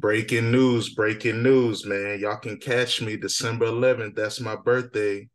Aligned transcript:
Breaking 0.00 0.50
news, 0.50 0.94
breaking 0.94 1.42
news, 1.42 1.84
man. 1.84 2.18
Y'all 2.20 2.38
can 2.38 2.56
catch 2.56 3.02
me 3.02 3.18
December 3.18 3.66
11th. 3.66 4.16
That's 4.16 4.40
my 4.40 4.56
birthday. 4.56 5.28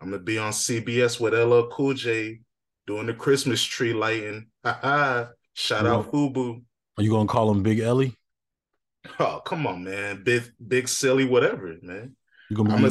I'm 0.00 0.10
gonna 0.10 0.22
be 0.22 0.38
on 0.38 0.52
CBS 0.52 1.20
with 1.20 1.34
LL 1.34 1.68
Cool 1.68 1.92
J 1.92 2.40
doing 2.86 3.06
the 3.06 3.12
Christmas 3.12 3.62
tree 3.62 3.92
lighting. 3.92 4.46
Shout 4.64 5.34
You 5.82 5.88
out 5.88 6.10
Fubu. 6.10 6.62
Are 6.96 7.02
you 7.02 7.10
gonna 7.10 7.28
call 7.28 7.50
him 7.50 7.62
Big 7.62 7.80
Ellie? 7.80 8.14
Oh, 9.20 9.40
come 9.44 9.66
on, 9.66 9.84
man. 9.84 10.22
Big 10.24 10.44
big 10.66 10.88
silly, 10.88 11.26
whatever, 11.26 11.76
man. 11.82 12.16
You 12.48 12.56
gonna 12.56 12.70
be 12.70 12.74
I'm 12.74 12.84
a 12.84 12.90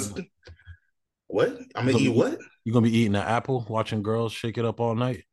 what? 1.26 1.57
I'm 1.76 1.88
gonna 1.88 1.98
eat 1.98 2.16
what? 2.16 2.38
you 2.64 2.71
gonna 2.71 2.86
be 2.86 2.96
eating 2.96 3.16
an 3.16 3.23
apple, 3.23 3.66
watching 3.68 4.04
girls 4.04 4.32
shake 4.32 4.60
it 4.60 4.66
up 4.66 4.80
all 4.80 4.94
night? 4.94 5.23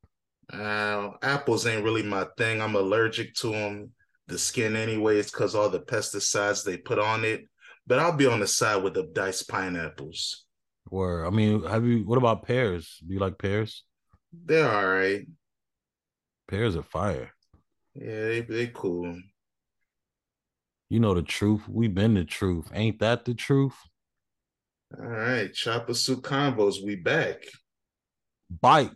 Uh, 0.50 1.10
apples 1.22 1.66
ain't 1.66 1.84
really 1.84 2.02
my 2.02 2.26
thing. 2.38 2.62
I'm 2.62 2.76
allergic 2.76 3.34
to 3.36 3.50
them. 3.50 3.90
The 4.28 4.38
skin, 4.38 4.76
anyways, 4.76 5.30
because 5.30 5.54
all 5.54 5.68
the 5.68 5.80
pesticides 5.80 6.64
they 6.64 6.76
put 6.76 6.98
on 6.98 7.24
it. 7.24 7.48
But 7.86 7.98
I'll 7.98 8.16
be 8.16 8.26
on 8.26 8.40
the 8.40 8.46
side 8.46 8.82
with 8.82 8.94
the 8.94 9.10
diced 9.12 9.48
pineapples. 9.48 10.44
Or 10.90 11.26
I 11.26 11.30
mean, 11.30 11.64
have 11.64 11.84
you? 11.84 12.06
What 12.06 12.18
about 12.18 12.46
pears? 12.46 12.98
Do 13.06 13.14
you 13.14 13.20
like 13.20 13.38
pears? 13.38 13.84
They're 14.32 14.70
all 14.70 14.86
right. 14.86 15.26
Pears 16.48 16.76
are 16.76 16.82
fire. 16.82 17.32
Yeah, 17.94 18.26
they 18.26 18.40
they 18.40 18.66
cool. 18.68 19.18
You 20.88 21.00
know 21.00 21.14
the 21.14 21.22
truth. 21.22 21.62
We've 21.68 21.94
been 21.94 22.14
the 22.14 22.24
truth. 22.24 22.70
Ain't 22.74 23.00
that 23.00 23.24
the 23.24 23.34
truth? 23.34 23.74
All 24.98 25.06
right, 25.06 25.50
Choppa 25.50 25.96
Suit 25.96 26.22
Convos, 26.22 26.84
we 26.84 26.96
back. 26.96 27.44
Bite. 28.50 28.90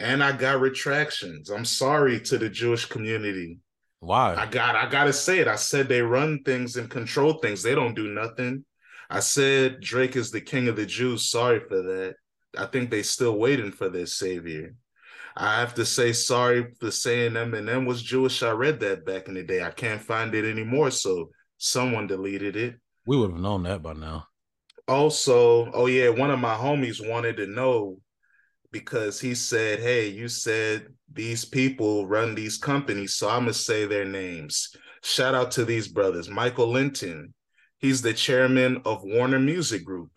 And 0.00 0.24
I 0.24 0.32
got 0.32 0.60
retractions. 0.60 1.50
I'm 1.50 1.66
sorry 1.66 2.20
to 2.20 2.38
the 2.38 2.48
Jewish 2.48 2.86
community. 2.86 3.60
Why? 4.00 4.34
I 4.34 4.46
got 4.46 4.76
I 4.76 4.88
gotta 4.88 5.12
say 5.12 5.38
it. 5.38 5.48
I 5.48 5.56
said 5.56 5.88
they 5.88 6.02
run 6.02 6.42
things 6.44 6.76
and 6.76 6.88
control 6.90 7.34
things. 7.34 7.62
They 7.62 7.74
don't 7.74 7.94
do 7.94 8.08
nothing. 8.08 8.64
I 9.10 9.20
said 9.20 9.80
Drake 9.80 10.16
is 10.16 10.30
the 10.30 10.40
king 10.40 10.68
of 10.68 10.76
the 10.76 10.86
Jews. 10.86 11.30
Sorry 11.30 11.60
for 11.60 11.82
that. 11.82 12.14
I 12.56 12.66
think 12.66 12.90
they 12.90 13.02
still 13.02 13.38
waiting 13.38 13.72
for 13.72 13.88
their 13.88 14.06
savior. 14.06 14.74
I 15.36 15.60
have 15.60 15.74
to 15.74 15.84
say 15.84 16.12
sorry 16.12 16.74
for 16.80 16.90
saying 16.90 17.32
Eminem 17.32 17.86
was 17.86 18.02
Jewish. 18.02 18.42
I 18.42 18.50
read 18.50 18.80
that 18.80 19.04
back 19.06 19.28
in 19.28 19.34
the 19.34 19.42
day. 19.44 19.62
I 19.62 19.70
can't 19.70 20.00
find 20.02 20.34
it 20.34 20.44
anymore, 20.44 20.90
so 20.90 21.30
someone 21.58 22.06
deleted 22.06 22.56
it. 22.56 22.74
we 23.06 23.16
would 23.16 23.30
have 23.30 23.40
known 23.40 23.62
that 23.64 23.82
by 23.82 23.92
now. 23.94 24.26
Also, 24.86 25.70
oh 25.72 25.86
yeah, 25.86 26.08
one 26.08 26.30
of 26.30 26.38
my 26.40 26.54
homies 26.54 27.06
wanted 27.06 27.36
to 27.36 27.46
know 27.46 27.98
because 28.72 29.20
he 29.20 29.34
said, 29.34 29.80
Hey, 29.80 30.08
you 30.08 30.28
said 30.28 30.88
these 31.12 31.44
people 31.44 32.06
run 32.06 32.34
these 32.34 32.58
companies, 32.58 33.14
so 33.14 33.28
I'm 33.28 33.42
gonna 33.42 33.54
say 33.54 33.86
their 33.86 34.04
names. 34.04 34.74
Shout 35.02 35.34
out 35.34 35.50
to 35.52 35.64
these 35.64 35.88
brothers. 35.88 36.28
Michael 36.28 36.68
Lynton, 36.68 37.32
he's 37.78 38.02
the 38.02 38.12
chairman 38.12 38.82
of 38.84 39.02
Warner 39.04 39.38
Music 39.38 39.84
Group. 39.84 40.10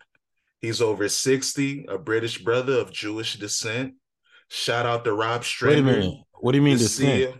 He's 0.60 0.80
over 0.80 1.08
60, 1.08 1.86
a 1.88 1.98
British 1.98 2.38
brother 2.42 2.74
of 2.74 2.92
Jewish 2.92 3.36
descent. 3.36 3.94
Shout 4.48 4.86
out 4.86 5.04
to 5.04 5.12
Rob 5.12 5.44
Wait 5.62 5.78
a 5.78 5.82
minute. 5.82 6.14
What 6.40 6.52
do 6.52 6.58
you 6.58 6.62
mean 6.62 6.78
descent? 6.78 7.34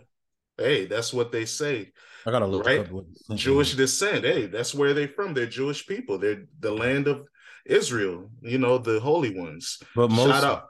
Hey, 0.57 0.85
that's 0.85 1.13
what 1.13 1.31
they 1.31 1.45
say. 1.45 1.91
I 2.25 2.31
gotta 2.31 2.45
look 2.45 2.65
Right? 2.65 2.79
up 2.79 2.91
what 2.91 3.11
descent 3.13 3.39
Jewish 3.39 3.71
is. 3.71 3.77
descent. 3.77 4.25
Hey, 4.25 4.47
that's 4.47 4.73
where 4.73 4.93
they're 4.93 5.07
from. 5.09 5.33
They're 5.33 5.45
Jewish 5.45 5.85
people. 5.85 6.17
They're 6.17 6.45
the 6.59 6.71
land 6.71 7.07
of 7.07 7.25
Israel, 7.65 8.29
you 8.41 8.57
know, 8.57 8.77
the 8.77 8.99
holy 8.99 9.37
ones. 9.37 9.79
But 9.95 10.09
most 10.11 10.29
shout 10.29 10.43
out, 10.43 10.63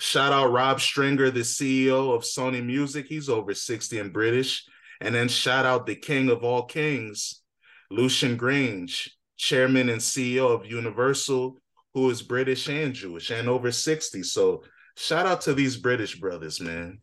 shout 0.00 0.32
out 0.32 0.52
Rob 0.52 0.80
Stringer, 0.80 1.30
the 1.30 1.40
CEO 1.40 2.14
of 2.14 2.22
Sony 2.22 2.64
Music. 2.64 3.06
He's 3.06 3.28
over 3.28 3.54
60 3.54 3.98
and 3.98 4.12
British. 4.12 4.64
And 5.00 5.14
then 5.14 5.28
shout 5.28 5.64
out 5.64 5.86
the 5.86 5.94
king 5.94 6.28
of 6.28 6.42
all 6.44 6.64
kings, 6.64 7.42
Lucian 7.90 8.36
Grainge, 8.36 9.08
chairman 9.36 9.88
and 9.88 10.00
CEO 10.00 10.50
of 10.50 10.66
Universal, 10.66 11.56
who 11.94 12.10
is 12.10 12.22
British 12.22 12.68
and 12.68 12.92
Jewish 12.92 13.30
and 13.30 13.48
over 13.48 13.72
60. 13.72 14.22
So 14.22 14.62
shout 14.96 15.26
out 15.26 15.42
to 15.42 15.54
these 15.54 15.76
British 15.76 16.18
brothers, 16.18 16.60
man. 16.60 17.00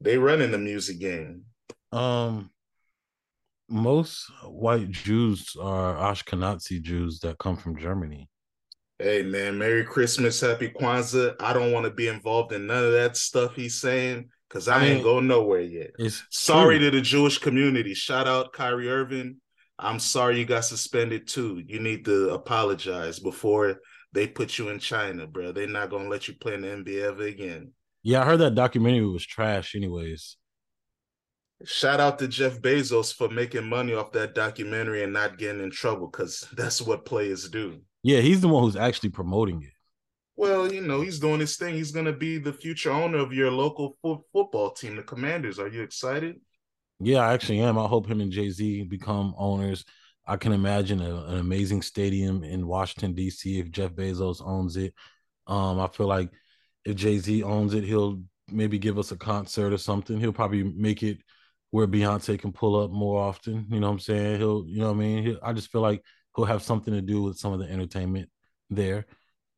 They 0.00 0.18
run 0.18 0.40
in 0.40 0.50
the 0.50 0.58
music 0.58 0.98
game. 0.98 1.44
um 1.92 2.50
most 3.68 4.30
white 4.44 4.90
Jews 4.90 5.56
are 5.58 5.94
Ashkenazi 5.94 6.82
Jews 6.82 7.20
that 7.20 7.38
come 7.38 7.56
from 7.56 7.78
Germany. 7.78 8.28
Hey 9.02 9.24
man, 9.24 9.58
Merry 9.58 9.84
Christmas, 9.84 10.40
Happy 10.40 10.68
Kwanzaa. 10.68 11.34
I 11.40 11.52
don't 11.52 11.72
want 11.72 11.86
to 11.86 11.90
be 11.90 12.06
involved 12.06 12.52
in 12.52 12.68
none 12.68 12.84
of 12.84 12.92
that 12.92 13.16
stuff 13.16 13.56
he's 13.56 13.80
saying 13.80 14.28
because 14.48 14.68
I, 14.68 14.80
I 14.80 14.84
ain't 14.84 15.02
going 15.02 15.26
nowhere 15.26 15.62
yet. 15.62 15.90
Sorry 16.30 16.78
true. 16.78 16.88
to 16.88 16.96
the 16.96 17.02
Jewish 17.02 17.38
community. 17.38 17.94
Shout 17.94 18.28
out 18.28 18.52
Kyrie 18.52 18.88
Irving. 18.88 19.38
I'm 19.76 19.98
sorry 19.98 20.38
you 20.38 20.44
got 20.44 20.66
suspended 20.66 21.26
too. 21.26 21.60
You 21.66 21.80
need 21.80 22.04
to 22.04 22.30
apologize 22.30 23.18
before 23.18 23.80
they 24.12 24.28
put 24.28 24.56
you 24.56 24.68
in 24.68 24.78
China, 24.78 25.26
bro. 25.26 25.50
They're 25.50 25.66
not 25.66 25.90
gonna 25.90 26.08
let 26.08 26.28
you 26.28 26.34
play 26.34 26.54
in 26.54 26.60
the 26.60 26.68
NBA 26.68 27.02
ever 27.02 27.24
again. 27.24 27.72
Yeah, 28.04 28.22
I 28.22 28.24
heard 28.24 28.38
that 28.38 28.54
documentary 28.54 29.08
was 29.08 29.26
trash 29.26 29.74
anyways. 29.74 30.36
Shout 31.64 31.98
out 31.98 32.20
to 32.20 32.28
Jeff 32.28 32.60
Bezos 32.60 33.12
for 33.12 33.28
making 33.28 33.68
money 33.68 33.94
off 33.94 34.12
that 34.12 34.36
documentary 34.36 35.02
and 35.02 35.12
not 35.12 35.38
getting 35.38 35.60
in 35.60 35.72
trouble 35.72 36.06
because 36.06 36.46
that's 36.56 36.80
what 36.80 37.04
players 37.04 37.48
do. 37.48 37.80
Yeah, 38.02 38.20
he's 38.20 38.40
the 38.40 38.48
one 38.48 38.64
who's 38.64 38.76
actually 38.76 39.10
promoting 39.10 39.62
it. 39.62 39.72
Well, 40.36 40.72
you 40.72 40.80
know, 40.80 41.02
he's 41.02 41.20
doing 41.20 41.40
his 41.40 41.56
thing. 41.56 41.74
He's 41.74 41.92
going 41.92 42.06
to 42.06 42.12
be 42.12 42.38
the 42.38 42.52
future 42.52 42.90
owner 42.90 43.18
of 43.18 43.32
your 43.32 43.50
local 43.50 43.96
fo- 44.02 44.24
football 44.32 44.70
team, 44.70 44.96
the 44.96 45.02
Commanders. 45.02 45.58
Are 45.58 45.68
you 45.68 45.82
excited? 45.82 46.40
Yeah, 47.00 47.18
I 47.18 47.34
actually 47.34 47.60
am. 47.60 47.78
I 47.78 47.86
hope 47.86 48.08
him 48.08 48.20
and 48.20 48.32
Jay 48.32 48.48
Z 48.48 48.84
become 48.84 49.34
owners. 49.36 49.84
I 50.26 50.36
can 50.36 50.52
imagine 50.52 51.00
a, 51.00 51.24
an 51.26 51.38
amazing 51.38 51.82
stadium 51.82 52.44
in 52.44 52.66
Washington 52.66 53.12
D.C. 53.14 53.58
if 53.58 53.70
Jeff 53.70 53.90
Bezos 53.92 54.44
owns 54.44 54.76
it. 54.76 54.94
Um, 55.46 55.80
I 55.80 55.88
feel 55.88 56.06
like 56.06 56.30
if 56.84 56.96
Jay 56.96 57.18
Z 57.18 57.42
owns 57.42 57.74
it, 57.74 57.84
he'll 57.84 58.22
maybe 58.48 58.78
give 58.78 58.98
us 58.98 59.10
a 59.12 59.16
concert 59.16 59.72
or 59.72 59.78
something. 59.78 60.18
He'll 60.18 60.32
probably 60.32 60.62
make 60.62 61.02
it 61.02 61.18
where 61.70 61.86
Beyonce 61.88 62.38
can 62.38 62.52
pull 62.52 62.80
up 62.82 62.90
more 62.90 63.20
often. 63.20 63.66
You 63.68 63.80
know 63.80 63.88
what 63.88 63.94
I'm 63.94 63.98
saying? 63.98 64.38
He'll, 64.38 64.64
you 64.66 64.78
know 64.78 64.92
what 64.92 64.96
I 64.96 64.98
mean? 64.98 65.22
He'll, 65.24 65.38
I 65.42 65.52
just 65.52 65.70
feel 65.70 65.80
like 65.80 66.02
he'll 66.36 66.44
have 66.44 66.62
something 66.62 66.94
to 66.94 67.02
do 67.02 67.22
with 67.22 67.38
some 67.38 67.52
of 67.52 67.58
the 67.58 67.66
entertainment 67.70 68.28
there. 68.70 69.06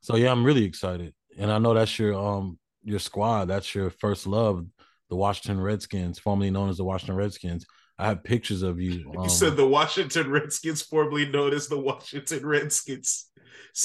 So 0.00 0.16
yeah, 0.16 0.30
I'm 0.30 0.44
really 0.44 0.64
excited, 0.64 1.14
and 1.38 1.50
I 1.50 1.58
know 1.58 1.74
that's 1.74 1.98
your 1.98 2.14
um 2.14 2.58
your 2.82 2.98
squad. 2.98 3.46
That's 3.46 3.74
your 3.74 3.90
first 3.90 4.26
love, 4.26 4.66
the 5.08 5.16
Washington 5.16 5.60
Redskins, 5.62 6.18
formerly 6.18 6.50
known 6.50 6.68
as 6.68 6.76
the 6.76 6.84
Washington 6.84 7.16
Redskins. 7.16 7.64
I 7.98 8.06
have 8.06 8.24
pictures 8.24 8.62
of 8.62 8.80
you. 8.80 9.10
Um, 9.16 9.22
you 9.24 9.30
said 9.30 9.56
the 9.56 9.66
Washington 9.66 10.30
Redskins, 10.30 10.82
formerly 10.82 11.26
known 11.26 11.54
as 11.54 11.68
the 11.68 11.78
Washington 11.78 12.44
Redskins, 12.44 13.30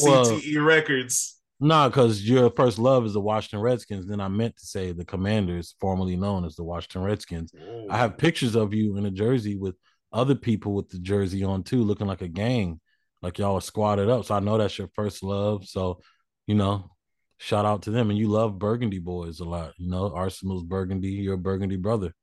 Well- 0.01 0.25
CTE 0.25 0.65
Records. 0.65 1.37
nah, 1.59 1.87
because 1.87 2.27
your 2.27 2.49
first 2.49 2.79
love 2.79 3.05
is 3.05 3.13
the 3.13 3.21
Washington 3.21 3.61
Redskins. 3.61 4.07
Then 4.07 4.19
I 4.19 4.27
meant 4.27 4.57
to 4.57 4.65
say 4.65 4.91
the 4.91 5.05
Commanders, 5.05 5.75
formerly 5.79 6.15
known 6.15 6.43
as 6.43 6.55
the 6.55 6.63
Washington 6.63 7.03
Redskins. 7.03 7.53
I 7.89 7.97
have 7.97 8.17
pictures 8.17 8.55
of 8.55 8.73
you 8.73 8.97
in 8.97 9.05
a 9.05 9.11
jersey 9.11 9.55
with 9.55 9.75
other 10.11 10.35
people 10.35 10.73
with 10.73 10.89
the 10.89 10.99
jersey 10.99 11.43
on 11.43 11.63
too, 11.63 11.83
looking 11.83 12.07
like 12.07 12.21
a 12.21 12.27
gang, 12.27 12.79
like 13.21 13.37
y'all 13.37 13.55
are 13.55 13.61
squatted 13.61 14.09
up. 14.09 14.25
So 14.25 14.35
I 14.35 14.39
know 14.39 14.57
that's 14.57 14.77
your 14.77 14.89
first 14.95 15.23
love. 15.23 15.65
So, 15.67 15.99
you 16.47 16.55
know, 16.55 16.91
shout 17.37 17.65
out 17.65 17.83
to 17.83 17.91
them. 17.91 18.09
And 18.09 18.17
you 18.17 18.27
love 18.27 18.59
Burgundy 18.59 18.99
boys 18.99 19.39
a 19.39 19.45
lot. 19.45 19.73
You 19.77 19.89
know, 19.89 20.11
Arsenal's 20.13 20.63
Burgundy, 20.63 21.09
you're 21.09 21.35
a 21.35 21.37
Burgundy 21.37 21.77
brother. 21.77 22.13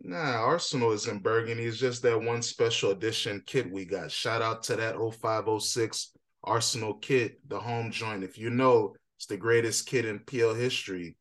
Nah, 0.00 0.16
Arsenal 0.18 0.92
is 0.92 1.08
in 1.08 1.18
Burgundy. 1.18 1.64
It's 1.64 1.76
just 1.76 2.02
that 2.02 2.20
one 2.20 2.40
special 2.42 2.92
edition 2.92 3.42
kit 3.46 3.70
we 3.70 3.84
got. 3.84 4.12
Shout 4.12 4.42
out 4.42 4.62
to 4.64 4.76
that 4.76 4.94
0506 4.96 6.12
Arsenal 6.44 6.94
kit, 6.94 7.40
the 7.48 7.58
home 7.58 7.90
joint. 7.90 8.22
If 8.22 8.38
you 8.38 8.50
know, 8.50 8.94
it's 9.16 9.26
the 9.26 9.36
greatest 9.36 9.88
kit 9.88 10.04
in 10.04 10.20
PL 10.20 10.54
history. 10.54 11.16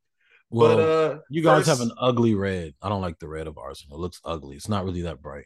Well, 0.50 0.78
but 0.78 0.84
uh 0.84 1.20
you 1.30 1.42
guys 1.42 1.66
first- 1.66 1.80
have 1.80 1.82
an 1.82 1.92
ugly 2.00 2.36
red. 2.36 2.74
I 2.82 2.90
don't 2.90 3.02
like 3.02 3.20
the 3.20 3.28
red 3.28 3.48
of 3.48 3.58
Arsenal. 3.58 3.98
It 3.98 4.02
looks 4.02 4.22
ugly. 4.24 4.56
It's 4.56 4.70
not 4.70 4.86
really 4.86 5.02
that 5.02 5.22
bright. 5.22 5.46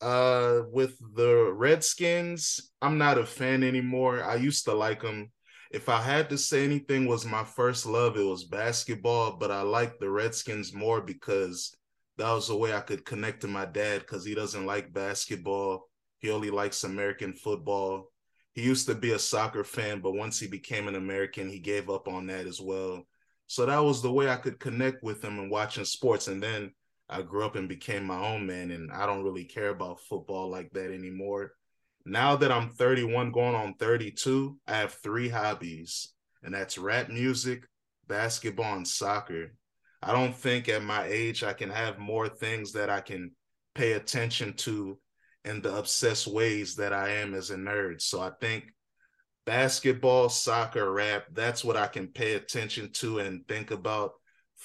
Uh, 0.00 0.62
with 0.72 0.98
the 1.14 1.50
Redskins, 1.52 2.70
I'm 2.82 2.98
not 2.98 3.18
a 3.18 3.26
fan 3.26 3.62
anymore. 3.62 4.22
I 4.22 4.34
used 4.36 4.64
to 4.66 4.74
like 4.74 5.02
them. 5.02 5.30
If 5.70 5.88
I 5.88 6.00
had 6.00 6.30
to 6.30 6.38
say 6.38 6.64
anything 6.64 7.06
was 7.06 7.24
my 7.24 7.44
first 7.44 7.86
love, 7.86 8.16
it 8.16 8.22
was 8.22 8.44
basketball, 8.44 9.36
but 9.36 9.50
I 9.50 9.62
like 9.62 9.98
the 9.98 10.10
Redskins 10.10 10.74
more 10.74 11.00
because 11.00 11.74
that 12.18 12.30
was 12.30 12.48
the 12.48 12.56
way 12.56 12.72
I 12.72 12.80
could 12.80 13.04
connect 13.04 13.40
to 13.40 13.48
my 13.48 13.64
dad 13.64 14.00
because 14.00 14.24
he 14.24 14.34
doesn't 14.34 14.66
like 14.66 14.92
basketball. 14.92 15.88
He 16.18 16.30
only 16.30 16.50
likes 16.50 16.84
American 16.84 17.34
football. 17.34 18.12
He 18.52 18.62
used 18.62 18.86
to 18.86 18.94
be 18.94 19.12
a 19.12 19.18
soccer 19.18 19.64
fan, 19.64 20.00
but 20.00 20.12
once 20.12 20.38
he 20.38 20.46
became 20.46 20.88
an 20.88 20.94
American, 20.94 21.48
he 21.48 21.58
gave 21.58 21.90
up 21.90 22.08
on 22.08 22.26
that 22.28 22.46
as 22.46 22.60
well. 22.60 23.06
So 23.48 23.66
that 23.66 23.78
was 23.78 24.02
the 24.02 24.12
way 24.12 24.28
I 24.28 24.36
could 24.36 24.58
connect 24.58 25.02
with 25.02 25.22
him 25.22 25.38
and 25.38 25.50
watching 25.50 25.84
sports. 25.84 26.28
And 26.28 26.42
then 26.42 26.72
I 27.08 27.22
grew 27.22 27.44
up 27.44 27.56
and 27.56 27.68
became 27.68 28.04
my 28.04 28.18
own 28.18 28.46
man, 28.46 28.70
and 28.70 28.90
I 28.90 29.06
don't 29.06 29.24
really 29.24 29.44
care 29.44 29.68
about 29.68 30.00
football 30.00 30.50
like 30.50 30.70
that 30.72 30.92
anymore. 30.92 31.52
Now 32.04 32.36
that 32.36 32.52
I'm 32.52 32.70
31, 32.70 33.32
going 33.32 33.54
on 33.54 33.74
32, 33.74 34.58
I 34.66 34.76
have 34.76 34.94
three 34.94 35.28
hobbies, 35.28 36.12
and 36.42 36.54
that's 36.54 36.78
rap 36.78 37.08
music, 37.08 37.64
basketball, 38.08 38.76
and 38.76 38.86
soccer. 38.86 39.54
I 40.02 40.12
don't 40.12 40.34
think 40.34 40.68
at 40.68 40.82
my 40.82 41.04
age 41.06 41.42
I 41.42 41.52
can 41.52 41.70
have 41.70 41.98
more 41.98 42.28
things 42.28 42.72
that 42.72 42.90
I 42.90 43.00
can 43.00 43.32
pay 43.74 43.92
attention 43.92 44.54
to 44.54 44.98
in 45.44 45.62
the 45.62 45.76
obsessed 45.76 46.26
ways 46.26 46.76
that 46.76 46.92
I 46.92 47.10
am 47.10 47.34
as 47.34 47.50
a 47.50 47.56
nerd. 47.56 48.00
So 48.02 48.20
I 48.20 48.30
think 48.40 48.64
basketball, 49.46 50.28
soccer, 50.28 50.92
rap, 50.92 51.26
that's 51.32 51.64
what 51.64 51.76
I 51.76 51.86
can 51.86 52.08
pay 52.08 52.34
attention 52.34 52.90
to 52.94 53.20
and 53.20 53.46
think 53.46 53.70
about. 53.70 54.12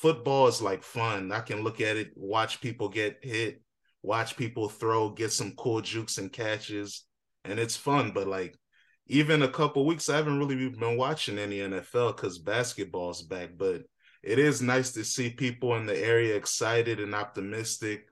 Football 0.01 0.47
is 0.47 0.63
like 0.63 0.81
fun. 0.81 1.31
I 1.31 1.41
can 1.41 1.63
look 1.63 1.79
at 1.79 1.95
it, 1.95 2.11
watch 2.15 2.59
people 2.59 2.89
get 2.89 3.19
hit, 3.21 3.61
watch 4.01 4.35
people 4.35 4.67
throw, 4.67 5.11
get 5.11 5.31
some 5.31 5.53
cool 5.55 5.79
jukes 5.79 6.17
and 6.17 6.33
catches, 6.33 7.05
and 7.45 7.59
it's 7.59 7.77
fun. 7.77 8.11
But 8.11 8.25
like 8.25 8.57
even 9.05 9.43
a 9.43 9.47
couple 9.47 9.85
weeks, 9.85 10.09
I 10.09 10.15
haven't 10.15 10.39
really 10.39 10.69
been 10.69 10.97
watching 10.97 11.37
any 11.37 11.59
NFL 11.59 12.15
because 12.15 12.39
basketball's 12.39 13.21
back. 13.21 13.51
But 13.55 13.83
it 14.23 14.39
is 14.39 14.59
nice 14.59 14.91
to 14.93 15.05
see 15.05 15.29
people 15.29 15.75
in 15.75 15.85
the 15.85 15.95
area 15.95 16.35
excited 16.35 16.99
and 16.99 17.13
optimistic, 17.13 18.07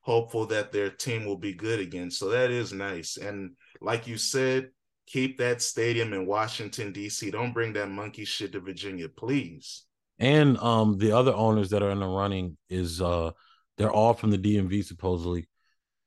hopeful 0.00 0.46
that 0.46 0.72
their 0.72 0.88
team 0.88 1.26
will 1.26 1.36
be 1.36 1.52
good 1.52 1.78
again. 1.78 2.10
So 2.10 2.30
that 2.30 2.50
is 2.50 2.72
nice. 2.72 3.18
And 3.18 3.50
like 3.82 4.06
you 4.06 4.16
said, 4.16 4.70
keep 5.06 5.36
that 5.38 5.60
stadium 5.60 6.14
in 6.14 6.24
Washington 6.24 6.90
D.C. 6.90 7.30
Don't 7.30 7.52
bring 7.52 7.74
that 7.74 7.90
monkey 7.90 8.24
shit 8.24 8.52
to 8.52 8.60
Virginia, 8.60 9.10
please. 9.10 9.84
And 10.18 10.58
um, 10.58 10.98
the 10.98 11.12
other 11.12 11.34
owners 11.34 11.70
that 11.70 11.82
are 11.82 11.90
in 11.90 12.00
the 12.00 12.06
running 12.06 12.56
is 12.68 13.00
uh, 13.00 13.32
they're 13.76 13.92
all 13.92 14.14
from 14.14 14.30
the 14.30 14.38
DMV 14.38 14.84
supposedly. 14.84 15.48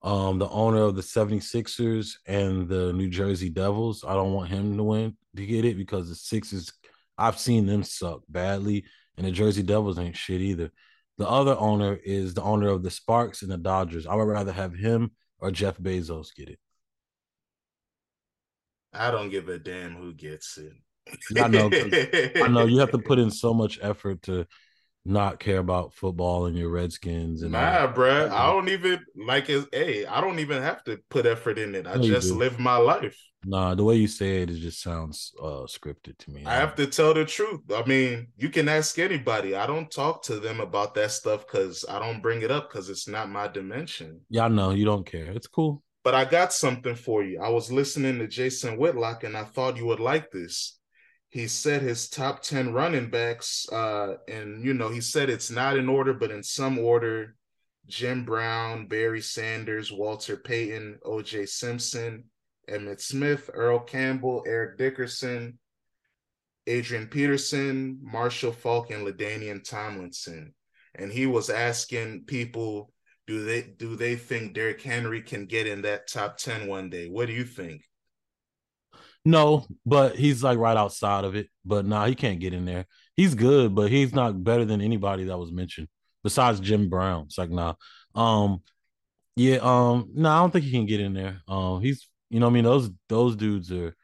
Um, 0.01 0.39
the 0.39 0.49
owner 0.49 0.83
of 0.83 0.95
the 0.95 1.01
76ers 1.01 2.17
and 2.25 2.69
the 2.69 2.93
New 2.93 3.09
Jersey 3.09 3.49
Devils. 3.49 4.05
I 4.07 4.13
don't 4.13 4.33
want 4.33 4.49
him 4.49 4.77
to 4.77 4.83
win 4.83 5.17
to 5.35 5.45
get 5.45 5.65
it 5.65 5.77
because 5.77 6.07
the 6.07 6.15
Sixers, 6.15 6.71
I've 7.17 7.39
seen 7.39 7.65
them 7.65 7.83
suck 7.83 8.21
badly, 8.29 8.85
and 9.17 9.25
the 9.25 9.31
Jersey 9.31 9.63
Devils 9.63 9.99
ain't 9.99 10.15
shit 10.15 10.39
either. 10.39 10.71
The 11.17 11.27
other 11.27 11.57
owner 11.57 11.99
is 12.03 12.33
the 12.33 12.43
owner 12.43 12.69
of 12.69 12.83
the 12.83 12.91
Sparks 12.91 13.41
and 13.41 13.51
the 13.51 13.57
Dodgers. 13.57 14.05
I 14.05 14.13
would 14.13 14.27
rather 14.27 14.51
have 14.51 14.75
him 14.75 15.11
or 15.39 15.51
Jeff 15.51 15.77
Bezos 15.77 16.33
get 16.35 16.49
it. 16.49 16.59
I 18.93 19.11
don't 19.11 19.29
give 19.29 19.49
a 19.49 19.59
damn 19.59 19.95
who 19.95 20.13
gets 20.13 20.57
it. 20.57 20.73
I 21.37 21.47
know. 21.47 21.69
I 21.71 22.47
know 22.47 22.65
you 22.65 22.79
have 22.79 22.91
to 22.91 22.99
put 22.99 23.19
in 23.19 23.31
so 23.43 23.53
much 23.53 23.79
effort 23.81 24.21
to 24.23 24.47
not 25.07 25.39
care 25.39 25.59
about 25.59 25.93
football 25.93 26.45
and 26.45 26.57
your 26.57 26.69
Redskins 26.69 27.41
and 27.41 27.53
nah, 27.53 27.91
bruh. 27.91 28.29
I 28.29 28.47
don't 28.47 28.69
even 28.69 28.99
like 29.15 29.49
it. 29.49 29.65
Hey, 29.71 30.05
I 30.05 30.19
don't 30.19 30.39
even 30.39 30.61
have 30.61 30.83
to 30.83 30.99
put 31.09 31.25
effort 31.25 31.57
in 31.57 31.75
it. 31.75 31.87
I 31.87 31.95
no, 31.95 32.03
just 32.03 32.31
live 32.31 32.59
my 32.59 32.75
life. 32.75 33.17
Nah, 33.45 33.75
the 33.75 33.83
way 33.83 33.95
you 33.95 34.07
say 34.07 34.41
it, 34.41 34.49
it 34.49 34.57
just 34.57 34.81
sounds 34.81 35.33
uh 35.41 35.65
scripted 35.65 36.17
to 36.19 36.31
me. 36.31 36.43
I 36.45 36.55
have 36.55 36.75
to 36.75 36.87
tell 36.87 37.13
the 37.13 37.23
truth. 37.23 37.61
I 37.73 37.83
mean, 37.85 38.27
you 38.35 38.49
can 38.49 38.67
ask 38.67 38.99
anybody. 38.99 39.55
I 39.55 39.65
don't 39.65 39.89
talk 39.89 40.23
to 40.23 40.39
them 40.39 40.59
about 40.59 40.93
that 40.95 41.11
stuff 41.11 41.47
because 41.47 41.85
I 41.89 41.99
don't 41.99 42.21
bring 42.21 42.41
it 42.41 42.51
up 42.51 42.69
because 42.69 42.89
it's 42.89 43.07
not 43.07 43.29
my 43.29 43.47
dimension. 43.47 44.21
Yeah, 44.29 44.45
I 44.45 44.47
know 44.49 44.71
you 44.71 44.83
don't 44.83 45.05
care. 45.05 45.31
It's 45.31 45.47
cool. 45.47 45.83
But 46.03 46.15
I 46.15 46.25
got 46.25 46.51
something 46.51 46.95
for 46.95 47.23
you. 47.23 47.39
I 47.41 47.49
was 47.49 47.71
listening 47.71 48.19
to 48.19 48.27
Jason 48.27 48.77
Whitlock 48.77 49.23
and 49.23 49.37
I 49.37 49.43
thought 49.43 49.77
you 49.77 49.85
would 49.85 49.99
like 49.99 50.31
this. 50.31 50.77
He 51.29 51.47
said 51.47 51.81
his 51.81 52.09
top 52.09 52.41
10 52.41 52.73
running 52.73 53.09
backs, 53.09 53.67
uh, 53.69 54.15
and 54.27 54.63
you 54.63 54.73
know, 54.73 54.89
he 54.89 55.01
said 55.01 55.29
it's 55.29 55.51
not 55.51 55.77
in 55.77 55.89
order, 55.89 56.13
but 56.13 56.31
in 56.31 56.41
some 56.41 56.79
order 56.79 57.35
Jim 57.87 58.25
Brown, 58.25 58.87
Barry 58.87 59.21
Sanders, 59.21 59.91
Walter 59.91 60.37
Payton, 60.37 60.99
OJ 61.05 61.47
Simpson, 61.47 62.25
Emmitt 62.69 63.01
Smith, 63.01 63.49
Earl 63.53 63.79
Campbell, 63.79 64.43
Eric 64.45 64.77
Dickerson, 64.77 65.57
Adrian 66.67 67.07
Peterson, 67.07 67.97
Marshall 68.01 68.51
Faulk, 68.51 68.91
and 68.91 69.07
LaDainian 69.07 69.63
Tomlinson. 69.63 70.53
And 70.95 71.11
he 71.11 71.25
was 71.25 71.49
asking 71.49 72.25
people 72.25 72.91
do 73.25 73.43
they 73.43 73.61
do 73.61 73.95
they 73.97 74.15
think 74.15 74.53
Derrick 74.53 74.81
Henry 74.81 75.21
can 75.21 75.45
get 75.45 75.67
in 75.67 75.81
that 75.81 76.07
top 76.07 76.37
10 76.37 76.67
one 76.67 76.89
day? 76.89 77.07
What 77.09 77.27
do 77.27 77.33
you 77.33 77.43
think? 77.43 77.83
No, 79.27 79.65
but 79.85 80.15
he's 80.15 80.41
like 80.41 80.57
right 80.57 80.77
outside 80.77 81.25
of 81.25 81.35
it. 81.35 81.49
But 81.65 81.85
nah, 81.85 82.05
he 82.05 82.15
can't 82.15 82.39
get 82.39 82.53
in 82.53 82.63
there. 82.63 82.85
He's 83.17 83.35
good, 83.35 83.75
but 83.75 83.91
he's 83.91 84.13
not 84.13 84.41
better 84.41 84.63
than 84.63 84.79
anybody 84.79 85.25
that 85.25 85.37
was 85.37 85.51
mentioned 85.51 85.89
besides 86.23 86.61
Jim 86.61 86.89
Brown. 86.89 87.25
It's 87.25 87.37
like 87.37 87.49
nah. 87.49 87.73
Um 88.15 88.61
yeah, 89.35 89.57
um, 89.57 90.11
no, 90.15 90.29
nah, 90.29 90.37
I 90.37 90.41
don't 90.41 90.51
think 90.51 90.65
he 90.65 90.71
can 90.71 90.87
get 90.87 90.99
in 90.99 91.13
there. 91.13 91.41
Um, 91.47 91.81
he's 91.81 92.07
you 92.29 92.39
know, 92.39 92.47
I 92.47 92.49
mean, 92.51 92.63
those 92.63 92.89
those 93.09 93.35
dudes 93.35 93.71
are 93.71 93.95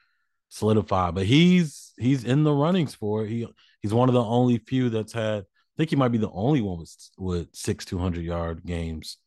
solidified, 0.50 1.16
but 1.16 1.26
he's 1.26 1.94
he's 1.98 2.26
in 2.26 2.44
the 2.44 2.54
runnings 2.54 2.94
for 2.94 3.24
it. 3.24 3.30
He 3.30 3.48
he's 3.82 3.94
one 3.94 4.10
of 4.10 4.14
the 4.14 4.24
only 4.24 4.58
few 4.60 4.90
that's 4.90 5.14
had 5.14 5.44
I 5.44 5.76
think 5.78 5.90
he 5.90 5.96
might 5.96 6.10
be 6.12 6.20
the 6.20 6.32
only 6.32 6.62
one 6.62 6.80
with 6.80 6.96
with 7.18 7.48
six 7.54 7.86
two 7.86 7.98
hundred 7.98 8.26
yard 8.26 8.64
games. 8.66 9.18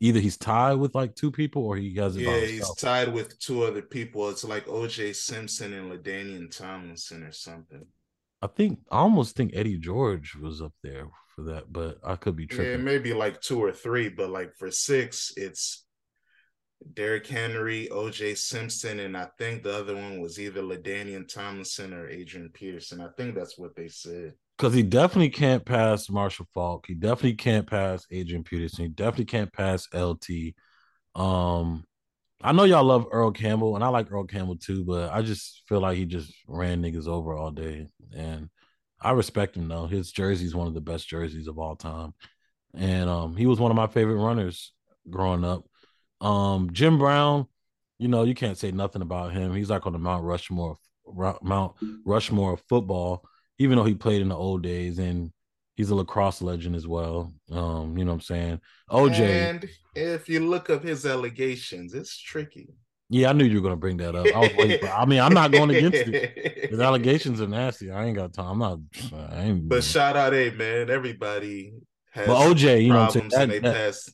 Either 0.00 0.20
he's 0.20 0.36
tied 0.36 0.74
with 0.74 0.94
like 0.94 1.14
two 1.14 1.30
people, 1.30 1.64
or 1.64 1.76
he 1.76 1.94
has 1.94 2.16
it. 2.16 2.22
Yeah, 2.22 2.40
he's 2.40 2.74
tied 2.74 3.12
with 3.12 3.38
two 3.38 3.64
other 3.64 3.82
people. 3.82 4.28
It's 4.28 4.44
like 4.44 4.68
O.J. 4.68 5.12
Simpson 5.12 5.72
and 5.72 5.90
LaDainian 5.90 6.50
Tomlinson 6.56 7.22
or 7.22 7.32
something. 7.32 7.86
I 8.42 8.48
think 8.48 8.80
I 8.90 8.98
almost 8.98 9.36
think 9.36 9.52
Eddie 9.54 9.78
George 9.78 10.34
was 10.34 10.60
up 10.60 10.74
there 10.82 11.06
for 11.34 11.44
that, 11.44 11.72
but 11.72 11.98
I 12.04 12.16
could 12.16 12.36
be 12.36 12.46
tripping. 12.46 12.72
Yeah, 12.72 12.76
maybe 12.76 13.14
like 13.14 13.40
two 13.40 13.62
or 13.62 13.72
three, 13.72 14.08
but 14.08 14.30
like 14.30 14.54
for 14.58 14.70
six, 14.70 15.32
it's 15.36 15.84
Derrick 16.92 17.26
Henry, 17.26 17.88
OJ 17.90 18.36
Simpson, 18.36 19.00
and 19.00 19.16
I 19.16 19.28
think 19.38 19.62
the 19.62 19.74
other 19.74 19.94
one 19.94 20.20
was 20.20 20.38
either 20.38 20.60
LaDainian 20.60 21.32
Tomlinson 21.32 21.94
or 21.94 22.08
Adrian 22.08 22.50
Peterson. 22.52 23.00
I 23.00 23.08
think 23.16 23.34
that's 23.34 23.58
what 23.58 23.74
they 23.74 23.88
said 23.88 24.34
because 24.56 24.74
he 24.74 24.82
definitely 24.82 25.30
can't 25.30 25.64
pass 25.64 26.08
Marshall 26.08 26.46
Faulk. 26.54 26.86
He 26.86 26.94
definitely 26.94 27.34
can't 27.34 27.66
pass 27.66 28.06
Adrian 28.10 28.44
Peterson. 28.44 28.84
He 28.84 28.88
definitely 28.88 29.24
can't 29.26 29.52
pass 29.52 29.88
LT. 29.92 30.54
Um, 31.14 31.84
I 32.42 32.52
know 32.52 32.64
y'all 32.64 32.84
love 32.84 33.06
Earl 33.10 33.32
Campbell, 33.32 33.74
and 33.74 33.82
I 33.82 33.88
like 33.88 34.12
Earl 34.12 34.24
Campbell 34.24 34.56
too, 34.56 34.84
but 34.84 35.12
I 35.12 35.22
just 35.22 35.62
feel 35.68 35.80
like 35.80 35.96
he 35.96 36.04
just 36.04 36.32
ran 36.46 36.82
niggas 36.82 37.08
over 37.08 37.34
all 37.34 37.50
day. 37.50 37.88
And 38.14 38.48
I 39.00 39.12
respect 39.12 39.56
him 39.56 39.68
though. 39.68 39.86
His 39.86 40.12
jersey 40.12 40.46
is 40.46 40.54
one 40.54 40.66
of 40.66 40.74
the 40.74 40.80
best 40.80 41.08
jerseys 41.08 41.48
of 41.48 41.58
all 41.58 41.76
time. 41.76 42.14
And 42.74 43.08
um, 43.08 43.36
he 43.36 43.46
was 43.46 43.60
one 43.60 43.70
of 43.70 43.76
my 43.76 43.86
favorite 43.86 44.22
runners 44.22 44.72
growing 45.08 45.44
up. 45.44 45.64
Um, 46.20 46.70
Jim 46.72 46.98
Brown, 46.98 47.46
you 47.98 48.08
know, 48.08 48.24
you 48.24 48.34
can't 48.34 48.58
say 48.58 48.72
nothing 48.72 49.02
about 49.02 49.32
him. 49.32 49.54
He's 49.54 49.70
like 49.70 49.86
on 49.86 49.92
the 49.92 49.98
Mount 49.98 50.24
Rushmore 50.24 50.76
Mount 51.42 51.74
Rushmore 52.04 52.54
of 52.54 52.62
football 52.68 53.24
even 53.58 53.76
though 53.76 53.84
he 53.84 53.94
played 53.94 54.22
in 54.22 54.28
the 54.28 54.36
old 54.36 54.62
days 54.62 54.98
and 54.98 55.30
he's 55.76 55.90
a 55.90 55.94
lacrosse 55.94 56.42
legend 56.42 56.76
as 56.76 56.86
well. 56.86 57.32
Um, 57.50 57.96
you 57.96 58.04
know 58.04 58.12
what 58.12 58.16
I'm 58.16 58.20
saying? 58.20 58.60
OJ. 58.90 59.20
And 59.20 59.68
if 59.94 60.28
you 60.28 60.40
look 60.40 60.70
up 60.70 60.84
his 60.84 61.06
allegations, 61.06 61.94
it's 61.94 62.18
tricky. 62.18 62.68
Yeah, 63.10 63.30
I 63.30 63.32
knew 63.32 63.44
you 63.44 63.60
were 63.60 63.68
gonna 63.68 63.76
bring 63.76 63.98
that 63.98 64.14
up. 64.14 64.26
I 64.34 64.38
was 64.38 64.54
waiting 64.56 64.88
I 64.88 65.04
mean, 65.04 65.20
I'm 65.20 65.34
not 65.34 65.52
going 65.52 65.70
against 65.70 66.08
it. 66.08 66.70
His 66.70 66.80
allegations 66.80 67.40
are 67.40 67.46
nasty. 67.46 67.90
I 67.90 68.06
ain't 68.06 68.16
got 68.16 68.32
time. 68.32 68.62
I'm 68.62 68.90
not. 69.12 69.30
I 69.30 69.42
ain't, 69.42 69.68
but 69.68 69.84
shout 69.84 70.16
out, 70.16 70.34
a 70.34 70.50
man, 70.50 70.90
everybody 70.90 71.74
has 72.12 72.26
but 72.26 72.36
OJ, 72.36 72.82
you 72.82 72.92
know, 72.92 73.04
what 73.04 73.16
I'm 73.16 73.30
saying? 73.30 73.48
That, 73.50 73.62
that, 73.62 73.74
pass. 73.74 74.12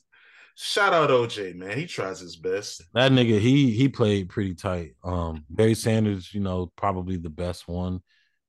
Shout 0.55 0.93
out 0.93 1.09
OJ, 1.09 1.55
man. 1.55 1.77
He 1.77 1.87
tries 1.87 2.19
his 2.19 2.35
best. 2.35 2.83
That 2.93 3.11
nigga, 3.11 3.39
he 3.39 3.71
he 3.71 3.87
played 3.87 4.29
pretty 4.29 4.53
tight. 4.53 4.91
Um, 5.03 5.45
Barry 5.49 5.73
Sanders, 5.73 6.33
you 6.33 6.41
know, 6.41 6.71
probably 6.75 7.17
the 7.17 7.29
best 7.29 7.67
one. 7.67 8.01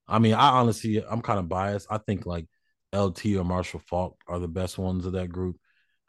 I 0.09 0.19
mean, 0.19 0.35
I 0.35 0.49
honestly, 0.51 1.03
I'm 1.05 1.23
kind 1.23 1.39
of 1.39 1.49
biased. 1.49 1.87
I 1.91 1.99
think 1.99 2.27
like 2.27 2.47
LT 2.93 3.37
or 3.37 3.45
Marshall 3.45 3.81
Faulk 3.81 4.21
are 4.29 4.39
the 4.39 4.49
best 4.49 4.79
ones 4.79 5.07
of 5.07 5.13
that 5.13 5.29
group. 5.29 5.57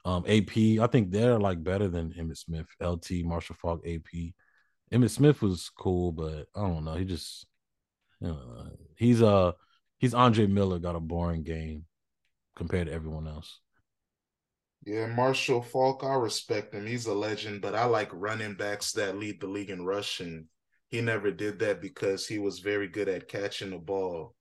Um, 0.06 0.26
AP, 0.28 0.58
I 0.82 0.88
think 0.88 1.12
they're 1.12 1.40
like 1.40 1.64
better 1.64 1.88
than 1.88 2.14
Emmitt 2.14 2.38
Smith. 2.38 2.68
LT, 2.82 3.24
Marshall 3.24 3.56
Faulk, 3.62 3.86
AP. 3.88 4.34
Emmitt 4.92 5.12
Smith 5.12 5.42
was 5.42 5.72
cool, 5.78 6.12
but 6.12 6.48
I 6.56 6.62
don't 6.62 6.84
know. 6.84 6.96
He 6.96 7.06
just, 7.06 7.46
you 8.20 8.28
know, 8.28 8.68
he's 8.98 9.22
uh 9.22 9.54
he's 9.98 10.14
Andre 10.14 10.48
Miller 10.48 10.80
got 10.80 10.96
a 10.96 11.00
boring 11.00 11.44
game 11.44 11.86
compared 12.56 12.88
to 12.88 12.94
everyone 12.94 13.28
else. 13.28 13.60
Yeah, 14.86 15.08
Marshall 15.08 15.62
Faulk, 15.62 16.04
I 16.04 16.16
respect 16.16 16.74
him. 16.74 16.86
He's 16.86 17.06
a 17.06 17.14
legend, 17.14 17.62
but 17.62 17.74
I 17.74 17.86
like 17.86 18.10
running 18.12 18.56
backs 18.56 18.92
that 18.94 19.18
lead 19.18 19.40
the 19.40 19.48
league 19.48 19.70
in 19.70 19.86
rushing 19.86 20.50
he 20.94 21.02
never 21.02 21.32
did 21.32 21.58
that 21.58 21.82
because 21.82 22.28
he 22.28 22.38
was 22.38 22.60
very 22.60 22.88
good 22.88 23.10
at 23.10 23.28
catching 23.28 23.72
the 23.72 23.80
ball. 23.80 24.36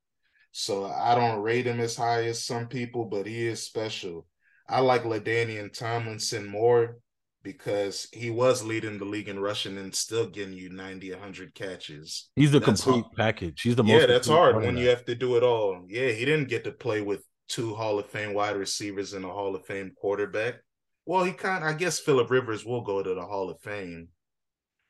So 0.50 0.85
I 0.85 1.14
don't 1.14 1.40
rate 1.40 1.66
him 1.66 1.80
as 1.80 1.97
high 1.97 2.25
as 2.25 2.44
some 2.44 2.66
people, 2.66 3.06
but 3.06 3.26
he 3.26 3.47
is 3.47 3.62
special. 3.62 4.26
I 4.68 4.80
like 4.80 5.04
LaDainian 5.04 5.73
Tomlinson 5.73 6.47
more 6.47 6.99
because 7.42 8.06
he 8.12 8.28
was 8.28 8.62
leading 8.62 8.99
the 8.99 9.06
league 9.06 9.30
in 9.30 9.40
rushing 9.40 9.78
and 9.78 9.94
still 9.94 10.28
getting 10.28 10.52
you 10.52 10.68
90, 10.68 11.12
100 11.12 11.54
catches. 11.54 12.28
He's 12.37 12.52
the 12.52 12.61
that's 12.61 12.82
complete 12.82 13.04
hard. 13.04 13.16
package. 13.16 13.62
He's 13.62 13.76
the 13.76 13.85
most. 13.85 13.99
Yeah, 13.99 14.06
that's 14.06 14.28
hard 14.28 14.56
when 14.56 14.76
you 14.76 14.90
have 14.90 15.06
to 15.06 15.14
do 15.14 15.38
it 15.38 15.42
all. 15.42 15.87
Yeah, 15.88 16.11
he 16.11 16.26
didn't 16.26 16.50
get 16.50 16.64
to 16.64 16.73
play 16.73 17.00
with 17.00 17.25
two 17.49 17.75
Hall 17.75 17.99
of 17.99 18.04
Fame 18.11 18.35
wide 18.35 18.56
receivers 18.56 19.14
and 19.14 19.25
a 19.25 19.28
Hall 19.28 19.56
of 19.56 19.64
Fame 19.64 19.92
quarterback. 19.97 20.56
Well, 21.06 21.25
he 21.25 21.32
kind 21.32 21.64
I 21.64 21.73
guess 21.73 21.99
Philip 21.99 22.30
Rivers 22.30 22.62
will 22.62 22.82
go 22.82 23.02
to 23.02 23.14
the 23.14 23.25
Hall 23.25 23.49
of 23.49 23.59
Fame 23.62 24.09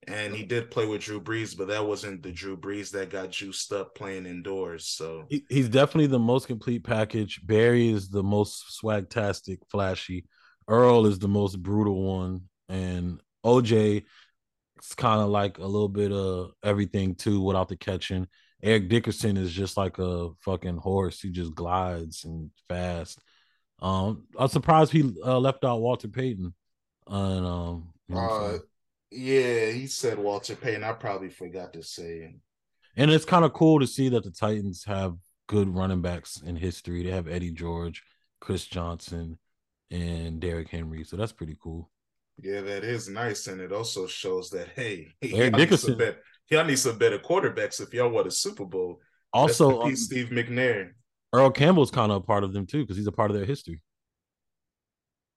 and 0.09 0.35
he 0.35 0.45
did 0.45 0.71
play 0.71 0.87
with 0.87 1.03
Drew 1.03 1.21
Brees, 1.21 1.57
but 1.57 1.69
that 1.69 1.87
wasn't 1.87 2.23
the 2.23 2.33
Drew 2.33 2.57
Brees 2.57 2.91
that 2.91 3.11
got 3.11 3.31
juiced 3.31 3.73
up 3.73 3.95
playing 3.95 4.27
indoors. 4.27 4.87
So 4.87 5.27
he, 5.29 5.45
he's 5.49 5.69
definitely 5.69 6.09
the 6.09 6.19
most 6.19 6.47
complete 6.47 6.85
package. 6.85 7.41
Barry 7.45 7.89
is 7.89 8.09
the 8.09 8.23
most 8.23 8.81
swagtastic, 8.83 9.59
flashy. 9.71 10.25
Earl 10.69 11.07
is 11.07 11.19
the 11.19 11.29
most 11.29 11.63
brutal 11.63 12.03
one. 12.03 12.43
and 12.69 13.21
OJ 13.45 14.05
it's 14.83 14.95
kind 14.97 15.21
of 15.21 15.29
like 15.29 15.59
a 15.59 15.67
little 15.67 15.89
bit 15.89 16.11
of 16.11 16.53
everything 16.65 17.15
too 17.15 17.41
without 17.41 17.69
the 17.69 17.77
catching. 17.77 18.27
Eric 18.61 18.89
Dickerson 18.89 19.37
is 19.37 19.53
just 19.53 19.77
like 19.77 19.99
a 19.99 20.31
fucking 20.41 20.77
horse. 20.77 21.21
He 21.21 21.31
just 21.31 21.55
glides 21.55 22.25
and 22.25 22.51
fast. 22.69 23.21
Um, 23.81 24.25
I'm 24.37 24.49
surprised 24.49 24.91
he 24.91 25.13
uh, 25.25 25.39
left 25.39 25.65
out 25.65 25.81
Walter 25.81 26.09
Payton. 26.09 26.53
And 27.07 27.47
um, 27.47 27.93
you 28.09 28.17
know 28.17 28.21
uh, 28.21 28.59
yeah, 29.13 29.71
he 29.71 29.87
said 29.87 30.19
Walter 30.19 30.57
Payton. 30.57 30.85
I 30.85 30.93
probably 30.93 31.29
forgot 31.29 31.73
to 31.75 31.83
say. 31.83 32.35
And 32.97 33.11
it's 33.11 33.25
kind 33.25 33.45
of 33.45 33.53
cool 33.53 33.81
to 33.81 33.87
see 33.87 34.09
that 34.11 34.25
the 34.25 34.31
Titans 34.31 34.85
have 34.85 35.17
good 35.47 35.69
running 35.75 36.03
backs 36.03 36.41
in 36.45 36.57
history. 36.57 37.03
They 37.03 37.11
have 37.11 37.29
Eddie 37.29 37.53
George, 37.53 38.03
Chris 38.41 38.67
Johnson, 38.67 39.39
and 39.91 40.41
Derrick 40.41 40.69
Henry. 40.69 41.05
So 41.05 41.17
that's 41.17 41.33
pretty 41.33 41.57
cool. 41.63 41.91
Yeah, 42.41 42.61
that 42.63 42.83
is 42.83 43.09
nice, 43.09 43.47
and 43.47 43.61
it 43.61 43.73
also 43.73 44.07
shows 44.07 44.51
that 44.51 44.69
hey, 44.75 45.13
Eric 45.23 45.55
Dickerson, 45.55 45.99
better, 45.99 46.19
y'all 46.49 46.65
need 46.65 46.79
some 46.79 46.99
better 46.99 47.19
quarterbacks 47.19 47.81
if 47.81 47.93
y'all 47.93 48.09
want 48.09 48.27
a 48.27 48.31
Super 48.31 48.65
Bowl. 48.65 49.01
Also, 49.33 49.83
um, 49.83 49.97
Steve 49.97 50.29
McNair, 50.29 50.93
Earl 51.33 51.51
Campbell's 51.51 51.91
kind 51.91 52.11
of 52.11 52.19
a 52.19 52.25
part 52.25 52.45
of 52.45 52.53
them 52.53 52.67
too 52.67 52.83
because 52.83 52.97
he's 52.97 53.07
a 53.07 53.13
part 53.13 53.31
of 53.31 53.37
their 53.37 53.47
history. 53.47 53.83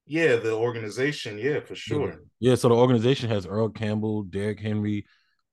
Yeah, 0.08 0.36
the 0.36 0.54
organization, 0.54 1.38
yeah, 1.38 1.62
for 1.62 1.76
sure. 1.76 2.10
Yeah. 2.40 2.52
yeah, 2.52 2.56
so 2.56 2.70
the 2.70 2.76
organization 2.76 3.30
has 3.30 3.48
Earl 3.48 3.70
Campbell, 3.70 4.24
Derrick 4.24 4.60
Henry, 4.60 5.06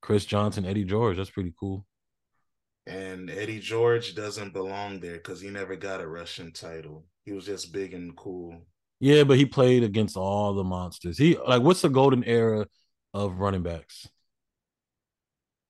Chris 0.02 0.26
Johnson, 0.26 0.66
Eddie 0.66 0.84
George. 0.84 1.16
That's 1.16 1.30
pretty 1.30 1.54
cool. 1.58 1.86
And 2.86 3.30
Eddie 3.30 3.60
George 3.60 4.14
doesn't 4.14 4.52
belong 4.52 5.00
there 5.00 5.14
because 5.14 5.40
he 5.40 5.48
never 5.48 5.76
got 5.76 6.00
a 6.00 6.06
rushing 6.06 6.52
title. 6.52 7.04
He 7.24 7.32
was 7.32 7.46
just 7.46 7.72
big 7.72 7.94
and 7.94 8.16
cool. 8.16 8.66
Yeah, 8.98 9.24
but 9.24 9.38
he 9.38 9.46
played 9.46 9.84
against 9.84 10.16
all 10.16 10.54
the 10.54 10.64
monsters. 10.64 11.16
He 11.16 11.36
like 11.36 11.62
what's 11.62 11.80
the 11.80 11.88
golden 11.88 12.24
era 12.24 12.66
of 13.14 13.38
running 13.38 13.62
backs? 13.62 14.08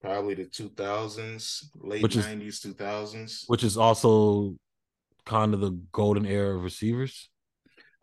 Probably 0.01 0.35
the 0.35 0.47
2000s, 0.47 1.65
late 1.77 2.03
90s, 2.03 2.61
2000s. 2.61 3.45
Which 3.47 3.63
is 3.63 3.77
also 3.77 4.57
kind 5.25 5.55
of 5.55 5.61
the 5.61 5.79
golden 5.93 6.27
era 6.27 6.57
of 6.57 6.65
receivers. 6.65 7.29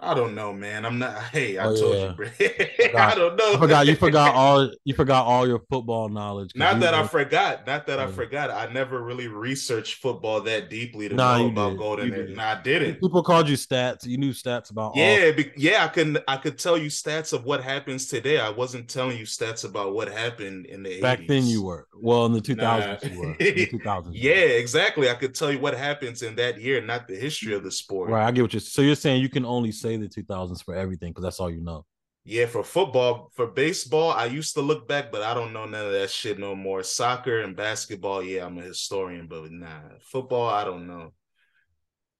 I 0.02 0.14
don't 0.14 0.34
know, 0.34 0.54
man. 0.54 0.86
I'm 0.86 0.98
not. 0.98 1.22
Hey, 1.24 1.58
I 1.58 1.66
oh, 1.66 1.76
told 1.76 1.96
yeah. 1.96 2.08
you, 2.08 2.14
bro. 2.14 2.28
I, 3.02 3.16
don't 3.16 3.36
know. 3.36 3.56
I 3.56 3.60
forgot. 3.60 3.86
You 3.86 3.96
forgot 3.96 4.34
all. 4.36 4.72
You 4.86 4.94
forgot 4.94 5.26
all 5.26 5.46
your 5.46 5.60
football 5.70 6.08
knowledge. 6.08 6.52
Not 6.56 6.80
that 6.80 6.94
I 6.94 7.06
forgot. 7.06 7.68
Not 7.68 7.86
that 7.88 8.00
yeah. 8.00 8.06
I 8.06 8.12
forgot. 8.12 8.50
I 8.50 8.72
never 8.72 9.04
really 9.04 9.28
researched 9.28 9.96
football 9.96 10.40
that 10.42 10.70
deeply 10.70 11.10
to 11.10 11.16
nah, 11.16 11.38
know 11.38 11.48
about 11.48 11.72
did. 11.72 11.80
Golden. 11.80 12.12
Did. 12.12 12.38
Nah, 12.38 12.52
I 12.52 12.62
didn't. 12.62 13.02
People 13.02 13.22
called 13.24 13.50
you 13.50 13.58
stats. 13.58 14.06
You 14.06 14.18
knew 14.18 14.32
stats 14.32 14.72
about. 14.72 14.96
Yeah, 14.96 15.32
be, 15.32 15.52
yeah. 15.58 15.84
I 15.84 15.90
can. 15.90 16.18
I 16.30 16.38
could 16.38 16.58
tell 16.58 16.78
you 16.78 16.88
stats 16.88 17.34
of 17.34 17.44
what 17.44 17.62
happens 17.62 18.08
today. 18.08 18.40
I 18.40 18.52
wasn't 18.52 18.88
telling 18.88 19.18
you 19.18 19.26
stats 19.26 19.66
about 19.66 19.94
what 19.94 20.08
happened 20.08 20.68
in 20.68 20.82
the 20.82 21.02
back 21.02 21.20
80s. 21.20 21.28
then. 21.28 21.46
You 21.46 21.64
were 21.64 21.88
well 21.94 22.26
in 22.26 22.32
the 22.32 22.42
2000s. 22.42 22.58
Nah. 22.58 23.10
You 23.10 23.20
were. 23.20 23.36
The 23.38 23.68
2000s. 23.68 24.10
yeah, 24.14 24.32
exactly. 24.32 25.10
I 25.10 25.16
could 25.16 25.36
tell 25.36 25.52
you 25.52 25.60
what 25.60 25.74
happens 25.74 26.22
in 26.22 26.36
that 26.36 26.62
year, 26.62 26.80
not 26.80 27.10
the 27.10 27.18
history 27.18 27.54
of 27.54 27.66
the 27.66 27.72
sport. 27.72 28.12
Right. 28.12 28.26
I 28.26 28.32
get 28.32 28.44
what 28.44 28.54
you're. 28.54 28.62
So 28.62 28.82
you're 28.82 28.96
saying 28.96 29.22
you 29.22 29.28
can 29.28 29.44
only 29.44 29.74
say 29.74 29.89
say 29.90 29.98
the 29.98 30.08
2000s 30.08 30.64
for 30.64 30.76
everything 30.76 31.12
because 31.12 31.24
that's 31.24 31.40
all 31.40 31.50
you 31.50 31.62
know. 31.62 31.86
Yeah, 32.26 32.46
for 32.46 32.64
football, 32.64 33.32
for 33.34 33.48
baseball, 33.48 34.12
I 34.12 34.26
used 34.26 34.54
to 34.56 34.62
look 34.62 34.88
back, 34.88 35.12
but 35.12 35.24
I 35.24 35.34
don't 35.34 35.54
know 35.54 35.66
none 35.66 35.86
of 35.86 35.94
that 35.94 36.10
shit 36.10 36.38
no 36.38 36.54
more. 36.54 36.84
Soccer 36.84 37.42
and 37.42 37.56
basketball, 37.56 38.22
yeah, 38.22 38.46
I'm 38.46 38.58
a 38.58 38.62
historian, 38.62 39.28
but 39.28 39.52
nah, 39.52 39.82
football, 40.02 40.48
I 40.48 40.64
don't 40.64 40.86
know. 40.86 41.14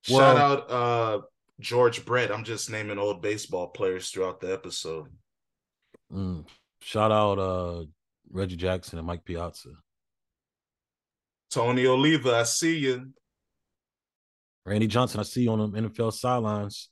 Well, 0.10 0.20
Shout 0.20 0.38
out 0.38 0.72
uh 0.72 1.22
George 1.60 2.06
Brett. 2.06 2.32
I'm 2.32 2.46
just 2.46 2.70
naming 2.70 2.98
old 2.98 3.22
baseball 3.22 3.68
players 3.68 4.10
throughout 4.10 4.40
the 4.40 4.52
episode. 4.54 5.08
Mm, 6.12 6.46
shout 6.82 7.12
out 7.12 7.38
uh 7.38 7.84
Reggie 8.32 8.56
Jackson 8.56 8.98
and 8.98 9.06
Mike 9.06 9.26
Piazza. 9.26 9.70
Tony 11.52 11.86
Oliva, 11.86 12.36
I 12.36 12.44
see 12.44 12.78
you. 12.78 13.12
Randy 14.66 14.88
Johnson, 14.88 15.20
I 15.20 15.24
see 15.24 15.44
you 15.44 15.52
on 15.52 15.72
the 15.72 15.82
NFL 15.82 16.14
sidelines. 16.14 16.90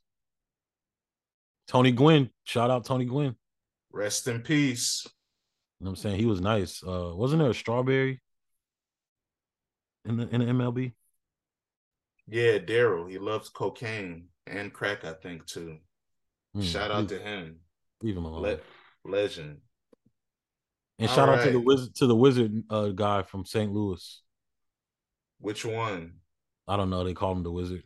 Tony 1.67 1.91
Gwynn, 1.91 2.29
shout 2.43 2.69
out 2.69 2.85
Tony 2.85 3.05
Gwynn. 3.05 3.35
Rest 3.91 4.27
in 4.27 4.41
peace. 4.41 5.03
You 5.79 5.85
know 5.85 5.91
what 5.91 5.97
I'm 5.99 6.01
saying? 6.01 6.19
He 6.19 6.25
was 6.25 6.41
nice. 6.41 6.81
Uh 6.83 7.11
wasn't 7.13 7.41
there 7.41 7.51
a 7.51 7.55
strawberry 7.55 8.21
in 10.05 10.17
the 10.17 10.27
in 10.29 10.39
the 10.39 10.45
MLB? 10.45 10.93
Yeah, 12.27 12.57
Darryl. 12.57 13.09
He 13.09 13.17
loves 13.17 13.49
cocaine 13.49 14.27
and 14.45 14.73
crack, 14.73 15.05
I 15.05 15.13
think, 15.13 15.45
too. 15.45 15.77
Mm, 16.55 16.63
shout 16.63 16.91
out 16.91 17.09
leave, 17.09 17.09
to 17.09 17.19
him. 17.19 17.59
Leave 18.01 18.17
him 18.17 18.25
alone. 18.25 18.41
Le- 18.41 19.09
legend. 19.09 19.57
And 20.99 21.09
All 21.09 21.15
shout 21.15 21.29
right. 21.29 21.39
out 21.39 21.45
to 21.45 21.51
the 21.51 21.59
wizard 21.59 21.95
to 21.95 22.07
the 22.07 22.15
wizard 22.15 22.63
uh, 22.69 22.89
guy 22.89 23.23
from 23.23 23.45
St. 23.45 23.71
Louis. 23.71 24.21
Which 25.39 25.63
one? 25.63 26.15
I 26.67 26.75
don't 26.75 26.89
know. 26.89 27.03
They 27.03 27.13
call 27.13 27.31
him 27.31 27.43
the 27.43 27.51
wizard. 27.51 27.83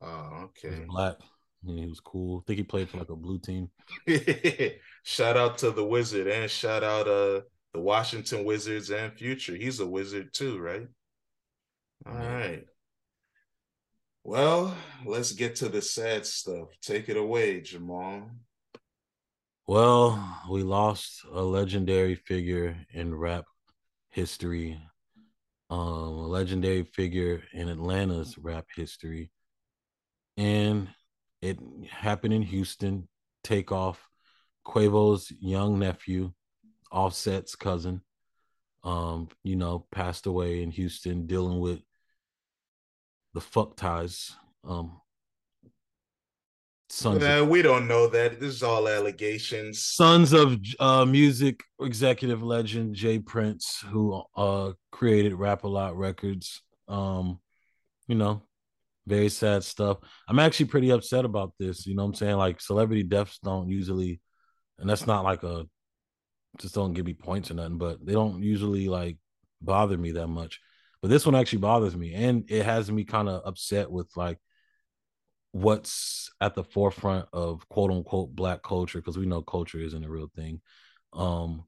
Oh, 0.00 0.44
okay. 0.44 0.76
He's 0.76 0.86
black. 0.86 1.16
Yeah, 1.62 1.82
he 1.82 1.86
was 1.86 2.00
cool. 2.00 2.38
I 2.38 2.42
think 2.46 2.58
he 2.58 2.62
played 2.64 2.88
for 2.88 2.98
like 2.98 3.10
a 3.10 3.16
blue 3.16 3.38
team. 3.38 3.70
shout 5.02 5.36
out 5.36 5.58
to 5.58 5.70
the 5.70 5.84
Wizard 5.84 6.26
and 6.26 6.50
shout 6.50 6.82
out 6.82 7.06
uh 7.06 7.42
the 7.72 7.80
Washington 7.80 8.44
Wizards 8.44 8.90
and 8.90 9.12
Future. 9.12 9.54
He's 9.54 9.80
a 9.80 9.86
wizard 9.86 10.32
too, 10.32 10.58
right? 10.58 10.88
All 12.06 12.14
right. 12.14 12.64
Well, 14.24 14.74
let's 15.06 15.32
get 15.32 15.56
to 15.56 15.68
the 15.68 15.80
sad 15.80 16.26
stuff. 16.26 16.68
Take 16.82 17.08
it 17.08 17.16
away, 17.16 17.60
Jamal. 17.60 18.30
Well, 19.66 20.40
we 20.50 20.62
lost 20.62 21.24
a 21.32 21.42
legendary 21.42 22.16
figure 22.16 22.76
in 22.92 23.14
rap 23.14 23.44
history, 24.10 24.80
um, 25.70 25.78
a 25.78 26.26
legendary 26.26 26.82
figure 26.82 27.42
in 27.52 27.68
Atlanta's 27.68 28.36
rap 28.36 28.66
history. 28.74 29.30
And 30.36 30.88
it 31.42 31.58
happened 31.90 32.34
in 32.34 32.42
Houston. 32.42 33.08
Takeoff, 33.42 34.06
Quavo's 34.66 35.32
young 35.40 35.78
nephew, 35.78 36.32
Offset's 36.92 37.56
cousin, 37.56 38.02
um, 38.84 39.28
you 39.42 39.56
know, 39.56 39.86
passed 39.90 40.26
away 40.26 40.62
in 40.62 40.70
Houston 40.70 41.26
dealing 41.26 41.58
with 41.58 41.80
the 43.32 43.40
fuck 43.40 43.76
ties. 43.76 44.36
Um, 44.62 45.00
sons 46.90 47.24
of, 47.24 47.48
we 47.48 47.62
don't 47.62 47.88
know 47.88 48.08
that. 48.08 48.40
This 48.40 48.56
is 48.56 48.62
all 48.62 48.88
allegations. 48.88 49.82
Sons 49.82 50.32
of 50.32 50.58
uh, 50.78 51.04
music 51.04 51.62
executive 51.80 52.42
legend 52.42 52.94
J. 52.94 53.20
Prince, 53.20 53.82
who 53.88 54.22
uh, 54.36 54.72
created 54.92 55.34
Rap 55.34 55.64
a 55.64 55.68
Lot 55.68 55.96
Records. 55.96 56.62
Um, 56.88 57.40
you 58.06 58.16
know, 58.16 58.42
very 59.06 59.28
sad 59.28 59.64
stuff. 59.64 59.98
I'm 60.28 60.38
actually 60.38 60.66
pretty 60.66 60.90
upset 60.90 61.24
about 61.24 61.52
this. 61.58 61.86
You 61.86 61.94
know 61.94 62.04
I'm 62.04 62.14
saying? 62.14 62.36
Like 62.36 62.60
celebrity 62.60 63.02
deaths 63.02 63.38
don't 63.42 63.68
usually, 63.68 64.20
and 64.78 64.88
that's 64.88 65.06
not 65.06 65.24
like 65.24 65.42
a 65.42 65.66
just 66.58 66.74
don't 66.74 66.94
give 66.94 67.06
me 67.06 67.14
points 67.14 67.50
or 67.50 67.54
nothing, 67.54 67.78
but 67.78 68.04
they 68.04 68.12
don't 68.12 68.42
usually 68.42 68.88
like 68.88 69.18
bother 69.60 69.96
me 69.96 70.12
that 70.12 70.28
much. 70.28 70.60
But 71.00 71.08
this 71.08 71.24
one 71.24 71.34
actually 71.34 71.60
bothers 71.60 71.96
me, 71.96 72.14
and 72.14 72.44
it 72.50 72.64
has 72.64 72.90
me 72.90 73.04
kind 73.04 73.28
of 73.28 73.42
upset 73.44 73.90
with 73.90 74.10
like 74.16 74.38
what's 75.52 76.30
at 76.40 76.54
the 76.54 76.64
forefront 76.64 77.26
of 77.32 77.68
quote 77.68 77.90
unquote 77.90 78.34
black 78.34 78.62
culture 78.62 78.98
because 78.98 79.18
we 79.18 79.26
know 79.26 79.42
culture 79.42 79.80
isn't 79.80 80.04
a 80.04 80.10
real 80.10 80.30
thing. 80.36 80.60
Um, 81.12 81.64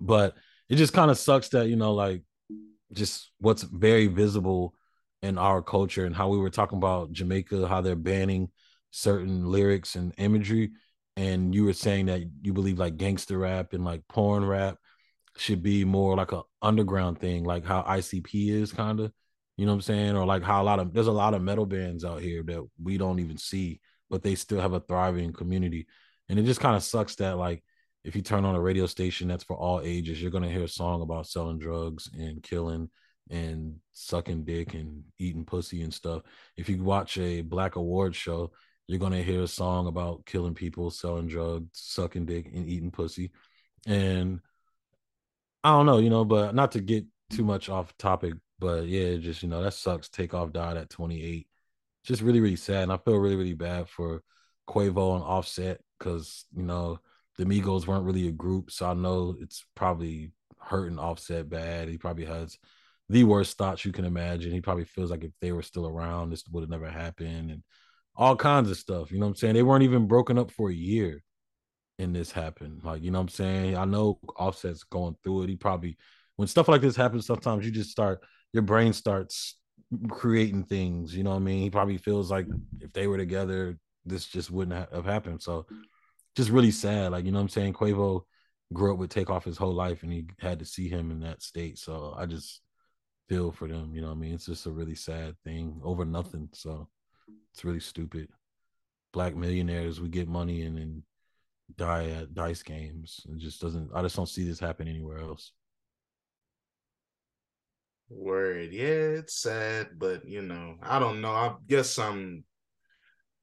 but 0.00 0.34
it 0.68 0.76
just 0.76 0.92
kind 0.92 1.10
of 1.10 1.18
sucks 1.18 1.48
that 1.50 1.68
you 1.68 1.76
know 1.76 1.94
like 1.94 2.22
just 2.92 3.30
what's 3.38 3.62
very 3.62 4.06
visible 4.06 4.74
in 5.22 5.38
our 5.38 5.62
culture 5.62 6.04
and 6.04 6.14
how 6.14 6.28
we 6.28 6.38
were 6.38 6.50
talking 6.50 6.78
about 6.78 7.12
Jamaica, 7.12 7.66
how 7.66 7.80
they're 7.80 7.96
banning 7.96 8.50
certain 8.90 9.46
lyrics 9.46 9.96
and 9.96 10.14
imagery. 10.18 10.70
And 11.16 11.54
you 11.54 11.64
were 11.64 11.72
saying 11.72 12.06
that 12.06 12.22
you 12.42 12.52
believe 12.52 12.78
like 12.78 12.96
gangster 12.96 13.38
rap 13.38 13.72
and 13.72 13.84
like 13.84 14.06
porn 14.08 14.44
rap 14.44 14.78
should 15.36 15.62
be 15.62 15.84
more 15.84 16.16
like 16.16 16.32
a 16.32 16.42
underground 16.62 17.18
thing, 17.18 17.44
like 17.44 17.64
how 17.64 17.82
ICP 17.82 18.50
is 18.50 18.72
kind 18.72 19.00
of, 19.00 19.12
you 19.56 19.66
know 19.66 19.72
what 19.72 19.76
I'm 19.76 19.82
saying? 19.82 20.16
Or 20.16 20.24
like 20.24 20.42
how 20.42 20.62
a 20.62 20.64
lot 20.64 20.78
of 20.78 20.92
there's 20.92 21.08
a 21.08 21.12
lot 21.12 21.34
of 21.34 21.42
metal 21.42 21.66
bands 21.66 22.04
out 22.04 22.22
here 22.22 22.42
that 22.44 22.64
we 22.82 22.98
don't 22.98 23.18
even 23.18 23.36
see, 23.36 23.80
but 24.08 24.22
they 24.22 24.36
still 24.36 24.60
have 24.60 24.72
a 24.72 24.80
thriving 24.80 25.32
community. 25.32 25.86
And 26.28 26.38
it 26.38 26.44
just 26.44 26.60
kind 26.60 26.76
of 26.76 26.82
sucks 26.82 27.16
that 27.16 27.36
like 27.36 27.64
if 28.04 28.14
you 28.14 28.22
turn 28.22 28.44
on 28.44 28.54
a 28.54 28.60
radio 28.60 28.86
station 28.86 29.28
that's 29.28 29.44
for 29.44 29.56
all 29.56 29.80
ages, 29.82 30.22
you're 30.22 30.30
gonna 30.30 30.50
hear 30.50 30.64
a 30.64 30.68
song 30.68 31.02
about 31.02 31.26
selling 31.26 31.58
drugs 31.58 32.08
and 32.16 32.42
killing 32.42 32.90
and 33.30 33.76
sucking 33.92 34.44
dick 34.44 34.74
and 34.74 35.04
eating 35.18 35.44
pussy 35.44 35.82
and 35.82 35.92
stuff. 35.92 36.22
If 36.56 36.68
you 36.68 36.82
watch 36.82 37.18
a 37.18 37.42
black 37.42 37.76
award 37.76 38.14
show, 38.14 38.52
you're 38.86 38.98
gonna 38.98 39.22
hear 39.22 39.42
a 39.42 39.48
song 39.48 39.86
about 39.86 40.24
killing 40.26 40.54
people, 40.54 40.90
selling 40.90 41.28
drugs, 41.28 41.68
sucking 41.74 42.26
dick, 42.26 42.46
and 42.46 42.66
eating 42.68 42.90
pussy. 42.90 43.30
And 43.86 44.40
I 45.62 45.70
don't 45.70 45.86
know, 45.86 45.98
you 45.98 46.10
know, 46.10 46.24
but 46.24 46.54
not 46.54 46.72
to 46.72 46.80
get 46.80 47.04
too 47.30 47.44
much 47.44 47.68
off 47.68 47.96
topic, 47.98 48.34
but 48.58 48.86
yeah, 48.86 49.16
just 49.16 49.42
you 49.42 49.48
know, 49.48 49.62
that 49.62 49.74
sucks. 49.74 50.08
Takeoff 50.08 50.52
died 50.52 50.76
at 50.76 50.90
28. 50.90 51.46
Just 52.04 52.22
really, 52.22 52.40
really 52.40 52.56
sad. 52.56 52.84
And 52.84 52.92
I 52.92 52.96
feel 52.98 53.16
really, 53.16 53.36
really 53.36 53.54
bad 53.54 53.88
for 53.88 54.22
Quavo 54.68 55.14
and 55.16 55.24
Offset 55.24 55.80
because 55.98 56.46
you 56.54 56.62
know 56.62 57.00
the 57.36 57.44
Migos 57.44 57.86
weren't 57.86 58.04
really 58.04 58.28
a 58.28 58.32
group, 58.32 58.70
so 58.70 58.86
I 58.90 58.94
know 58.94 59.36
it's 59.40 59.64
probably 59.74 60.32
hurting 60.60 60.98
Offset 60.98 61.48
bad. 61.48 61.88
He 61.88 61.98
probably 61.98 62.24
has 62.24 62.58
the 63.08 63.24
worst 63.24 63.56
thoughts 63.56 63.84
you 63.84 63.92
can 63.92 64.04
imagine. 64.04 64.52
He 64.52 64.60
probably 64.60 64.84
feels 64.84 65.10
like 65.10 65.24
if 65.24 65.32
they 65.40 65.52
were 65.52 65.62
still 65.62 65.86
around, 65.86 66.30
this 66.30 66.44
would 66.50 66.62
have 66.62 66.70
never 66.70 66.90
happened, 66.90 67.50
and 67.50 67.62
all 68.14 68.36
kinds 68.36 68.70
of 68.70 68.76
stuff. 68.76 69.10
You 69.10 69.18
know 69.18 69.26
what 69.26 69.30
I'm 69.30 69.36
saying? 69.36 69.54
They 69.54 69.62
weren't 69.62 69.84
even 69.84 70.06
broken 70.06 70.38
up 70.38 70.50
for 70.50 70.70
a 70.70 70.74
year, 70.74 71.22
and 71.98 72.14
this 72.14 72.32
happened. 72.32 72.82
Like 72.84 73.02
you 73.02 73.10
know 73.10 73.18
what 73.18 73.24
I'm 73.24 73.28
saying? 73.28 73.76
I 73.76 73.84
know 73.84 74.18
Offset's 74.36 74.84
going 74.84 75.16
through 75.22 75.44
it. 75.44 75.50
He 75.50 75.56
probably 75.56 75.96
when 76.36 76.48
stuff 76.48 76.68
like 76.68 76.80
this 76.80 76.96
happens, 76.96 77.26
sometimes 77.26 77.64
you 77.64 77.72
just 77.72 77.90
start 77.90 78.22
your 78.52 78.62
brain 78.62 78.92
starts 78.92 79.56
creating 80.08 80.64
things. 80.64 81.14
You 81.14 81.24
know 81.24 81.30
what 81.30 81.36
I 81.36 81.40
mean? 81.40 81.62
He 81.62 81.70
probably 81.70 81.98
feels 81.98 82.30
like 82.30 82.46
if 82.80 82.92
they 82.92 83.06
were 83.06 83.18
together, 83.18 83.78
this 84.04 84.26
just 84.26 84.50
wouldn't 84.50 84.88
have 84.92 85.04
happened. 85.04 85.42
So 85.42 85.66
just 86.36 86.50
really 86.50 86.70
sad. 86.70 87.12
Like, 87.12 87.24
you 87.24 87.32
know 87.32 87.38
what 87.38 87.42
I'm 87.42 87.48
saying? 87.48 87.74
Quavo 87.74 88.22
grew 88.72 88.92
up 88.92 88.98
with 88.98 89.10
Takeoff 89.10 89.44
his 89.44 89.56
whole 89.56 89.74
life 89.74 90.02
and 90.02 90.12
he 90.12 90.26
had 90.40 90.58
to 90.60 90.64
see 90.64 90.88
him 90.88 91.10
in 91.10 91.20
that 91.20 91.42
state. 91.42 91.78
So 91.78 92.14
I 92.16 92.26
just 92.26 92.60
feel 93.28 93.52
for 93.52 93.68
them. 93.68 93.94
You 93.94 94.00
know 94.00 94.10
I 94.10 94.14
mean? 94.14 94.34
It's 94.34 94.46
just 94.46 94.66
a 94.66 94.70
really 94.70 94.94
sad 94.94 95.36
thing 95.44 95.80
over 95.84 96.04
nothing. 96.04 96.48
So 96.52 96.88
it's 97.52 97.64
really 97.64 97.80
stupid. 97.80 98.28
Black 99.12 99.36
millionaires, 99.36 100.00
we 100.00 100.08
get 100.08 100.28
money 100.28 100.62
and 100.62 100.76
then 100.76 101.02
die 101.76 102.08
at 102.10 102.34
dice 102.34 102.62
games. 102.62 103.26
It 103.28 103.38
just 103.38 103.60
doesn't, 103.60 103.90
I 103.94 104.02
just 104.02 104.16
don't 104.16 104.28
see 104.28 104.44
this 104.44 104.60
happen 104.60 104.88
anywhere 104.88 105.18
else. 105.18 105.52
Word. 108.10 108.72
Yeah, 108.72 109.18
it's 109.20 109.34
sad, 109.34 109.88
but 109.98 110.26
you 110.26 110.40
know, 110.40 110.76
I 110.82 110.98
don't 110.98 111.20
know. 111.20 111.32
I 111.32 111.54
guess 111.66 111.98
I'm 111.98 112.44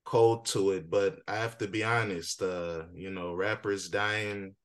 cold 0.05 0.45
to 0.47 0.71
it, 0.71 0.89
but 0.89 1.19
I 1.27 1.35
have 1.35 1.57
to 1.59 1.67
be 1.67 1.83
honest, 1.83 2.41
uh, 2.41 2.83
you 2.93 3.11
know, 3.11 3.33
rappers 3.33 3.89
dying 3.89 4.55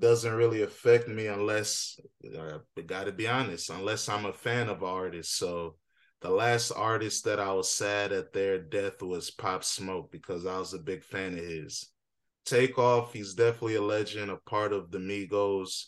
doesn't 0.00 0.34
really 0.34 0.62
affect 0.62 1.08
me 1.08 1.26
unless 1.26 1.98
uh, 2.36 2.58
I 2.76 2.80
gotta 2.82 3.12
be 3.12 3.26
honest, 3.28 3.70
unless 3.70 4.08
I'm 4.08 4.26
a 4.26 4.32
fan 4.32 4.68
of 4.68 4.82
artists. 4.82 5.34
So 5.36 5.76
the 6.20 6.30
last 6.30 6.72
artist 6.72 7.24
that 7.24 7.38
I 7.38 7.52
was 7.52 7.70
sad 7.70 8.12
at 8.12 8.32
their 8.32 8.58
death 8.58 9.02
was 9.02 9.30
Pop 9.30 9.62
Smoke 9.62 10.10
because 10.10 10.46
I 10.46 10.58
was 10.58 10.74
a 10.74 10.78
big 10.78 11.04
fan 11.04 11.34
of 11.34 11.44
his. 11.44 11.90
Takeoff, 12.44 13.12
he's 13.12 13.34
definitely 13.34 13.74
a 13.74 13.82
legend, 13.82 14.30
a 14.30 14.36
part 14.36 14.72
of 14.72 14.90
the 14.90 14.98
Migos. 14.98 15.86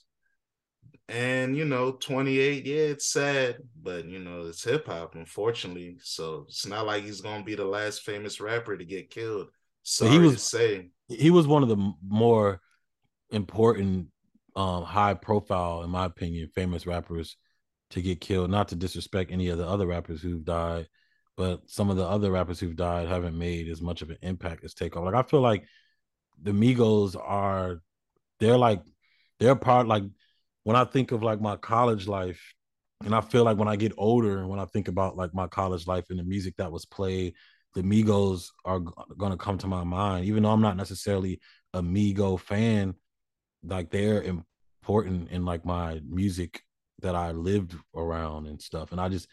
And 1.08 1.56
you 1.56 1.64
know, 1.64 1.92
28, 1.92 2.66
yeah, 2.66 2.76
it's 2.76 3.10
sad, 3.10 3.56
but 3.82 4.04
you 4.04 4.20
know, 4.20 4.46
it's 4.46 4.62
hip 4.62 4.86
hop, 4.86 5.16
unfortunately. 5.16 5.96
So 6.02 6.44
it's 6.48 6.66
not 6.66 6.86
like 6.86 7.02
he's 7.02 7.20
gonna 7.20 7.42
be 7.42 7.56
the 7.56 7.64
last 7.64 8.02
famous 8.02 8.40
rapper 8.40 8.76
to 8.76 8.84
get 8.84 9.10
killed. 9.10 9.48
So 9.82 10.06
he 10.06 10.18
was 10.18 10.42
say 10.42 10.90
he 11.08 11.30
was 11.30 11.46
one 11.46 11.62
of 11.64 11.68
the 11.68 11.92
more 12.06 12.60
important, 13.30 14.08
um, 14.56 14.84
high 14.84 15.14
profile, 15.14 15.82
in 15.82 15.90
my 15.90 16.04
opinion, 16.06 16.48
famous 16.54 16.86
rappers 16.86 17.36
to 17.90 18.02
get 18.02 18.20
killed. 18.20 18.50
Not 18.50 18.68
to 18.68 18.76
disrespect 18.76 19.32
any 19.32 19.48
of 19.48 19.58
the 19.58 19.66
other 19.66 19.86
rappers 19.86 20.20
who've 20.22 20.44
died, 20.44 20.88
but 21.36 21.68
some 21.70 21.90
of 21.90 21.96
the 21.96 22.06
other 22.06 22.30
rappers 22.30 22.60
who've 22.60 22.76
died 22.76 23.08
haven't 23.08 23.38
made 23.38 23.68
as 23.68 23.80
much 23.80 24.02
of 24.02 24.10
an 24.10 24.18
impact 24.22 24.64
as 24.64 24.74
Takeoff. 24.74 25.04
Like 25.04 25.14
I 25.14 25.22
feel 25.22 25.40
like 25.40 25.64
the 26.42 26.52
Migos 26.52 27.16
are, 27.16 27.80
they're 28.38 28.58
like, 28.58 28.82
they're 29.38 29.56
part 29.56 29.86
like 29.86 30.04
when 30.64 30.76
I 30.76 30.84
think 30.84 31.12
of 31.12 31.22
like 31.22 31.40
my 31.40 31.56
college 31.56 32.06
life, 32.06 32.54
and 33.04 33.14
I 33.14 33.22
feel 33.22 33.44
like 33.44 33.56
when 33.56 33.68
I 33.68 33.76
get 33.76 33.92
older, 33.96 34.38
and 34.38 34.48
when 34.48 34.60
I 34.60 34.66
think 34.66 34.88
about 34.88 35.16
like 35.16 35.34
my 35.34 35.46
college 35.46 35.86
life 35.86 36.04
and 36.10 36.18
the 36.18 36.24
music 36.24 36.56
that 36.58 36.70
was 36.70 36.84
played, 36.84 37.34
the 37.74 37.82
Migos 37.82 38.48
are 38.64 38.80
g- 38.80 38.86
gonna 39.16 39.38
come 39.38 39.56
to 39.58 39.66
my 39.66 39.84
mind. 39.84 40.26
Even 40.26 40.42
though 40.42 40.50
I'm 40.50 40.60
not 40.60 40.76
necessarily 40.76 41.40
a 41.72 41.82
Migo 41.82 42.38
fan, 42.38 42.94
like 43.64 43.90
they're 43.90 44.22
important 44.22 45.30
in 45.30 45.44
like 45.44 45.64
my 45.64 46.00
music 46.08 46.62
that 47.02 47.14
I 47.14 47.32
lived 47.32 47.74
around 47.94 48.46
and 48.46 48.60
stuff. 48.60 48.92
And 48.92 49.00
I 49.00 49.08
just 49.08 49.28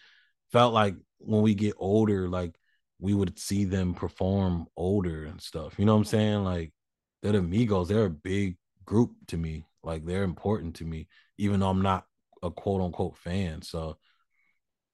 felt 0.52 0.74
like 0.74 0.96
when 1.20 1.42
we 1.42 1.54
get 1.54 1.76
older, 1.78 2.28
like 2.28 2.56
we 3.00 3.14
would 3.14 3.38
see 3.38 3.66
them 3.66 3.94
perform 3.94 4.68
older 4.76 5.26
and 5.26 5.42
stuff. 5.42 5.78
You 5.78 5.86
know 5.86 5.94
what 5.94 6.00
I'm 6.00 6.06
saying? 6.06 6.44
Like 6.44 6.74
they're 7.22 7.34
the 7.34 7.40
Migos. 7.40 7.88
They're 7.88 8.06
a 8.06 8.10
big 8.10 8.58
group 8.86 9.12
to 9.28 9.38
me. 9.38 9.66
Like 9.84 10.06
they're 10.06 10.24
important 10.24 10.76
to 10.76 10.86
me, 10.86 11.08
even 11.38 11.60
though 11.60 11.70
I'm 11.70 11.82
not 11.82 12.06
a 12.44 12.52
quote 12.52 12.82
unquote 12.82 13.18
fan. 13.18 13.62
So, 13.62 13.98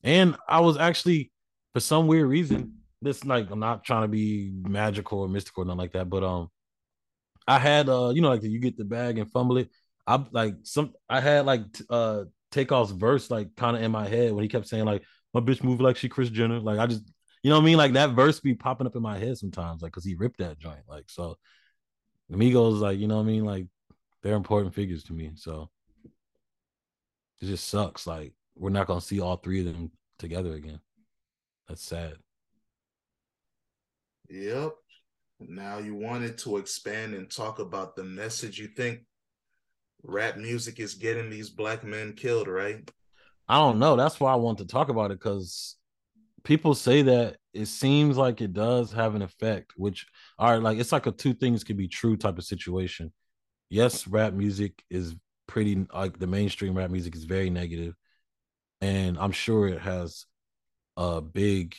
and 0.04 0.36
I 0.48 0.60
was 0.60 0.78
actually, 0.78 1.32
for 1.74 1.80
some 1.80 2.08
weird 2.08 2.28
reason, 2.28 2.80
this 3.02 3.24
like 3.26 3.50
I'm 3.50 3.60
not 3.60 3.84
trying 3.84 4.04
to 4.04 4.08
be 4.08 4.52
magical 4.54 5.20
or 5.20 5.30
mystical 5.30 5.64
or 5.64 5.66
nothing 5.66 5.78
like 5.78 5.94
that, 5.94 6.10
but 6.10 6.24
um, 6.24 6.50
I 7.48 7.60
had 7.60 7.90
uh, 7.90 8.12
you 8.14 8.22
know, 8.22 8.30
like 8.30 8.44
you 8.44 8.60
get 8.60 8.78
the 8.78 8.86
bag 8.86 9.18
and 9.18 9.32
fumble 9.32 9.58
it. 9.58 9.70
I 10.06 10.24
like 10.32 10.56
some, 10.64 10.94
I 11.10 11.20
had 11.22 11.46
like 11.46 11.64
uh 11.90 12.26
Takeoff's 12.52 12.92
verse 12.92 13.32
like 13.32 13.56
kind 13.56 13.76
of 13.76 13.84
in 13.84 13.92
my 13.92 14.08
head 14.08 14.32
when 14.34 14.44
he 14.44 14.50
kept 14.50 14.68
saying 14.68 14.86
like 14.86 15.04
my 15.34 15.40
bitch 15.40 15.64
move 15.64 15.82
like 15.82 15.98
she 15.98 16.10
Chris 16.10 16.30
Jenner. 16.30 16.60
Like 16.60 16.80
I 16.80 16.88
just, 16.88 17.04
you 17.42 17.50
know 17.50 17.58
what 17.58 17.64
I 17.64 17.66
mean? 17.66 17.78
Like 17.78 17.94
that 17.94 18.12
verse 18.12 18.40
be 18.40 18.54
popping 18.54 18.88
up 18.88 18.96
in 18.96 19.02
my 19.02 19.18
head 19.18 19.38
sometimes, 19.38 19.82
like 19.82 19.92
because 19.92 20.06
he 20.06 20.16
ripped 20.16 20.40
that 20.40 20.60
joint. 20.60 20.82
Like 20.88 21.06
so, 21.10 21.38
Amigos, 22.32 22.82
like 22.82 23.00
you 23.00 23.08
know 23.08 23.18
what 23.18 23.24
I 23.24 23.28
mean? 23.28 23.46
Like 23.46 23.68
they're 24.22 24.36
important 24.36 24.74
figures 24.74 25.04
to 25.06 25.14
me. 25.14 25.32
So 25.36 25.70
it 27.42 27.46
just 27.46 27.68
sucks. 27.68 28.08
Like 28.08 28.34
we're 28.56 28.70
not 28.70 28.88
gonna 28.88 29.02
see 29.02 29.20
all 29.20 29.38
three 29.38 29.60
of 29.60 29.66
them 29.66 29.92
together 30.20 30.54
again. 30.54 30.80
That's 31.68 31.84
sad. 31.84 32.16
Yep. 34.30 34.76
Now 35.50 35.80
you 35.80 35.96
wanted 35.96 36.38
to 36.40 36.58
expand 36.58 37.14
and 37.14 37.30
talk 37.30 37.60
about 37.60 37.96
the 37.96 38.04
message 38.04 38.60
you 38.60 38.68
think 38.68 39.02
rap 40.04 40.38
music 40.38 40.80
is 40.80 40.96
getting 40.96 41.30
these 41.30 41.50
black 41.50 41.84
men 41.84 42.14
killed, 42.14 42.48
right? 42.48 42.90
I 43.48 43.56
don't 43.56 43.80
know. 43.80 43.96
That's 43.96 44.20
why 44.20 44.32
I 44.32 44.38
want 44.38 44.60
to 44.60 44.66
talk 44.66 44.90
about 44.90 45.12
it 45.12 45.20
because 45.20 45.76
people 46.44 46.76
say 46.76 47.02
that 47.04 47.38
it 47.54 47.68
seems 47.68 48.18
like 48.18 48.42
it 48.42 48.54
does 48.54 48.92
have 48.94 49.16
an 49.16 49.22
effect, 49.22 49.74
which 49.76 50.08
are 50.40 50.60
like 50.60 50.78
it's 50.80 50.92
like 50.92 51.08
a 51.08 51.12
two 51.12 51.34
things 51.34 51.64
could 51.64 51.78
be 51.78 51.88
true 51.88 52.18
type 52.18 52.38
of 52.38 52.46
situation 52.46 53.12
yes, 53.74 54.08
rap 54.08 54.34
music 54.34 54.84
is 54.92 55.16
pretty 55.48 55.86
like 55.94 56.20
the 56.20 56.28
mainstream 56.28 56.76
rap 56.76 56.92
music 56.92 57.16
is 57.16 57.24
very 57.24 57.50
negative, 57.50 57.96
and 58.82 59.18
I'm 59.18 59.32
sure 59.32 59.68
it 59.68 59.82
has 59.82 60.26
a 60.96 61.22
big 61.22 61.76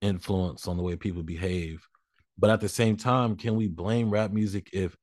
influence 0.00 0.66
on 0.66 0.78
the 0.78 0.82
way 0.82 0.96
people 0.96 1.22
behave. 1.22 1.86
But 2.38 2.50
at 2.50 2.60
the 2.60 2.68
same 2.68 2.96
time, 2.96 3.36
can 3.36 3.56
we 3.56 3.68
blame 3.68 4.10
rap 4.10 4.30
music 4.30 4.70
if 4.72 4.96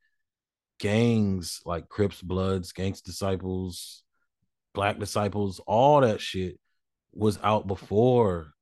gangs 0.80 1.62
like 1.66 1.90
Crips, 1.90 2.22
Bloods, 2.22 2.72
Gangs 2.74 3.02
Disciples, 3.02 4.04
Black 4.74 5.00
Disciples, 5.00 5.60
all 5.66 6.02
that 6.02 6.22
shit 6.22 6.60
was 7.14 7.40
out 7.44 7.68
before 7.68 8.54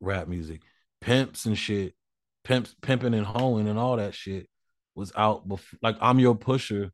rap 0.00 0.28
music? 0.28 0.62
Pimps 1.00 1.46
and 1.46 1.56
shit, 1.58 1.94
pimps, 2.44 2.74
pimping 2.82 3.14
and 3.14 3.26
hoeing 3.26 3.68
and 3.68 3.78
all 3.78 3.96
that 3.96 4.14
shit 4.14 4.48
was 4.94 5.12
out 5.16 5.48
before. 5.48 5.78
Like 5.82 5.96
I'm 6.00 6.18
your 6.18 6.34
pusher 6.34 6.92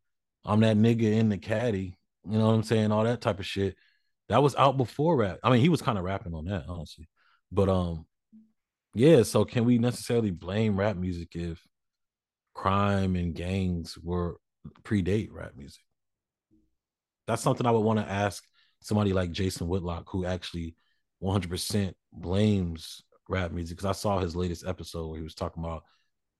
I'm 0.48 0.60
that 0.60 0.76
nigga 0.76 1.02
in 1.02 1.28
the 1.28 1.36
caddy. 1.36 1.94
You 2.28 2.38
know 2.38 2.46
what 2.46 2.54
I'm 2.54 2.62
saying? 2.62 2.90
All 2.90 3.04
that 3.04 3.20
type 3.20 3.38
of 3.38 3.46
shit. 3.46 3.76
That 4.30 4.42
was 4.42 4.56
out 4.56 4.76
before 4.76 5.16
rap. 5.16 5.38
I 5.42 5.50
mean, 5.50 5.60
he 5.60 5.68
was 5.68 5.82
kind 5.82 5.98
of 5.98 6.04
rapping 6.04 6.34
on 6.34 6.46
that, 6.46 6.64
honestly. 6.68 7.08
But 7.52 7.68
um, 7.68 8.06
yeah. 8.94 9.22
So 9.22 9.44
can 9.44 9.64
we 9.64 9.78
necessarily 9.78 10.30
blame 10.30 10.78
rap 10.78 10.96
music 10.96 11.34
if 11.34 11.62
crime 12.54 13.16
and 13.16 13.34
gangs 13.34 13.98
were 13.98 14.38
predate 14.82 15.28
rap 15.32 15.52
music? 15.56 15.82
That's 17.26 17.42
something 17.42 17.66
I 17.66 17.70
would 17.70 17.80
want 17.80 17.98
to 17.98 18.10
ask 18.10 18.42
somebody 18.80 19.12
like 19.12 19.30
Jason 19.32 19.68
Whitlock, 19.68 20.04
who 20.08 20.24
actually 20.24 20.74
100% 21.22 21.92
blames 22.12 23.02
rap 23.28 23.52
music. 23.52 23.76
Because 23.76 23.96
I 23.96 23.98
saw 23.98 24.18
his 24.18 24.34
latest 24.36 24.66
episode 24.66 25.08
where 25.08 25.18
he 25.18 25.24
was 25.24 25.34
talking 25.34 25.62
about 25.62 25.82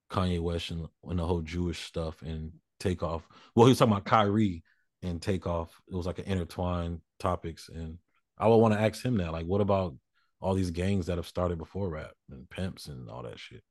Kanye 0.09 0.41
West 0.41 0.71
and, 0.71 0.87
and 1.03 1.19
the 1.19 1.25
whole 1.25 1.41
Jewish 1.41 1.85
stuff 1.85 2.21
and 2.21 2.51
takeoff. 2.79 3.27
Well, 3.55 3.67
he 3.67 3.71
was 3.71 3.79
talking 3.79 3.93
about 3.93 4.05
Kyrie 4.05 4.63
and 5.01 5.21
takeoff. 5.21 5.79
It 5.91 5.95
was 5.95 6.05
like 6.05 6.19
an 6.19 6.25
intertwined 6.25 7.01
topics, 7.19 7.69
and 7.69 7.97
I 8.37 8.47
would 8.47 8.57
want 8.57 8.73
to 8.73 8.81
ask 8.81 9.03
him 9.03 9.17
that. 9.17 9.31
Like, 9.31 9.45
what 9.45 9.61
about 9.61 9.95
all 10.41 10.53
these 10.53 10.71
gangs 10.71 11.05
that 11.07 11.17
have 11.17 11.27
started 11.27 11.57
before 11.57 11.89
rap 11.89 12.11
and 12.31 12.49
pimps 12.49 12.87
and 12.87 13.09
all 13.09 13.23
that 13.23 13.39
shit? 13.39 13.63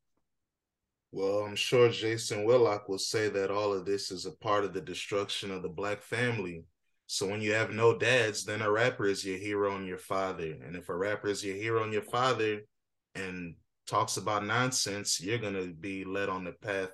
Well, 1.10 1.40
I'm 1.40 1.56
sure 1.56 1.88
Jason 1.88 2.44
Whitlock 2.44 2.88
will 2.88 2.98
say 2.98 3.28
that 3.28 3.50
all 3.50 3.72
of 3.72 3.86
this 3.86 4.10
is 4.10 4.26
a 4.26 4.32
part 4.32 4.64
of 4.64 4.74
the 4.74 4.80
destruction 4.80 5.50
of 5.50 5.62
the 5.62 5.68
black 5.68 6.02
family. 6.02 6.64
So 7.06 7.26
when 7.26 7.40
you 7.40 7.54
have 7.54 7.70
no 7.70 7.96
dads, 7.96 8.44
then 8.44 8.60
a 8.60 8.70
rapper 8.70 9.06
is 9.06 9.24
your 9.24 9.38
hero 9.38 9.74
and 9.76 9.86
your 9.86 9.98
father. 9.98 10.54
And 10.62 10.76
if 10.76 10.90
a 10.90 10.96
rapper 10.96 11.28
is 11.28 11.42
your 11.42 11.56
hero 11.56 11.82
and 11.82 11.92
your 11.92 12.02
father 12.02 12.60
and 13.14 13.54
talks 13.86 14.18
about 14.18 14.44
nonsense, 14.44 15.18
you're 15.18 15.38
gonna 15.38 15.68
be 15.68 16.04
led 16.04 16.28
on 16.28 16.44
the 16.44 16.52
path 16.52 16.90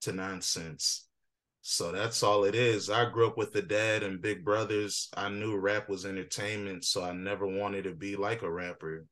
to 0.00 0.12
nonsense. 0.12 1.06
So 1.60 1.92
that's 1.92 2.22
all 2.22 2.44
it 2.44 2.54
is. 2.54 2.88
I 2.88 3.10
grew 3.10 3.26
up 3.26 3.36
with 3.36 3.54
a 3.56 3.60
dad 3.60 4.02
and 4.02 4.22
big 4.22 4.42
brothers. 4.42 5.10
I 5.14 5.28
knew 5.28 5.58
rap 5.58 5.90
was 5.90 6.06
entertainment, 6.06 6.86
so 6.86 7.04
I 7.04 7.12
never 7.12 7.46
wanted 7.46 7.84
to 7.84 7.94
be 7.94 8.16
like 8.16 8.40
a 8.40 8.50
rapper. 8.50 9.04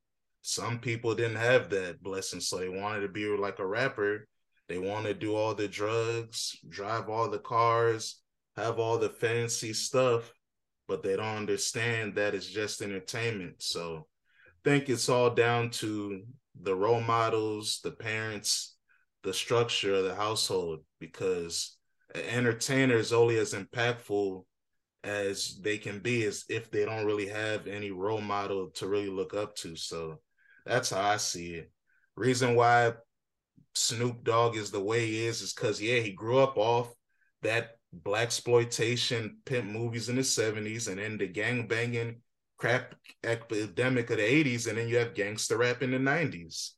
Some 0.48 0.78
people 0.78 1.16
didn't 1.16 1.38
have 1.38 1.70
that 1.70 2.00
blessing, 2.00 2.38
so 2.38 2.58
they 2.58 2.68
wanted 2.68 3.00
to 3.00 3.08
be 3.08 3.26
like 3.26 3.58
a 3.58 3.66
rapper. 3.66 4.28
They 4.68 4.78
want 4.78 5.06
to 5.06 5.12
do 5.12 5.34
all 5.34 5.56
the 5.56 5.66
drugs, 5.66 6.56
drive 6.68 7.08
all 7.08 7.28
the 7.28 7.40
cars, 7.40 8.22
have 8.54 8.78
all 8.78 8.96
the 8.96 9.08
fancy 9.08 9.72
stuff, 9.72 10.32
but 10.86 11.02
they 11.02 11.16
don't 11.16 11.36
understand 11.36 12.14
that 12.14 12.32
it's 12.32 12.46
just 12.46 12.80
entertainment. 12.80 13.60
So 13.60 14.06
I 14.46 14.70
think 14.70 14.88
it's 14.88 15.08
all 15.08 15.30
down 15.30 15.70
to 15.82 16.22
the 16.62 16.76
role 16.76 17.00
models, 17.00 17.80
the 17.82 17.90
parents, 17.90 18.76
the 19.24 19.34
structure 19.34 19.94
of 19.94 20.04
the 20.04 20.14
household, 20.14 20.84
because 21.00 21.76
an 22.14 22.22
entertainer 22.22 22.94
is 22.94 23.12
only 23.12 23.36
as 23.38 23.52
impactful 23.52 24.44
as 25.02 25.58
they 25.60 25.76
can 25.76 25.98
be 25.98 26.24
as 26.24 26.44
if 26.48 26.70
they 26.70 26.84
don't 26.84 27.04
really 27.04 27.26
have 27.26 27.66
any 27.66 27.90
role 27.90 28.20
model 28.20 28.70
to 28.74 28.86
really 28.86 29.10
look 29.10 29.34
up 29.34 29.56
to. 29.56 29.74
So 29.74 30.20
that's 30.66 30.90
how 30.90 31.02
I 31.02 31.16
see 31.16 31.54
it. 31.54 31.70
Reason 32.16 32.54
why 32.54 32.92
Snoop 33.74 34.24
Dogg 34.24 34.56
is 34.56 34.70
the 34.70 34.80
way 34.80 35.06
he 35.06 35.26
is 35.26 35.42
is 35.42 35.52
because 35.52 35.80
yeah, 35.80 36.00
he 36.00 36.12
grew 36.12 36.38
up 36.38 36.56
off 36.56 36.92
that 37.42 37.76
blaxploitation 38.02 39.34
pimp 39.44 39.66
movies 39.66 40.08
in 40.08 40.16
the 40.16 40.22
70s 40.22 40.88
and 40.88 40.98
then 40.98 41.16
the 41.18 41.26
gang 41.26 41.66
banging 41.66 42.16
crap 42.58 42.94
epidemic 43.22 44.10
of 44.10 44.16
the 44.16 44.22
80s, 44.22 44.66
and 44.66 44.78
then 44.78 44.88
you 44.88 44.96
have 44.96 45.14
gangster 45.14 45.58
rap 45.58 45.82
in 45.82 45.90
the 45.90 45.98
90s. 45.98 46.70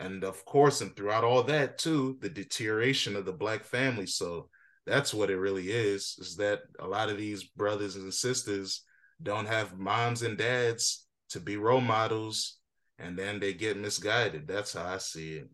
And 0.00 0.24
of 0.24 0.44
course, 0.44 0.80
and 0.80 0.94
throughout 0.94 1.24
all 1.24 1.42
that 1.44 1.78
too, 1.78 2.18
the 2.20 2.28
deterioration 2.28 3.16
of 3.16 3.24
the 3.24 3.32
black 3.32 3.64
family. 3.64 4.06
So 4.06 4.48
that's 4.86 5.12
what 5.12 5.30
it 5.30 5.36
really 5.36 5.70
is, 5.70 6.16
is 6.18 6.36
that 6.36 6.60
a 6.78 6.86
lot 6.86 7.10
of 7.10 7.18
these 7.18 7.44
brothers 7.44 7.96
and 7.96 8.12
sisters 8.12 8.84
don't 9.22 9.46
have 9.46 9.78
moms 9.78 10.22
and 10.22 10.38
dads 10.38 11.06
to 11.30 11.40
be 11.40 11.56
role 11.56 11.80
models 11.80 12.57
and 12.98 13.18
then 13.18 13.40
they 13.40 13.52
get 13.52 13.76
misguided. 13.76 14.46
That's 14.46 14.74
how 14.74 14.84
I 14.84 14.98
see 14.98 15.34
it. 15.34 15.48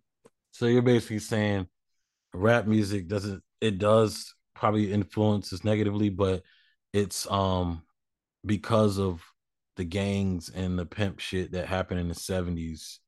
So 0.53 0.67
you're 0.67 0.83
basically 0.83 1.19
saying 1.19 1.67
rap 2.33 2.67
music 2.67 3.09
doesn't 3.09 3.43
it 3.61 3.79
does 3.79 4.35
probably 4.55 4.93
influences 4.93 5.65
negatively, 5.65 6.11
but 6.11 6.43
it's 6.93 7.31
um 7.31 7.83
because 8.47 8.99
of 8.99 9.23
the 9.77 9.85
gangs 9.85 10.51
and 10.55 10.79
the 10.79 10.87
pimp 10.87 11.19
shit 11.19 11.53
that 11.53 11.67
happened 11.67 12.01
in 12.01 12.09
the 12.09 12.15
70s, 12.15 12.99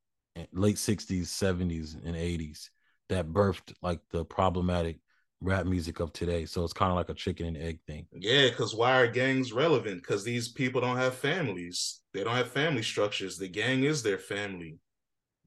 late 0.53 0.77
60s, 0.77 1.27
70s, 1.27 1.94
and 2.05 2.16
80s 2.16 2.70
that 3.09 3.29
birthed 3.29 3.72
like 3.83 4.01
the 4.11 4.25
problematic 4.25 4.99
rap 5.40 5.66
music 5.66 6.01
of 6.01 6.12
today. 6.12 6.46
So 6.46 6.64
it's 6.64 6.72
kind 6.72 6.90
of 6.90 6.96
like 6.96 7.09
a 7.09 7.14
chicken 7.14 7.46
and 7.46 7.57
egg 7.57 7.81
thing. 7.87 8.07
Yeah, 8.12 8.49
because 8.49 8.75
why 8.75 9.01
are 9.01 9.07
gangs 9.07 9.53
relevant? 9.53 10.03
Because 10.03 10.25
these 10.25 10.49
people 10.49 10.81
don't 10.81 10.96
have 10.96 11.14
families. 11.14 12.01
They 12.14 12.25
don't 12.25 12.37
have 12.37 12.51
family 12.51 12.83
structures. 12.83 13.37
The 13.37 13.49
gang 13.49 13.85
is 13.85 14.03
their 14.03 14.18
family. 14.18 14.79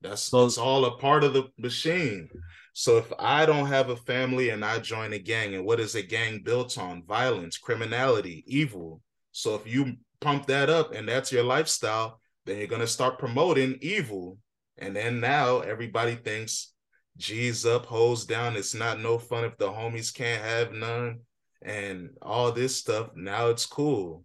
That's 0.01 0.21
so, 0.21 0.45
it's 0.45 0.57
all 0.57 0.85
a 0.85 0.97
part 0.97 1.23
of 1.23 1.33
the 1.33 1.49
machine. 1.57 2.29
So 2.73 2.97
if 2.97 3.11
I 3.19 3.45
don't 3.45 3.67
have 3.67 3.89
a 3.89 3.97
family 3.97 4.49
and 4.49 4.63
I 4.63 4.79
join 4.79 5.11
a 5.11 5.19
gang, 5.19 5.55
and 5.55 5.65
what 5.65 5.79
is 5.79 5.95
a 5.95 6.01
gang 6.01 6.41
built 6.43 6.77
on? 6.77 7.03
Violence, 7.05 7.57
criminality, 7.57 8.43
evil. 8.47 9.01
So 9.31 9.55
if 9.55 9.67
you 9.67 9.95
pump 10.21 10.45
that 10.47 10.69
up 10.69 10.93
and 10.93 11.07
that's 11.07 11.31
your 11.31 11.43
lifestyle, 11.43 12.21
then 12.45 12.57
you're 12.59 12.67
gonna 12.67 12.87
start 12.87 13.19
promoting 13.19 13.77
evil. 13.81 14.37
And 14.77 14.95
then 14.95 15.19
now 15.19 15.59
everybody 15.59 16.15
thinks 16.15 16.73
G's 17.17 17.65
up, 17.65 17.85
hoes 17.85 18.25
down. 18.25 18.55
It's 18.55 18.73
not 18.73 18.99
no 18.99 19.17
fun 19.17 19.43
if 19.43 19.57
the 19.57 19.67
homies 19.67 20.13
can't 20.13 20.41
have 20.41 20.71
none 20.71 21.19
and 21.61 22.11
all 22.21 22.51
this 22.51 22.75
stuff. 22.75 23.09
Now 23.15 23.47
it's 23.47 23.65
cool. 23.65 24.23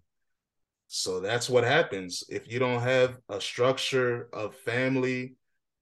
So 0.86 1.18
that's 1.18 1.50
what 1.50 1.64
happens. 1.64 2.22
If 2.28 2.50
you 2.50 2.58
don't 2.58 2.80
have 2.80 3.16
a 3.28 3.40
structure 3.40 4.28
of 4.32 4.54
family, 4.54 5.34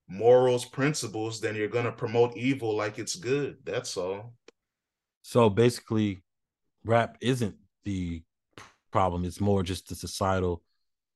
morals, 0.08 0.64
principles, 0.64 1.40
then 1.40 1.54
you're 1.54 1.68
going 1.68 1.84
to 1.84 1.92
promote 1.92 2.36
evil 2.36 2.74
like 2.76 2.98
it's 2.98 3.16
good. 3.16 3.58
That's 3.64 3.96
all. 3.96 4.34
So 5.22 5.50
basically, 5.50 6.22
rap 6.84 7.16
isn't 7.20 7.56
the 7.84 8.22
problem. 8.90 9.24
It's 9.24 9.40
more 9.40 9.62
just 9.62 9.88
the 9.88 9.94
societal 9.94 10.62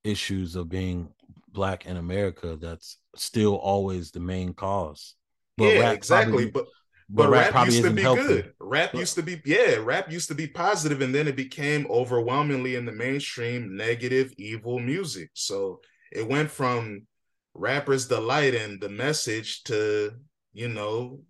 issues 0.04 0.56
of 0.56 0.68
being 0.68 1.08
black 1.48 1.86
in 1.86 1.96
America 1.96 2.56
that's 2.60 2.98
still 3.14 3.56
always 3.56 4.10
the 4.10 4.20
main 4.20 4.52
cause. 4.52 5.14
But 5.56 5.64
yeah, 5.64 5.92
exactly. 5.92 6.50
Probably, 6.50 6.50
but 6.50 6.66
but, 7.08 7.24
but 7.24 7.30
rap, 7.30 7.54
rap 7.54 7.66
used 7.66 7.84
to 7.84 7.90
be 7.90 8.02
helpful. 8.02 8.26
good. 8.26 8.52
Rap 8.58 8.90
but, 8.92 8.98
used 8.98 9.14
to 9.14 9.22
be 9.22 9.40
yeah, 9.44 9.76
rap 9.76 10.10
used 10.10 10.28
to 10.28 10.34
be 10.34 10.48
positive, 10.48 11.00
and 11.02 11.14
then 11.14 11.28
it 11.28 11.36
became 11.36 11.86
overwhelmingly 11.88 12.74
in 12.74 12.84
the 12.84 12.92
mainstream 12.92 13.76
negative, 13.76 14.32
evil 14.38 14.80
music. 14.80 15.30
So 15.34 15.80
it 16.10 16.26
went 16.26 16.50
from 16.50 17.06
rappers 17.54 18.08
delight 18.08 18.54
and 18.54 18.80
the 18.80 18.88
message 18.88 19.62
to 19.64 20.12
you 20.52 20.68
know 20.68 21.20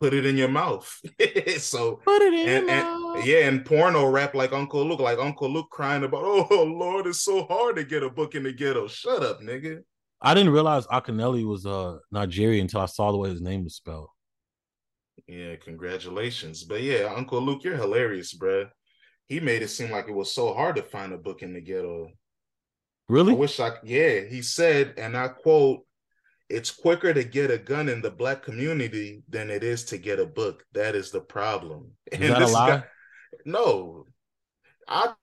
put 0.00 0.14
it 0.14 0.24
in 0.24 0.38
your 0.38 0.48
mouth. 0.48 1.00
so 1.58 1.96
put 1.96 2.22
it 2.22 2.32
in 2.32 2.48
and, 2.48 2.70
and 2.70 3.26
yeah, 3.26 3.46
and 3.48 3.64
porno 3.64 4.06
rap 4.06 4.34
like 4.34 4.52
Uncle 4.52 4.84
Luke, 4.84 5.00
like 5.00 5.18
Uncle 5.18 5.50
Luke 5.50 5.70
crying 5.70 6.04
about, 6.04 6.22
oh 6.50 6.64
Lord, 6.64 7.06
it's 7.06 7.20
so 7.20 7.44
hard 7.44 7.76
to 7.76 7.84
get 7.84 8.02
a 8.02 8.10
book 8.10 8.34
in 8.34 8.42
the 8.42 8.52
ghetto. 8.52 8.88
Shut 8.88 9.22
up, 9.22 9.42
nigga. 9.42 9.82
I 10.20 10.34
didn't 10.34 10.52
realize 10.52 10.86
Akinyele 10.86 11.46
was 11.46 11.66
uh 11.66 11.98
Nigerian 12.10 12.62
until 12.62 12.80
I 12.80 12.86
saw 12.86 13.12
the 13.12 13.18
way 13.18 13.30
his 13.30 13.42
name 13.42 13.64
was 13.64 13.76
spelled. 13.76 14.08
Yeah, 15.26 15.56
congratulations. 15.56 16.64
But 16.64 16.82
yeah, 16.82 17.12
Uncle 17.14 17.40
Luke, 17.40 17.64
you're 17.64 17.76
hilarious, 17.76 18.32
bro. 18.32 18.66
He 19.26 19.40
made 19.40 19.62
it 19.62 19.68
seem 19.68 19.90
like 19.90 20.08
it 20.08 20.14
was 20.14 20.32
so 20.32 20.54
hard 20.54 20.76
to 20.76 20.82
find 20.82 21.12
a 21.12 21.18
book 21.18 21.42
in 21.42 21.52
the 21.52 21.60
ghetto. 21.60 22.10
Really? 23.08 23.32
I 23.32 23.36
wish 23.36 23.60
I 23.60 23.72
yeah, 23.82 24.20
he 24.20 24.42
said, 24.42 24.94
and 24.96 25.16
I 25.16 25.28
quote, 25.28 25.80
it's 26.48 26.70
quicker 26.70 27.12
to 27.12 27.24
get 27.24 27.50
a 27.50 27.58
gun 27.58 27.88
in 27.88 28.00
the 28.00 28.10
black 28.10 28.42
community 28.42 29.22
than 29.28 29.50
it 29.50 29.64
is 29.64 29.84
to 29.86 29.98
get 29.98 30.20
a 30.20 30.26
book. 30.26 30.64
That 30.72 30.94
is 30.94 31.10
the 31.10 31.20
problem. 31.20 31.92
Is 32.12 32.20
and 32.20 32.30
that 32.30 32.42
a 32.42 32.46
lie? 32.46 32.70
Guy, 32.70 32.84
no. 33.44 34.04
I 34.86 35.14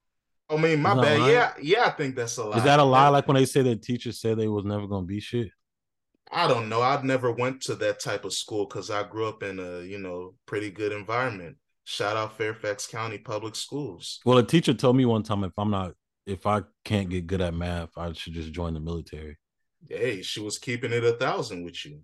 I 0.57 0.61
mean, 0.61 0.81
my 0.81 0.95
bad. 0.95 1.19
Lying? 1.19 1.33
Yeah, 1.33 1.53
yeah, 1.61 1.85
I 1.85 1.89
think 1.91 2.15
that's 2.15 2.37
a 2.37 2.45
lie. 2.45 2.57
Is 2.57 2.63
that 2.63 2.79
a 2.79 2.83
lie? 2.83 3.09
Like 3.09 3.27
when 3.27 3.35
they 3.35 3.45
say 3.45 3.61
that 3.63 3.81
teachers 3.81 4.19
said 4.19 4.37
they 4.37 4.47
was 4.47 4.65
never 4.65 4.87
gonna 4.87 5.05
be 5.05 5.19
shit. 5.19 5.49
I 6.31 6.47
don't 6.47 6.69
know. 6.69 6.81
I've 6.81 7.03
never 7.03 7.31
went 7.31 7.61
to 7.63 7.75
that 7.75 7.99
type 7.99 8.25
of 8.25 8.33
school 8.33 8.65
because 8.65 8.89
I 8.89 9.03
grew 9.03 9.27
up 9.27 9.43
in 9.43 9.59
a 9.59 9.81
you 9.81 9.99
know 9.99 10.35
pretty 10.45 10.71
good 10.71 10.91
environment. 10.91 11.57
Shout 11.85 12.15
out 12.15 12.37
Fairfax 12.37 12.87
County 12.87 13.17
Public 13.17 13.55
Schools. 13.55 14.19
Well, 14.25 14.37
a 14.37 14.43
teacher 14.43 14.73
told 14.73 14.95
me 14.95 15.05
one 15.05 15.23
time 15.23 15.43
if 15.43 15.51
I'm 15.57 15.69
not 15.69 15.93
if 16.25 16.47
I 16.47 16.61
can't 16.85 17.09
get 17.09 17.27
good 17.27 17.41
at 17.41 17.53
math, 17.53 17.97
I 17.97 18.13
should 18.13 18.33
just 18.33 18.51
join 18.51 18.73
the 18.73 18.79
military. 18.79 19.37
Hey, 19.89 20.21
she 20.21 20.39
was 20.39 20.57
keeping 20.57 20.93
it 20.93 21.03
a 21.03 21.13
thousand 21.13 21.63
with 21.65 21.85
you. 21.85 21.99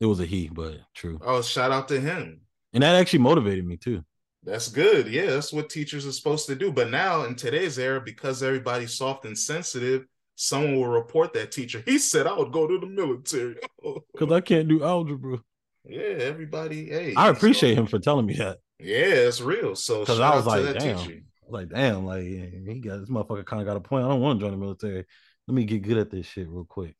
It 0.00 0.06
was 0.06 0.20
a 0.20 0.26
he, 0.26 0.48
but 0.48 0.78
true. 0.94 1.18
Oh, 1.22 1.42
shout 1.42 1.72
out 1.72 1.88
to 1.88 2.00
him. 2.00 2.40
And 2.72 2.82
that 2.82 2.94
actually 2.94 3.18
motivated 3.18 3.66
me 3.66 3.76
too. 3.76 4.04
That's 4.42 4.68
good. 4.68 5.06
Yeah, 5.06 5.26
that's 5.26 5.52
what 5.52 5.68
teachers 5.68 6.06
are 6.06 6.12
supposed 6.12 6.46
to 6.46 6.54
do. 6.54 6.72
But 6.72 6.90
now 6.90 7.24
in 7.24 7.34
today's 7.34 7.78
era, 7.78 8.00
because 8.00 8.42
everybody's 8.42 8.94
soft 8.94 9.26
and 9.26 9.36
sensitive, 9.36 10.06
someone 10.34 10.76
will 10.76 10.86
report 10.86 11.32
that 11.34 11.52
teacher. 11.52 11.82
He 11.86 11.98
said 11.98 12.26
I 12.26 12.32
would 12.36 12.52
go 12.52 12.66
to 12.66 12.78
the 12.78 12.86
military. 12.86 13.56
Because 14.12 14.32
I 14.32 14.40
can't 14.40 14.68
do 14.68 14.84
algebra. 14.84 15.38
Yeah, 15.84 16.02
everybody. 16.02 16.86
Hey, 16.90 17.14
I 17.14 17.28
appreciate 17.28 17.74
so, 17.74 17.80
him 17.80 17.86
for 17.86 17.98
telling 17.98 18.26
me 18.26 18.34
that. 18.34 18.58
Yeah, 18.78 19.06
it's 19.06 19.40
real. 19.40 19.74
So 19.74 20.00
because 20.00 20.20
I 20.20 20.34
was 20.34 20.44
like, 20.44 20.78
damn, 20.78 20.98
teacher. 20.98 21.20
like 21.48 21.70
damn, 21.70 22.04
like 22.04 22.22
he 22.22 22.82
got 22.84 23.00
this 23.00 23.08
motherfucker 23.08 23.46
kind 23.46 23.62
of 23.62 23.66
got 23.66 23.76
a 23.76 23.80
point. 23.80 24.04
I 24.04 24.08
don't 24.08 24.20
want 24.20 24.38
to 24.38 24.44
join 24.44 24.52
the 24.52 24.58
military. 24.58 25.06
Let 25.46 25.54
me 25.54 25.64
get 25.64 25.82
good 25.82 25.96
at 25.96 26.10
this 26.10 26.26
shit 26.26 26.48
real 26.48 26.66
quick. 26.66 26.94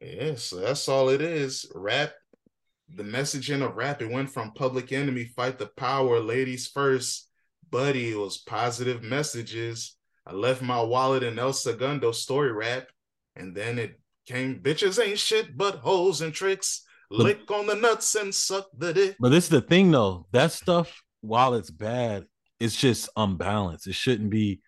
Yeah, 0.00 0.36
so 0.36 0.56
that's 0.56 0.88
all 0.88 1.08
it 1.08 1.20
is. 1.20 1.70
Rap 1.74 2.12
the 2.96 3.02
messaging 3.02 3.64
of 3.64 3.76
rap, 3.76 4.02
it 4.02 4.10
went 4.10 4.30
from 4.30 4.52
public 4.52 4.92
enemy, 4.92 5.24
fight 5.24 5.58
the 5.58 5.66
power, 5.76 6.20
ladies 6.20 6.66
first, 6.68 7.28
buddy. 7.70 8.10
It 8.10 8.18
was 8.18 8.38
positive 8.38 9.02
messages. 9.02 9.96
I 10.26 10.32
left 10.32 10.62
my 10.62 10.80
wallet 10.80 11.22
in 11.22 11.38
El 11.38 11.52
Segundo 11.52 12.12
story 12.12 12.52
rap, 12.52 12.88
and 13.36 13.54
then 13.54 13.78
it 13.78 13.98
came 14.26 14.60
bitches 14.60 15.04
ain't 15.04 15.18
shit 15.18 15.56
but 15.56 15.76
hoes 15.76 16.20
and 16.20 16.32
tricks. 16.32 16.82
But, 17.10 17.20
Lick 17.20 17.50
on 17.50 17.66
the 17.66 17.74
nuts 17.74 18.14
and 18.14 18.34
suck 18.34 18.68
the 18.76 18.94
dick. 18.94 19.16
But 19.20 19.30
this 19.30 19.44
is 19.44 19.50
the 19.50 19.60
thing 19.60 19.90
though, 19.90 20.26
that 20.32 20.52
stuff, 20.52 21.02
while 21.20 21.54
it's 21.54 21.70
bad, 21.70 22.26
it's 22.58 22.76
just 22.76 23.10
unbalanced. 23.16 23.86
It 23.86 23.94
shouldn't 23.94 24.30
be 24.30 24.60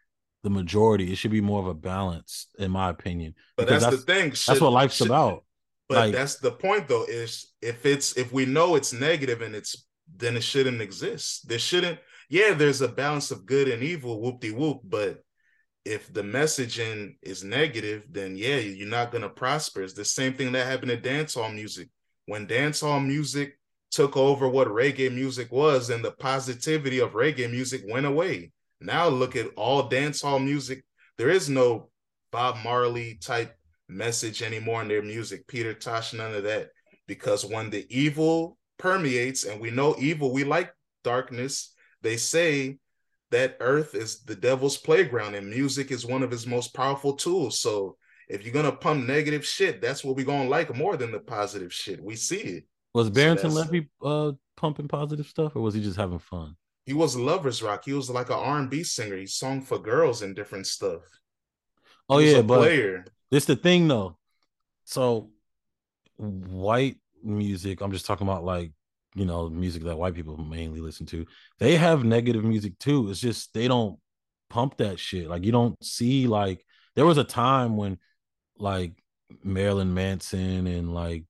the 0.42 0.50
majority. 0.50 1.10
It 1.10 1.16
should 1.16 1.30
be 1.30 1.40
more 1.40 1.60
of 1.60 1.66
a 1.66 1.74
balance, 1.74 2.48
in 2.58 2.70
my 2.70 2.90
opinion. 2.90 3.34
But 3.56 3.68
that's, 3.68 3.84
that's, 3.84 3.96
the 3.96 4.02
thing. 4.02 4.32
Should, 4.32 4.52
that's 4.52 4.60
what 4.60 4.72
life's 4.72 4.96
should, 4.96 5.06
about. 5.06 5.43
But 5.88 5.98
like, 5.98 6.12
that's 6.12 6.36
the 6.36 6.52
point 6.52 6.88
though, 6.88 7.04
is 7.04 7.52
if 7.60 7.84
it's 7.84 8.16
if 8.16 8.32
we 8.32 8.46
know 8.46 8.74
it's 8.74 8.92
negative 8.92 9.42
and 9.42 9.54
it's 9.54 9.86
then 10.16 10.36
it 10.36 10.42
shouldn't 10.42 10.80
exist. 10.80 11.48
There 11.48 11.58
shouldn't, 11.58 11.98
yeah, 12.28 12.54
there's 12.54 12.80
a 12.80 12.88
balance 12.88 13.30
of 13.30 13.46
good 13.46 13.68
and 13.68 13.82
evil, 13.82 14.20
whoop 14.20 14.40
de 14.40 14.50
whoop, 14.50 14.80
but 14.84 15.22
if 15.84 16.12
the 16.12 16.22
messaging 16.22 17.16
is 17.22 17.44
negative, 17.44 18.04
then 18.10 18.36
yeah, 18.36 18.56
you're 18.56 18.88
not 18.88 19.12
gonna 19.12 19.28
prosper. 19.28 19.82
It's 19.82 19.92
the 19.92 20.04
same 20.04 20.34
thing 20.34 20.52
that 20.52 20.66
happened 20.66 20.90
to 20.90 20.96
dancehall 20.96 21.54
music. 21.54 21.88
When 22.26 22.46
dancehall 22.46 23.06
music 23.06 23.58
took 23.90 24.16
over 24.16 24.48
what 24.48 24.68
reggae 24.68 25.14
music 25.14 25.52
was, 25.52 25.90
and 25.90 26.04
the 26.04 26.10
positivity 26.12 26.98
of 26.98 27.12
reggae 27.12 27.50
music 27.50 27.82
went 27.86 28.06
away. 28.06 28.50
Now 28.80 29.08
look 29.08 29.36
at 29.36 29.46
all 29.56 29.88
dancehall 29.88 30.44
music. 30.44 30.84
There 31.16 31.30
is 31.30 31.48
no 31.48 31.90
Bob 32.32 32.56
Marley 32.64 33.18
type 33.20 33.54
message 33.88 34.42
anymore 34.42 34.82
in 34.82 34.88
their 34.88 35.02
music. 35.02 35.46
Peter 35.46 35.74
Tosh, 35.74 36.12
none 36.12 36.34
of 36.34 36.44
that. 36.44 36.70
Because 37.06 37.44
when 37.44 37.70
the 37.70 37.86
evil 37.90 38.56
permeates, 38.78 39.44
and 39.44 39.60
we 39.60 39.70
know 39.70 39.94
evil, 39.98 40.32
we 40.32 40.44
like 40.44 40.72
darkness, 41.02 41.74
they 42.02 42.16
say 42.16 42.78
that 43.30 43.56
earth 43.60 43.94
is 43.94 44.22
the 44.22 44.36
devil's 44.36 44.76
playground 44.76 45.34
and 45.34 45.48
music 45.48 45.90
is 45.90 46.06
one 46.06 46.22
of 46.22 46.30
his 46.30 46.46
most 46.46 46.74
powerful 46.74 47.14
tools. 47.14 47.60
So 47.60 47.96
if 48.28 48.44
you're 48.44 48.54
gonna 48.54 48.72
pump 48.72 49.06
negative 49.06 49.44
shit, 49.44 49.80
that's 49.80 50.04
what 50.04 50.16
we're 50.16 50.24
gonna 50.24 50.48
like 50.48 50.74
more 50.74 50.96
than 50.96 51.12
the 51.12 51.18
positive 51.18 51.72
shit. 51.72 52.02
We 52.02 52.16
see 52.16 52.36
it. 52.36 52.64
Was 52.94 53.10
Barrington 53.10 53.50
so 53.50 53.56
Levy 53.56 53.88
uh 54.02 54.32
pumping 54.56 54.88
positive 54.88 55.26
stuff 55.26 55.56
or 55.56 55.62
was 55.62 55.74
he 55.74 55.82
just 55.82 55.96
having 55.96 56.20
fun? 56.20 56.56
He 56.86 56.92
was 56.92 57.16
lovers 57.16 57.62
rock. 57.62 57.84
He 57.86 57.92
was 57.92 58.10
like 58.10 58.28
an 58.28 58.36
R&B 58.38 58.84
singer. 58.84 59.16
He 59.16 59.26
sung 59.26 59.62
for 59.62 59.78
girls 59.78 60.22
and 60.22 60.36
different 60.36 60.66
stuff. 60.66 61.00
Oh 62.08 62.18
yeah, 62.18 62.42
but 62.42 62.58
player. 62.58 63.04
This 63.30 63.44
the 63.44 63.56
thing 63.56 63.88
though. 63.88 64.16
So 64.84 65.30
white 66.16 66.96
music, 67.22 67.80
I'm 67.80 67.92
just 67.92 68.06
talking 68.06 68.26
about 68.26 68.44
like 68.44 68.72
you 69.14 69.24
know 69.24 69.48
music 69.48 69.84
that 69.84 69.96
white 69.96 70.14
people 70.14 70.36
mainly 70.36 70.80
listen 70.80 71.06
to. 71.06 71.26
They 71.58 71.76
have 71.76 72.04
negative 72.04 72.44
music 72.44 72.78
too. 72.78 73.10
It's 73.10 73.20
just 73.20 73.52
they 73.54 73.68
don't 73.68 73.98
pump 74.50 74.76
that 74.78 74.98
shit. 74.98 75.28
Like 75.28 75.44
you 75.44 75.52
don't 75.52 75.82
see 75.84 76.26
like 76.26 76.64
there 76.96 77.06
was 77.06 77.18
a 77.18 77.24
time 77.24 77.76
when 77.76 77.98
like 78.58 78.92
Marilyn 79.42 79.94
Manson 79.94 80.66
and 80.66 80.94
like 80.94 81.24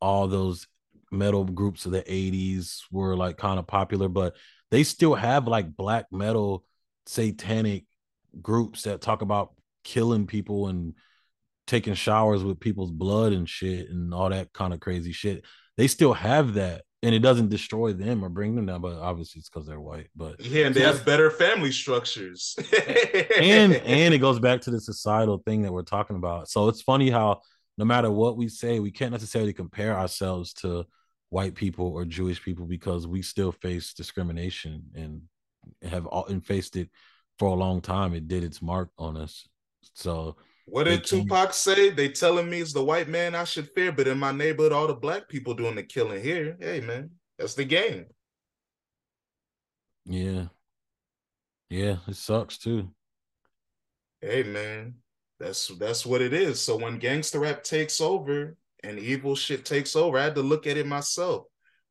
all 0.00 0.28
those 0.28 0.66
metal 1.10 1.44
groups 1.44 1.86
of 1.86 1.92
the 1.92 2.02
80s 2.02 2.82
were 2.90 3.16
like 3.16 3.36
kind 3.36 3.58
of 3.58 3.66
popular, 3.66 4.08
but 4.08 4.34
they 4.70 4.82
still 4.82 5.14
have 5.14 5.46
like 5.46 5.76
black 5.76 6.06
metal 6.10 6.64
satanic 7.06 7.84
groups 8.42 8.82
that 8.82 9.00
talk 9.00 9.22
about 9.22 9.54
killing 9.84 10.26
people 10.26 10.68
and 10.68 10.94
taking 11.66 11.94
showers 11.94 12.44
with 12.44 12.60
people's 12.60 12.90
blood 12.90 13.32
and 13.32 13.48
shit 13.48 13.90
and 13.90 14.12
all 14.14 14.30
that 14.30 14.52
kind 14.52 14.72
of 14.72 14.80
crazy 14.80 15.12
shit. 15.12 15.44
They 15.76 15.88
still 15.88 16.14
have 16.14 16.54
that 16.54 16.82
and 17.02 17.14
it 17.14 17.20
doesn't 17.20 17.50
destroy 17.50 17.92
them 17.92 18.24
or 18.24 18.28
bring 18.28 18.56
them 18.56 18.66
down, 18.66 18.80
but 18.80 18.98
obviously 18.98 19.38
it's 19.38 19.48
because 19.48 19.66
they're 19.66 19.80
white. 19.80 20.08
But 20.16 20.44
yeah, 20.44 20.66
and 20.66 20.74
they 20.74 20.80
have 20.80 21.04
better 21.06 21.30
family 21.30 21.70
structures. 21.70 22.56
and 23.38 23.74
and 23.74 24.14
it 24.14 24.18
goes 24.20 24.40
back 24.40 24.62
to 24.62 24.70
the 24.70 24.80
societal 24.80 25.42
thing 25.46 25.62
that 25.62 25.72
we're 25.72 25.82
talking 25.82 26.16
about. 26.16 26.48
So 26.48 26.68
it's 26.68 26.82
funny 26.82 27.10
how 27.10 27.42
no 27.78 27.84
matter 27.84 28.10
what 28.10 28.36
we 28.36 28.48
say, 28.48 28.80
we 28.80 28.90
can't 28.90 29.12
necessarily 29.12 29.52
compare 29.52 29.96
ourselves 29.96 30.52
to 30.54 30.86
white 31.28 31.54
people 31.54 31.92
or 31.92 32.04
Jewish 32.04 32.42
people 32.42 32.66
because 32.66 33.06
we 33.06 33.20
still 33.22 33.52
face 33.52 33.92
discrimination 33.92 34.84
and 34.94 35.22
have 35.82 36.06
all 36.06 36.26
and 36.26 36.44
faced 36.44 36.76
it 36.76 36.88
for 37.38 37.48
a 37.48 37.54
long 37.54 37.80
time. 37.80 38.14
It 38.14 38.28
did 38.28 38.42
its 38.42 38.62
mark 38.62 38.90
on 38.98 39.16
us. 39.16 39.46
So 39.94 40.36
what 40.66 40.84
did 40.84 41.04
Tupac 41.04 41.52
say? 41.52 41.90
They 41.90 42.08
telling 42.08 42.48
me 42.50 42.60
it's 42.60 42.72
the 42.72 42.84
white 42.84 43.08
man 43.08 43.34
I 43.34 43.44
should 43.44 43.70
fear, 43.74 43.92
but 43.92 44.08
in 44.08 44.18
my 44.18 44.32
neighborhood, 44.32 44.72
all 44.72 44.86
the 44.86 44.94
black 44.94 45.28
people 45.28 45.54
doing 45.54 45.76
the 45.76 45.82
killing 45.82 46.22
here. 46.22 46.56
Hey 46.60 46.80
man, 46.80 47.10
that's 47.38 47.54
the 47.54 47.64
game. 47.64 48.06
Yeah. 50.04 50.46
Yeah, 51.68 51.96
it 52.06 52.16
sucks 52.16 52.58
too. 52.58 52.90
Hey 54.20 54.42
man, 54.42 54.96
that's 55.40 55.68
that's 55.78 56.06
what 56.06 56.22
it 56.22 56.32
is. 56.32 56.60
So 56.60 56.76
when 56.76 56.98
gangster 56.98 57.40
rap 57.40 57.64
takes 57.64 58.00
over, 58.00 58.56
and 58.86 58.98
evil 58.98 59.34
shit 59.34 59.64
takes 59.64 59.96
over, 59.96 60.18
I 60.18 60.24
had 60.24 60.34
to 60.36 60.42
look 60.42 60.66
at 60.66 60.76
it 60.76 60.86
myself. 60.86 61.44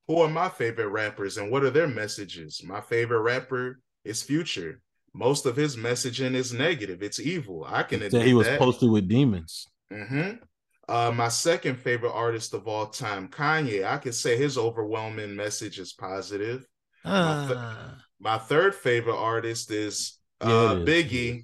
Who 0.08 0.22
are 0.22 0.30
my 0.30 0.50
favorite 0.50 0.90
rappers 0.90 1.38
and 1.38 1.52
what 1.52 1.64
are 1.64 1.72
their 1.72 1.88
messages? 1.88 2.62
My 2.64 2.82
favorite 2.82 3.22
rapper 3.22 3.80
is 4.04 4.22
Future. 4.22 4.82
Most 5.16 5.46
of 5.46 5.56
his 5.56 5.78
messaging 5.78 6.34
is 6.34 6.52
negative. 6.52 7.02
It's 7.02 7.22
evil. 7.22 7.66
I 7.66 7.84
can 7.84 8.02
admit 8.02 8.28
he 8.28 8.34
was 8.34 8.48
that. 8.48 8.60
posted 8.60 8.92
with 8.92 9.08
demons. 9.08 9.66
Mm-hmm. 9.90 10.44
Uh, 10.90 11.12
my 11.16 11.30
second 11.30 11.78
favorite 11.78 12.12
artist 12.12 12.54
of 12.54 12.68
all 12.68 12.88
time, 12.88 13.30
Kanye. 13.30 13.86
I 13.86 13.98
could 13.98 14.14
say 14.14 14.36
his 14.36 14.58
overwhelming 14.58 15.34
message 15.34 15.80
is 15.80 15.94
positive. 15.94 16.68
My, 17.06 17.46
th- 17.48 17.58
ah. 17.58 17.96
my, 18.20 18.38
third 18.38 18.76
favorite 18.76 19.16
artist 19.16 19.72
is 19.72 20.20
uh, 20.42 20.76
yeah, 20.80 20.86
Biggie. 20.86 21.44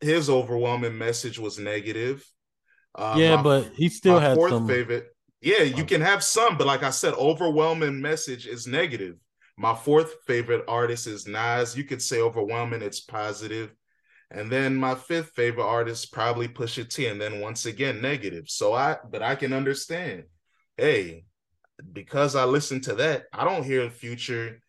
His 0.00 0.30
overwhelming 0.30 0.96
message 0.96 1.40
was 1.40 1.58
negative. 1.58 2.24
Uh, 2.94 3.16
yeah, 3.18 3.34
my, 3.34 3.42
but 3.42 3.72
he 3.74 3.88
still 3.88 4.20
had 4.20 4.36
fourth 4.36 4.52
some... 4.52 4.68
favorite. 4.68 5.08
Yeah, 5.40 5.62
you 5.62 5.84
can 5.84 6.02
have 6.02 6.22
some, 6.22 6.56
but 6.56 6.68
like 6.68 6.84
I 6.84 6.90
said, 6.90 7.14
overwhelming 7.14 8.00
message 8.00 8.46
is 8.46 8.68
negative. 8.68 9.16
My 9.58 9.74
fourth 9.74 10.14
favorite 10.24 10.64
artist 10.68 11.08
is 11.08 11.26
Nas. 11.26 11.76
You 11.76 11.82
could 11.82 12.00
say 12.00 12.20
overwhelming, 12.20 12.80
it's 12.80 13.00
positive. 13.00 13.74
And 14.30 14.52
then 14.52 14.76
my 14.76 14.94
fifth 14.94 15.30
favorite 15.30 15.66
artist 15.66 16.12
probably 16.12 16.46
Pusha 16.46 16.88
T, 16.88 17.06
and 17.06 17.20
then 17.20 17.40
once 17.40 17.66
again 17.66 18.00
negative. 18.00 18.44
So 18.46 18.72
I, 18.72 18.98
but 19.10 19.20
I 19.20 19.34
can 19.34 19.52
understand. 19.52 20.24
Hey, 20.76 21.24
because 21.92 22.36
I 22.36 22.44
listen 22.44 22.80
to 22.82 22.94
that, 22.96 23.24
I 23.32 23.44
don't 23.44 23.64
hear 23.64 23.90
Future 23.90 24.60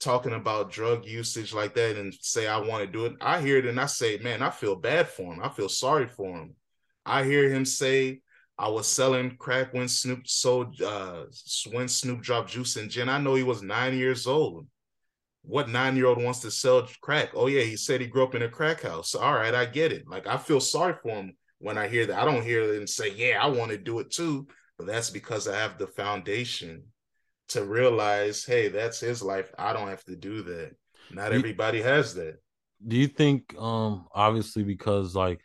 talking 0.00 0.32
about 0.32 0.72
drug 0.72 1.06
usage 1.06 1.54
like 1.54 1.74
that 1.74 1.96
and 1.96 2.12
say 2.20 2.48
I 2.48 2.58
want 2.58 2.84
to 2.84 2.90
do 2.90 3.06
it. 3.06 3.14
I 3.20 3.40
hear 3.40 3.58
it 3.58 3.66
and 3.66 3.80
I 3.80 3.86
say, 3.86 4.18
man, 4.18 4.42
I 4.42 4.50
feel 4.50 4.74
bad 4.74 5.08
for 5.08 5.32
him. 5.32 5.40
I 5.42 5.48
feel 5.48 5.68
sorry 5.68 6.08
for 6.08 6.36
him. 6.36 6.56
I 7.06 7.22
hear 7.22 7.48
him 7.48 7.64
say, 7.64 8.20
I 8.56 8.68
was 8.68 8.86
selling 8.86 9.36
crack 9.36 9.74
when 9.74 9.88
Snoop 9.88 10.28
sold 10.28 10.80
uh 10.80 11.24
when 11.72 11.88
Snoop 11.88 12.22
dropped 12.22 12.50
juice 12.50 12.76
and 12.76 12.90
gin. 12.90 13.08
I 13.08 13.18
know 13.18 13.34
he 13.34 13.42
was 13.42 13.62
nine 13.62 13.96
years 13.96 14.26
old. 14.26 14.66
What 15.46 15.68
nine-year-old 15.68 16.22
wants 16.22 16.40
to 16.40 16.50
sell 16.50 16.88
crack? 17.02 17.32
Oh, 17.34 17.48
yeah, 17.48 17.64
he 17.64 17.76
said 17.76 18.00
he 18.00 18.06
grew 18.06 18.24
up 18.24 18.34
in 18.34 18.40
a 18.40 18.48
crack 18.48 18.80
house. 18.80 19.14
All 19.14 19.34
right, 19.34 19.54
I 19.54 19.66
get 19.66 19.92
it. 19.92 20.08
Like 20.08 20.26
I 20.26 20.38
feel 20.38 20.60
sorry 20.60 20.94
for 21.02 21.10
him 21.10 21.36
when 21.58 21.76
I 21.76 21.86
hear 21.86 22.06
that. 22.06 22.18
I 22.18 22.24
don't 22.24 22.42
hear 22.42 22.72
them 22.72 22.86
say, 22.86 23.10
Yeah, 23.10 23.40
I 23.42 23.48
want 23.48 23.70
to 23.70 23.76
do 23.76 23.98
it 23.98 24.10
too. 24.10 24.46
But 24.78 24.86
that's 24.86 25.10
because 25.10 25.46
I 25.46 25.56
have 25.58 25.78
the 25.78 25.86
foundation 25.86 26.84
to 27.48 27.64
realize, 27.64 28.44
hey, 28.44 28.68
that's 28.68 29.00
his 29.00 29.22
life. 29.22 29.52
I 29.58 29.72
don't 29.72 29.88
have 29.88 30.04
to 30.04 30.16
do 30.16 30.42
that. 30.42 30.72
Not 31.10 31.32
everybody 31.32 31.82
has 31.82 32.14
that. 32.14 32.36
Do 32.86 32.96
you 32.96 33.08
think 33.08 33.54
um 33.58 34.06
obviously 34.12 34.62
because 34.62 35.14
like 35.14 35.40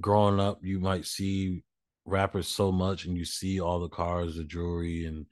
growing 0.00 0.40
up, 0.40 0.58
you 0.62 0.80
might 0.80 1.06
see 1.06 1.62
rappers 2.06 2.48
so 2.48 2.72
much 2.72 3.04
and 3.04 3.16
you 3.16 3.24
see 3.24 3.60
all 3.60 3.80
the 3.80 3.88
cars, 3.88 4.36
the 4.36 4.44
jewelry, 4.44 5.04
and 5.04 5.26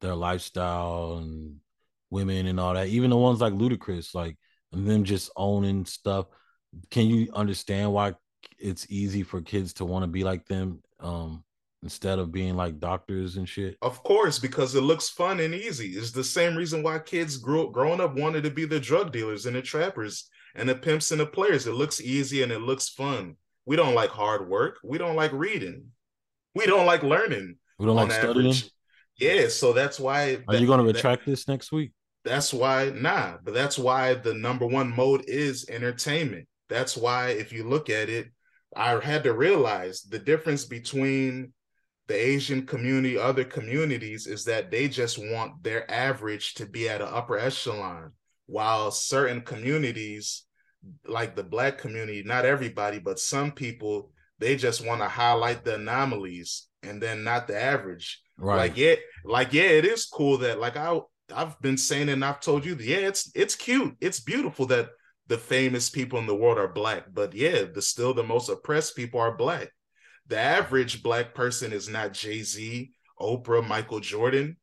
their 0.00 0.14
lifestyle 0.14 1.18
and 1.18 1.56
women 2.10 2.46
and 2.46 2.58
all 2.58 2.74
that. 2.74 2.88
Even 2.88 3.10
the 3.10 3.16
ones 3.16 3.40
like 3.40 3.52
Ludacris, 3.52 4.14
like 4.14 4.36
them 4.72 5.04
just 5.04 5.30
owning 5.36 5.84
stuff. 5.84 6.26
Can 6.90 7.06
you 7.06 7.28
understand 7.32 7.92
why 7.92 8.14
it's 8.58 8.86
easy 8.90 9.22
for 9.22 9.40
kids 9.40 9.74
to 9.74 9.84
want 9.84 10.02
to 10.02 10.08
be 10.08 10.24
like 10.24 10.46
them 10.46 10.82
um, 11.00 11.44
instead 11.82 12.18
of 12.18 12.32
being 12.32 12.56
like 12.56 12.80
doctors 12.80 13.36
and 13.36 13.48
shit? 13.48 13.76
Of 13.82 14.02
course, 14.02 14.38
because 14.38 14.74
it 14.74 14.82
looks 14.82 15.08
fun 15.08 15.40
and 15.40 15.54
easy. 15.54 15.90
It's 15.90 16.10
the 16.10 16.24
same 16.24 16.56
reason 16.56 16.82
why 16.82 16.98
kids 16.98 17.36
grew 17.36 17.70
growing 17.70 18.00
up 18.00 18.16
wanted 18.16 18.42
to 18.44 18.50
be 18.50 18.64
the 18.64 18.80
drug 18.80 19.12
dealers 19.12 19.46
and 19.46 19.54
the 19.54 19.62
trappers 19.62 20.28
and 20.54 20.68
the 20.68 20.74
pimps 20.74 21.10
and 21.10 21.20
the 21.20 21.26
players. 21.26 21.66
It 21.66 21.74
looks 21.74 22.00
easy 22.00 22.42
and 22.42 22.50
it 22.50 22.60
looks 22.60 22.88
fun. 22.88 23.36
We 23.66 23.76
don't 23.76 23.94
like 23.94 24.10
hard 24.10 24.48
work. 24.48 24.78
We 24.84 24.98
don't 24.98 25.16
like 25.16 25.32
reading. 25.32 25.86
We 26.60 26.66
don't 26.66 26.86
like 26.86 27.02
learning. 27.02 27.56
We 27.78 27.86
don't 27.86 27.96
like 27.96 28.12
studying. 28.12 28.46
Average. 28.46 28.70
Yeah, 29.18 29.48
so 29.48 29.72
that's 29.72 29.98
why. 29.98 30.34
Are 30.46 30.54
that, 30.54 30.60
you 30.60 30.66
going 30.66 30.78
to 30.78 30.84
retract 30.84 31.24
that, 31.24 31.30
this 31.32 31.48
next 31.48 31.72
week? 31.72 31.92
That's 32.24 32.52
why, 32.52 32.92
nah. 32.94 33.38
But 33.42 33.54
that's 33.54 33.76
why 33.76 34.14
the 34.14 34.34
number 34.34 34.66
one 34.66 34.94
mode 34.94 35.24
is 35.26 35.66
entertainment. 35.68 36.46
That's 36.68 36.96
why, 36.96 37.30
if 37.30 37.52
you 37.52 37.68
look 37.68 37.90
at 37.90 38.08
it, 38.08 38.28
I 38.76 38.98
had 39.00 39.24
to 39.24 39.32
realize 39.32 40.02
the 40.02 40.18
difference 40.18 40.64
between 40.64 41.52
the 42.06 42.14
Asian 42.14 42.66
community, 42.66 43.18
other 43.18 43.44
communities, 43.44 44.26
is 44.26 44.44
that 44.44 44.70
they 44.70 44.88
just 44.88 45.18
want 45.18 45.62
their 45.62 45.90
average 45.90 46.54
to 46.54 46.66
be 46.66 46.88
at 46.88 47.00
an 47.00 47.08
upper 47.10 47.38
echelon, 47.38 48.12
while 48.46 48.90
certain 48.90 49.40
communities 49.40 50.44
like 51.06 51.34
the 51.34 51.42
black 51.42 51.78
community, 51.78 52.22
not 52.22 52.44
everybody, 52.44 52.98
but 52.98 53.18
some 53.18 53.52
people, 53.52 54.10
they 54.44 54.56
just 54.56 54.84
want 54.84 55.00
to 55.00 55.08
highlight 55.08 55.64
the 55.64 55.76
anomalies 55.76 56.66
and 56.82 57.02
then 57.02 57.24
not 57.24 57.46
the 57.46 57.58
average. 57.58 58.20
Right. 58.36 58.56
Like 58.56 58.76
yeah, 58.76 58.96
like 59.24 59.54
yeah, 59.54 59.62
it 59.62 59.86
is 59.86 60.04
cool 60.04 60.36
that 60.38 60.60
like 60.60 60.76
I 60.76 61.00
I've 61.34 61.58
been 61.62 61.78
saying 61.78 62.10
and 62.10 62.22
I've 62.22 62.40
told 62.40 62.66
you, 62.66 62.76
yeah, 62.78 62.98
it's 62.98 63.32
it's 63.34 63.56
cute, 63.56 63.96
it's 64.02 64.20
beautiful 64.20 64.66
that 64.66 64.90
the 65.28 65.38
famous 65.38 65.88
people 65.88 66.18
in 66.18 66.26
the 66.26 66.36
world 66.36 66.58
are 66.58 66.68
black, 66.68 67.04
but 67.10 67.32
yeah, 67.32 67.64
the 67.72 67.80
still 67.80 68.12
the 68.12 68.22
most 68.22 68.50
oppressed 68.50 68.94
people 68.96 69.18
are 69.18 69.34
black. 69.34 69.70
The 70.26 70.38
average 70.38 71.02
black 71.02 71.34
person 71.34 71.72
is 71.72 71.88
not 71.88 72.12
Jay 72.12 72.42
Z, 72.42 72.90
Oprah, 73.18 73.66
Michael 73.66 74.00
Jordan. 74.00 74.58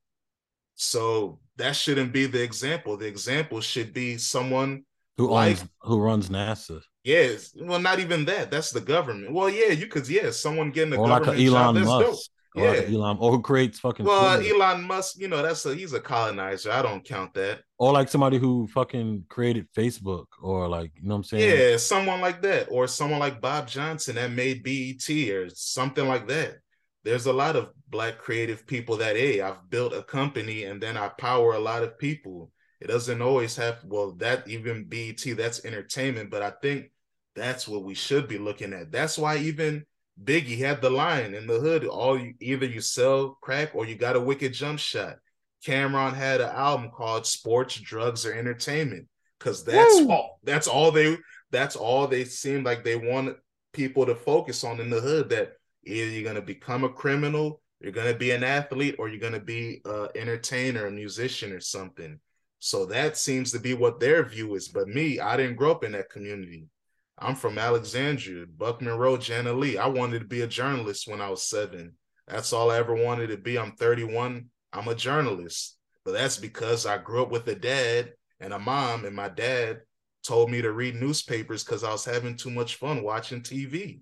So 0.75 1.39
that 1.57 1.75
shouldn't 1.75 2.13
be 2.13 2.27
the 2.27 2.43
example. 2.43 2.97
The 2.97 3.07
example 3.07 3.61
should 3.61 3.93
be 3.93 4.19
someone 4.19 4.83
who 5.17 5.31
like, 5.31 5.59
owns 5.59 5.69
who 5.81 5.99
runs 5.99 6.29
NASA? 6.29 6.81
Yes. 7.03 7.53
Well, 7.55 7.79
not 7.79 7.99
even 7.99 8.25
that. 8.25 8.51
That's 8.51 8.71
the 8.71 8.81
government. 8.81 9.33
Well, 9.33 9.49
yeah, 9.49 9.71
you 9.71 9.87
could. 9.87 10.07
Yeah, 10.07 10.31
someone 10.31 10.71
getting 10.71 10.93
a 10.93 10.99
or 10.99 11.07
government 11.07 11.39
like 11.39 11.47
Elon 11.47 11.75
job. 11.75 11.85
Musk. 11.85 12.05
Dope. 12.05 12.19
Or 12.53 12.63
yeah, 12.63 12.79
like 12.81 12.89
Elon 12.89 13.17
or 13.19 13.31
who 13.31 13.41
creates 13.41 13.79
fucking. 13.79 14.05
Well, 14.05 14.37
Twitter. 14.37 14.55
Elon 14.55 14.83
Musk, 14.83 15.17
you 15.17 15.29
know, 15.29 15.41
that's 15.41 15.65
a 15.65 15.73
he's 15.73 15.93
a 15.93 16.01
colonizer. 16.01 16.71
I 16.71 16.81
don't 16.81 17.03
count 17.03 17.33
that. 17.35 17.61
Or 17.77 17.93
like 17.93 18.09
somebody 18.09 18.37
who 18.37 18.67
fucking 18.67 19.25
created 19.29 19.67
Facebook, 19.75 20.25
or 20.41 20.67
like 20.67 20.91
you 20.95 21.07
know 21.07 21.15
what 21.15 21.19
I'm 21.19 21.23
saying. 21.23 21.57
Yeah, 21.57 21.77
someone 21.77 22.19
like 22.19 22.41
that, 22.41 22.67
or 22.69 22.87
someone 22.87 23.19
like 23.19 23.39
Bob 23.39 23.67
Johnson 23.67 24.15
that 24.15 24.31
made 24.31 24.63
BET, 24.63 25.09
or 25.29 25.49
something 25.49 26.07
like 26.07 26.27
that. 26.27 26.57
There's 27.03 27.25
a 27.25 27.33
lot 27.33 27.55
of 27.55 27.69
black 27.89 28.17
creative 28.19 28.67
people 28.67 28.97
that 28.97 29.15
hey, 29.15 29.41
I've 29.41 29.69
built 29.69 29.93
a 29.93 30.03
company 30.03 30.65
and 30.65 30.81
then 30.81 30.97
I 30.97 31.07
power 31.07 31.53
a 31.53 31.59
lot 31.59 31.83
of 31.83 31.97
people 31.97 32.51
It 32.81 32.87
doesn't 32.87 33.21
always 33.21 33.55
have 33.57 33.77
well 33.85 34.13
that 34.13 34.47
even 34.47 34.85
BET 34.85 35.23
that's 35.37 35.63
entertainment, 35.63 36.31
but 36.31 36.41
I 36.41 36.49
think 36.49 36.91
that's 37.35 37.67
what 37.67 37.83
we 37.83 37.93
should 37.93 38.27
be 38.27 38.39
looking 38.39 38.73
at. 38.73 38.91
That's 38.91 39.19
why 39.19 39.37
even 39.37 39.85
Biggie 40.21 40.57
had 40.57 40.81
the 40.81 40.89
line 40.89 41.35
in 41.35 41.45
the 41.45 41.59
hood: 41.59 41.85
all 41.85 42.19
you, 42.19 42.33
either 42.39 42.65
you 42.65 42.81
sell 42.81 43.37
crack 43.41 43.75
or 43.75 43.85
you 43.85 43.95
got 43.95 44.15
a 44.15 44.19
wicked 44.19 44.53
jump 44.53 44.79
shot. 44.79 45.17
Cam'ron 45.63 46.15
had 46.15 46.41
an 46.41 46.49
album 46.49 46.89
called 46.89 47.27
Sports, 47.27 47.75
Drugs, 47.75 48.25
or 48.25 48.33
Entertainment 48.33 49.07
because 49.37 49.63
that's 49.63 49.99
Woo! 50.01 50.09
all. 50.09 50.39
That's 50.43 50.67
all 50.67 50.91
they. 50.91 51.17
That's 51.51 51.75
all 51.75 52.07
they 52.07 52.25
seemed 52.25 52.65
like 52.65 52.83
they 52.83 52.95
wanted 52.95 53.35
people 53.73 54.07
to 54.07 54.15
focus 54.15 54.63
on 54.63 54.79
in 54.79 54.89
the 54.89 55.01
hood. 55.01 55.29
That 55.29 55.53
either 55.85 56.09
you're 56.09 56.23
gonna 56.23 56.41
become 56.41 56.83
a 56.83 56.89
criminal, 56.89 57.61
you're 57.79 57.91
gonna 57.91 58.15
be 58.15 58.31
an 58.31 58.43
athlete, 58.43 58.95
or 58.97 59.07
you're 59.07 59.19
gonna 59.19 59.39
be 59.39 59.81
an 59.85 60.07
entertainer, 60.15 60.87
a 60.87 60.91
musician, 60.91 61.51
or 61.51 61.59
something. 61.59 62.19
So 62.63 62.85
that 62.85 63.17
seems 63.17 63.51
to 63.51 63.59
be 63.59 63.73
what 63.73 63.99
their 63.99 64.23
view 64.23 64.53
is. 64.53 64.67
But 64.67 64.87
me, 64.87 65.19
I 65.19 65.35
didn't 65.35 65.55
grow 65.55 65.71
up 65.71 65.83
in 65.83 65.93
that 65.93 66.11
community. 66.11 66.67
I'm 67.17 67.35
from 67.35 67.57
Alexandria, 67.57 68.45
Buckman 68.45 68.99
Road, 68.99 69.21
Jana 69.21 69.51
Lee. 69.51 69.79
I 69.79 69.87
wanted 69.87 70.19
to 70.19 70.25
be 70.25 70.41
a 70.41 70.47
journalist 70.47 71.07
when 71.07 71.21
I 71.21 71.29
was 71.29 71.41
seven. 71.41 71.93
That's 72.27 72.53
all 72.53 72.69
I 72.69 72.77
ever 72.77 72.93
wanted 72.93 73.27
to 73.27 73.37
be. 73.37 73.57
I'm 73.57 73.71
31. 73.71 74.45
I'm 74.73 74.87
a 74.87 74.93
journalist. 74.93 75.75
But 76.05 76.11
that's 76.11 76.37
because 76.37 76.85
I 76.85 76.99
grew 76.99 77.23
up 77.23 77.31
with 77.31 77.47
a 77.47 77.55
dad 77.55 78.13
and 78.39 78.53
a 78.53 78.59
mom, 78.59 79.05
and 79.05 79.15
my 79.15 79.29
dad 79.29 79.79
told 80.23 80.51
me 80.51 80.61
to 80.61 80.71
read 80.71 80.93
newspapers 80.93 81.63
because 81.63 81.83
I 81.83 81.91
was 81.91 82.05
having 82.05 82.35
too 82.35 82.51
much 82.51 82.75
fun 82.75 83.01
watching 83.01 83.41
TV. 83.41 84.01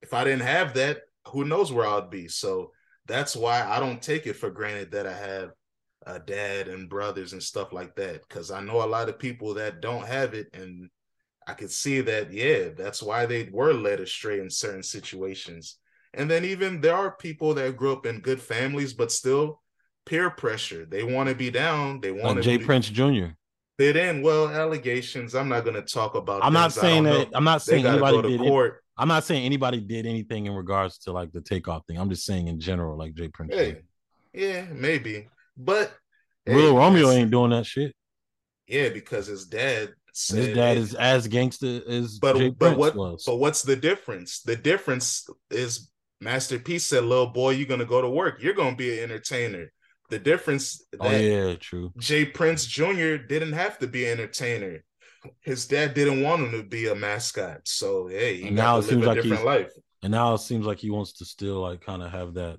If 0.00 0.14
I 0.14 0.24
didn't 0.24 0.46
have 0.46 0.72
that, 0.74 1.02
who 1.28 1.44
knows 1.44 1.70
where 1.70 1.86
I'd 1.86 2.08
be? 2.08 2.28
So 2.28 2.72
that's 3.06 3.36
why 3.36 3.62
I 3.62 3.78
don't 3.78 4.00
take 4.00 4.26
it 4.26 4.36
for 4.36 4.48
granted 4.48 4.92
that 4.92 5.06
I 5.06 5.16
have 5.16 5.50
a 6.06 6.18
dad 6.18 6.68
and 6.68 6.88
brothers 6.88 7.32
and 7.32 7.42
stuff 7.42 7.72
like 7.72 7.94
that 7.96 8.26
because 8.28 8.50
I 8.50 8.60
know 8.60 8.84
a 8.84 8.86
lot 8.86 9.08
of 9.08 9.18
people 9.18 9.54
that 9.54 9.80
don't 9.80 10.06
have 10.06 10.34
it 10.34 10.48
and 10.54 10.90
I 11.46 11.54
could 11.54 11.70
see 11.70 12.00
that 12.02 12.32
yeah 12.32 12.68
that's 12.76 13.02
why 13.02 13.26
they 13.26 13.48
were 13.52 13.72
led 13.72 14.00
astray 14.00 14.40
in 14.40 14.50
certain 14.50 14.82
situations. 14.82 15.78
And 16.12 16.30
then 16.30 16.44
even 16.44 16.80
there 16.80 16.94
are 16.94 17.16
people 17.16 17.54
that 17.54 17.76
grew 17.76 17.92
up 17.92 18.06
in 18.06 18.20
good 18.20 18.40
families 18.40 18.92
but 18.92 19.10
still 19.10 19.62
peer 20.06 20.30
pressure. 20.30 20.84
They 20.84 21.02
want 21.02 21.28
to 21.28 21.34
be 21.34 21.50
down 21.50 22.00
they 22.00 22.12
want 22.12 22.36
like 22.36 22.44
Jay 22.44 22.56
be, 22.58 22.64
Prince 22.64 22.88
Jr. 22.88 23.28
fit 23.78 23.96
in. 23.96 24.22
Well 24.22 24.48
allegations 24.48 25.34
I'm 25.34 25.48
not 25.48 25.64
going 25.64 25.76
to 25.76 25.82
talk 25.82 26.14
about 26.14 26.44
I'm 26.44 26.52
not 26.52 26.72
saying 26.72 27.04
that 27.04 27.28
I'm 27.32 27.44
not 27.44 27.62
saying 27.62 27.86
anybody 27.86 28.22
did 28.22 28.40
court. 28.40 28.82
I'm 28.96 29.08
not 29.08 29.24
saying 29.24 29.44
anybody 29.44 29.80
did 29.80 30.06
anything 30.06 30.46
in 30.46 30.52
regards 30.52 30.98
to 30.98 31.12
like 31.12 31.32
the 31.32 31.40
takeoff 31.40 31.84
thing. 31.86 31.98
I'm 31.98 32.10
just 32.10 32.24
saying 32.24 32.46
in 32.48 32.60
general 32.60 32.96
like 32.96 33.14
J. 33.14 33.28
Prince 33.28 33.54
hey, 33.54 33.82
yeah 34.32 34.66
maybe 34.72 35.28
but 35.56 35.92
Real 36.46 36.72
hey, 36.72 36.76
Romeo 36.76 37.10
ain't 37.10 37.30
doing 37.30 37.50
that 37.50 37.66
shit. 37.66 37.94
Yeah, 38.66 38.90
because 38.90 39.26
his 39.26 39.46
dad 39.46 39.90
said, 40.12 40.38
his 40.38 40.56
dad 40.56 40.76
is 40.76 40.94
as 40.94 41.26
gangster 41.26 41.80
as 41.88 42.18
but 42.18 42.36
Jay 42.36 42.50
but 42.50 42.58
Prince 42.58 42.78
what 42.78 42.96
was. 42.96 43.24
but 43.26 43.36
what's 43.36 43.62
the 43.62 43.76
difference? 43.76 44.42
The 44.42 44.56
difference 44.56 45.26
is 45.50 45.90
Master 46.20 46.58
P 46.58 46.78
said, 46.78 47.04
"Little 47.04 47.26
boy, 47.26 47.50
you're 47.50 47.66
gonna 47.66 47.84
go 47.84 48.00
to 48.02 48.08
work. 48.08 48.42
You're 48.42 48.54
gonna 48.54 48.76
be 48.76 48.98
an 48.98 49.04
entertainer." 49.04 49.72
The 50.10 50.18
difference. 50.18 50.84
oh 51.00 51.10
yeah, 51.10 51.54
true. 51.54 51.92
J. 51.98 52.26
Prince 52.26 52.66
Jr. 52.66 53.16
didn't 53.16 53.52
have 53.52 53.78
to 53.78 53.86
be 53.86 54.04
an 54.04 54.12
entertainer. 54.12 54.84
His 55.40 55.66
dad 55.66 55.94
didn't 55.94 56.22
want 56.22 56.42
him 56.42 56.50
to 56.52 56.62
be 56.62 56.88
a 56.88 56.94
mascot. 56.94 57.60
So 57.64 58.08
hey, 58.08 58.42
he 58.42 58.50
now 58.50 58.78
it 58.78 58.82
seems 58.82 59.06
like 59.06 59.22
different 59.22 59.44
life. 59.44 59.72
And 60.02 60.12
now 60.12 60.34
it 60.34 60.38
seems 60.38 60.66
like 60.66 60.78
he 60.78 60.90
wants 60.90 61.14
to 61.14 61.24
still 61.24 61.60
like 61.60 61.80
kind 61.80 62.02
of 62.02 62.10
have 62.12 62.34
that 62.34 62.58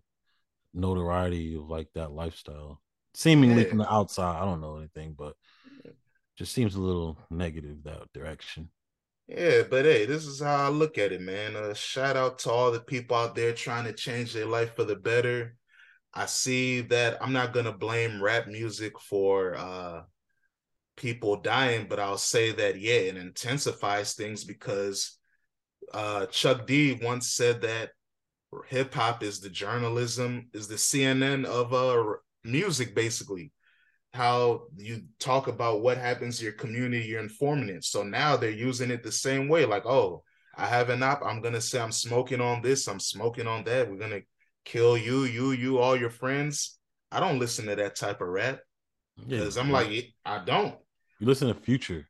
notoriety 0.73 1.55
of 1.55 1.69
like 1.69 1.87
that 1.93 2.11
lifestyle 2.11 2.81
seemingly 3.15 3.63
yeah. 3.63 3.69
from 3.69 3.77
the 3.79 3.91
outside. 3.91 4.41
I 4.41 4.45
don't 4.45 4.61
know 4.61 4.77
anything, 4.77 5.15
but 5.17 5.35
just 6.37 6.53
seems 6.53 6.75
a 6.75 6.81
little 6.81 7.17
negative 7.29 7.83
that 7.83 8.11
direction. 8.13 8.69
Yeah, 9.27 9.63
but 9.69 9.85
hey, 9.85 10.05
this 10.05 10.25
is 10.25 10.41
how 10.41 10.67
I 10.67 10.69
look 10.69 10.97
at 10.97 11.11
it, 11.11 11.21
man. 11.21 11.55
Uh, 11.55 11.73
shout 11.73 12.15
out 12.15 12.39
to 12.39 12.51
all 12.51 12.71
the 12.71 12.81
people 12.81 13.17
out 13.17 13.33
there 13.33 13.53
trying 13.53 13.85
to 13.85 13.93
change 13.93 14.33
their 14.33 14.45
life 14.45 14.75
for 14.75 14.83
the 14.83 14.95
better. 14.95 15.55
I 16.13 16.27
see 16.27 16.81
that 16.81 17.21
I'm 17.21 17.33
not 17.33 17.53
gonna 17.53 17.73
blame 17.73 18.21
rap 18.21 18.47
music 18.47 18.99
for 18.99 19.55
uh 19.55 20.01
people 20.95 21.37
dying, 21.37 21.87
but 21.89 21.99
I'll 21.99 22.17
say 22.17 22.51
that 22.51 22.79
yeah, 22.79 22.93
it 22.93 23.17
intensifies 23.17 24.13
things 24.13 24.43
because 24.43 25.17
uh 25.93 26.27
Chuck 26.27 26.67
D 26.67 26.99
once 27.01 27.31
said 27.31 27.61
that 27.61 27.91
hip 28.67 28.93
hop 28.93 29.23
is 29.23 29.39
the 29.39 29.49
journalism, 29.49 30.49
is 30.53 30.67
the 30.67 30.75
CNN 30.75 31.45
of 31.45 31.73
uh 31.73 32.17
music 32.45 32.95
basically 32.95 33.51
how 34.13 34.63
you 34.77 35.03
talk 35.19 35.47
about 35.47 35.81
what 35.81 35.97
happens 35.97 36.37
to 36.37 36.45
your 36.45 36.53
community 36.53 37.05
you're 37.05 37.19
informing 37.19 37.69
it. 37.69 37.83
So 37.83 38.03
now 38.03 38.37
they're 38.37 38.49
using 38.49 38.89
it 38.89 39.03
the 39.03 39.11
same 39.11 39.49
way 39.49 39.65
like 39.65 39.85
oh 39.85 40.23
i 40.57 40.65
have 40.65 40.89
an 40.89 41.03
app. 41.03 41.21
I'm 41.25 41.41
gonna 41.41 41.61
say 41.61 41.79
i'm 41.79 41.91
smoking 41.91 42.41
on 42.41 42.61
this 42.61 42.87
i'm 42.87 42.99
smoking 42.99 43.47
on 43.47 43.63
that. 43.65 43.89
We're 43.89 43.97
gonna 43.97 44.21
kill 44.63 44.97
you 44.97 45.25
you 45.25 45.51
you 45.51 45.79
all 45.79 45.97
your 45.97 46.09
friends. 46.09 46.79
I 47.11 47.19
don't 47.19 47.39
listen 47.39 47.65
to 47.65 47.75
that 47.75 47.95
type 47.95 48.21
of 48.21 48.27
rap 48.27 48.59
because 49.17 49.55
yeah, 49.55 49.61
i'm 49.61 49.71
like 49.71 50.13
i 50.25 50.43
don't. 50.43 50.75
You 51.19 51.27
listen 51.27 51.47
to 51.47 51.53
future 51.53 52.07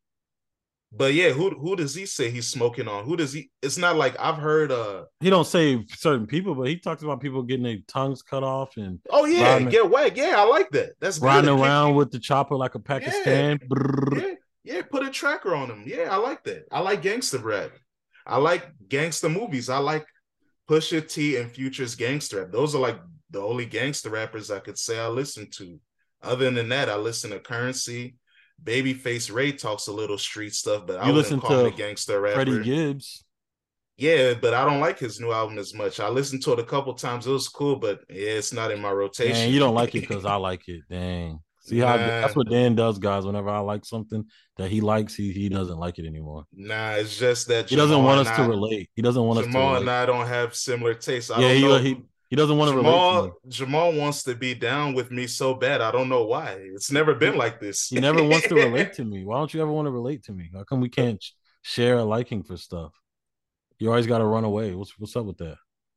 but 0.97 1.13
yeah, 1.13 1.29
who 1.29 1.49
who 1.49 1.75
does 1.75 1.93
he 1.93 2.05
say 2.05 2.29
he's 2.29 2.47
smoking 2.47 2.88
on? 2.88 3.05
Who 3.05 3.17
does 3.17 3.34
he? 3.34 3.49
It's 3.62 3.77
not 3.77 3.95
like 3.95 4.15
I've 4.19 4.38
heard. 4.38 4.71
uh 4.71 5.05
He 5.19 5.29
don't 5.29 5.47
say 5.47 5.86
certain 5.89 6.27
people, 6.27 6.55
but 6.55 6.67
he 6.67 6.77
talks 6.77 7.03
about 7.03 7.19
people 7.19 7.43
getting 7.43 7.63
their 7.63 7.77
tongues 7.88 8.21
cut 8.21 8.43
off 8.43 8.77
and 8.77 8.99
oh 9.10 9.25
yeah, 9.25 9.60
get 9.60 9.89
whacked. 9.89 10.17
Yeah, 10.17 10.36
I 10.38 10.45
like 10.45 10.69
that. 10.71 10.93
That's 10.99 11.19
riding 11.19 11.55
good. 11.55 11.62
around 11.62 11.95
with 11.95 12.12
the 12.12 12.19
chopper 12.19 12.55
like 12.55 12.75
a 12.75 12.79
Pakistan. 12.79 13.60
Yeah. 13.62 14.17
yeah, 14.17 14.34
yeah, 14.63 14.81
put 14.89 15.05
a 15.05 15.10
tracker 15.10 15.55
on 15.55 15.69
him. 15.69 15.84
Yeah, 15.86 16.10
I 16.12 16.17
like 16.17 16.43
that. 16.45 16.67
I 16.71 16.79
like 16.79 17.01
gangster 17.01 17.39
rap. 17.39 17.71
I 18.25 18.38
like 18.38 18.65
gangster 18.88 19.29
movies. 19.29 19.69
I 19.69 19.77
like 19.77 20.05
Pusha 20.69 21.08
T 21.08 21.38
and 21.38 21.51
Future's 21.51 21.95
gangster 21.95 22.41
rap. 22.41 22.51
Those 22.51 22.73
are 22.73 22.81
like 22.81 22.99
the 23.29 23.39
only 23.39 23.65
gangster 23.65 24.10
rappers 24.10 24.49
I 24.49 24.60
could 24.60 24.77
say 24.77 24.99
I 24.99 25.08
listen 25.08 25.49
to. 25.58 25.79
Other 26.23 26.49
than 26.49 26.69
that, 26.69 26.89
I 26.89 26.95
listen 26.95 27.31
to 27.31 27.39
Curren$y. 27.39 28.13
Babyface 28.63 29.34
Ray 29.34 29.52
talks 29.52 29.88
a 29.88 29.91
little 29.91 30.18
street 30.18 30.54
stuff, 30.54 30.88
but 30.88 31.00
I 31.00 31.12
listen 31.12 31.39
call 31.39 31.52
to 31.52 31.60
him 31.62 31.74
a 31.74 31.76
gangster 31.76 32.20
rapper. 32.20 32.36
Freddie 32.36 32.63
Gibbs. 32.63 33.24
Yeah, 33.98 34.34
but 34.34 34.54
I 34.54 34.65
don't 34.65 34.82
like 34.82 35.00
his 35.00 35.20
new 35.22 35.32
album 35.32 35.58
as 35.58 35.74
much. 35.74 36.00
I 36.00 36.10
listened 36.10 36.44
to 36.44 36.54
it 36.54 36.60
a 36.60 36.63
couple 36.63 36.94
times. 36.96 37.28
It 37.28 37.32
was 37.32 37.48
cool, 37.48 37.78
but 37.78 38.02
yeah, 38.10 38.32
it's 38.32 38.52
not 38.52 38.72
in 38.72 38.82
my 38.82 38.91
rotation. 38.91 39.52
You 39.52 39.60
don't 39.60 39.76
like 39.76 39.96
it 39.96 40.02
because 40.02 40.26
I 40.26 40.36
like 40.36 40.68
it. 40.68 40.82
Dang. 40.89 41.39
See 41.65 41.80
how 41.80 41.96
nah. 41.96 42.06
that's 42.06 42.36
what 42.36 42.50
Dan 42.50 42.76
does, 42.76 43.00
guys. 43.00 43.26
Whenever 43.26 43.50
I 43.50 43.60
like 43.60 43.86
something 43.86 44.26
that 44.58 44.70
he 44.70 44.82
likes, 44.82 45.15
he 45.15 45.32
he 45.32 45.50
doesn't 45.50 45.80
like 45.80 45.98
it 45.98 46.06
anymore. 46.06 46.46
Nah, 46.54 46.91
it's 46.91 47.18
just 47.18 47.48
that 47.48 47.70
he 47.70 47.76
doesn't 47.76 48.04
want 48.04 48.20
us 48.20 48.28
I, 48.28 48.44
to 48.44 48.50
relate. 48.50 48.89
He 48.96 49.02
doesn't 49.02 49.24
want 49.24 49.44
Jamal 49.44 49.70
us 49.70 49.78
to. 49.78 49.82
and 49.82 49.89
I 49.89 50.06
don't 50.06 50.28
have 50.28 50.56
similar 50.56 50.94
tastes. 50.94 51.32
I 51.32 51.39
yeah, 51.39 51.54
he, 51.54 51.80
he 51.80 52.04
he 52.36 52.41
doesn't 52.41 52.58
want 52.58 52.69
to 52.71 52.76
Jamal, 52.76 53.32
Jamal 53.48 53.93
wants 53.93 54.24
to 54.24 54.36
be 54.36 54.54
down 54.54 54.93
with 54.93 55.10
me 55.10 55.26
so 55.26 55.54
bad. 55.54 55.80
I 55.80 55.89
don't 55.89 56.10
know 56.10 56.26
why. 56.26 56.58
It's 56.74 56.91
never 56.91 57.15
been 57.15 57.38
like 57.38 57.62
this. 57.62 57.88
he 57.88 58.02
never 58.02 58.21
wants 58.21 58.50
to 58.50 58.56
relate 58.56 58.91
to 58.95 59.06
me. 59.06 59.24
Why 59.24 59.38
don't 59.38 59.54
you 59.54 59.62
ever 59.62 59.71
want 59.71 59.86
to 59.86 59.91
relate 59.91 60.24
to 60.26 60.34
me? 60.34 60.50
How 60.54 60.65
come 60.65 60.82
we 60.82 60.89
can't 60.89 61.24
share 61.62 61.95
a 61.95 62.04
liking 62.04 62.43
for 62.43 62.58
stuff? 62.58 62.91
You 63.80 63.89
always 63.89 64.06
got 64.06 64.17
to 64.17 64.26
run 64.26 64.43
away. 64.43 64.76
What's 64.76 65.00
what's 65.00 65.15
up 65.15 65.24
with 65.28 65.38
that? 65.38 65.56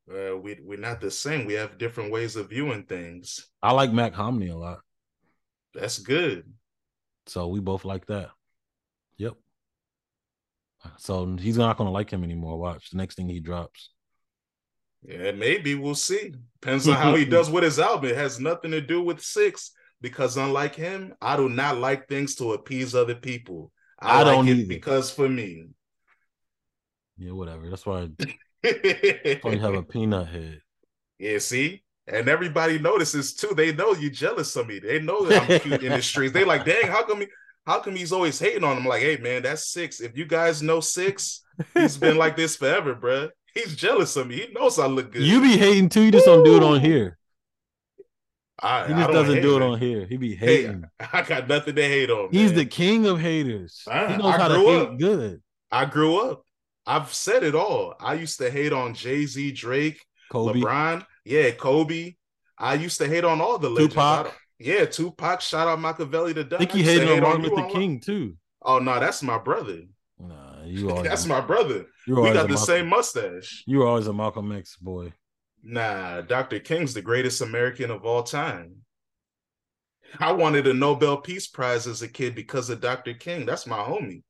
Uh, 0.08 0.36
we 0.36 0.60
we're 0.62 0.78
not 0.78 1.00
the 1.00 1.10
same. 1.10 1.44
We 1.44 1.54
have 1.54 1.76
different 1.76 2.12
ways 2.12 2.36
of 2.36 2.50
viewing 2.50 2.84
things. 2.84 3.44
I 3.60 3.72
like 3.72 3.92
Mach-Hommy 3.92 4.46
a 4.46 4.56
lot. 4.56 4.78
That's 5.74 5.98
good. 5.98 6.44
So 7.26 7.48
we 7.48 7.58
both 7.58 7.84
like 7.84 8.06
that. 8.06 8.30
Yep. 9.16 9.34
So 10.98 11.34
he's 11.34 11.58
not 11.58 11.78
going 11.78 11.88
to 11.88 11.92
like 11.92 12.10
him 12.10 12.22
anymore. 12.22 12.60
Watch 12.60 12.90
the 12.90 12.96
next 12.96 13.16
thing 13.16 13.28
he 13.28 13.40
drops. 13.40 13.90
Yeah, 15.02 15.32
maybe 15.32 15.74
we'll 15.74 15.94
see. 15.94 16.32
Depends 16.60 16.88
on 16.88 16.94
how 16.94 17.14
he 17.14 17.24
does 17.36 17.50
with 17.50 17.64
his 17.64 17.78
album. 17.78 18.10
It 18.10 18.16
has 18.16 18.40
nothing 18.40 18.72
to 18.72 18.80
do 18.80 19.02
with 19.02 19.20
six 19.20 19.72
because 20.00 20.36
unlike 20.36 20.74
him, 20.74 21.14
I 21.20 21.36
do 21.36 21.48
not 21.48 21.78
like 21.78 22.08
things 22.08 22.34
to 22.36 22.52
appease 22.52 22.94
other 22.94 23.14
people. 23.14 23.72
I, 24.00 24.20
I 24.20 24.22
like 24.22 24.34
don't 24.34 24.48
it 24.48 24.68
because 24.68 25.10
for 25.10 25.28
me. 25.28 25.68
Yeah, 27.16 27.32
whatever. 27.32 27.68
That's 27.68 27.84
why 27.84 28.02
I, 28.02 28.08
why 29.42 29.52
you 29.52 29.60
have 29.60 29.74
a 29.74 29.82
peanut 29.82 30.28
head. 30.28 30.60
Yeah, 31.18 31.38
see? 31.38 31.82
And 32.06 32.28
everybody 32.28 32.78
notices 32.78 33.34
too. 33.34 33.54
They 33.54 33.72
know 33.72 33.92
you 33.92 34.08
jealous 34.08 34.54
of 34.56 34.66
me. 34.66 34.78
They 34.78 35.00
know 35.00 35.26
that 35.26 35.50
I'm 35.50 35.60
cute 35.60 35.82
in 35.82 35.92
the 35.92 36.02
streets. 36.02 36.32
They 36.32 36.44
like, 36.44 36.64
dang, 36.64 36.86
how 36.86 37.04
come 37.04 37.20
he 37.20 37.26
how 37.66 37.80
come 37.80 37.96
he's 37.96 38.12
always 38.12 38.38
hating 38.38 38.64
on 38.64 38.78
him? 38.78 38.86
Like, 38.86 39.02
hey 39.02 39.18
man, 39.18 39.42
that's 39.42 39.70
six. 39.70 40.00
If 40.00 40.16
you 40.16 40.24
guys 40.24 40.62
know 40.62 40.80
six, 40.80 41.42
he's 41.74 41.98
been 41.98 42.16
like 42.16 42.34
this 42.34 42.56
forever, 42.56 42.94
bruh. 42.94 43.30
He's 43.54 43.76
jealous 43.76 44.16
of 44.16 44.26
me. 44.26 44.36
He 44.36 44.52
knows 44.52 44.78
I 44.78 44.86
look 44.86 45.12
good. 45.12 45.22
You 45.22 45.40
be 45.40 45.56
hating 45.56 45.88
too. 45.88 46.02
You 46.02 46.10
just 46.10 46.26
Woo! 46.26 46.36
don't 46.36 46.44
do 46.44 46.56
it 46.56 46.62
on 46.62 46.80
here. 46.80 47.18
I, 48.60 48.88
he 48.88 48.94
just 48.94 49.12
doesn't 49.12 49.40
do 49.40 49.56
it 49.56 49.62
on 49.62 49.78
here. 49.78 50.04
He 50.06 50.16
be 50.16 50.34
hating. 50.34 50.84
Hey, 50.98 51.06
I 51.12 51.22
got 51.22 51.48
nothing 51.48 51.76
to 51.76 51.82
hate 51.82 52.10
on. 52.10 52.28
He's 52.32 52.50
man. 52.50 52.58
the 52.58 52.64
king 52.64 53.06
of 53.06 53.20
haters. 53.20 53.84
I, 53.88 54.08
he 54.08 54.16
knows 54.16 54.34
I 54.34 54.38
how 54.38 54.48
to 54.48 54.54
hate 54.58 54.98
good. 54.98 55.42
I 55.70 55.84
grew 55.84 56.18
up. 56.18 56.42
I've 56.86 57.12
said 57.12 57.44
it 57.44 57.54
all. 57.54 57.94
I 58.00 58.14
used 58.14 58.38
to 58.38 58.50
hate 58.50 58.72
on 58.72 58.94
Jay 58.94 59.26
Z, 59.26 59.52
Drake, 59.52 60.04
Kobe. 60.32 60.60
LeBron. 60.60 61.04
Yeah, 61.24 61.50
Kobe. 61.50 62.14
I 62.56 62.74
used 62.74 62.98
to 62.98 63.06
hate 63.06 63.24
on 63.24 63.40
all 63.40 63.58
the 63.58 63.68
legends. 63.68 63.94
Tupac. 63.94 64.34
Yeah, 64.58 64.86
Tupac 64.86 65.40
shout 65.40 65.68
out 65.68 65.78
Machiavelli 65.78 66.34
to 66.34 66.48
I 66.52 66.58
think 66.58 66.72
he 66.72 66.82
hated 66.82 67.08
on 67.10 67.20
Martin 67.20 67.42
Luther 67.42 67.68
King 67.68 68.00
too. 68.00 68.36
Oh 68.62 68.80
no, 68.80 68.98
that's 68.98 69.22
my 69.22 69.38
brother. 69.38 69.82
You 70.68 70.90
always 70.90 71.08
that's 71.08 71.26
my 71.26 71.40
brother. 71.40 71.86
we 72.06 72.14
got 72.14 72.32
the 72.32 72.48
Malcolm, 72.48 72.56
same 72.56 72.88
mustache. 72.88 73.64
You 73.66 73.78
were 73.78 73.86
always 73.86 74.06
a 74.06 74.12
Malcolm 74.12 74.52
X 74.52 74.76
boy. 74.76 75.12
Nah, 75.62 76.20
Dr. 76.22 76.60
King's 76.60 76.94
the 76.94 77.02
greatest 77.02 77.40
American 77.40 77.90
of 77.90 78.04
all 78.04 78.22
time. 78.22 78.76
I 80.18 80.32
wanted 80.32 80.66
a 80.66 80.74
Nobel 80.74 81.18
Peace 81.18 81.46
Prize 81.46 81.86
as 81.86 82.02
a 82.02 82.08
kid 82.08 82.34
because 82.34 82.70
of 82.70 82.80
Dr. 82.80 83.14
King. 83.14 83.44
That's 83.44 83.66
my 83.66 83.78
homie. 83.78 84.22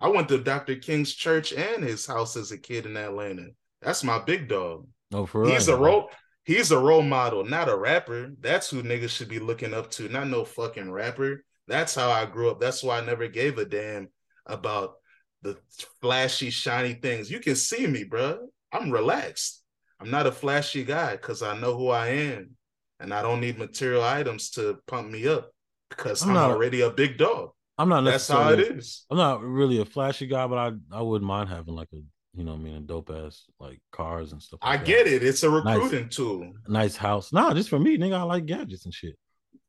I 0.00 0.08
went 0.08 0.28
to 0.28 0.38
Dr. 0.38 0.76
King's 0.76 1.14
church 1.14 1.52
and 1.52 1.82
his 1.82 2.06
house 2.06 2.36
as 2.36 2.52
a 2.52 2.58
kid 2.58 2.86
in 2.86 2.96
Atlanta. 2.96 3.48
That's 3.80 4.04
my 4.04 4.18
big 4.18 4.48
dog. 4.48 4.86
Oh, 5.12 5.26
for 5.26 5.46
he's 5.46 5.68
a 5.68 5.76
role. 5.76 6.10
He's 6.44 6.72
a 6.72 6.78
role 6.78 7.02
model, 7.02 7.44
not 7.44 7.70
a 7.70 7.76
rapper. 7.76 8.32
That's 8.40 8.68
who 8.68 8.82
niggas 8.82 9.10
should 9.10 9.28
be 9.28 9.38
looking 9.38 9.72
up 9.72 9.90
to, 9.92 10.08
not 10.08 10.28
no 10.28 10.44
fucking 10.44 10.90
rapper. 10.90 11.42
That's 11.68 11.94
how 11.94 12.10
I 12.10 12.26
grew 12.26 12.50
up. 12.50 12.60
That's 12.60 12.82
why 12.82 12.98
I 12.98 13.04
never 13.04 13.28
gave 13.28 13.56
a 13.56 13.64
damn 13.64 14.08
about 14.44 14.96
the 15.44 15.56
flashy, 16.00 16.50
shiny 16.50 16.94
things. 16.94 17.30
You 17.30 17.38
can 17.38 17.54
see 17.54 17.86
me, 17.86 18.02
bro. 18.02 18.48
I'm 18.72 18.90
relaxed. 18.90 19.62
I'm 20.00 20.10
not 20.10 20.26
a 20.26 20.32
flashy 20.32 20.82
guy 20.82 21.12
because 21.12 21.42
I 21.42 21.56
know 21.56 21.76
who 21.76 21.88
I 21.90 22.08
am, 22.08 22.56
and 22.98 23.14
I 23.14 23.22
don't 23.22 23.40
need 23.40 23.58
material 23.58 24.02
items 24.02 24.50
to 24.52 24.78
pump 24.86 25.10
me 25.10 25.28
up 25.28 25.52
because 25.90 26.22
I'm, 26.22 26.30
I'm 26.30 26.34
not, 26.34 26.50
already 26.50 26.80
a 26.80 26.90
big 26.90 27.18
dog. 27.18 27.50
I'm 27.78 27.88
not. 27.88 28.02
That's 28.02 28.26
how 28.26 28.50
it 28.50 28.60
is. 28.60 29.04
I'm 29.10 29.18
not 29.18 29.42
really 29.42 29.80
a 29.80 29.84
flashy 29.84 30.26
guy, 30.26 30.46
but 30.46 30.58
I 30.58 30.72
I 30.96 31.02
wouldn't 31.02 31.28
mind 31.28 31.50
having 31.50 31.74
like 31.74 31.88
a 31.92 32.00
you 32.34 32.44
know 32.44 32.54
I 32.54 32.56
mean 32.56 32.76
a 32.76 32.80
dope 32.80 33.10
ass 33.10 33.44
like 33.60 33.80
cars 33.92 34.32
and 34.32 34.42
stuff. 34.42 34.60
Like 34.62 34.80
I 34.80 34.82
get 34.82 35.06
it. 35.06 35.22
It's 35.22 35.42
a 35.42 35.50
recruiting 35.50 36.04
nice, 36.04 36.16
tool. 36.16 36.52
Nice 36.66 36.96
house. 36.96 37.32
Nah, 37.32 37.54
just 37.54 37.68
for 37.68 37.78
me, 37.78 37.98
nigga. 37.98 38.18
I 38.18 38.22
like 38.22 38.46
gadgets 38.46 38.84
and 38.86 38.94
shit. 38.94 39.16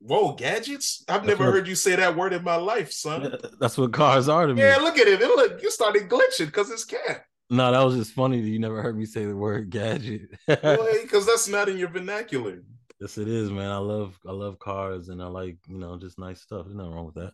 Whoa, 0.07 0.33
gadgets! 0.33 1.03
I've 1.07 1.25
That's 1.25 1.29
never 1.29 1.45
what, 1.45 1.53
heard 1.53 1.67
you 1.67 1.73
say 1.73 1.95
that 1.95 2.15
word 2.15 2.31
in 2.31 2.43
my 2.43 2.57
life, 2.57 2.91
son. 2.91 3.35
That's 3.59 3.75
what 3.75 3.91
cars 3.91 4.29
are 4.29 4.45
to 4.45 4.53
me. 4.53 4.61
Yeah, 4.61 4.77
look 4.77 4.99
at 4.99 5.07
it. 5.07 5.19
it 5.19 5.27
look, 5.27 5.63
you 5.63 5.71
started 5.71 6.07
glitching 6.07 6.45
because 6.45 6.69
it's 6.69 6.85
cat. 6.85 7.25
No, 7.49 7.71
that 7.71 7.83
was 7.83 7.95
just 7.95 8.13
funny 8.13 8.39
that 8.39 8.47
you 8.47 8.59
never 8.59 8.83
heard 8.83 8.97
me 8.97 9.05
say 9.05 9.25
the 9.25 9.35
word 9.35 9.71
gadget. 9.71 10.29
because 10.47 11.25
that's 11.25 11.47
not 11.47 11.69
in 11.69 11.77
your 11.77 11.89
vernacular. 11.89 12.61
Yes, 12.99 13.17
it 13.17 13.27
is, 13.27 13.49
man. 13.49 13.71
I 13.71 13.77
love 13.77 14.17
I 14.27 14.31
love 14.31 14.59
cars 14.59 15.09
and 15.09 15.21
I 15.21 15.27
like, 15.27 15.57
you 15.67 15.79
know, 15.79 15.97
just 15.97 16.19
nice 16.19 16.41
stuff. 16.41 16.65
There's 16.65 16.75
nothing 16.75 16.93
wrong 16.93 17.05
with 17.05 17.15
that. 17.15 17.33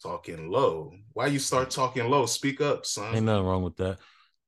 Talking 0.00 0.48
low. 0.48 0.94
Why 1.12 1.26
you 1.26 1.38
start 1.40 1.70
talking 1.70 2.08
low? 2.08 2.26
Speak 2.26 2.60
up, 2.60 2.86
son. 2.86 3.14
Ain't 3.14 3.26
nothing 3.26 3.46
wrong 3.46 3.62
with 3.62 3.76
that. 3.76 3.98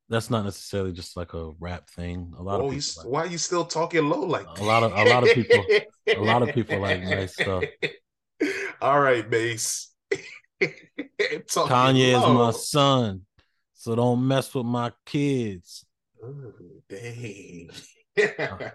That's 0.09 0.31
not 0.31 0.45
necessarily 0.45 0.93
just 0.93 1.17
like 1.17 1.33
a 1.33 1.53
rap 1.59 1.89
thing. 1.89 2.35
A 2.39 2.43
lot 2.43 2.61
oh, 2.61 2.67
of 2.67 2.73
people 2.73 3.03
like, 3.05 3.07
why 3.13 3.21
are 3.21 3.27
you 3.27 3.39
still 3.39 3.65
talking 3.65 4.09
low 4.09 4.21
like 4.21 4.47
that? 4.47 4.61
a 4.61 4.65
lot 4.65 4.83
of 4.83 4.93
a 4.93 5.05
lot 5.05 5.23
of 5.23 5.35
people 5.35 5.65
a 6.07 6.21
lot 6.21 6.43
of 6.43 6.55
people 6.55 6.79
like 6.79 7.03
nice 7.03 7.35
stuff. 7.35 7.65
All 8.83 9.01
right, 9.01 9.29
Mase. 9.29 9.91
Kanye 10.63 12.13
low. 12.13 12.49
is 12.49 12.55
my 12.55 12.59
son. 12.59 13.23
So 13.73 13.95
don't 13.95 14.27
mess 14.27 14.55
with 14.55 14.67
my 14.67 14.93
kids. 15.07 15.85
Ooh, 16.23 16.83
dang. 16.89 17.71
Uh, 18.17 18.71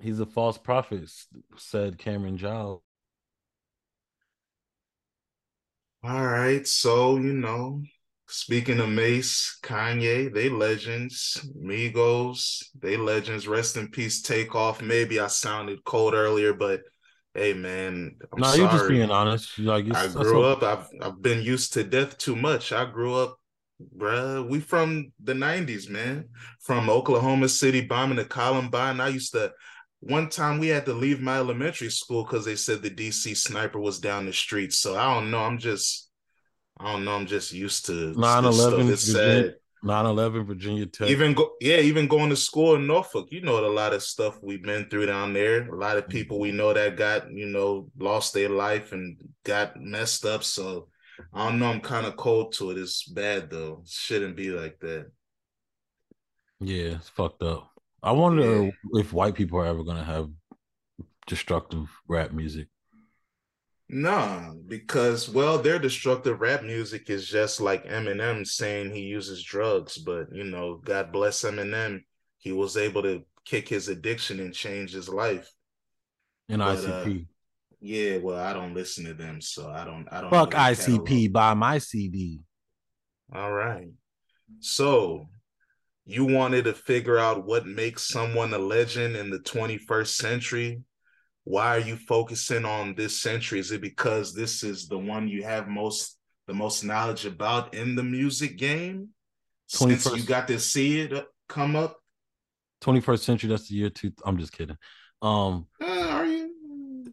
he's 0.00 0.20
a 0.20 0.26
false 0.26 0.58
prophet, 0.58 1.10
said 1.56 1.98
Cameron 1.98 2.36
Giles. 2.36 2.82
All 6.02 6.26
right. 6.26 6.66
So, 6.66 7.16
you 7.16 7.32
know, 7.32 7.82
speaking 8.28 8.80
of 8.80 8.88
Mase, 8.88 9.58
Kanye, 9.62 10.32
they 10.32 10.48
legends. 10.48 11.46
Migos, 11.60 12.64
they 12.80 12.96
legends. 12.96 13.48
Rest 13.48 13.76
in 13.76 13.88
peace, 13.88 14.22
Takeoff. 14.22 14.82
Maybe 14.82 15.20
I 15.20 15.28
sounded 15.28 15.84
cold 15.84 16.14
earlier, 16.14 16.52
but 16.52 16.82
hey 17.36 17.52
man 17.52 18.16
I'm 18.32 18.40
no 18.40 18.46
sorry. 18.46 18.60
you're 18.60 18.70
just 18.70 18.88
being 18.88 19.10
honest 19.10 19.58
like 19.58 19.84
i 19.94 20.06
grew 20.08 20.42
up 20.44 20.62
I've, 20.62 20.88
I've 21.02 21.20
been 21.20 21.42
used 21.42 21.74
to 21.74 21.84
death 21.84 22.16
too 22.16 22.34
much 22.34 22.72
i 22.72 22.84
grew 22.90 23.14
up 23.14 23.38
bruh 23.94 24.48
we 24.48 24.58
from 24.60 25.12
the 25.22 25.34
90s 25.34 25.90
man 25.90 26.30
from 26.62 26.88
oklahoma 26.88 27.50
city 27.50 27.82
bombing 27.82 28.16
the 28.16 28.24
columbine 28.24 29.00
i 29.00 29.08
used 29.08 29.32
to 29.32 29.52
one 30.00 30.30
time 30.30 30.58
we 30.58 30.68
had 30.68 30.86
to 30.86 30.94
leave 30.94 31.20
my 31.20 31.36
elementary 31.36 31.90
school 31.90 32.24
because 32.24 32.46
they 32.46 32.56
said 32.56 32.80
the 32.80 32.90
dc 32.90 33.36
sniper 33.36 33.78
was 33.78 33.98
down 33.98 34.24
the 34.24 34.32
street 34.32 34.72
so 34.72 34.96
i 34.96 35.12
don't 35.12 35.30
know 35.30 35.40
i'm 35.40 35.58
just 35.58 36.05
i 36.78 36.92
don't 36.92 37.04
know 37.04 37.14
i'm 37.14 37.26
just 37.26 37.52
used 37.52 37.86
to 37.86 38.12
9-11 38.14 38.90
it's 38.90 39.12
sad 39.12 39.54
9-11 39.84 40.46
Virginia 40.46 40.86
Tech. 40.86 41.08
Even 41.08 41.32
go 41.32 41.52
yeah, 41.60 41.76
even 41.76 42.08
going 42.08 42.30
to 42.30 42.36
school 42.36 42.74
in 42.74 42.86
Norfolk, 42.86 43.28
you 43.30 43.40
know 43.40 43.64
a 43.64 43.68
lot 43.68 43.92
of 43.92 44.02
stuff 44.02 44.42
we've 44.42 44.62
been 44.62 44.88
through 44.88 45.06
down 45.06 45.32
there. 45.32 45.68
A 45.68 45.76
lot 45.76 45.96
of 45.96 46.08
people 46.08 46.40
we 46.40 46.50
know 46.50 46.72
that 46.72 46.96
got, 46.96 47.30
you 47.30 47.46
know, 47.46 47.88
lost 47.98 48.34
their 48.34 48.48
life 48.48 48.92
and 48.92 49.16
got 49.44 49.80
messed 49.80 50.24
up. 50.24 50.42
So 50.42 50.88
I 51.32 51.48
don't 51.48 51.58
know, 51.58 51.66
I'm 51.66 51.80
kind 51.80 52.06
of 52.06 52.16
cold 52.16 52.52
to 52.54 52.70
it. 52.70 52.78
It's 52.78 53.04
bad 53.04 53.50
though. 53.50 53.82
It 53.84 53.88
shouldn't 53.88 54.36
be 54.36 54.50
like 54.50 54.78
that. 54.80 55.10
Yeah, 56.60 56.96
it's 56.96 57.08
fucked 57.08 57.42
up. 57.42 57.70
I 58.02 58.12
wonder 58.12 58.64
yeah. 58.64 58.70
if 58.94 59.12
white 59.12 59.34
people 59.34 59.58
are 59.58 59.66
ever 59.66 59.84
gonna 59.84 60.04
have 60.04 60.30
destructive 61.26 61.88
rap 62.08 62.32
music. 62.32 62.68
Nah, 63.88 64.52
because 64.66 65.28
well, 65.28 65.58
their 65.58 65.78
destructive 65.78 66.40
rap 66.40 66.64
music 66.64 67.08
is 67.08 67.28
just 67.28 67.60
like 67.60 67.86
Eminem 67.86 68.44
saying 68.44 68.90
he 68.90 69.02
uses 69.02 69.44
drugs, 69.44 69.96
but 69.96 70.26
you 70.32 70.44
know, 70.44 70.80
God 70.84 71.12
bless 71.12 71.42
Eminem, 71.42 72.02
he 72.38 72.52
was 72.52 72.76
able 72.76 73.02
to 73.02 73.24
kick 73.44 73.68
his 73.68 73.88
addiction 73.88 74.40
and 74.40 74.52
change 74.52 74.92
his 74.92 75.08
life. 75.08 75.48
In 76.48 76.60
ICP. 76.60 77.20
Uh, 77.20 77.24
yeah, 77.80 78.16
well, 78.18 78.38
I 78.38 78.52
don't 78.52 78.74
listen 78.74 79.04
to 79.04 79.14
them, 79.14 79.40
so 79.40 79.70
I 79.70 79.84
don't. 79.84 80.08
I 80.10 80.20
don't. 80.20 80.30
Fuck 80.30 80.52
ICP. 80.52 81.32
Buy 81.32 81.54
my 81.54 81.78
CD. 81.78 82.40
All 83.32 83.52
right. 83.52 83.90
So, 84.60 85.28
you 86.04 86.24
wanted 86.24 86.64
to 86.64 86.72
figure 86.72 87.18
out 87.18 87.46
what 87.46 87.66
makes 87.66 88.08
someone 88.08 88.52
a 88.52 88.58
legend 88.58 89.16
in 89.16 89.30
the 89.30 89.40
21st 89.40 90.08
century 90.08 90.82
why 91.46 91.76
are 91.76 91.80
you 91.80 91.94
focusing 91.94 92.64
on 92.64 92.96
this 92.96 93.20
century? 93.20 93.60
Is 93.60 93.70
it 93.70 93.80
because 93.80 94.34
this 94.34 94.64
is 94.64 94.88
the 94.88 94.98
one 94.98 95.28
you 95.28 95.44
have 95.44 95.68
most 95.68 96.18
the 96.48 96.54
most 96.54 96.82
knowledge 96.82 97.24
about 97.24 97.72
in 97.72 97.94
the 97.94 98.02
music 98.02 98.58
game? 98.58 99.10
Since 99.68 100.06
you 100.06 100.24
got 100.24 100.48
to 100.48 100.58
see 100.58 101.00
it 101.00 101.24
come 101.48 101.76
up. 101.76 101.98
21st 102.82 103.20
century, 103.20 103.48
that's 103.48 103.68
the 103.68 103.76
year 103.76 103.90
two. 103.90 104.12
I'm 104.24 104.38
just 104.38 104.52
kidding. 104.52 104.76
Um 105.22 105.68
uh, 105.80 105.86
are 105.86 106.26
you? 106.26 106.52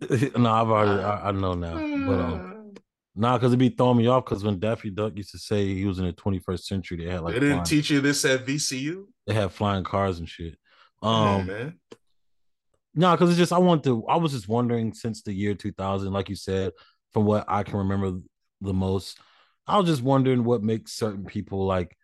no, 0.36 0.52
I've 0.52 0.70
already 0.70 1.04
uh, 1.04 1.10
I, 1.10 1.28
I, 1.30 1.32
know 1.32 1.54
now. 1.54 1.78
Uh, 1.78 2.08
but 2.08 2.20
um 2.20 2.74
nah, 3.16 3.38
because 3.38 3.52
it'd 3.52 3.60
be 3.60 3.70
throwing 3.70 4.00
me 4.00 4.08
off 4.08 4.26
because 4.26 4.44
when 4.44 4.60
Daffy 4.60 4.90
Duck 4.90 5.16
used 5.16 5.32
to 5.32 5.38
say 5.38 5.76
he 5.76 5.86
was 5.86 6.00
in 6.00 6.06
the 6.06 6.14
21st 6.14 6.64
century, 6.64 7.06
they 7.06 7.12
had 7.12 7.22
like 7.22 7.36
they 7.36 7.40
didn't 7.40 7.58
flying, 7.58 7.66
teach 7.66 7.92
you 7.92 8.02
this 8.02 8.26
at 8.26 8.48
VCU. 8.48 9.06
They 9.28 9.36
had 9.36 9.52
flying 9.52 9.84
cars 9.84 10.18
and 10.18 10.28
shit. 10.28 10.58
Um 11.04 11.46
man. 11.46 11.80
No, 12.96 13.12
because 13.12 13.30
it's 13.32 13.40
just 13.40 13.54
I 13.54 13.58
want 13.58 13.84
to. 13.86 14.06
I 14.08 14.18
was 14.18 14.34
just 14.34 14.48
wondering 14.48 14.94
since 14.94 15.22
the 15.24 15.34
year 15.34 15.56
2000, 15.56 16.14
like 16.14 16.30
you 16.30 16.36
said, 16.36 16.74
from 17.12 17.26
what 17.26 17.46
I 17.48 17.64
can 17.64 17.78
remember 17.78 18.20
the 18.62 18.74
most, 18.74 19.20
I 19.68 19.78
was 19.78 19.88
just 19.88 20.04
wondering 20.04 20.44
what 20.44 20.62
makes 20.64 20.94
certain 20.94 21.26
people 21.26 21.66
like 21.66 21.98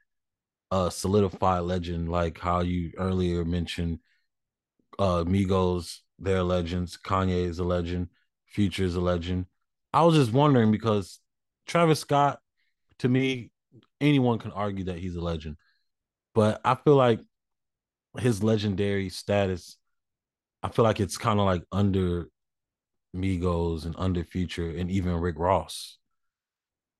a 0.72 0.92
solidified 0.92 1.64
legend, 1.64 2.10
like 2.10 2.40
how 2.40 2.62
you 2.62 2.92
earlier 2.98 3.46
mentioned, 3.46 4.00
uh, 4.98 5.24
Migos, 5.24 6.00
they're 6.20 6.44
legends. 6.44 6.98
Kanye 6.98 7.46
is 7.48 7.60
a 7.60 7.64
legend. 7.64 8.08
Future 8.48 8.84
is 8.84 8.96
a 8.96 9.02
legend. 9.02 9.46
I 9.94 10.04
was 10.04 10.16
just 10.16 10.32
wondering 10.34 10.72
because 10.72 11.20
Travis 11.68 12.00
Scott, 12.00 12.40
to 13.00 13.10
me, 13.10 13.52
anyone 14.02 14.40
can 14.40 14.52
argue 14.52 14.86
that 14.86 15.00
he's 15.00 15.16
a 15.16 15.22
legend, 15.22 15.58
but 16.36 16.62
I 16.66 16.76
feel 16.76 16.96
like 16.96 17.22
his 18.20 18.44
legendary 18.44 19.10
status 19.10 19.78
I 20.62 20.70
feel 20.70 20.84
like 20.84 21.00
it's 21.00 21.18
kind 21.18 21.40
of 21.40 21.46
like 21.46 21.64
under 21.72 22.28
Migos 23.16 23.86
and 23.86 23.96
under 23.98 24.24
Future 24.24 24.70
and 24.70 24.92
even 24.92 25.14
Rick 25.16 25.40
Ross. 25.40 25.98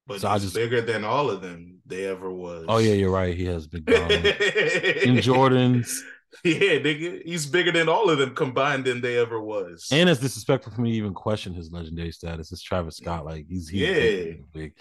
But 0.08 0.22
so 0.22 0.30
he's 0.32 0.44
just, 0.44 0.56
bigger 0.56 0.82
than 0.82 1.04
all 1.04 1.30
of 1.30 1.42
them 1.42 1.82
they 1.86 2.06
ever 2.06 2.32
was. 2.32 2.66
Oh 2.68 2.80
yeah, 2.80 2.94
you're 2.94 3.12
right. 3.12 3.36
He 3.36 3.46
has 3.46 3.68
big 3.68 3.88
in 3.88 3.96
Jordans. 5.18 6.00
Yeah, 6.44 6.80
nigga, 6.80 7.24
he's 7.26 7.46
bigger 7.46 7.72
than 7.72 7.90
all 7.90 8.10
of 8.10 8.18
them 8.18 8.34
combined 8.34 8.86
than 8.86 9.02
they 9.02 9.18
ever 9.18 9.40
was. 9.40 9.88
And 9.92 10.10
it's 10.10 10.20
disrespectful 10.20 10.74
for 10.74 10.82
me 10.82 10.92
to 10.92 10.98
even 10.98 11.14
question 11.14 11.54
his 11.54 11.72
legendary 11.72 12.12
status. 12.12 12.52
It's 12.52 12.62
Travis 12.62 12.98
Scott. 12.98 13.26
Like 13.26 13.46
he's, 13.48 13.70
he's 13.70 13.82
yeah. 13.82 13.94
Big, 13.94 14.52
big. 14.52 14.74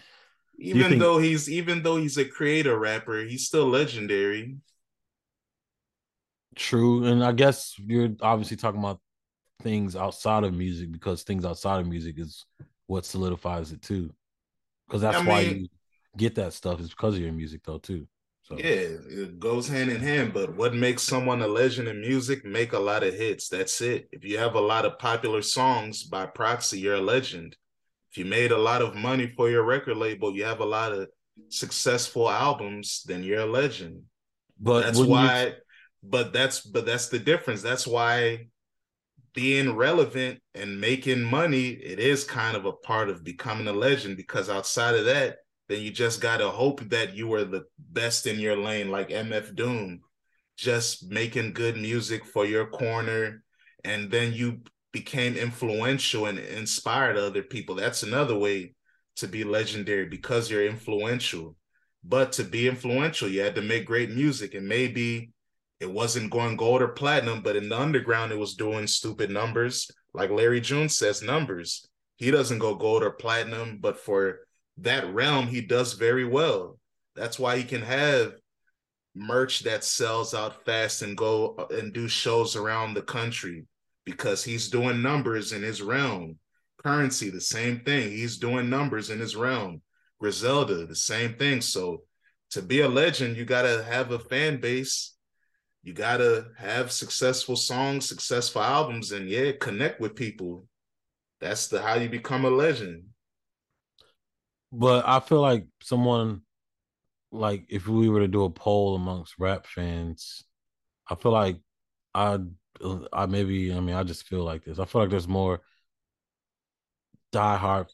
Even 0.59 0.89
think, 0.89 1.01
though 1.01 1.18
he's 1.18 1.51
even 1.51 1.83
though 1.83 1.97
he's 1.97 2.16
a 2.16 2.24
creator 2.24 2.79
rapper, 2.79 3.24
he's 3.24 3.47
still 3.47 3.66
legendary. 3.66 4.57
True, 6.55 7.05
and 7.05 7.22
I 7.22 7.32
guess 7.32 7.74
you're 7.78 8.11
obviously 8.20 8.57
talking 8.57 8.80
about 8.80 9.01
things 9.62 9.96
outside 9.96 10.44
of 10.44 10.55
music 10.55 10.92
because 10.92 11.22
things 11.22 11.44
outside 11.44 11.80
of 11.80 11.86
music 11.86 12.18
is 12.18 12.44
what 12.86 13.05
solidifies 13.05 13.72
it 13.72 13.82
too. 13.82 14.12
Because 14.86 15.03
that's 15.03 15.18
I 15.18 15.24
why 15.24 15.44
mean, 15.44 15.57
you 15.61 15.68
get 16.16 16.34
that 16.36 16.53
stuff 16.53 16.80
is 16.80 16.90
because 16.90 17.14
of 17.14 17.20
your 17.20 17.32
music 17.32 17.62
though 17.64 17.78
too. 17.78 18.07
So. 18.44 18.57
Yeah, 18.57 18.64
it 18.64 19.38
goes 19.38 19.68
hand 19.68 19.90
in 19.90 20.01
hand. 20.01 20.32
But 20.32 20.57
what 20.57 20.74
makes 20.74 21.03
someone 21.03 21.42
a 21.42 21.46
legend 21.46 21.86
in 21.86 22.01
music? 22.01 22.46
Make 22.46 22.72
a 22.72 22.78
lot 22.78 23.03
of 23.03 23.12
hits. 23.12 23.51
That's 23.51 23.80
it. 23.82 24.09
If 24.11 24.24
you 24.24 24.38
have 24.38 24.55
a 24.55 24.61
lot 24.61 24.86
of 24.86 24.99
popular 24.99 25.42
songs 25.42 26.05
by 26.05 26.24
proxy, 26.24 26.80
you're 26.80 26.94
a 26.94 27.01
legend. 27.01 27.57
If 28.11 28.16
you 28.16 28.24
made 28.24 28.51
a 28.51 28.57
lot 28.57 28.80
of 28.80 28.94
money 28.94 29.30
for 29.36 29.51
your 29.51 29.64
record 29.64 29.99
label, 29.99 30.34
you 30.34 30.44
have 30.44 30.61
a 30.61 30.64
lot 30.64 30.92
of 30.92 31.09
successful 31.51 32.30
albums, 32.30 33.03
then 33.05 33.22
you're 33.22 33.40
a 33.40 33.46
legend. 33.46 34.05
But 34.59 34.84
that's 34.84 34.99
why. 34.99 35.46
You... 35.46 35.53
But 36.03 36.32
that's 36.32 36.61
but 36.61 36.86
that's 36.86 37.09
the 37.09 37.18
difference. 37.18 37.62
That's 37.62 37.86
why 37.86 38.49
being 39.34 39.76
relevant 39.76 40.40
and 40.55 40.80
making 40.80 41.22
money, 41.22 41.68
it 41.68 41.99
is 41.99 42.24
kind 42.24 42.57
of 42.57 42.64
a 42.64 42.72
part 42.72 43.09
of 43.09 43.24
becoming 43.24 43.68
a 43.68 43.72
legend. 43.72 44.16
Because 44.16 44.49
outside 44.49 44.94
of 44.94 45.05
that, 45.07 45.38
then 45.68 45.82
you 45.82 45.90
just 45.90 46.20
gotta 46.20 46.49
hope 46.49 46.80
that 46.90 47.14
you 47.14 47.28
were 47.28 47.44
the 47.44 47.64
best 47.78 48.26
in 48.26 48.38
your 48.40 48.57
lane, 48.57 48.90
like 48.90 49.11
MF 49.11 49.55
Doom, 49.55 50.01
just 50.57 51.09
making 51.11 51.53
good 51.53 51.76
music 51.76 52.24
for 52.24 52.46
your 52.46 52.66
corner, 52.66 53.42
and 53.84 54.11
then 54.11 54.32
you 54.32 54.62
became 54.92 55.36
influential 55.36 56.26
and 56.26 56.38
inspired 56.38 57.16
other 57.16 57.42
people. 57.42 57.74
That's 57.74 58.03
another 58.03 58.36
way 58.36 58.74
to 59.16 59.28
be 59.28 59.44
legendary 59.44 60.07
because 60.07 60.51
you're 60.51 60.66
influential. 60.66 61.57
But 62.03 62.32
to 62.32 62.44
be 62.44 62.68
influential, 62.68 63.28
you 63.28 63.40
had 63.40 63.57
to 63.57 63.62
make 63.62 63.84
great 63.84 64.11
music, 64.11 64.55
and 64.55 64.66
maybe 64.66 65.32
it 65.81 65.91
wasn't 65.91 66.31
going 66.31 66.57
gold 66.57 66.83
or 66.83 66.89
platinum, 66.89 67.43
but 67.43 67.57
in 67.57 67.68
the 67.68 67.79
underground, 67.79 68.33
it 68.33 68.39
was 68.39 68.55
doing 68.55 68.87
stupid 68.87 69.31
numbers. 69.31 69.91
Like 70.12 70.31
Larry 70.31 70.61
June 70.61 70.89
says, 70.89 71.22
numbers. 71.22 71.89
He 72.16 72.31
doesn't 72.31 72.59
go 72.59 72.74
gold 72.74 73.05
or 73.05 73.12
platinum, 73.12 73.79
but 73.81 73.99
for 73.99 74.41
that 74.79 75.12
realm, 75.12 75.47
he 75.47 75.61
does 75.61 75.93
very 75.93 76.24
well. 76.24 76.79
That's 77.14 77.39
why 77.39 77.57
he 77.57 77.64
can 77.64 77.83
have 77.83 78.33
merch 79.14 79.61
that 79.61 79.85
sells 79.85 80.35
out 80.35 80.64
fast 80.64 81.03
and 81.03 81.16
go 81.16 81.55
uh, 81.59 81.76
and 81.76 81.93
do 81.93 82.09
shows 82.09 82.57
around 82.57 82.95
the 82.95 83.03
country 83.03 83.66
because 84.05 84.45
he's 84.45 84.70
doing 84.70 85.03
numbers 85.03 85.53
in 85.53 85.62
his 85.62 85.83
realm. 85.83 86.39
Curren$y, 86.83 87.31
the 87.31 87.41
same 87.41 87.81
thing. 87.81 88.11
He's 88.11 88.39
doing 88.39 88.70
numbers 88.70 89.11
in 89.11 89.18
his 89.18 89.35
realm. 89.35 89.83
Griselda, 90.20 90.87
the 90.87 90.97
same 90.97 91.35
thing. 91.35 91.61
So 91.61 92.03
to 92.51 92.62
be 92.62 92.81
a 92.81 92.89
legend, 92.89 93.37
you 93.37 93.45
got 93.45 93.62
to 93.62 93.83
have 93.85 94.12
a 94.12 94.18
fan 94.18 94.61
base. 94.61 95.14
You 95.89 95.95
got 95.95 96.18
to 96.18 96.49
have 96.59 96.93
successful 96.93 97.57
songs, 97.57 98.07
successful 98.07 98.61
albums, 98.61 99.11
and 99.11 99.26
yeah, 99.26 99.53
connect 99.59 100.03
with 100.03 100.14
people. 100.14 100.66
That's 101.41 101.68
the 101.68 101.80
how 101.80 101.95
you 101.95 102.11
become 102.11 102.45
a 102.45 102.51
legend. 102.51 103.05
But 104.70 105.09
I 105.09 105.20
feel 105.20 105.41
like 105.41 105.64
someone 105.80 106.43
like 107.32 107.64
if 107.70 107.89
we 107.89 108.11
were 108.11 108.20
to 108.20 108.28
do 108.28 108.45
a 108.45 108.51
poll 108.51 108.97
amongst 108.97 109.36
rap 109.39 109.64
fans, 109.64 110.45
I 111.09 111.14
feel 111.14 111.32
like 111.32 111.57
I 112.14 112.41
I 113.11 113.24
maybe 113.24 113.72
I 113.72 113.80
mean 113.80 113.97
I 113.97 114.03
just 114.03 114.26
feel 114.26 114.45
like 114.45 114.64
this. 114.64 114.78
I 114.78 114.84
feel 114.84 115.01
like 115.01 115.11
there's 115.11 115.26
more 115.26 115.62
diehard 117.32 117.86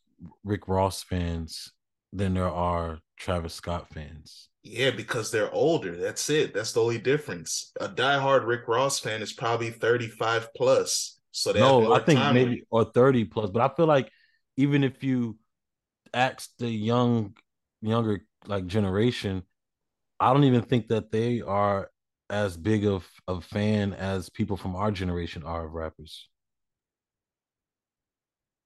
Rick 0.42 0.66
Ross 0.66 1.04
fans 1.04 1.70
than 2.12 2.34
there 2.34 2.50
are 2.50 2.98
Travis 3.16 3.54
Scott 3.54 3.88
fans. 3.88 4.48
Yeah, 4.62 4.90
because 4.90 5.30
they're 5.30 5.52
older. 5.52 5.96
That's 5.96 6.30
it. 6.30 6.54
That's 6.54 6.72
the 6.72 6.82
only 6.82 6.98
difference. 6.98 7.72
A 7.80 7.88
diehard 7.88 8.46
Rick 8.46 8.66
Ross 8.66 8.98
fan 8.98 9.22
is 9.22 9.32
probably 9.32 9.70
35 9.70 10.48
plus. 10.54 11.18
So 11.32 11.52
no, 11.52 11.92
I 11.92 12.00
think 12.00 12.20
maybe 12.32 12.64
or 12.70 12.84
30 12.84 13.24
plus. 13.24 13.50
But 13.50 13.60
I 13.62 13.74
feel 13.74 13.86
like 13.86 14.10
even 14.56 14.84
if 14.84 15.02
you 15.02 15.36
ask 16.14 16.48
the 16.58 16.70
young 16.70 17.34
younger 17.82 18.20
like 18.46 18.66
generation, 18.66 19.42
I 20.20 20.32
don't 20.32 20.44
even 20.44 20.62
think 20.62 20.88
that 20.88 21.10
they 21.10 21.40
are 21.42 21.90
as 22.30 22.56
big 22.56 22.86
of 22.86 23.06
a 23.28 23.40
fan 23.40 23.92
as 23.92 24.30
people 24.30 24.56
from 24.56 24.76
our 24.76 24.90
generation 24.90 25.42
are 25.42 25.66
of 25.66 25.72
rappers. 25.72 26.28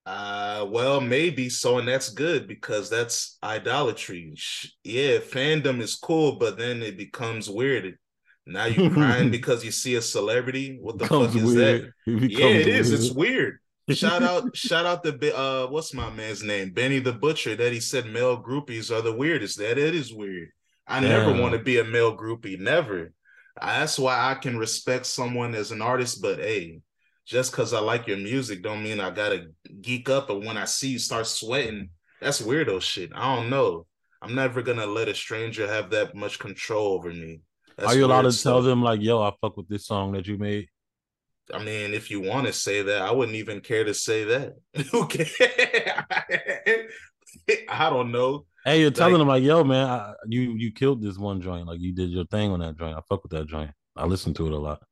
Uh, 0.09 0.65
well, 0.71 1.03
maybe 1.03 1.51
so, 1.51 1.77
and 1.77 1.87
that's 1.87 2.09
good 2.09 2.49
because 2.49 2.89
that's 2.89 3.37
idolatry. 3.43 4.35
Yeah, 4.83 5.19
fandom 5.19 5.83
is 5.83 5.97
cool, 5.97 6.37
but 6.37 6.57
then 6.57 6.83
it 6.83 6.97
becomes 6.97 7.51
weird. 7.51 7.99
Now 8.47 8.65
you're 8.65 8.89
crying 8.89 9.31
because 9.39 9.63
you 9.67 9.71
see 9.71 9.97
a 9.97 10.01
celebrity. 10.01 10.79
What 10.81 10.97
the 10.99 11.07
fuck 11.07 11.35
is 11.35 11.55
weird. 11.55 11.93
that? 12.07 12.31
Yeah, 12.31 12.47
it 12.47 12.69
is. 12.69 12.89
Weird. 12.89 13.01
It's 13.01 13.13
weird 13.13 13.59
shout 13.99 14.23
out, 14.23 14.57
shout 14.57 14.87
out 14.87 15.03
the 15.03 15.37
uh, 15.37 15.67
what's 15.67 15.93
my 15.93 16.09
man's 16.09 16.43
name, 16.43 16.71
Benny 16.71 17.01
the 17.01 17.13
Butcher. 17.13 17.55
That 17.55 17.75
he 17.75 17.81
said 17.81 18.07
male 18.07 18.43
groupies 18.43 18.91
are 18.91 19.03
the 19.03 19.13
weirdest. 19.13 19.59
That 19.59 19.77
it 19.77 19.95
is 19.95 20.15
weird. 20.15 20.49
I 20.87 21.01
Damn. 21.01 21.11
never 21.11 21.39
want 21.39 21.53
to 21.53 21.59
be 21.59 21.81
a 21.81 21.85
male 21.85 22.17
groupie. 22.17 22.59
Never. 22.59 23.13
That's 23.61 23.99
why 23.99 24.31
I 24.31 24.37
can 24.37 24.57
respect 24.57 25.05
someone 25.05 25.55
as 25.55 25.71
an 25.71 25.83
artist. 25.83 26.23
But 26.23 26.39
hey, 26.39 26.81
just 27.29 27.53
because 27.53 27.75
I 27.75 27.81
like 27.81 28.07
your 28.07 28.17
music, 28.17 28.63
don't 28.63 28.83
mean 28.83 29.01
I 29.01 29.11
gotta 29.11 29.49
geek 29.83 30.09
up. 30.09 30.29
But 30.29 30.41
when 30.41 30.57
I 30.57 30.65
see 30.65 30.89
you 30.89 30.99
start 30.99 31.27
sweating, 31.27 31.91
that's 32.23 32.41
weirdo 32.41 32.81
shit. 32.81 33.11
I 33.15 33.37
don't 33.37 33.51
know. 33.51 33.87
I'm 34.23 34.35
never 34.35 34.63
gonna 34.63 34.87
let 34.87 35.09
a 35.09 35.15
stranger 35.15 35.69
have 35.69 35.91
that 35.91 36.15
much 36.15 36.39
control 36.39 36.95
over 36.95 37.11
me. 37.11 37.43
That's 37.77 37.93
are 37.93 37.97
you 37.97 38.07
allowed 38.07 38.23
to 38.23 38.33
stuff. 38.33 38.55
tell 38.55 38.63
them 38.63 38.83
like, 38.83 39.03
"Yo, 39.03 39.21
I 39.21 39.31
fuck 39.43 39.59
with 39.59 39.69
this 39.69 39.87
song 39.87 40.13
that 40.13 40.27
you 40.27 40.39
made"? 40.39 40.69
I 41.53 41.63
mean, 41.63 41.93
if 41.93 42.11
you 42.11 42.21
want 42.21 42.47
to 42.47 42.53
say 42.53 42.83
that, 42.83 43.03
I 43.03 43.11
wouldn't 43.11 43.37
even 43.37 43.61
care 43.61 43.85
to 43.85 43.93
say 43.93 44.25
that. 44.25 44.55
okay. 44.95 45.29
I 47.69 47.91
don't 47.91 48.11
know. 48.11 48.47
Hey, 48.65 48.81
you're 48.81 48.91
telling 48.91 49.15
like, 49.15 49.19
them 49.21 49.29
like, 49.29 49.43
yo, 49.43 49.65
man, 49.65 49.87
I, 49.87 50.15
you 50.27 50.55
you 50.57 50.73
killed 50.73 51.03
this 51.03 51.19
one 51.19 51.43
joint. 51.43 51.67
Like 51.67 51.81
you 51.81 51.93
did 51.93 52.09
your 52.09 52.25
thing 52.25 52.51
on 52.53 52.61
that 52.61 52.79
joint. 52.79 52.97
I 52.97 53.03
fuck 53.07 53.23
with 53.23 53.33
that 53.33 53.47
joint. 53.47 53.71
I 53.95 54.07
listen 54.07 54.33
to 54.35 54.47
it 54.47 54.53
a 54.53 54.59
lot. 54.59 54.83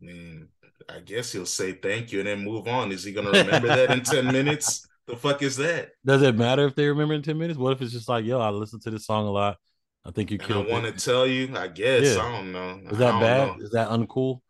I 0.00 0.06
mean, 0.06 0.48
I 0.88 1.00
guess 1.00 1.32
he'll 1.32 1.46
say 1.46 1.72
thank 1.72 2.12
you 2.12 2.20
and 2.20 2.28
then 2.28 2.44
move 2.44 2.68
on. 2.68 2.92
Is 2.92 3.04
he 3.04 3.12
gonna 3.12 3.30
remember 3.30 3.68
that 3.68 3.90
in 3.90 4.02
10 4.02 4.26
minutes? 4.32 4.86
The 5.06 5.16
fuck 5.16 5.42
is 5.42 5.56
that? 5.56 5.90
Does 6.04 6.22
it 6.22 6.36
matter 6.36 6.66
if 6.66 6.74
they 6.74 6.86
remember 6.86 7.14
in 7.14 7.22
10 7.22 7.36
minutes? 7.36 7.58
What 7.58 7.72
if 7.72 7.82
it's 7.82 7.92
just 7.92 8.08
like, 8.08 8.24
yo, 8.24 8.40
I 8.40 8.50
listen 8.50 8.80
to 8.80 8.90
this 8.90 9.06
song 9.06 9.26
a 9.26 9.30
lot. 9.30 9.56
I 10.04 10.12
think 10.12 10.30
you 10.30 10.38
killed 10.38 10.66
it. 10.66 10.70
I 10.70 10.72
want 10.72 10.86
to 10.86 11.04
tell 11.04 11.26
you, 11.26 11.54
I 11.56 11.68
guess. 11.68 12.16
Yeah. 12.16 12.22
I 12.22 12.32
don't 12.32 12.52
know. 12.52 12.80
Is 12.90 12.98
that 12.98 13.20
bad? 13.20 13.48
Know. 13.48 13.64
Is 13.64 13.70
that 13.70 13.88
uncool? 13.88 14.40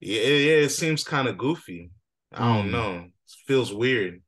Yeah, 0.00 0.20
yeah, 0.22 0.56
it 0.64 0.70
seems 0.70 1.04
kind 1.04 1.28
of 1.28 1.36
goofy. 1.36 1.90
I 2.32 2.56
don't 2.56 2.68
mm. 2.68 2.72
know. 2.72 2.94
It 3.04 3.12
feels 3.46 3.72
weird. 3.72 4.22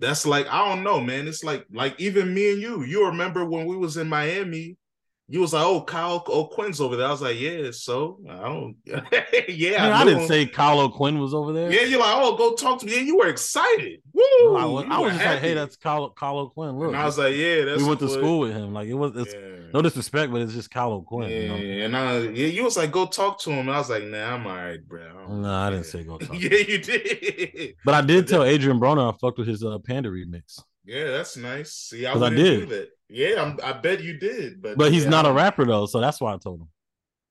That's 0.00 0.26
like 0.26 0.48
I 0.48 0.68
don't 0.68 0.82
know, 0.82 1.00
man. 1.00 1.28
It's 1.28 1.44
like 1.44 1.64
like 1.72 2.00
even 2.00 2.34
me 2.34 2.52
and 2.52 2.60
you. 2.60 2.82
You 2.82 3.06
remember 3.06 3.44
when 3.44 3.66
we 3.66 3.76
was 3.76 3.96
in 3.96 4.08
Miami 4.08 4.76
you 5.32 5.40
was 5.40 5.54
like, 5.54 5.64
oh, 5.64 5.80
Kyle 5.80 6.22
O'Quinn's 6.28 6.78
over 6.78 6.94
there. 6.94 7.06
I 7.06 7.10
was 7.10 7.22
like, 7.22 7.40
yeah, 7.40 7.70
so 7.70 8.18
I 8.28 8.34
don't, 8.42 8.76
yeah. 9.48 9.78
Man, 9.78 9.92
I, 9.92 10.02
I, 10.02 10.04
didn't 10.04 10.20
him. 10.20 10.28
say 10.28 10.44
Kyle 10.44 10.78
O'Quinn 10.78 11.18
was 11.20 11.32
over 11.32 11.54
there. 11.54 11.72
Yeah, 11.72 11.84
you're 11.84 12.00
like, 12.00 12.14
oh, 12.14 12.36
go 12.36 12.54
talk 12.54 12.80
to 12.80 12.86
me. 12.86 12.98
And 12.98 13.06
you 13.06 13.16
were 13.16 13.28
excited. 13.28 14.02
Woo! 14.12 14.22
No, 14.42 14.56
I 14.56 14.64
was, 14.66 14.84
I 14.90 14.98
was 14.98 15.12
just 15.14 15.24
like, 15.24 15.38
hey, 15.38 15.54
that's 15.54 15.76
Kyle, 15.76 16.10
Kyle 16.10 16.36
O'Quinn. 16.36 16.78
Look, 16.78 16.88
and 16.88 16.98
I 16.98 17.06
was 17.06 17.16
like, 17.16 17.34
yeah, 17.34 17.64
that's 17.64 17.80
we 17.80 17.88
went 17.88 18.00
to 18.00 18.10
school 18.10 18.40
with 18.40 18.52
him. 18.52 18.74
Like 18.74 18.88
it 18.88 18.94
was, 18.94 19.12
it's, 19.16 19.32
yeah. 19.32 19.70
no 19.72 19.80
disrespect, 19.80 20.30
but 20.30 20.42
it's 20.42 20.52
just 20.52 20.70
Kyle 20.70 20.92
O'Quinn. 20.92 21.30
Yeah, 21.30 21.56
you 21.56 21.78
know? 21.78 21.84
and 21.86 21.96
I, 21.96 22.18
yeah, 22.18 22.48
you 22.48 22.64
was 22.64 22.76
like, 22.76 22.92
go 22.92 23.06
talk 23.06 23.40
to 23.40 23.52
him. 23.52 23.60
And 23.60 23.70
I 23.70 23.78
was 23.78 23.88
like, 23.88 24.04
nah, 24.04 24.34
I'm 24.34 24.46
all 24.46 24.54
right, 24.54 24.86
bro. 24.86 25.28
No, 25.28 25.36
nah, 25.36 25.66
I 25.66 25.70
didn't 25.70 25.86
say 25.86 26.04
go 26.04 26.18
talk. 26.18 26.38
yeah, 26.38 26.58
you 26.58 26.76
did. 26.76 27.76
But 27.86 27.94
I 27.94 28.00
did 28.06 28.28
tell 28.28 28.44
Adrian 28.44 28.78
Broner 28.78 29.10
I 29.10 29.16
fucked 29.16 29.38
with 29.38 29.48
his 29.48 29.64
uh, 29.64 29.78
Panda 29.78 30.10
remix. 30.10 30.60
Yeah, 30.84 31.12
that's 31.12 31.38
nice. 31.38 31.72
See, 31.72 32.04
I, 32.04 32.12
I 32.12 32.28
did. 32.28 32.60
Do 32.60 32.66
that. 32.66 32.88
Yeah, 33.12 33.42
I'm, 33.42 33.58
i 33.62 33.72
bet 33.72 34.02
you 34.02 34.18
did, 34.18 34.62
but 34.62 34.78
but 34.78 34.92
he's 34.92 35.04
yeah, 35.04 35.10
not 35.10 35.26
a 35.26 35.32
rapper 35.32 35.64
though, 35.66 35.86
so 35.86 36.00
that's 36.00 36.20
why 36.20 36.32
I 36.34 36.38
told 36.38 36.60
him. 36.62 36.68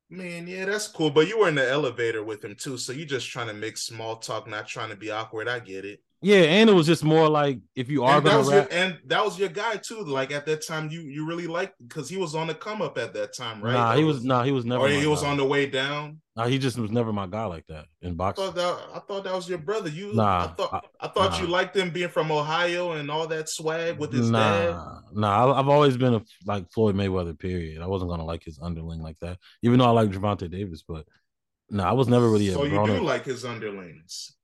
Man, 0.10 0.46
yeah, 0.46 0.66
that's 0.66 0.88
cool. 0.90 1.10
But 1.10 1.28
you 1.28 1.40
were 1.40 1.48
in 1.48 1.56
the 1.56 1.70
elevator 1.70 2.24
with 2.24 2.44
him 2.44 2.56
too, 2.56 2.78
so 2.78 2.92
you're 2.92 3.08
just 3.08 3.30
trying 3.30 3.48
to 3.48 3.54
make 3.54 3.78
small 3.78 4.18
talk, 4.18 4.48
not 4.48 4.68
trying 4.68 4.90
to 4.90 4.96
be 4.96 5.10
awkward. 5.10 5.48
I 5.48 5.60
get 5.60 5.86
it. 5.86 6.04
Yeah, 6.24 6.42
and 6.42 6.70
it 6.70 6.74
was 6.74 6.86
just 6.86 7.04
more 7.04 7.28
like 7.28 7.60
if 7.76 7.90
you 7.90 8.04
are 8.04 8.18
and 8.18 8.26
gonna 8.26 8.48
rap, 8.48 8.72
your, 8.72 8.80
and 8.80 9.00
that 9.08 9.26
was 9.26 9.40
your 9.40 9.50
guy 9.50 9.78
too. 9.78 10.04
Like 10.04 10.32
at 10.32 10.46
that 10.46 10.66
time, 10.66 10.92
you 10.92 11.02
you 11.02 11.26
really 11.26 11.48
liked 11.48 11.74
because 11.88 12.10
he 12.10 12.18
was 12.18 12.36
on 12.36 12.46
the 12.46 12.54
come 12.54 12.80
up 12.80 13.00
at 13.00 13.12
that 13.16 13.36
time, 13.36 13.60
right? 13.60 13.74
Nah, 13.74 13.96
he 13.96 14.04
was, 14.04 14.18
was 14.18 14.26
nah, 14.26 14.44
he 14.44 14.52
was 14.52 14.64
never. 14.64 14.86
Or 14.86 14.90
he 14.90 15.08
was 15.08 15.24
on 15.24 15.38
the 15.38 15.46
way 15.46 15.66
down. 15.66 16.22
Nah, 16.36 16.46
he 16.46 16.60
just 16.60 16.78
was 16.78 16.92
never 16.92 17.12
my 17.12 17.26
guy 17.26 17.46
like 17.46 17.66
that 17.70 17.86
in 18.04 18.14
boxing. 18.14 18.44
I 18.44 18.48
thought 18.52 18.56
that, 18.56 18.98
I 18.98 19.00
thought 19.00 19.24
that 19.24 19.34
was 19.34 19.50
your 19.50 19.58
brother. 19.58 19.90
You, 19.90 20.14
nah, 20.14 20.44
I 20.44 20.48
thought 20.50 20.86
I, 21.00 21.06
I 21.06 21.10
thought 21.10 21.32
nah. 21.32 21.42
you 21.42 21.48
liked 21.48 21.76
him 21.76 21.90
being 21.90 22.10
from 22.10 22.32
Ohio 22.32 22.92
and 22.92 23.10
all 23.10 23.26
that 23.26 23.50
swag 23.50 23.98
with 23.98 24.14
his 24.14 24.30
nah, 24.30 24.40
dad. 24.40 24.76
Nah, 25.14 25.60
I've 25.60 25.70
always 25.70 25.98
been 25.98 26.14
a 26.14 26.22
like 26.46 26.72
Floyd 26.72 26.96
Mayweather. 26.96 27.38
Period. 27.38 27.82
I 27.82 27.88
wasn't 27.88 28.12
gonna 28.12 28.26
like 28.26 28.44
his 28.44 28.60
underling 28.62 29.02
like 29.02 29.18
that, 29.22 29.40
even 29.64 29.80
though 29.80 29.86
I 29.86 29.92
like 29.92 30.12
Gervonta 30.12 30.50
Davis, 30.50 30.84
but. 30.88 31.06
No, 31.74 31.84
nah, 31.84 31.90
I 31.90 31.94
was 31.94 32.10
never 32.10 32.30
really. 32.30 32.50
A 32.50 32.52
So 32.52 32.66
you 32.66 32.86
do 32.86 33.00
like 33.00 33.24
his 33.24 33.46
underlings. 33.46 34.36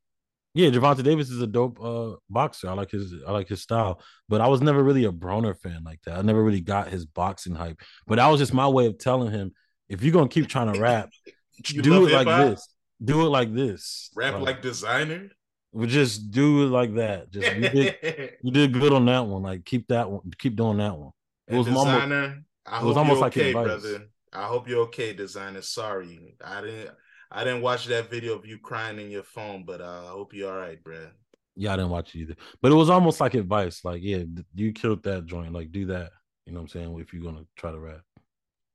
Yeah, 0.58 0.70
Gervonta 0.72 1.04
Davis 1.04 1.30
is 1.30 1.40
a 1.40 1.46
dope 1.46 1.80
uh, 1.80 2.16
boxer. 2.32 2.68
I 2.68 2.74
like 2.74 2.90
his 2.90 3.14
I 3.28 3.32
like 3.32 3.48
his 3.48 3.62
style, 3.62 4.02
but 4.28 4.42
I 4.42 4.48
was 4.48 4.60
never 4.60 4.82
really 4.84 5.06
a 5.06 5.12
Broner 5.12 5.56
fan 5.56 5.84
like 5.84 6.02
that. 6.06 6.18
I 6.18 6.22
never 6.24 6.44
really 6.44 6.62
got 6.62 6.88
his 6.88 7.06
boxing 7.06 7.54
hype. 7.54 7.80
But 8.08 8.16
that 8.16 8.28
was 8.28 8.40
just 8.40 8.56
my 8.56 8.68
way 8.68 8.88
of 8.88 8.98
telling 8.98 9.32
him, 9.32 9.52
if 9.88 10.02
you're 10.02 10.14
gonna 10.14 10.28
keep 10.30 10.48
trying 10.48 10.74
to 10.74 10.80
rap, 10.80 11.10
do 11.64 12.08
it 12.08 12.12
like 12.12 12.28
this. 12.28 12.68
Do 13.04 13.22
it 13.28 13.30
like 13.30 13.54
this. 13.54 14.10
Rap 14.16 14.34
uh, 14.34 14.40
like 14.40 14.64
Desiigner. 14.64 15.30
We 15.72 15.86
just 15.86 16.32
do 16.32 16.64
it 16.66 16.70
like 16.70 16.96
that. 16.96 17.30
Just 17.30 17.56
you 17.56 17.70
did, 17.70 17.96
you 18.42 18.52
did 18.52 18.74
good 18.74 18.94
on 18.94 19.06
that 19.06 19.28
one. 19.28 19.44
Like 19.44 19.64
keep 19.64 19.88
that 19.90 20.10
one. 20.10 20.22
Keep 20.40 20.56
doing 20.56 20.78
that 20.78 20.98
one. 20.98 21.12
It 21.48 21.56
was 21.56 21.68
Desiigner. 21.68 22.44
I 22.66 22.82
It 22.82 22.84
was 22.84 22.96
hope 22.96 22.98
almost 22.98 23.20
you're 23.20 23.22
like 23.22 23.34
okay, 23.34 23.50
advice. 23.50 23.68
brother. 23.68 24.08
I 24.34 24.48
hope 24.48 24.68
you're 24.68 24.84
okay, 24.86 25.14
Desiigner. 25.14 25.64
Sorry, 25.64 26.36
I 26.44 26.62
didn't. 26.62 26.96
I 27.32 27.44
didn't 27.44 27.62
watch 27.62 27.86
that 27.88 28.10
video 28.10 28.36
of 28.36 28.46
you 28.46 28.58
crying 28.58 29.00
in 29.00 29.12
your 29.12 29.24
phone, 29.24 29.64
but 29.66 29.82
uh, 29.82 30.04
I 30.06 30.10
hope 30.10 30.34
you're 30.34 30.52
all 30.52 30.60
right, 30.60 30.82
bruh. 30.84 31.12
Yeah, 31.56 31.74
I 31.74 31.78
didn't 31.78 31.92
watch 31.92 32.16
it 32.16 32.20
either. 32.20 32.36
But 32.62 32.72
it 32.72 32.76
was 32.76 32.90
almost 32.90 33.20
like 33.20 33.34
advice. 33.34 33.84
Like, 33.84 34.02
yeah, 34.04 34.24
you 34.56 34.72
killed 34.72 35.04
that 35.04 35.26
joint. 35.26 35.54
Like, 35.54 35.72
do 35.72 35.88
that. 35.88 36.12
You 36.46 36.54
know 36.54 36.60
what 36.60 36.64
I'm 36.64 36.70
saying? 36.70 37.00
If 37.00 37.14
you're 37.14 37.24
gonna 37.24 37.46
try 37.56 37.72
to 37.72 37.80
rap. 37.80 38.02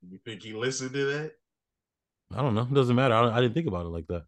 You 0.09 0.18
think 0.24 0.42
he 0.42 0.53
listened 0.53 0.92
to 0.92 1.05
that? 1.07 1.32
I 2.34 2.42
don't 2.42 2.55
know. 2.55 2.62
It 2.62 2.74
doesn't 2.74 2.96
matter. 2.96 3.14
I, 3.14 3.36
I 3.36 3.40
didn't 3.40 3.55
think 3.55 3.68
about 3.68 3.86
it 3.86 3.90
like 3.90 4.07
that. 4.09 4.24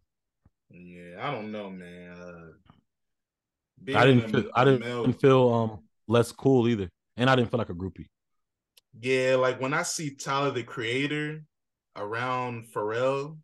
Yeah, 0.69 1.17
I 1.19 1.31
don't 1.31 1.51
know, 1.51 1.69
man. 1.69 2.11
Uh, 2.11 3.97
I 3.97 4.05
didn't 4.05 4.31
feel 4.31 4.49
I 4.55 4.65
didn't 4.65 4.81
male- 4.81 5.11
feel 5.13 5.53
um 5.53 5.79
less 6.07 6.31
cool 6.31 6.67
either. 6.67 6.89
And 7.17 7.29
I 7.29 7.35
didn't 7.35 7.51
feel 7.51 7.57
like 7.59 7.69
a 7.69 7.75
groupie. 7.75 8.07
Yeah, 8.99 9.35
like 9.35 9.59
when 9.61 9.73
I 9.73 9.83
see 9.83 10.15
Tyler 10.15 10.51
the 10.51 10.63
Creator 10.63 11.43
around 11.95 12.67
Pharrell 12.73 13.37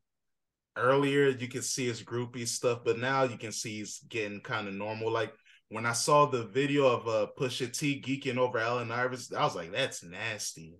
earlier, 0.75 1.29
you 1.29 1.47
can 1.47 1.61
see 1.61 1.87
his 1.87 2.03
groupie 2.03 2.47
stuff, 2.47 2.79
but 2.83 2.99
now 2.99 3.23
you 3.23 3.37
can 3.37 3.51
see 3.51 3.79
he's 3.79 3.99
getting 4.09 4.41
kind 4.41 4.67
of 4.67 4.73
normal. 4.73 5.11
Like 5.11 5.33
when 5.69 5.85
I 5.85 5.93
saw 5.93 6.25
the 6.25 6.45
video 6.45 6.87
of 6.87 7.07
uh 7.07 7.27
Pusha 7.37 7.71
T 7.71 8.01
geeking 8.01 8.37
over 8.37 8.57
Allen 8.59 8.91
Iverson, 8.91 9.37
I 9.37 9.43
was 9.43 9.55
like, 9.55 9.71
that's 9.71 10.03
nasty. 10.03 10.75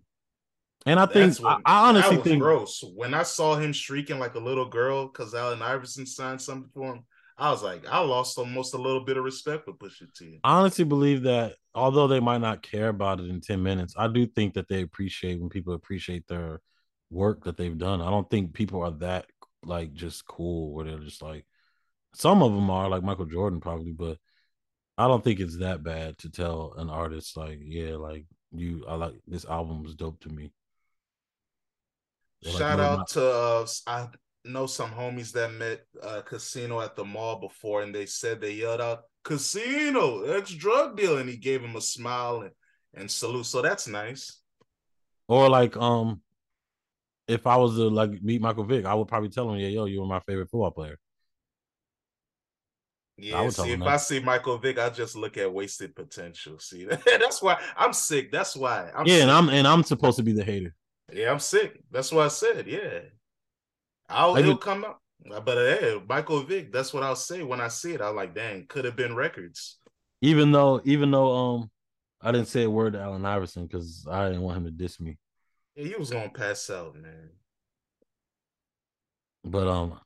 And 0.86 1.00
I 1.00 1.06
think 1.06 1.38
what 1.38 1.62
I, 1.66 1.90
honestly 1.90 2.18
think 2.18 2.42
gross. 2.42 2.84
When 2.96 3.14
I 3.14 3.24
saw 3.24 3.56
him 3.56 3.72
shrieking 3.72 4.20
like 4.20 4.36
a 4.36 4.40
little 4.40 4.68
girl 4.68 5.08
because 5.08 5.36
Allen 5.36 5.62
Iverson 5.62 6.06
signed 6.06 6.42
something 6.42 6.70
for 6.74 6.96
him, 6.96 7.04
I 7.38 7.52
was 7.52 7.64
like, 7.64 7.88
I 7.88 8.00
lost 8.00 8.38
almost 8.38 8.74
a 8.74 8.82
little 8.82 9.06
bit 9.06 9.18
of 9.18 9.24
respect 9.24 9.66
for 9.66 9.74
Pusha 9.74 10.14
T. 10.18 10.40
I 10.44 10.60
honestly 10.60 10.86
believe 10.86 11.24
that 11.24 11.56
although 11.74 12.08
they 12.08 12.20
might 12.20 12.42
not 12.42 12.64
care 12.64 12.90
about 12.90 13.20
it 13.20 13.30
in 13.30 13.42
10 13.42 13.62
minutes, 13.62 13.94
I 13.98 14.08
do 14.08 14.26
think 14.26 14.56
that 14.56 14.68
they 14.68 14.82
appreciate 14.82 15.40
when 15.40 15.50
people 15.50 15.74
appreciate 15.74 16.28
their 16.28 16.62
work 17.10 17.44
that 17.44 17.58
they've 17.58 17.78
done. 17.78 18.02
I 18.02 18.10
don't 18.10 18.30
think 18.30 18.54
people 18.54 18.82
are 18.82 18.92
that 19.00 19.26
like 19.64 19.94
just 19.94 20.26
cool 20.26 20.74
where 20.74 20.86
they're 20.86 21.00
just 21.00 21.22
like 21.22 21.46
some 22.14 22.44
of 22.44 22.54
them 22.54 22.70
are 22.70 22.90
like 22.90 23.04
Michael 23.04 23.26
Jordan 23.26 23.60
probably, 23.60 23.94
but 23.94 24.18
I 24.98 25.08
don't 25.08 25.24
think 25.24 25.40
it's 25.40 25.58
that 25.60 25.84
bad 25.84 26.18
to 26.20 26.30
tell 26.30 26.74
an 26.78 26.90
artist 26.90 27.38
like, 27.38 27.60
yeah, 27.62 27.96
like 27.96 28.26
you 28.52 28.86
I 28.88 28.96
like 28.96 29.16
this 29.28 29.46
album 29.46 29.84
was 29.84 29.96
dope 29.96 30.20
to 30.22 30.30
me. 30.30 30.52
Shout 32.44 32.80
out 32.80 33.00
not- 33.00 33.08
to 33.10 33.26
uh, 33.26 33.68
I 33.88 34.08
know 34.44 34.66
some 34.66 34.92
homies 34.92 35.32
that 35.34 35.54
met 35.54 35.82
uh, 36.02 36.22
Casino 36.22 36.82
at 36.82 36.96
the 36.96 37.06
mall 37.06 37.40
before, 37.40 37.84
and 37.84 37.94
they 37.94 38.06
said 38.06 38.42
they 38.42 38.54
yelled 38.54 38.82
out 38.82 39.04
"Casino, 39.24 40.24
ex 40.24 40.52
drug 40.52 40.98
dealer," 40.98 41.20
and 41.20 41.30
he 41.30 41.38
gave 41.38 41.62
him 41.62 41.76
a 41.76 41.82
smile 41.82 42.42
and 42.42 42.52
and 42.94 43.10
salute. 43.10 43.46
So 43.46 43.62
that's 43.62 43.88
nice. 43.88 44.42
Or 45.28 45.50
like 45.50 45.78
um 45.78 46.22
if 47.28 47.48
I 47.48 47.56
was 47.58 47.76
to 47.76 47.88
like 47.88 48.22
meet 48.22 48.42
Michael 48.42 48.64
Vick, 48.64 48.86
I 48.86 48.94
would 48.94 49.08
probably 49.08 49.30
tell 49.30 49.50
him, 49.52 49.60
yeah, 49.60 49.68
yo, 49.68 49.86
you 49.86 50.02
were 50.02 50.08
my 50.08 50.20
favorite 50.22 50.50
football 50.50 50.72
player. 50.72 50.98
Yeah, 53.18 53.50
tell 53.52 53.66
see, 53.66 53.72
if 53.72 53.82
him 53.82 53.88
I 53.88 53.98
see 53.98 54.20
Michael 54.20 54.58
Vick, 54.58 54.80
I 54.80 54.90
just 54.90 55.16
look 55.16 55.38
at 55.38 55.54
wasted 55.54 55.96
potential. 55.96 56.58
See, 56.60 56.86
that's 57.06 57.42
why 57.42 57.62
I'm 57.78 57.94
sick. 57.94 58.32
That's 58.32 58.56
why 58.56 58.90
I'm 58.96 59.06
yeah, 59.06 59.16
sick. 59.16 59.22
and 59.24 59.32
I'm 59.32 59.50
and 59.50 59.68
I'm 59.68 59.84
supposed 59.84 60.18
to 60.18 60.24
be 60.24 60.32
the 60.32 60.44
hater. 60.44 60.74
Yeah, 61.14 61.32
I'm 61.32 61.40
sick. 61.40 61.80
That's 61.92 62.12
what 62.12 62.26
I 62.26 62.30
said. 62.30 62.68
Yeah, 62.68 63.00
I'll 64.10 64.34
Like 64.34 64.44
it'll 64.44 64.54
it- 64.56 64.62
come 64.62 64.86
up. 64.86 65.00
But 65.24 65.46
hey, 65.56 66.02
Michael 66.10 66.42
Vick. 66.42 66.72
That's 66.72 66.94
what 66.96 67.04
I'll 67.04 67.16
say 67.16 67.44
when 67.44 67.62
I 67.62 67.68
see 67.68 67.94
it. 67.94 68.02
I'm 68.02 68.16
like, 68.16 68.34
dang, 68.34 68.66
could 68.68 68.86
have 68.86 68.96
been 68.96 69.16
records. 69.16 69.78
Even 70.22 70.52
though, 70.52 70.82
even 70.84 71.12
though 71.12 71.32
um 71.36 71.72
I 72.22 72.32
didn't 72.32 72.48
say 72.48 72.64
a 72.64 72.70
word 72.70 72.94
to 72.94 73.00
Allen 73.02 73.26
Iverson 73.26 73.68
because 73.68 74.08
I 74.10 74.28
didn't 74.30 74.42
want 74.42 74.58
him 74.58 74.66
to 74.66 74.72
diss 74.72 75.00
me. 75.00 75.18
He 75.82 75.96
was 75.98 76.12
gonna 76.12 76.30
pass 76.30 76.70
out, 76.70 76.96
man. 76.96 77.30
But 79.44 79.68
um 79.68 80.00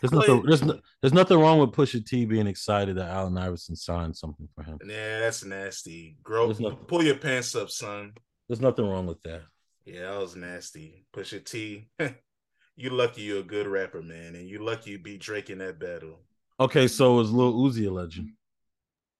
there's 0.00 0.12
nothing 0.12 0.42
there's, 0.44 0.62
no, 0.62 0.78
there's 1.00 1.12
nothing 1.12 1.38
wrong 1.38 1.58
with 1.58 1.72
Pusha 1.72 2.04
T 2.04 2.24
being 2.24 2.46
excited 2.46 2.96
that 2.96 3.10
Allen 3.10 3.36
Iverson 3.36 3.74
signed 3.74 4.16
something 4.16 4.48
for 4.54 4.62
him. 4.62 4.78
Yeah, 4.86 5.20
that's 5.20 5.44
nasty. 5.44 6.16
Grow, 6.22 6.52
pull 6.86 7.02
your 7.02 7.16
pants 7.16 7.54
up, 7.56 7.70
son. 7.70 8.12
There's 8.48 8.60
nothing 8.60 8.88
wrong 8.88 9.06
with 9.06 9.20
that. 9.22 9.42
Yeah, 9.84 10.12
that 10.12 10.20
was 10.20 10.36
nasty. 10.36 11.04
Pusha 11.12 11.44
T, 11.44 11.88
you 12.76 12.90
lucky 12.90 13.22
you're 13.22 13.40
a 13.40 13.44
good 13.44 13.66
rapper, 13.66 14.02
man, 14.02 14.36
and 14.36 14.48
you 14.48 14.64
lucky 14.64 14.92
you 14.92 14.98
beat 14.98 15.20
Drake 15.20 15.50
in 15.50 15.58
that 15.58 15.80
battle. 15.80 16.20
Okay, 16.60 16.86
so 16.86 17.18
is 17.20 17.32
Lil 17.32 17.54
Uzi 17.54 17.88
a 17.88 17.90
legend? 17.90 18.30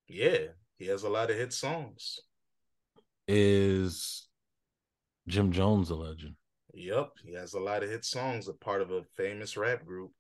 Yeah, 0.07 0.39
he 0.77 0.87
has 0.87 1.03
a 1.03 1.09
lot 1.09 1.31
of 1.31 1.37
hit 1.37 1.53
songs. 1.53 2.21
Is 3.27 4.29
Jim 5.29 5.53
Jones 5.53 5.91
a 5.91 5.95
legend? 5.95 6.35
Yep, 6.75 7.11
he 7.25 7.35
has 7.35 7.55
a 7.55 7.61
lot 7.61 7.83
of 7.83 7.91
hit 7.91 8.05
songs. 8.05 8.49
A 8.49 8.53
part 8.55 8.81
of 8.81 8.91
a 8.91 9.03
famous 9.17 9.57
rap 9.57 9.85
group. 9.85 10.13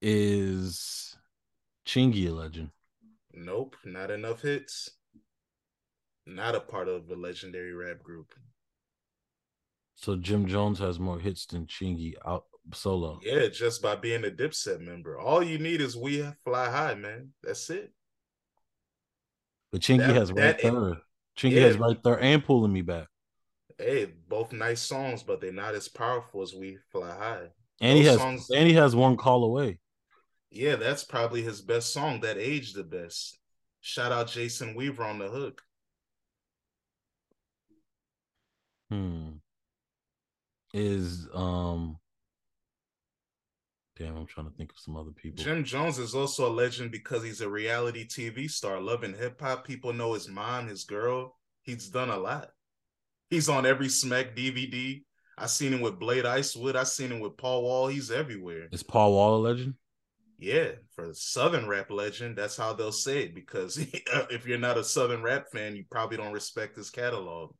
Is 0.00 1.16
Chingy 1.86 2.28
a 2.28 2.32
legend? 2.32 2.70
Nope, 3.34 3.76
not 3.84 4.10
enough 4.10 4.42
hits. 4.42 4.90
Not 6.26 6.54
a 6.54 6.60
part 6.60 6.88
of 6.88 7.10
a 7.10 7.14
legendary 7.16 7.72
rap 7.72 8.02
group. 8.02 8.34
So 9.96 10.14
Jim 10.16 10.46
Jones 10.46 10.78
has 10.78 11.00
more 11.00 11.18
hits 11.18 11.46
than 11.46 11.66
Chingy 11.66 12.14
out 12.24 12.44
solo. 12.72 13.18
Yeah, 13.22 13.48
just 13.48 13.82
by 13.82 13.96
being 13.96 14.24
a 14.24 14.28
Dipset 14.30 14.80
member. 14.80 15.18
All 15.18 15.42
you 15.42 15.58
need 15.58 15.80
is 15.80 15.96
We 15.96 16.22
Fly 16.44 16.70
High, 16.70 16.94
man. 16.94 17.30
That's 17.42 17.68
it. 17.70 17.92
But 19.72 19.80
Chingy 19.80 19.98
That- 20.06 20.16
has 20.16 20.30
right 20.32 20.56
that- 20.56 20.60
third. 20.60 20.98
Chingy 21.38 21.52
Yeah. 21.52 21.60
has 21.62 21.78
Right 21.78 21.96
Thurr 22.02 22.18
and 22.18 22.44
pulling 22.44 22.72
me 22.72 22.82
back. 22.82 23.06
Hey, 23.78 24.06
both 24.06 24.52
nice 24.52 24.80
songs, 24.82 25.22
but 25.22 25.40
they're 25.40 25.52
not 25.52 25.74
as 25.76 25.88
powerful 25.88 26.42
as 26.42 26.52
We 26.52 26.78
Fly 26.90 27.16
High. 27.16 27.52
And 27.80 27.96
he 27.96 28.04
has 28.06 28.18
songs- 28.18 28.50
and 28.50 28.66
he 28.66 28.74
has 28.74 28.96
one 28.96 29.16
call 29.16 29.44
away. 29.44 29.78
Yeah, 30.50 30.74
that's 30.76 31.04
probably 31.04 31.42
his 31.42 31.60
best 31.62 31.92
song 31.92 32.20
that 32.20 32.38
aged 32.38 32.74
the 32.74 32.82
best. 32.82 33.38
Shout 33.80 34.10
out 34.10 34.28
Jason 34.28 34.74
Weaver 34.74 35.04
on 35.04 35.18
the 35.20 35.28
hook. 35.28 35.62
Hmm. 38.90 39.34
Is 40.74 41.28
um 41.32 41.98
damn, 43.98 44.16
I'm 44.16 44.26
trying 44.26 44.48
to 44.48 44.56
think 44.56 44.70
of 44.70 44.78
some 44.78 44.96
other 44.96 45.10
people. 45.10 45.42
Jim 45.42 45.64
Jones 45.64 45.98
is 45.98 46.14
also 46.14 46.48
a 46.48 46.52
legend 46.52 46.92
because 46.92 47.22
he's 47.22 47.40
a 47.40 47.48
reality 47.48 48.06
TV 48.06 48.50
star. 48.50 48.80
Loving 48.80 49.14
hip 49.14 49.40
hop, 49.40 49.66
people 49.66 49.92
know 49.92 50.14
his 50.14 50.28
mom, 50.28 50.68
his 50.68 50.84
girl. 50.84 51.36
He's 51.62 51.88
done 51.88 52.10
a 52.10 52.16
lot. 52.16 52.50
He's 53.30 53.48
on 53.48 53.66
every 53.66 53.88
Smack 53.88 54.36
DVD. 54.36 55.02
I 55.36 55.46
seen 55.46 55.72
him 55.72 55.80
with 55.80 55.98
Blade 55.98 56.24
Icewood. 56.24 56.76
I 56.76 56.84
seen 56.84 57.12
him 57.12 57.20
with 57.20 57.36
Paul 57.36 57.62
Wall. 57.62 57.88
He's 57.88 58.10
everywhere. 58.10 58.68
Is 58.72 58.82
Paul 58.82 59.12
Wall 59.12 59.36
a 59.36 59.40
legend? 59.40 59.74
Yeah, 60.38 60.70
for 60.94 61.12
Southern 61.12 61.66
rap 61.66 61.90
legend, 61.90 62.36
that's 62.36 62.56
how 62.56 62.72
they'll 62.72 62.92
say 62.92 63.24
it. 63.24 63.34
Because 63.34 63.76
if 64.30 64.46
you're 64.46 64.58
not 64.58 64.78
a 64.78 64.84
Southern 64.84 65.22
rap 65.22 65.50
fan, 65.52 65.76
you 65.76 65.84
probably 65.90 66.16
don't 66.16 66.32
respect 66.32 66.76
his 66.76 66.90
catalog. 66.90 67.52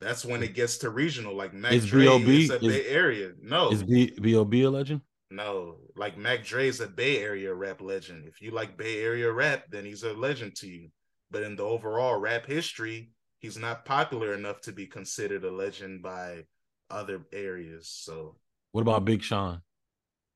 That's 0.00 0.24
when 0.24 0.42
it 0.42 0.54
gets 0.54 0.78
to 0.78 0.90
regional, 0.90 1.34
like 1.36 1.52
Mac 1.52 1.72
Is 1.72 1.86
Dre 1.86 2.04
B.O.B. 2.06 2.44
is 2.44 2.50
a 2.50 2.54
is- 2.56 2.60
Bay 2.60 2.86
Area. 2.86 3.32
No, 3.42 3.70
Is 3.70 3.82
B 3.82 4.12
B.O.B. 4.20 4.62
a 4.62 4.70
legend? 4.70 5.02
no, 5.30 5.76
like 5.94 6.16
Mac 6.16 6.44
Dre 6.44 6.66
is 6.68 6.80
a 6.80 6.88
Bay 6.88 7.18
Area 7.22 7.52
rap 7.54 7.80
legend. 7.80 8.26
If 8.26 8.40
you 8.40 8.50
like 8.50 8.76
Bay 8.76 9.02
Area 9.04 9.30
rap, 9.30 9.64
then 9.70 9.84
he's 9.84 10.02
a 10.02 10.12
legend 10.14 10.56
to 10.56 10.66
you. 10.68 10.88
But 11.30 11.42
in 11.44 11.54
the 11.54 11.62
overall 11.62 12.18
rap 12.18 12.46
history, 12.46 13.10
he's 13.38 13.56
not 13.56 13.84
popular 13.84 14.34
enough 14.34 14.60
to 14.62 14.72
be 14.72 14.86
considered 14.86 15.44
a 15.44 15.50
legend 15.50 16.02
by 16.02 16.44
other 16.90 17.22
areas. 17.32 17.88
So 17.88 18.36
What 18.72 18.80
about 18.82 19.04
Big 19.04 19.22
Sean? 19.22 19.60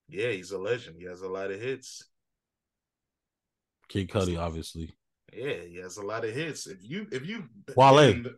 yeah, 0.09 0.31
he's 0.31 0.53
a 0.53 0.59
legend. 0.59 0.97
He 0.99 1.07
has 1.07 1.23
a 1.23 1.29
lot 1.29 1.51
of 1.51 1.61
hits. 1.61 2.05
Kid 3.89 4.09
Cudi, 4.11 4.39
obviously. 4.39 4.95
Yeah, 5.33 5.55
he 5.69 5.77
has 5.83 5.97
a 5.97 6.03
lot 6.03 6.25
of 6.25 6.33
hits. 6.35 6.67
If 6.67 6.79
you 6.83 7.07
if 7.11 7.27
you 7.27 7.45
Wale. 7.77 8.12
been- 8.12 8.37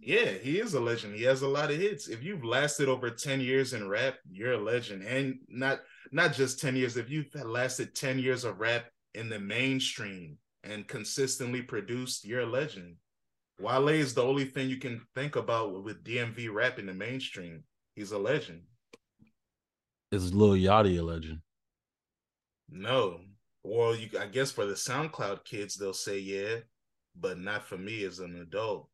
yeah, 0.00 0.30
he 0.30 0.60
is 0.60 0.74
a 0.74 0.80
legend. 0.80 1.14
He 1.14 1.24
has 1.24 1.42
a 1.42 1.48
lot 1.48 1.70
of 1.70 1.78
hits. 1.78 2.08
If 2.08 2.22
you've 2.22 2.44
lasted 2.44 2.88
over 2.88 3.10
10 3.10 3.40
years 3.40 3.72
in 3.72 3.88
rap, 3.88 4.16
you're 4.30 4.52
a 4.52 4.62
legend. 4.62 5.02
And 5.02 5.38
not 5.48 5.80
not 6.12 6.32
just 6.32 6.60
10 6.60 6.76
years, 6.76 6.96
if 6.96 7.10
you've 7.10 7.34
lasted 7.34 7.94
10 7.94 8.18
years 8.18 8.44
of 8.44 8.60
rap 8.60 8.86
in 9.14 9.28
the 9.28 9.40
mainstream 9.40 10.38
and 10.62 10.86
consistently 10.86 11.62
produced, 11.62 12.24
you're 12.24 12.40
a 12.40 12.46
legend. 12.46 12.96
Wale 13.58 13.88
is 13.88 14.14
the 14.14 14.22
only 14.22 14.44
thing 14.44 14.68
you 14.68 14.76
can 14.76 15.00
think 15.14 15.36
about 15.36 15.82
with 15.82 16.04
DMV 16.04 16.52
rap 16.52 16.78
in 16.78 16.86
the 16.86 16.94
mainstream. 16.94 17.64
He's 17.94 18.12
a 18.12 18.18
legend. 18.18 18.62
Is 20.12 20.34
Lil 20.34 20.52
Yachty 20.52 20.98
a 20.98 21.02
legend? 21.02 21.40
No. 22.68 23.20
Well, 23.64 23.96
you 23.96 24.08
I 24.20 24.26
guess 24.26 24.52
for 24.52 24.66
the 24.66 24.74
SoundCloud 24.74 25.44
kids, 25.44 25.74
they'll 25.74 25.94
say 25.94 26.18
yeah, 26.18 26.56
but 27.18 27.38
not 27.38 27.64
for 27.64 27.76
me 27.76 28.04
as 28.04 28.20
an 28.20 28.36
adult. 28.40 28.88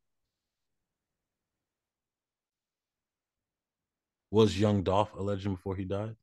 Was 4.32 4.58
Young 4.58 4.82
Dolph 4.82 5.12
a 5.14 5.22
legend 5.22 5.56
before 5.56 5.76
he 5.76 5.84
died? 5.84 6.16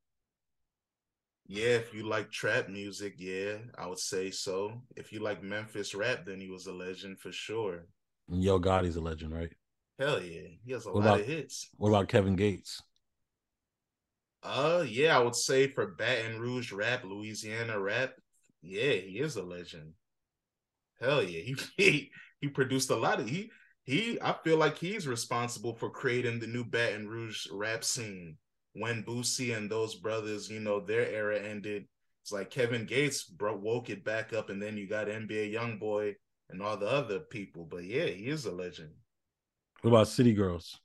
Yeah, 1.46 1.76
if 1.78 1.94
you 1.94 2.08
like 2.10 2.32
trap 2.32 2.68
music, 2.68 3.14
yeah, 3.20 3.58
I 3.78 3.86
would 3.86 4.00
say 4.00 4.32
so. 4.32 4.82
If 4.96 5.12
you 5.14 5.20
like 5.20 5.44
Memphis 5.44 5.94
rap, 5.94 6.26
then 6.26 6.42
he 6.42 6.50
was 6.50 6.66
a 6.66 6.74
legend 6.74 7.20
for 7.20 7.32
sure. 7.32 7.86
Yo 8.28 8.60
Gotti's 8.60 8.96
a 8.96 9.00
legend, 9.02 9.32
right? 9.36 9.54
Hell 10.00 10.24
yeah, 10.24 10.48
he 10.66 10.72
has 10.72 10.88
a 10.88 10.90
What 10.92 11.04
lot 11.04 11.06
about- 11.06 11.20
of 11.22 11.26
hits. 11.28 11.70
What 11.78 11.90
about 11.90 12.08
Kevin 12.08 12.36
Gates? 12.36 12.82
Uh, 14.42 14.84
yeah, 14.88 15.16
I 15.16 15.22
would 15.22 15.36
say 15.36 15.68
for 15.68 15.86
Baton 15.86 16.40
Rouge 16.40 16.72
rap, 16.72 17.04
Louisiana 17.04 17.80
rap, 17.80 18.14
yeah, 18.64 18.94
he 18.94 19.20
is 19.20 19.36
a 19.36 19.44
legend. 19.44 19.94
Hell 21.00 21.22
yeah, 21.22 21.42
he 21.42 21.56
he, 21.78 22.12
he 22.42 22.48
produced 22.48 22.90
a 22.90 22.96
lot 22.96 23.20
of 23.20 23.30
he 23.30 23.52
he. 23.84 24.20
I 24.22 24.36
feel 24.44 24.58
like 24.58 24.78
he's 24.78 25.08
responsible 25.08 25.74
for 25.74 25.90
creating 25.90 26.40
the 26.40 26.48
new 26.48 26.64
Baton 26.64 27.08
Rouge 27.08 27.48
rap 27.52 27.84
scene. 27.84 28.38
When 28.74 29.04
Boosie 29.04 29.56
and 29.58 29.70
those 29.70 29.96
brothers, 29.96 30.50
you 30.50 30.60
know, 30.60 30.80
their 30.80 31.08
era 31.08 31.40
ended, 31.40 31.88
it's 32.22 32.32
like 32.32 32.52
Kevin 32.52 32.86
Gates 32.86 33.24
broke 33.24 33.62
woke 33.62 33.90
it 33.90 34.04
back 34.04 34.32
up, 34.32 34.50
and 34.50 34.62
then 34.62 34.78
you 34.78 34.88
got 34.88 35.08
NBA 35.08 35.54
YoungBoy 35.54 36.14
and 36.50 36.62
all 36.62 36.78
the 36.78 36.88
other 36.88 37.20
people. 37.20 37.66
But 37.66 37.84
yeah, 37.84 38.06
he 38.06 38.28
is 38.28 38.46
a 38.46 38.52
legend. 38.52 38.92
What 39.82 39.90
about 39.92 40.08
City 40.08 40.34
Girls? 40.34 40.80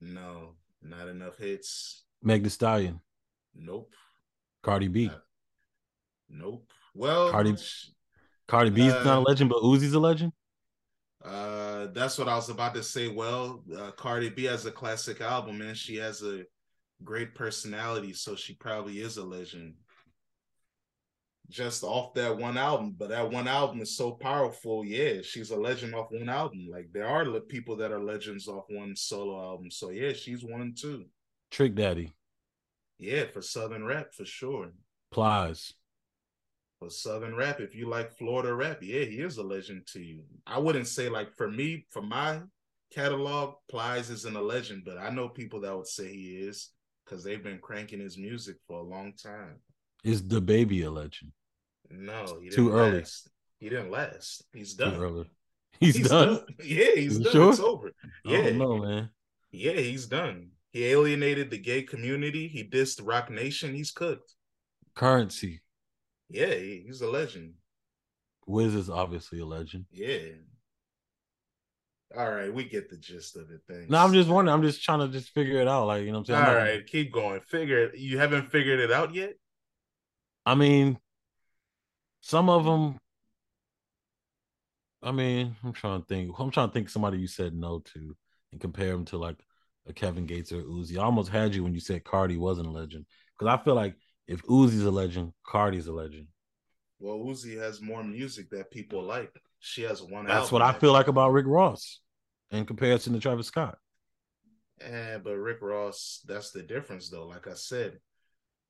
No, 0.00 0.54
not 0.82 1.08
enough 1.08 1.38
hits. 1.38 2.04
Meg 2.22 2.42
Thee 2.42 2.48
Stallion, 2.48 3.00
Nope. 3.54 3.92
Cardi 4.62 4.88
B. 4.88 5.10
Nope. 6.28 6.70
Well, 6.94 7.30
Cardi- 7.30 7.56
Cardi 8.48 8.70
B's 8.70 8.92
uh, 8.92 9.04
not 9.04 9.18
a 9.18 9.20
legend, 9.20 9.50
but 9.50 9.62
Uzi's 9.62 9.92
a 9.94 10.00
legend. 10.00 10.32
Uh, 11.24 11.86
that's 11.92 12.18
what 12.18 12.28
I 12.28 12.36
was 12.36 12.50
about 12.50 12.74
to 12.74 12.82
say. 12.82 13.08
Well, 13.08 13.64
uh, 13.76 13.92
Cardi 13.92 14.28
B 14.30 14.44
has 14.44 14.66
a 14.66 14.72
classic 14.72 15.20
album, 15.20 15.60
and 15.62 15.76
she 15.76 15.96
has 15.96 16.22
a 16.22 16.44
great 17.02 17.34
personality, 17.34 18.12
so 18.12 18.36
she 18.36 18.54
probably 18.54 19.00
is 19.00 19.16
a 19.16 19.24
legend. 19.24 19.74
Just 21.50 21.84
off 21.84 22.14
that 22.14 22.36
one 22.38 22.56
album, 22.56 22.94
but 22.98 23.10
that 23.10 23.30
one 23.30 23.46
album 23.48 23.80
is 23.82 23.96
so 23.96 24.12
powerful. 24.12 24.84
Yeah, 24.84 25.20
she's 25.22 25.50
a 25.50 25.56
legend 25.56 25.94
off 25.94 26.10
one 26.10 26.28
album. 26.28 26.68
Like 26.70 26.90
there 26.92 27.06
are 27.06 27.24
le- 27.26 27.40
people 27.42 27.76
that 27.76 27.92
are 27.92 28.02
legends 28.02 28.48
off 28.48 28.64
one 28.68 28.96
solo 28.96 29.38
album. 29.40 29.70
So 29.70 29.90
yeah, 29.90 30.12
she's 30.14 30.42
one 30.42 30.74
too. 30.74 31.04
Trick 31.50 31.74
Daddy, 31.74 32.16
Yeah, 32.98 33.26
for 33.26 33.42
Southern 33.42 33.84
rap 33.84 34.12
for 34.14 34.24
sure. 34.24 34.72
Plies. 35.10 35.74
For 36.80 36.90
Southern 36.90 37.34
rap. 37.36 37.60
If 37.60 37.74
you 37.74 37.88
like 37.88 38.16
Florida 38.18 38.52
rap, 38.54 38.78
yeah, 38.82 39.04
he 39.04 39.20
is 39.20 39.38
a 39.38 39.42
legend 39.42 39.86
to 39.92 40.00
you. 40.00 40.22
I 40.46 40.58
wouldn't 40.58 40.88
say 40.88 41.08
like 41.08 41.34
for 41.36 41.50
me, 41.50 41.86
for 41.90 42.02
my 42.02 42.40
catalog, 42.92 43.54
Plies 43.70 44.10
isn't 44.10 44.36
a 44.36 44.42
legend, 44.42 44.82
but 44.84 44.98
I 44.98 45.10
know 45.10 45.28
people 45.28 45.60
that 45.62 45.76
would 45.76 45.86
say 45.86 46.12
he 46.12 46.36
is 46.38 46.70
because 47.04 47.22
they've 47.22 47.42
been 47.42 47.58
cranking 47.58 48.00
his 48.00 48.18
music 48.18 48.56
for 48.66 48.80
a 48.80 48.82
long 48.82 49.12
time. 49.14 49.56
Is 50.02 50.22
DaBaby 50.22 50.84
a 50.86 50.90
legend? 50.90 51.32
No, 51.90 52.38
he 52.42 52.50
Too 52.50 52.66
didn't 52.66 52.78
early. 52.80 52.98
last. 52.98 53.30
He 53.58 53.68
didn't 53.68 53.90
last. 53.90 54.44
He's 54.52 54.74
done. 54.74 54.96
early. 54.96 55.30
He's, 55.80 56.08
done. 56.08 56.40
Yeah, 56.64 56.90
he's 56.94 57.18
You 57.18 57.24
done. 57.24 57.32
sure? 57.32 57.50
It's 57.50 57.60
over. 57.60 57.92
Yeah, 58.24 58.50
don't 58.50 58.80
man. 58.82 59.10
yeah, 59.52 59.72
he's 59.72 60.06
done. 60.06 60.50
He 60.72 60.86
alienated 60.86 61.50
the 61.50 61.58
gay 61.58 61.82
community. 61.82 62.48
He 62.48 62.64
dissed 62.64 63.00
Roc 63.02 63.30
Nation. 63.30 63.74
He's 63.74 63.90
cooked. 63.90 64.32
Curren$y. 64.94 65.60
Yeah, 66.28 66.54
he- 66.54 66.84
he's 66.86 67.00
a 67.00 67.10
legend. 67.10 67.54
Wiz 68.46 68.74
is 68.74 68.90
obviously 68.90 69.40
a 69.40 69.46
legend. 69.46 69.86
Yeah. 69.90 70.18
All 72.16 72.30
right, 72.30 72.52
we 72.52 72.64
get 72.64 72.88
the 72.90 72.96
gist 72.96 73.36
of 73.36 73.50
it. 73.50 73.62
Thanks. 73.66 73.90
No, 73.90 73.98
I'm 73.98 74.12
just 74.12 74.28
wondering. 74.28 74.54
I'm 74.54 74.62
just 74.62 74.82
trying 74.82 75.00
to 75.00 75.08
just 75.08 75.30
figure 75.30 75.60
it 75.60 75.66
out. 75.66 75.86
Like, 75.86 76.04
you 76.04 76.12
know 76.12 76.20
what 76.20 76.30
I'm 76.30 76.36
All 76.36 76.44
saying? 76.44 76.58
I'm 76.68 76.78
not- 76.78 76.86
keep 76.86 77.12
going. 77.12 77.40
Figure 77.40 77.84
it. 77.86 77.98
You 77.98 78.18
haven't 78.18 78.50
figured 78.50 78.78
it 78.78 78.92
out 78.92 79.14
yet. 79.14 79.34
I 80.46 80.54
mean, 80.54 80.98
some 82.20 82.48
of 82.48 82.64
them. 82.64 82.98
I 85.02 85.12
mean, 85.12 85.56
I'm 85.64 85.72
trying 85.72 86.00
to 86.00 86.06
think. 86.06 86.34
I'm 86.38 86.50
trying 86.50 86.68
to 86.68 86.72
think 86.72 86.88
somebody 86.88 87.18
you 87.18 87.26
said 87.26 87.54
no 87.54 87.80
to 87.80 88.16
and 88.52 88.60
compare 88.60 88.92
them 88.92 89.04
to 89.06 89.18
like 89.18 89.44
a 89.86 89.92
Kevin 89.92 90.26
Gates 90.26 90.52
or 90.52 90.62
Uzi. 90.62 90.96
I 90.98 91.02
almost 91.02 91.30
had 91.30 91.54
you 91.54 91.64
when 91.64 91.74
you 91.74 91.80
said 91.80 92.04
Cardi 92.04 92.36
wasn't 92.36 92.68
a 92.68 92.70
legend 92.70 93.06
because 93.36 93.52
I 93.52 93.62
feel 93.62 93.74
like 93.74 93.96
if 94.26 94.42
Uzi's 94.44 94.84
a 94.84 94.90
legend, 94.90 95.32
Cardi's 95.46 95.86
a 95.86 95.92
legend. 95.92 96.28
Well, 96.98 97.18
Uzi 97.18 97.58
has 97.58 97.82
more 97.82 98.02
music 98.02 98.50
that 98.50 98.70
people 98.70 99.02
like. 99.02 99.30
She 99.60 99.82
has 99.82 100.02
one. 100.02 100.26
That's 100.26 100.52
what 100.52 100.62
I 100.62 100.72
feel 100.72 100.92
like 100.92 101.08
about 101.08 101.32
Rick 101.32 101.46
Ross 101.46 102.00
in 102.50 102.64
comparison 102.64 103.12
to 103.14 103.20
Travis 103.20 103.46
Scott. 103.48 103.78
Yeah, 104.80 105.18
but 105.18 105.36
Rick 105.36 105.58
Ross, 105.62 106.20
that's 106.26 106.50
the 106.50 106.62
difference 106.62 107.08
though. 107.08 107.26
Like 107.26 107.46
I 107.46 107.54
said, 107.54 107.98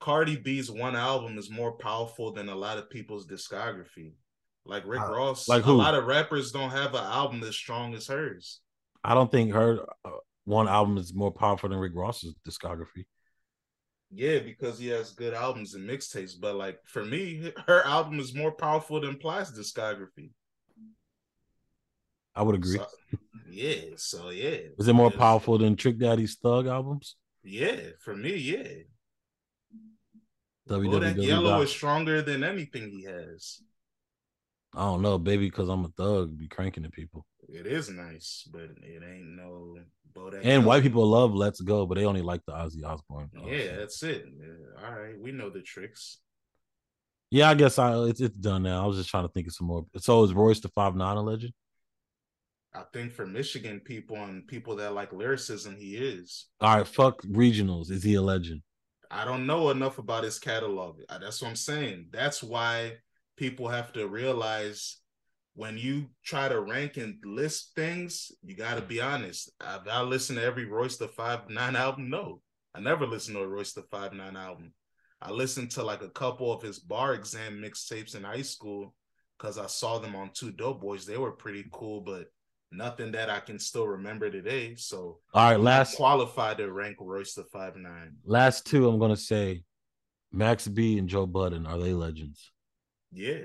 Cardi 0.01 0.37
B's 0.37 0.71
one 0.71 0.97
album 0.97 1.39
is 1.39 1.51
more 1.51 1.73
powerful 1.73 2.33
than 2.33 2.49
a 2.49 2.55
lot 2.55 2.79
of 2.79 2.91
people's 2.91 3.27
discography. 3.27 4.13
Like 4.67 4.85
Rick 4.87 5.03
Uh, 5.03 5.13
Ross, 5.13 5.49
like 5.49 5.67
a 5.67 5.73
lot 5.73 5.95
of 5.95 6.07
rappers 6.07 6.53
don't 6.53 6.71
have 6.71 6.95
an 6.95 7.05
album 7.05 7.43
as 7.43 7.55
strong 7.55 7.95
as 7.95 8.07
hers. 8.07 8.61
I 9.03 9.15
don't 9.15 9.31
think 9.31 9.53
her 9.53 9.85
uh, 10.05 10.11
one 10.45 10.69
album 10.69 10.97
is 10.99 11.13
more 11.15 11.33
powerful 11.33 11.69
than 11.69 11.79
Rick 11.79 11.93
Ross's 11.95 12.35
discography. 12.47 13.07
Yeah, 14.15 14.39
because 14.39 14.79
he 14.79 14.89
has 14.89 15.11
good 15.13 15.35
albums 15.35 15.75
and 15.75 15.89
mixtapes. 15.89 16.35
But 16.41 16.55
like 16.55 16.79
for 16.87 17.05
me, 17.05 17.53
her 17.67 17.85
album 17.85 18.21
is 18.21 18.35
more 18.35 18.53
powerful 18.53 19.01
than 19.01 19.17
Plies' 19.17 19.51
discography. 19.51 20.31
I 22.35 22.43
would 22.43 22.55
agree. 22.57 22.79
So, 22.79 22.87
yeah, 23.49 23.81
so 23.97 24.31
yeah. 24.31 24.59
is 24.79 24.89
it 24.89 24.93
more 24.93 25.11
Yes. 25.11 25.19
powerful 25.19 25.59
than 25.59 25.77
Trick 25.77 25.99
Daddy's 25.99 26.37
Thug 26.37 26.67
albums? 26.67 27.17
Yeah, 27.43 27.77
for 28.01 28.17
me, 28.17 28.37
yeah. 28.37 28.83
WWW. 30.69 31.15
Bodak 31.15 31.23
Yellow 31.23 31.61
is 31.61 31.71
stronger 31.71 32.23
than 32.23 32.43
anything 32.43 32.91
he 32.91 33.05
has. 33.05 33.61
I 34.75 34.81
don't 34.87 35.03
know, 35.03 35.19
baby, 35.19 35.47
because 35.49 35.69
I'm 35.69 35.85
a 35.85 35.89
thug, 35.89 36.37
be 36.37 36.49
cranking 36.49 36.85
at 36.85 36.93
people. 36.93 37.27
It 37.49 37.67
is 37.67 37.91
nice, 37.91 38.49
but 38.53 38.63
it 38.83 39.03
ain't 39.03 39.37
no 39.37 39.77
Bodak. 40.15 40.37
And 40.37 40.45
Yellow. 40.45 40.65
white 40.67 40.83
people 40.83 41.07
love 41.07 41.35
Let's 41.35 41.61
Go, 41.61 41.87
but 41.87 41.97
they 41.97 42.05
only 42.05 42.23
like 42.23 42.41
the 42.47 42.53
Ozzy 42.53 42.85
Osbourne. 42.85 43.31
uh, 43.37 43.47
Yeah, 43.47 43.57
shit. 43.59 43.77
that's 43.79 44.03
it. 44.03 44.25
Yeah, 44.39 44.87
all 44.87 44.95
right, 44.95 45.19
we 45.21 45.33
know 45.33 45.51
the 45.51 45.61
tricks. 45.63 46.19
yeah. 47.31 47.51
I 47.51 47.55
guess 47.55 47.79
I 47.79 47.97
it's 48.05 48.21
it's 48.21 48.37
done 48.37 48.63
now. 48.63 48.83
I 48.83 48.87
was 48.87 48.97
just 48.97 49.11
trying 49.11 49.27
to 49.27 49.33
think 49.33 49.47
of 49.49 49.55
some 49.55 49.67
more. 49.67 49.85
So 49.99 50.23
is 50.25 50.33
Royce 50.33 50.61
da 50.61 50.69
5'9" 50.77 51.17
a 51.17 51.21
legend? 51.21 51.53
I 52.75 52.83
think 52.93 53.13
for 53.13 53.25
Michigan 53.27 53.81
people 53.81 54.17
and 54.17 54.47
people 54.49 54.77
that 54.77 54.95
like 54.95 55.13
lyricism, 55.13 55.77
he 55.77 55.97
is. 55.97 56.47
All 56.61 56.77
right, 56.79 56.87
fuck 56.87 57.23
regionals. 57.23 57.91
Is 57.91 58.03
he 58.03 58.15
a 58.15 58.23
legend? 58.23 58.63
I 59.11 59.25
don't 59.25 59.47
know 59.47 59.71
enough 59.71 59.99
about 59.99 60.25
his 60.25 60.41
catalog. 60.41 60.99
That's 61.09 61.41
what 61.41 61.49
I'm 61.51 61.57
saying. 61.57 62.07
That's 62.11 62.43
why 62.43 62.95
people 63.37 63.69
have 63.69 63.93
to 63.93 64.09
realize 64.09 64.97
when 65.55 65.79
you 65.79 66.07
try 66.25 66.49
to 66.49 66.61
rank 66.61 66.97
and 66.97 67.17
list 67.25 67.73
things, 67.77 68.33
you 68.43 68.57
got 68.57 68.75
to 68.75 68.83
be 68.83 69.01
honest. 69.01 69.51
Have 69.61 69.87
I 69.89 70.03
listened 70.03 70.39
to 70.39 70.45
every 70.45 70.65
Royce 70.67 70.97
da 70.97 71.07
5'9" 71.07 71.75
album? 71.75 72.11
No, 72.11 72.41
I 72.75 72.81
never 72.81 73.07
listened 73.07 73.37
to 73.37 73.43
a 73.43 73.47
Royce 73.49 73.73
da 73.73 73.83
5'9" 73.83 74.35
album. 74.35 74.73
I 75.23 75.31
listened 75.31 75.71
to 75.73 75.83
like 75.83 76.03
a 76.03 76.11
couple 76.11 76.53
of 76.53 76.63
his 76.63 76.79
bar 76.79 77.15
exam 77.15 77.63
mixtapes 77.63 78.15
in 78.15 78.25
high 78.25 78.43
school 78.43 78.95
because 79.39 79.59
I 79.59 79.67
saw 79.67 79.99
them 79.99 80.17
on 80.17 80.31
Two 80.35 80.51
Dope 80.51 80.81
Boys. 80.81 81.07
They 81.07 81.17
were 81.17 81.33
pretty 81.33 81.65
cool, 81.73 82.01
but 82.01 82.27
nothing 82.73 83.13
that 83.13 83.31
I 83.31 83.41
can 83.41 83.59
still 83.59 83.87
remember 83.87 84.31
today. 84.31 84.75
So 84.75 85.21
All 85.33 85.49
right, 85.49 85.55
I'm 85.55 85.63
last 85.63 85.97
qualified 85.97 86.59
to 86.59 86.71
rank 86.73 86.97
Royce 87.01 87.35
da 87.35 87.43
5'9". 87.55 88.11
last 88.25 88.67
two. 88.67 88.89
I'm 88.89 88.99
gonna 88.99 89.17
say 89.17 89.63
Max 90.33 90.67
B 90.67 90.99
and 90.99 91.09
Joe 91.09 91.27
Budden. 91.27 91.65
Are 91.65 91.79
they 91.79 91.93
legends? 91.93 92.51
Yeah. 93.13 93.45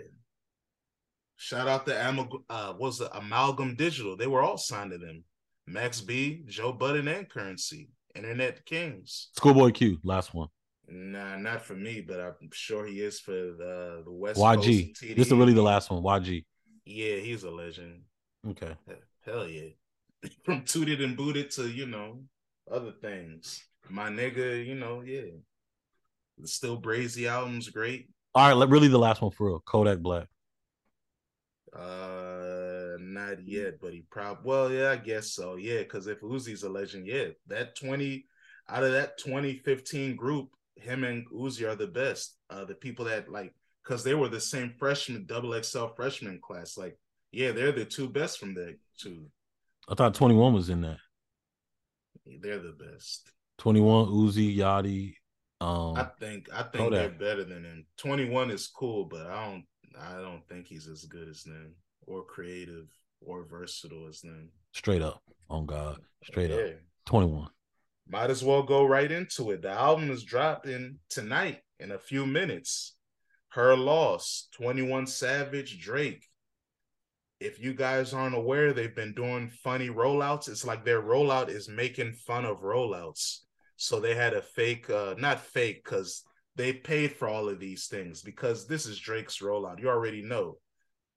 Shout 1.41 1.69
out 1.69 1.85
to 1.85 2.09
Amal- 2.09 2.43
uh, 2.49 2.73
was 2.77 2.99
it 2.99 3.07
Amalgam 3.13 3.73
Digital? 3.75 4.17
They 4.17 4.27
were 4.27 4.41
all 4.41 4.57
signed 4.57 4.91
to 4.91 4.97
them. 4.97 5.23
Max 5.65 6.01
B, 6.01 6.43
Joe 6.45 6.73
Budden, 6.73 7.07
and 7.07 7.29
Curren$y, 7.29 7.87
Internet 8.13 8.65
Kings. 8.65 9.29
Schoolboy 9.37 9.71
Q. 9.71 9.99
Last 10.03 10.33
one. 10.33 10.49
Nah, 10.89 11.37
not 11.37 11.63
for 11.63 11.75
me, 11.75 12.01
but 12.01 12.19
I'm 12.19 12.49
sure 12.51 12.85
he 12.85 12.99
is 12.99 13.21
for 13.21 13.31
the 13.31 14.01
the 14.03 14.11
West. 14.11 14.37
YG. 14.37 15.15
This 15.15 15.27
is 15.27 15.33
really 15.33 15.53
the 15.53 15.61
last 15.61 15.89
one. 15.89 16.03
YG. 16.03 16.43
Yeah, 16.83 17.15
he's 17.15 17.43
a 17.43 17.51
legend. 17.51 18.01
Okay. 18.45 18.75
Hell 19.25 19.47
yeah. 19.47 19.69
From 20.43 20.65
Toot 20.65 20.89
It 20.89 20.99
and 20.99 21.15
Boot 21.15 21.37
It 21.37 21.51
to 21.51 21.69
you 21.69 21.85
know 21.85 22.23
other 22.69 22.91
things. 22.91 23.63
My 23.89 24.09
nigga, 24.09 24.65
you 24.65 24.75
know, 24.75 25.03
yeah. 25.05 25.31
The 26.37 26.49
Still 26.49 26.81
Brazy 26.81 27.29
album's 27.29 27.69
great. 27.69 28.09
All 28.35 28.53
right. 28.53 28.69
Really 28.69 28.89
the 28.89 28.99
last 28.99 29.21
one 29.21 29.31
for 29.31 29.47
real. 29.47 29.63
Kodak 29.65 29.99
Black. 29.99 30.27
Uh, 31.75 32.97
not 32.99 33.45
yet, 33.45 33.79
but 33.79 33.93
he 33.93 34.03
probably. 34.09 34.41
Well, 34.43 34.71
yeah, 34.71 34.91
I 34.91 34.97
guess 34.97 35.31
so. 35.31 35.55
Yeah, 35.55 35.79
because 35.79 36.07
if 36.07 36.21
Uzi's 36.21 36.63
a 36.63 36.69
legend, 36.69 37.07
yeah, 37.07 37.25
that 37.47 37.75
twenty 37.75 38.25
out 38.69 38.83
of 38.83 38.91
that 38.91 39.17
2015 39.17 40.15
group, 40.15 40.49
him 40.75 41.03
and 41.03 41.27
Uzi 41.29 41.67
are 41.67 41.75
the 41.75 41.87
best. 41.87 42.35
Uh, 42.49 42.65
the 42.65 42.75
people 42.75 43.05
that 43.05 43.29
like, 43.29 43.53
because 43.83 44.03
they 44.03 44.15
were 44.15 44.29
the 44.29 44.39
same 44.39 44.73
freshman, 44.77 45.25
double 45.25 45.59
XL 45.61 45.87
freshman 45.95 46.39
class. 46.39 46.77
Like, 46.77 46.97
yeah, 47.31 47.51
they're 47.51 47.71
the 47.71 47.85
two 47.85 48.07
best 48.07 48.39
from 48.39 48.53
that 48.55 48.77
two. 48.97 49.25
I 49.87 49.95
thought 49.95 50.13
21 50.13 50.53
was 50.53 50.69
in 50.69 50.81
that. 50.81 50.97
They're 52.25 52.59
the 52.59 52.73
best. 52.73 53.31
21, 53.57 54.07
Uzi, 54.07 54.55
Yachty. 54.55 55.15
Um, 55.61 55.95
I 55.97 56.07
think. 56.19 56.47
I 56.53 56.63
think 56.63 56.91
they're 56.91 57.09
better 57.09 57.43
than 57.43 57.63
him. 57.65 57.85
21 57.97 58.51
is 58.51 58.67
cool, 58.67 59.05
but 59.05 59.25
I 59.25 59.45
don't. 59.45 59.65
I 59.97 60.15
don't 60.21 60.45
think 60.47 60.67
he's 60.67 60.87
as 60.87 61.05
good 61.05 61.27
as 61.29 61.43
them 61.43 61.75
or 62.05 62.23
creative. 62.23 62.89
or 63.21 63.43
versatile 63.43 64.07
as 64.07 64.21
them. 64.21 64.49
Straight 64.73 65.01
up, 65.01 65.21
on 65.49 65.65
God, 65.65 65.99
straight 66.23 66.49
yeah. 66.51 66.57
up. 66.57 66.71
Twenty 67.05 67.27
one. 67.27 67.49
Might 68.07 68.29
as 68.29 68.43
well 68.43 68.63
go 68.63 68.85
right 68.85 69.11
into 69.11 69.51
it. 69.51 69.61
The 69.61 69.69
album 69.71 70.09
is 70.09 70.23
dropping 70.23 70.99
tonight 71.09 71.59
in 71.79 71.91
a 71.91 71.99
few 71.99 72.25
minutes. 72.25 72.95
Her 73.49 73.75
Loss, 73.75 74.47
21 74.53 75.05
Savage, 75.07 75.79
Drake. 75.79 76.25
If 77.39 77.59
you 77.59 77.73
guys 77.73 78.13
aren't 78.13 78.35
aware, 78.35 78.73
they've 78.73 78.95
been 78.95 79.13
doing 79.13 79.49
funny 79.49 79.89
rollouts. 79.89 80.49
It's 80.49 80.65
like 80.65 80.83
their 80.83 81.01
rollout 81.01 81.49
is 81.49 81.69
making 81.69 82.13
fun 82.13 82.45
of 82.45 82.61
rollouts. 82.61 83.39
So 83.75 83.99
they 83.99 84.15
had 84.15 84.33
a 84.33 84.41
fake, 84.41 84.89
uh, 84.89 85.15
not 85.17 85.39
fake, 85.39 85.83
because 85.83 86.23
they 86.59 86.73
paid 86.73 87.13
for 87.13 87.29
all 87.29 87.47
of 87.47 87.57
these 87.57 87.87
things 87.87 88.21
because 88.21 88.67
this 88.67 88.85
is 88.85 88.99
Drake's 88.99 89.39
rollout. 89.39 89.79
You 89.79 89.87
already 89.87 90.21
know. 90.21 90.57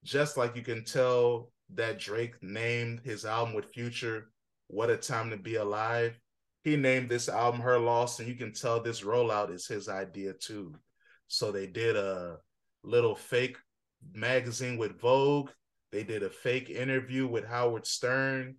Just 0.04 0.36
like 0.36 0.54
you 0.54 0.62
can 0.62 0.84
tell 0.84 1.50
that 1.74 1.98
Drake 1.98 2.40
named 2.42 3.00
his 3.02 3.24
album 3.24 3.52
with 3.52 3.72
Future, 3.72 4.30
What 4.68 4.88
a 4.88 4.96
Time 4.96 5.30
to 5.30 5.36
Be 5.36 5.56
Alive. 5.56 6.16
He 6.62 6.76
named 6.76 7.08
this 7.08 7.28
album 7.28 7.60
Her 7.60 7.76
Loss, 7.76 8.20
and 8.20 8.28
you 8.28 8.36
can 8.36 8.52
tell 8.52 8.80
this 8.80 9.00
rollout 9.00 9.52
is 9.52 9.66
his 9.66 9.88
idea 9.88 10.32
too. 10.32 10.76
So 11.26 11.50
they 11.50 11.66
did 11.66 11.96
a 11.96 12.36
little 12.84 13.16
fake 13.16 13.56
magazine 14.14 14.78
with 14.78 15.00
Vogue. 15.00 15.50
They 15.90 16.04
did 16.04 16.22
a 16.22 16.30
fake 16.30 16.70
interview 16.70 17.26
with 17.26 17.46
Howard 17.46 17.84
Stern. 17.84 18.58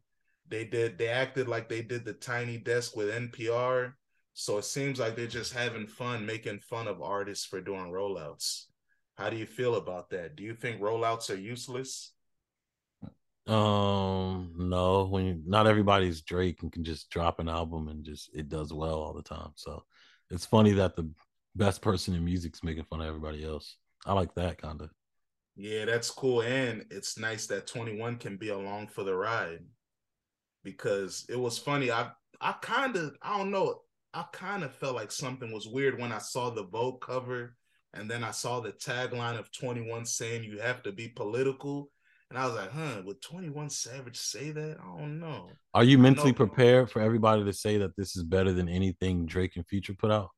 They 0.49 0.65
did 0.65 0.97
they 0.97 1.07
acted 1.07 1.47
like 1.47 1.69
they 1.69 1.81
did 1.81 2.03
the 2.03 2.11
tiny 2.11 2.57
desk 2.57 2.93
with 2.93 3.09
NPR. 3.09 3.93
So 4.33 4.57
it 4.57 4.65
seems 4.65 4.99
like 4.99 5.15
they're 5.15 5.27
just 5.27 5.53
having 5.53 5.87
fun 5.87 6.25
making 6.25 6.59
fun 6.59 6.87
of 6.87 7.01
artists 7.01 7.45
for 7.45 7.61
doing 7.61 7.91
rollouts. 7.91 8.65
How 9.15 9.29
do 9.29 9.37
you 9.37 9.45
feel 9.45 9.75
about 9.75 10.09
that? 10.09 10.35
Do 10.35 10.43
you 10.43 10.55
think 10.55 10.81
rollouts 10.81 11.29
are 11.29 11.39
useless? 11.39 12.13
Um, 13.45 14.53
no. 14.57 15.05
When 15.05 15.25
you, 15.25 15.41
not 15.45 15.67
everybody's 15.67 16.21
Drake 16.21 16.63
and 16.63 16.71
can 16.71 16.83
just 16.83 17.09
drop 17.09 17.39
an 17.39 17.49
album 17.49 17.89
and 17.89 18.03
just 18.03 18.31
it 18.33 18.49
does 18.49 18.73
well 18.73 18.95
all 18.95 19.13
the 19.13 19.21
time. 19.21 19.51
So 19.55 19.83
it's 20.31 20.45
funny 20.45 20.71
that 20.73 20.95
the 20.95 21.09
best 21.55 21.81
person 21.81 22.15
in 22.15 22.25
music's 22.25 22.63
making 22.63 22.85
fun 22.85 23.01
of 23.01 23.07
everybody 23.07 23.43
else. 23.43 23.77
I 24.05 24.13
like 24.13 24.33
that 24.35 24.61
kind 24.61 24.81
of. 24.81 24.89
Yeah, 25.55 25.85
that's 25.85 26.09
cool, 26.09 26.41
and 26.41 26.83
it's 26.89 27.19
nice 27.19 27.45
that 27.47 27.67
Twenty 27.67 27.99
One 27.99 28.17
can 28.17 28.37
be 28.37 28.49
along 28.49 28.87
for 28.87 29.03
the 29.03 29.15
ride 29.15 29.59
because 30.63 31.25
it 31.29 31.39
was 31.39 31.59
funny. 31.59 31.91
I 31.91 32.09
I 32.41 32.53
kind 32.53 32.95
of 32.95 33.15
I 33.21 33.37
don't 33.37 33.51
know. 33.51 33.81
I 34.13 34.25
kind 34.31 34.63
of 34.63 34.73
felt 34.75 34.95
like 34.95 35.11
something 35.11 35.51
was 35.51 35.67
weird 35.67 35.99
when 35.99 36.11
I 36.11 36.19
saw 36.19 36.49
the 36.49 36.65
Vogue 36.65 37.01
cover 37.01 37.55
and 37.93 38.09
then 38.09 38.23
I 38.23 38.31
saw 38.31 38.59
the 38.59 38.71
tagline 38.71 39.39
of 39.39 39.51
21 39.51 40.05
saying 40.05 40.43
you 40.43 40.59
have 40.59 40.83
to 40.83 40.91
be 40.91 41.07
political. 41.07 41.89
And 42.29 42.39
I 42.39 42.45
was 42.47 42.55
like, 42.55 42.71
huh, 42.71 43.01
would 43.05 43.21
21 43.21 43.69
Savage 43.69 44.17
say 44.17 44.51
that? 44.51 44.77
I 44.81 44.99
don't 44.99 45.19
know. 45.19 45.49
Are 45.73 45.83
you 45.83 45.99
mentally 45.99 46.33
prepared 46.33 46.89
for 46.89 47.01
everybody 47.01 47.43
to 47.43 47.53
say 47.53 47.77
that 47.77 47.95
this 47.95 48.15
is 48.15 48.23
better 48.23 48.51
than 48.51 48.67
anything 48.67 49.25
Drake 49.25 49.55
and 49.55 49.67
Future 49.67 49.93
put 49.93 50.11
out? 50.11 50.29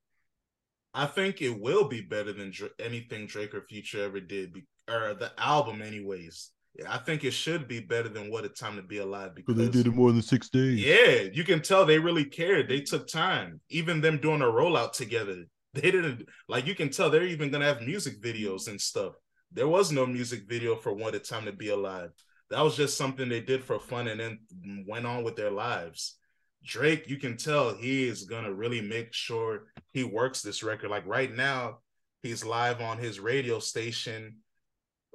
I 0.93 1.05
think 1.05 1.41
it 1.41 1.59
will 1.59 1.87
be 1.87 2.01
better 2.01 2.33
than 2.33 2.53
anything 2.79 3.27
Drake 3.27 3.53
or 3.53 3.61
Future 3.61 4.03
ever 4.03 4.19
did, 4.19 4.53
be- 4.53 4.67
or 4.89 5.13
the 5.13 5.31
album, 5.37 5.81
anyways. 5.81 6.51
I 6.89 6.97
think 6.97 7.23
it 7.23 7.31
should 7.31 7.67
be 7.67 7.79
better 7.79 8.09
than 8.09 8.29
What 8.29 8.45
a 8.45 8.49
Time 8.49 8.75
to 8.75 8.81
Be 8.81 8.97
Alive 8.97 9.33
because 9.33 9.55
they 9.55 9.69
did 9.69 9.87
it 9.87 9.95
more 9.95 10.11
than 10.11 10.21
six 10.21 10.49
days. 10.49 10.83
Yeah, 10.83 11.29
you 11.33 11.43
can 11.43 11.61
tell 11.61 11.85
they 11.85 11.99
really 11.99 12.25
cared. 12.25 12.67
They 12.67 12.81
took 12.81 13.07
time. 13.07 13.61
Even 13.69 14.01
them 14.01 14.17
doing 14.17 14.41
a 14.41 14.45
rollout 14.45 14.91
together, 14.91 15.45
they 15.73 15.91
didn't 15.91 16.27
like. 16.49 16.65
You 16.65 16.75
can 16.75 16.89
tell 16.89 17.09
they're 17.09 17.23
even 17.23 17.51
gonna 17.51 17.65
have 17.65 17.81
music 17.81 18.21
videos 18.21 18.67
and 18.67 18.79
stuff. 18.79 19.13
There 19.51 19.67
was 19.67 19.91
no 19.91 20.05
music 20.05 20.43
video 20.47 20.75
for 20.75 20.93
What 20.93 21.15
a 21.15 21.19
Time 21.19 21.45
to 21.45 21.53
Be 21.53 21.69
Alive. 21.69 22.11
That 22.49 22.61
was 22.61 22.75
just 22.75 22.97
something 22.97 23.29
they 23.29 23.41
did 23.41 23.63
for 23.63 23.79
fun 23.79 24.07
and 24.07 24.19
then 24.19 24.39
went 24.87 25.05
on 25.05 25.23
with 25.23 25.35
their 25.35 25.51
lives. 25.51 26.17
Drake, 26.63 27.09
you 27.09 27.17
can 27.17 27.37
tell 27.37 27.73
he 27.73 28.07
is 28.07 28.23
gonna 28.25 28.53
really 28.53 28.81
make 28.81 29.13
sure 29.13 29.67
he 29.93 30.03
works 30.03 30.41
this 30.41 30.61
record. 30.61 30.89
Like 30.89 31.07
right 31.07 31.33
now, 31.33 31.79
he's 32.21 32.43
live 32.43 32.81
on 32.81 32.97
his 32.97 33.19
radio 33.19 33.59
station 33.59 34.37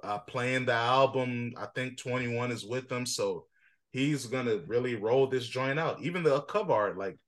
uh, 0.02 0.18
playing 0.18 0.66
the 0.66 0.72
album. 0.72 1.52
I 1.56 1.66
think 1.74 1.98
21 1.98 2.50
is 2.50 2.64
with 2.64 2.88
them. 2.88 3.06
So 3.06 3.46
he's 3.92 4.26
gonna 4.26 4.58
really 4.66 4.94
roll 4.94 5.26
this 5.26 5.46
joint 5.46 5.78
out. 5.78 6.00
Even 6.00 6.22
the 6.22 6.40
cover 6.42 6.72
art, 6.72 6.98
like 6.98 7.18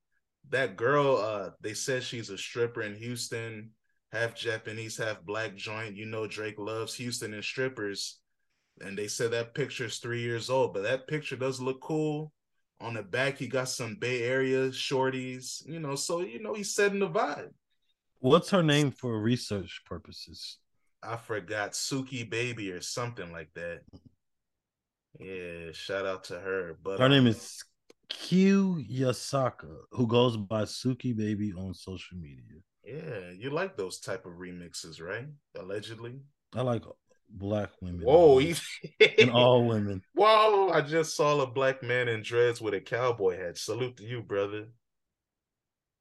that 0.51 0.77
girl, 0.77 1.17
uh, 1.17 1.51
they 1.61 1.75
said 1.75 2.03
she's 2.03 2.31
a 2.31 2.39
stripper 2.39 2.83
in 2.83 2.95
Houston, 2.95 3.71
half 4.13 4.35
Japanese, 4.35 4.97
half 4.97 5.23
black 5.23 5.55
joint. 5.57 5.97
You 5.97 6.07
know 6.07 6.27
Drake 6.27 6.59
loves 6.59 6.95
Houston 6.95 7.35
and 7.35 7.45
strippers. 7.45 8.19
And 8.81 8.97
they 8.97 9.09
said 9.09 9.33
that 9.33 9.55
picture 9.55 9.85
is 9.85 9.99
three 9.99 10.23
years 10.23 10.49
old, 10.49 10.73
but 10.73 10.83
that 10.85 11.07
picture 11.07 11.37
does 11.37 11.61
look 11.61 11.81
cool. 11.81 12.33
On 12.81 12.95
the 12.95 13.03
back, 13.03 13.39
he 13.39 13.47
got 13.47 13.69
some 13.69 13.95
Bay 13.95 14.25
Area 14.25 14.69
shorties, 14.71 15.65
you 15.67 15.79
know, 15.79 15.95
so 15.95 16.21
you 16.21 16.43
know 16.43 16.55
he's 16.55 16.75
setting 16.75 16.99
the 16.99 17.09
vibe. 17.09 17.51
What's 18.19 18.51
her 18.51 18.63
name 18.63 18.91
for 18.91 19.21
research 19.21 19.83
purposes? 19.85 20.59
I 21.03 21.17
forgot 21.17 21.73
Suki 21.73 22.29
Baby 22.29 22.71
or 22.71 22.81
something 22.81 23.33
like 23.33 23.53
that. 23.55 23.81
Yeah, 25.19 25.73
shout 25.73 26.07
out 26.07 26.25
to 26.25 26.39
her. 26.39 26.79
But 26.83 26.99
her 26.99 27.07
um, 27.07 27.11
name 27.11 27.27
is 27.27 27.65
Qui 28.09 28.87
Yasaka, 28.91 29.77
who 29.91 30.07
goes 30.07 30.37
by 30.37 30.63
Suki 30.63 31.17
Baby 31.17 31.53
on 31.53 31.75
social 31.75 32.19
media. 32.19 32.61
Yeah, 32.85 33.31
you 33.37 33.51
like 33.51 33.77
those 33.77 34.01
type 34.01 34.27
of 34.27 34.33
remixes, 34.33 35.01
right? 35.01 35.27
Allegedly. 35.59 36.21
I 36.55 36.63
like 36.63 36.83
black 37.29 37.71
women. 37.81 38.05
Whoa, 38.05 38.41
and 39.19 39.31
all 39.31 39.67
women. 39.67 40.03
Whoa! 40.15 40.71
I 40.71 40.81
just 40.83 41.17
saw 41.17 41.41
a 41.41 41.47
black 41.47 41.83
man 41.83 42.09
in 42.09 42.23
dreads 42.23 42.61
with 42.61 42.75
a 42.75 42.81
cowboy 42.81 43.39
hat. 43.39 43.59
Salute 43.59 43.97
to 43.99 44.05
you, 44.05 44.23
brother. 44.23 44.67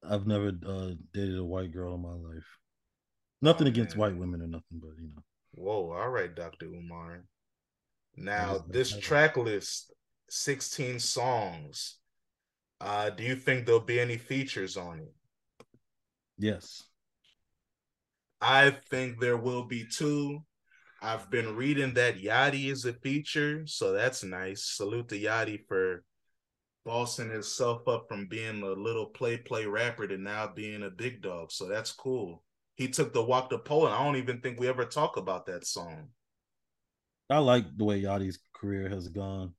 I've 0.07 0.25
never 0.25 0.51
uh, 0.65 0.91
dated 1.13 1.37
a 1.37 1.43
white 1.43 1.71
girl 1.71 1.95
in 1.95 2.01
my 2.01 2.13
life. 2.13 2.47
Nothing 3.41 3.67
oh, 3.67 3.69
against 3.69 3.97
white 3.97 4.15
women 4.15 4.41
or 4.41 4.47
nothing, 4.47 4.79
but 4.79 4.91
you 4.99 5.09
know. 5.15 5.23
Whoa, 5.53 5.91
all 5.91 6.09
right, 6.09 6.33
Dr. 6.33 6.67
Umar. 6.67 7.23
Now, 8.15 8.63
this 8.67 8.97
track 8.97 9.37
list, 9.37 9.91
16 10.29 10.99
songs. 10.99 11.97
Uh, 12.79 13.09
do 13.09 13.23
you 13.23 13.35
think 13.35 13.65
there'll 13.65 13.81
be 13.81 13.99
any 13.99 14.17
features 14.17 14.77
on 14.77 14.99
it? 14.99 15.13
Yes. 16.37 16.83
I 18.41 18.71
think 18.89 19.19
there 19.19 19.37
will 19.37 19.63
be 19.63 19.85
two. 19.85 20.43
I've 21.01 21.29
been 21.29 21.55
reading 21.55 21.95
that 21.95 22.21
Yachty 22.21 22.71
is 22.71 22.85
a 22.85 22.93
feature, 22.93 23.65
so 23.65 23.91
that's 23.91 24.23
nice. 24.23 24.63
Salute 24.63 25.09
to 25.09 25.19
Yachty 25.19 25.65
for 25.67 26.03
bossing 26.85 27.29
himself 27.29 27.87
up 27.87 28.05
from 28.07 28.27
being 28.27 28.61
a 28.61 28.67
little 28.67 29.07
play 29.07 29.37
play 29.37 29.65
rapper 29.65 30.07
to 30.07 30.17
now 30.17 30.51
being 30.53 30.83
a 30.83 30.89
big 30.89 31.21
dog. 31.21 31.51
So 31.51 31.67
that's 31.67 31.91
cool 31.91 32.43
he 32.81 32.87
took 32.87 33.13
the 33.13 33.23
walk 33.23 33.51
to 33.51 33.59
Poland. 33.59 33.93
I 33.93 34.03
don't 34.03 34.15
even 34.15 34.41
think 34.41 34.59
we 34.59 34.67
ever 34.67 34.85
talk 34.85 35.15
about 35.15 35.45
that 35.45 35.67
song. 35.67 36.07
I 37.29 37.37
like 37.37 37.77
the 37.77 37.85
way 37.85 38.01
Yachty's 38.01 38.39
career 38.53 38.89
has 38.89 39.07
gone. 39.07 39.53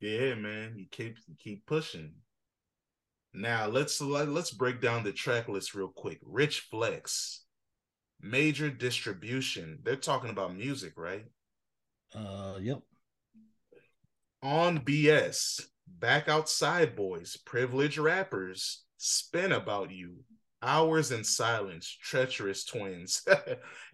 Yeah, 0.00 0.34
man, 0.34 0.72
he 0.74 0.88
keep 0.90 1.18
keep 1.38 1.66
pushing. 1.66 2.14
Now 3.34 3.66
let's 3.66 4.00
let's 4.00 4.50
break 4.50 4.80
down 4.80 5.04
the 5.04 5.12
track 5.12 5.46
list 5.46 5.74
real 5.74 5.88
quick. 5.88 6.20
Rich 6.22 6.60
Flex, 6.70 7.44
major 8.18 8.70
distribution. 8.70 9.80
They're 9.82 9.96
talking 9.96 10.30
about 10.30 10.56
music, 10.56 10.94
right? 10.96 11.26
Uh, 12.14 12.56
yep. 12.62 12.80
On 14.42 14.78
BS, 14.78 15.60
back 15.86 16.30
outside 16.30 16.96
boys, 16.96 17.36
privileged 17.44 17.98
rappers, 17.98 18.84
spin 18.96 19.52
about 19.52 19.90
you, 19.90 20.24
Hours 20.64 21.12
in 21.12 21.22
silence, 21.24 21.86
treacherous 22.02 22.64
twins. 22.64 23.22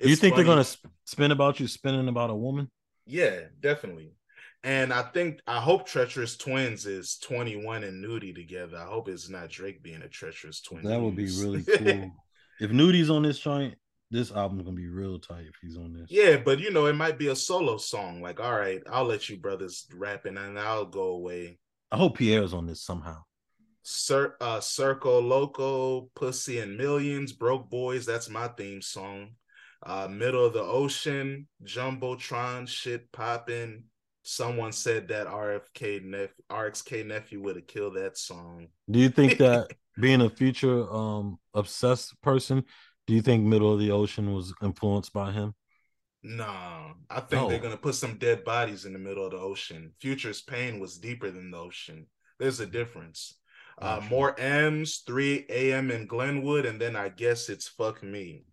You 0.02 0.16
think 0.16 0.34
funny. 0.34 0.44
they're 0.46 0.54
gonna 0.54 0.66
spin 1.04 1.30
about 1.30 1.60
you 1.60 1.66
spinning 1.66 2.08
about 2.08 2.30
a 2.30 2.34
woman? 2.34 2.70
Yeah, 3.06 3.40
definitely. 3.60 4.12
And 4.62 4.92
I 4.92 5.02
think 5.02 5.40
I 5.46 5.58
hope 5.60 5.86
Treacherous 5.86 6.36
Twins 6.36 6.86
is 6.86 7.16
21 7.18 7.82
and 7.84 8.00
Nudy 8.02 8.32
together. 8.32 8.76
I 8.76 8.84
hope 8.84 9.08
it's 9.08 9.28
not 9.28 9.48
Drake 9.48 9.82
being 9.82 10.02
a 10.02 10.08
treacherous 10.08 10.60
twin. 10.60 10.84
That 10.84 11.00
would 11.00 11.16
be 11.16 11.30
really 11.42 11.62
cool. 11.78 12.10
if 12.60 12.70
Nudy's 12.70 13.08
on 13.10 13.22
this 13.22 13.38
joint, 13.38 13.74
this 14.10 14.30
album's 14.30 14.62
gonna 14.64 14.76
be 14.76 14.88
real 14.88 15.18
tight 15.18 15.46
if 15.48 15.54
he's 15.62 15.76
on 15.76 15.92
this. 15.94 16.06
Yeah, 16.10 16.36
but 16.36 16.60
you 16.60 16.70
know, 16.70 16.86
it 16.86 16.94
might 16.94 17.18
be 17.18 17.28
a 17.28 17.36
solo 17.36 17.78
song. 17.78 18.20
Like, 18.20 18.38
all 18.40 18.54
right, 18.54 18.82
I'll 18.90 19.04
let 19.04 19.28
you 19.28 19.38
brothers 19.38 19.86
rapping 19.94 20.36
and 20.36 20.58
I'll 20.58 20.86
go 20.86 21.08
away. 21.08 21.58
I 21.90 21.96
hope 21.96 22.18
Pierre's 22.18 22.54
on 22.54 22.66
this 22.66 22.82
somehow. 22.82 23.22
Cir- 23.82 24.36
uh, 24.40 24.58
Circo 24.58 25.26
Loco, 25.26 26.10
Pussy 26.14 26.58
and 26.58 26.76
Millions, 26.76 27.32
Broke 27.32 27.70
Boys. 27.70 28.06
That's 28.06 28.28
my 28.28 28.48
theme 28.48 28.82
song. 28.82 29.30
Uh, 29.82 30.08
Middle 30.08 30.44
of 30.44 30.52
the 30.52 30.62
Ocean, 30.62 31.48
Jumbotron, 31.64 32.68
shit 32.68 33.10
popping. 33.12 33.84
Someone 34.22 34.72
said 34.72 35.08
that 35.08 35.26
RFK 35.26 36.04
Nef- 36.04 36.34
RXK 36.50 37.06
nephew 37.06 37.40
would 37.40 37.56
have 37.56 37.66
killed 37.66 37.96
that 37.96 38.18
song. 38.18 38.68
Do 38.90 38.98
you 38.98 39.08
think 39.08 39.38
that 39.38 39.72
being 40.00 40.20
a 40.20 40.28
future 40.28 40.88
um 40.92 41.38
obsessed 41.54 42.20
person, 42.20 42.64
do 43.06 43.14
you 43.14 43.22
think 43.22 43.44
Middle 43.44 43.72
of 43.72 43.80
the 43.80 43.90
Ocean 43.90 44.34
was 44.34 44.52
influenced 44.62 45.14
by 45.14 45.32
him? 45.32 45.54
No, 46.22 46.92
I 47.08 47.20
think 47.20 47.48
they're 47.48 47.58
gonna 47.58 47.78
put 47.78 47.94
some 47.94 48.18
dead 48.18 48.44
bodies 48.44 48.84
in 48.84 48.92
the 48.92 48.98
middle 48.98 49.24
of 49.24 49.30
the 49.30 49.38
ocean. 49.38 49.92
Future's 50.00 50.42
pain 50.42 50.78
was 50.78 50.98
deeper 50.98 51.30
than 51.30 51.50
the 51.50 51.56
ocean. 51.56 52.06
There's 52.38 52.60
a 52.60 52.66
difference. 52.66 53.38
Uh, 53.80 54.00
more 54.10 54.38
M's, 54.38 55.02
3 55.06 55.46
a.m. 55.48 55.90
in 55.90 56.06
Glenwood, 56.06 56.66
and 56.66 56.80
then 56.80 56.96
I 56.96 57.08
guess 57.08 57.48
it's 57.48 57.66
fuck 57.66 58.02
me. 58.02 58.44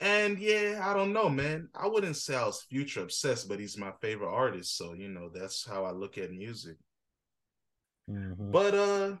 And 0.00 0.36
yeah, 0.40 0.80
I 0.82 0.94
don't 0.94 1.12
know, 1.12 1.28
man. 1.28 1.68
I 1.76 1.86
wouldn't 1.86 2.16
say 2.16 2.34
I 2.34 2.44
was 2.44 2.62
future 2.62 3.02
obsessed, 3.02 3.48
but 3.48 3.60
he's 3.60 3.78
my 3.78 3.92
favorite 4.00 4.34
artist. 4.34 4.76
So, 4.76 4.94
you 4.94 5.08
know, 5.08 5.30
that's 5.32 5.64
how 5.64 5.84
I 5.84 5.92
look 5.92 6.18
at 6.18 6.32
music. 6.32 6.76
Mm-hmm. 8.10 8.50
But 8.50 8.74
uh 8.74 9.16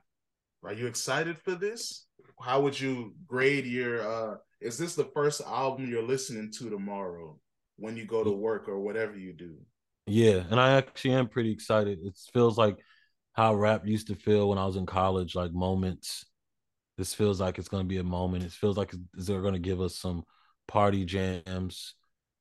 are 0.64 0.72
you 0.72 0.88
excited 0.88 1.38
for 1.38 1.54
this? 1.54 2.06
How 2.40 2.60
would 2.62 2.78
you 2.78 3.14
grade 3.28 3.64
your 3.64 4.02
uh 4.02 4.36
is 4.60 4.76
this 4.76 4.96
the 4.96 5.04
first 5.14 5.40
album 5.42 5.88
you're 5.88 6.02
listening 6.02 6.50
to 6.58 6.68
tomorrow 6.68 7.38
when 7.76 7.96
you 7.96 8.04
go 8.04 8.24
to 8.24 8.30
work 8.32 8.68
or 8.68 8.80
whatever 8.80 9.16
you 9.16 9.32
do? 9.32 9.54
Yeah, 10.06 10.42
and 10.50 10.60
I 10.60 10.72
actually 10.72 11.14
am 11.14 11.28
pretty 11.28 11.52
excited. 11.52 12.00
It 12.02 12.18
feels 12.32 12.58
like 12.58 12.78
how 13.32 13.54
rap 13.54 13.86
used 13.86 14.08
to 14.08 14.14
feel 14.14 14.48
when 14.48 14.58
I 14.58 14.66
was 14.66 14.76
in 14.76 14.86
college, 14.86 15.34
like 15.34 15.52
moments. 15.52 16.24
This 16.98 17.14
feels 17.14 17.40
like 17.40 17.58
it's 17.58 17.68
to 17.82 17.88
be 17.88 17.98
a 17.98 18.04
moment. 18.04 18.44
It 18.44 18.52
feels 18.52 18.76
like 18.76 18.92
they're 19.14 19.40
to 19.54 19.58
give 19.58 19.80
us 19.80 19.96
some 19.96 20.24
party 20.68 21.04
jams. 21.04 21.94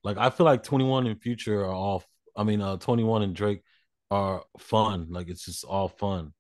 Like 0.03 0.17
I 0.17 0.29
feel 0.29 0.45
like 0.45 0.63
21 0.63 1.07
and 1.07 1.21
Future 1.21 1.61
are 1.61 1.71
all 1.71 2.03
I 2.35 2.43
mean 2.43 2.61
uh 2.61 2.77
21 2.77 3.21
and 3.21 3.35
Drake 3.35 3.63
are 4.09 4.43
fun. 4.59 5.07
Like 5.09 5.29
it's 5.29 5.45
just 5.45 5.63
all 5.63 5.87
fun 5.87 6.33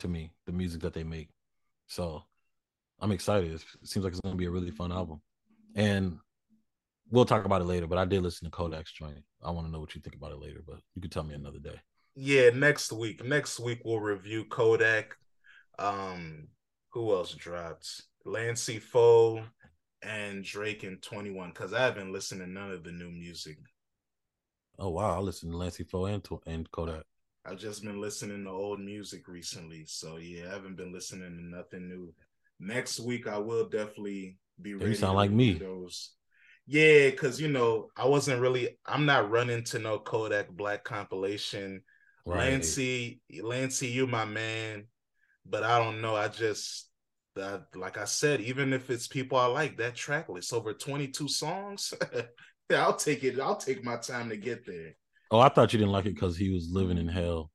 to 0.00 0.08
me, 0.08 0.32
the 0.46 0.52
music 0.52 0.82
that 0.82 0.92
they 0.92 1.04
make. 1.04 1.28
So 1.86 2.24
I'm 3.00 3.12
excited. 3.12 3.52
It 3.52 3.64
seems 3.84 4.04
like 4.04 4.12
it's 4.12 4.20
gonna 4.20 4.34
be 4.34 4.46
a 4.46 4.50
really 4.50 4.72
fun 4.72 4.90
album. 4.90 5.22
And 5.76 6.18
we'll 7.10 7.24
talk 7.24 7.44
about 7.44 7.60
it 7.60 7.66
later, 7.66 7.86
but 7.86 7.98
I 7.98 8.04
did 8.04 8.22
listen 8.22 8.50
to 8.50 8.56
Kodak's 8.56 8.92
joint. 8.92 9.22
I 9.44 9.50
want 9.52 9.66
to 9.66 9.72
know 9.72 9.80
what 9.80 9.94
you 9.94 10.00
think 10.00 10.16
about 10.16 10.32
it 10.32 10.40
later, 10.40 10.62
but 10.66 10.80
you 10.94 11.02
can 11.02 11.10
tell 11.10 11.22
me 11.22 11.34
another 11.34 11.58
day. 11.58 11.80
Yeah, 12.14 12.50
next 12.50 12.92
week. 12.92 13.24
Next 13.24 13.58
week 13.58 13.80
we'll 13.84 14.00
review 14.00 14.44
Kodak. 14.44 15.16
Um, 15.78 16.48
who 16.90 17.12
else 17.12 17.34
dropped? 17.34 18.02
Lancey 18.24 18.78
Foe, 18.78 19.44
and 20.02 20.44
Drake 20.44 20.84
in 20.84 20.96
21 20.98 21.50
because 21.50 21.72
I 21.72 21.80
haven't 21.80 22.12
listened 22.12 22.40
to 22.40 22.46
none 22.46 22.70
of 22.70 22.84
the 22.84 22.92
new 22.92 23.10
music. 23.10 23.58
Oh 24.78 24.90
wow, 24.90 25.16
I 25.16 25.20
listened 25.20 25.52
to 25.52 25.58
Lancey 25.58 25.84
Foe 25.84 26.06
and, 26.06 26.26
and 26.46 26.70
Kodak. 26.70 27.04
I've 27.44 27.58
just 27.58 27.84
been 27.84 28.00
listening 28.00 28.44
to 28.44 28.50
old 28.50 28.80
music 28.80 29.28
recently, 29.28 29.84
so 29.86 30.16
yeah, 30.16 30.46
I 30.48 30.54
haven't 30.54 30.76
been 30.76 30.92
listening 30.92 31.30
to 31.30 31.56
nothing 31.56 31.88
new. 31.88 32.12
Next 32.60 33.00
week, 33.00 33.26
I 33.26 33.38
will 33.38 33.68
definitely 33.68 34.38
be 34.60 34.74
ready. 34.74 34.90
You 34.90 34.94
sound 34.94 35.16
like 35.16 35.30
me. 35.30 35.54
Those. 35.54 36.12
Yeah, 36.66 37.10
because 37.10 37.40
you 37.40 37.48
know, 37.48 37.88
I 37.96 38.06
wasn't 38.06 38.40
really. 38.40 38.78
I'm 38.86 39.06
not 39.06 39.30
running 39.30 39.64
to 39.64 39.78
no 39.78 39.98
Kodak 39.98 40.50
Black 40.50 40.84
compilation. 40.84 41.82
Right. 42.24 42.50
Lancey, 42.50 43.20
Lancey, 43.40 43.88
you 43.88 44.06
my 44.06 44.24
man, 44.24 44.84
but 45.44 45.64
I 45.64 45.78
don't 45.78 46.00
know. 46.00 46.14
I 46.14 46.28
just 46.28 46.88
that 47.34 47.64
like 47.74 47.98
I 47.98 48.04
said, 48.04 48.40
even 48.40 48.72
if 48.72 48.90
it's 48.90 49.08
people 49.08 49.38
I 49.38 49.46
like, 49.46 49.76
that 49.78 49.94
track 49.94 50.28
list 50.28 50.52
over 50.52 50.72
22 50.72 51.28
songs, 51.28 51.94
I'll 52.70 52.96
take 52.96 53.24
it. 53.24 53.40
I'll 53.40 53.56
take 53.56 53.84
my 53.84 53.96
time 53.96 54.28
to 54.28 54.36
get 54.36 54.66
there. 54.66 54.94
Oh, 55.30 55.40
I 55.40 55.48
thought 55.48 55.72
you 55.72 55.78
didn't 55.78 55.92
like 55.92 56.06
it 56.06 56.14
because 56.14 56.36
he 56.36 56.50
was 56.50 56.68
living 56.70 56.98
in 56.98 57.08
hell. 57.08 57.50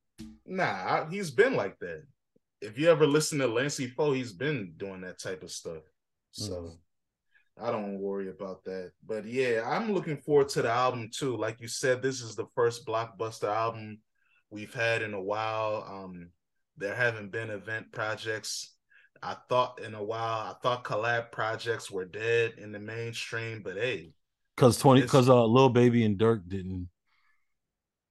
Nah, 0.45 1.07
he's 1.09 1.32
been 1.32 1.55
like 1.55 1.78
that. 1.80 2.03
If 2.59 2.80
you 2.80 2.89
ever 2.89 3.05
listen 3.05 3.38
to 3.39 3.47
Lancey 3.47 3.88
Foe, 3.88 4.13
he's 4.13 4.34
been 4.34 4.74
doing 4.78 5.01
that 5.01 5.20
type 5.20 5.43
of 5.43 5.51
stuff. 5.51 5.84
So 6.32 6.53
mm. 6.53 6.78
I 7.61 7.72
don't 7.72 7.99
worry 7.99 8.30
about 8.30 8.63
that. 8.63 8.91
But 9.05 9.26
yeah, 9.26 9.61
I'm 9.65 9.93
looking 9.93 10.18
forward 10.18 10.49
to 10.49 10.63
the 10.63 10.72
album 10.72 11.09
too. 11.13 11.38
Like 11.38 11.61
you 11.61 11.68
said, 11.68 12.01
this 12.01 12.22
is 12.22 12.36
the 12.36 12.47
first 12.55 12.86
blockbuster 12.86 13.53
album 13.53 13.99
we've 14.49 14.73
had 14.73 15.01
in 15.01 15.13
a 15.13 15.21
while. 15.21 15.85
Um, 15.89 16.29
there 16.77 16.95
haven't 16.95 17.31
been 17.31 17.49
event 17.49 17.91
projects 17.91 18.77
I 19.21 19.35
thought 19.49 19.79
in 19.81 19.93
a 19.93 20.03
while, 20.03 20.39
I 20.39 20.53
thought 20.61 20.83
collab 20.83 21.31
projects 21.31 21.89
were 21.89 22.05
dead 22.05 22.53
in 22.57 22.71
the 22.71 22.79
mainstream, 22.79 23.61
but 23.63 23.75
hey, 23.75 24.11
because 24.55 24.77
twenty, 24.77 25.01
because 25.01 25.29
uh, 25.29 25.45
Lil 25.45 25.69
Baby 25.69 26.05
and 26.05 26.17
Dirk 26.17 26.47
didn't, 26.47 26.89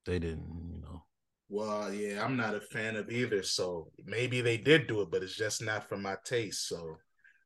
they 0.05 0.19
didn't, 0.19 0.73
you 0.73 0.81
know. 0.81 1.05
Well, 1.49 1.93
yeah, 1.93 2.25
I'm 2.25 2.37
not 2.37 2.55
a 2.55 2.61
fan 2.61 2.97
of 2.97 3.11
either, 3.11 3.43
so 3.43 3.91
maybe 4.05 4.41
they 4.41 4.57
did 4.57 4.87
do 4.87 5.03
it, 5.03 5.11
but 5.11 5.23
it's 5.23 5.37
just 5.37 5.63
not 5.63 5.89
for 5.89 5.97
my 5.97 6.17
taste. 6.25 6.69
So 6.69 6.97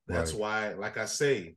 that's 0.06 0.32
right. 0.32 0.40
why, 0.40 0.72
like 0.74 0.96
I 0.96 1.04
say, 1.04 1.56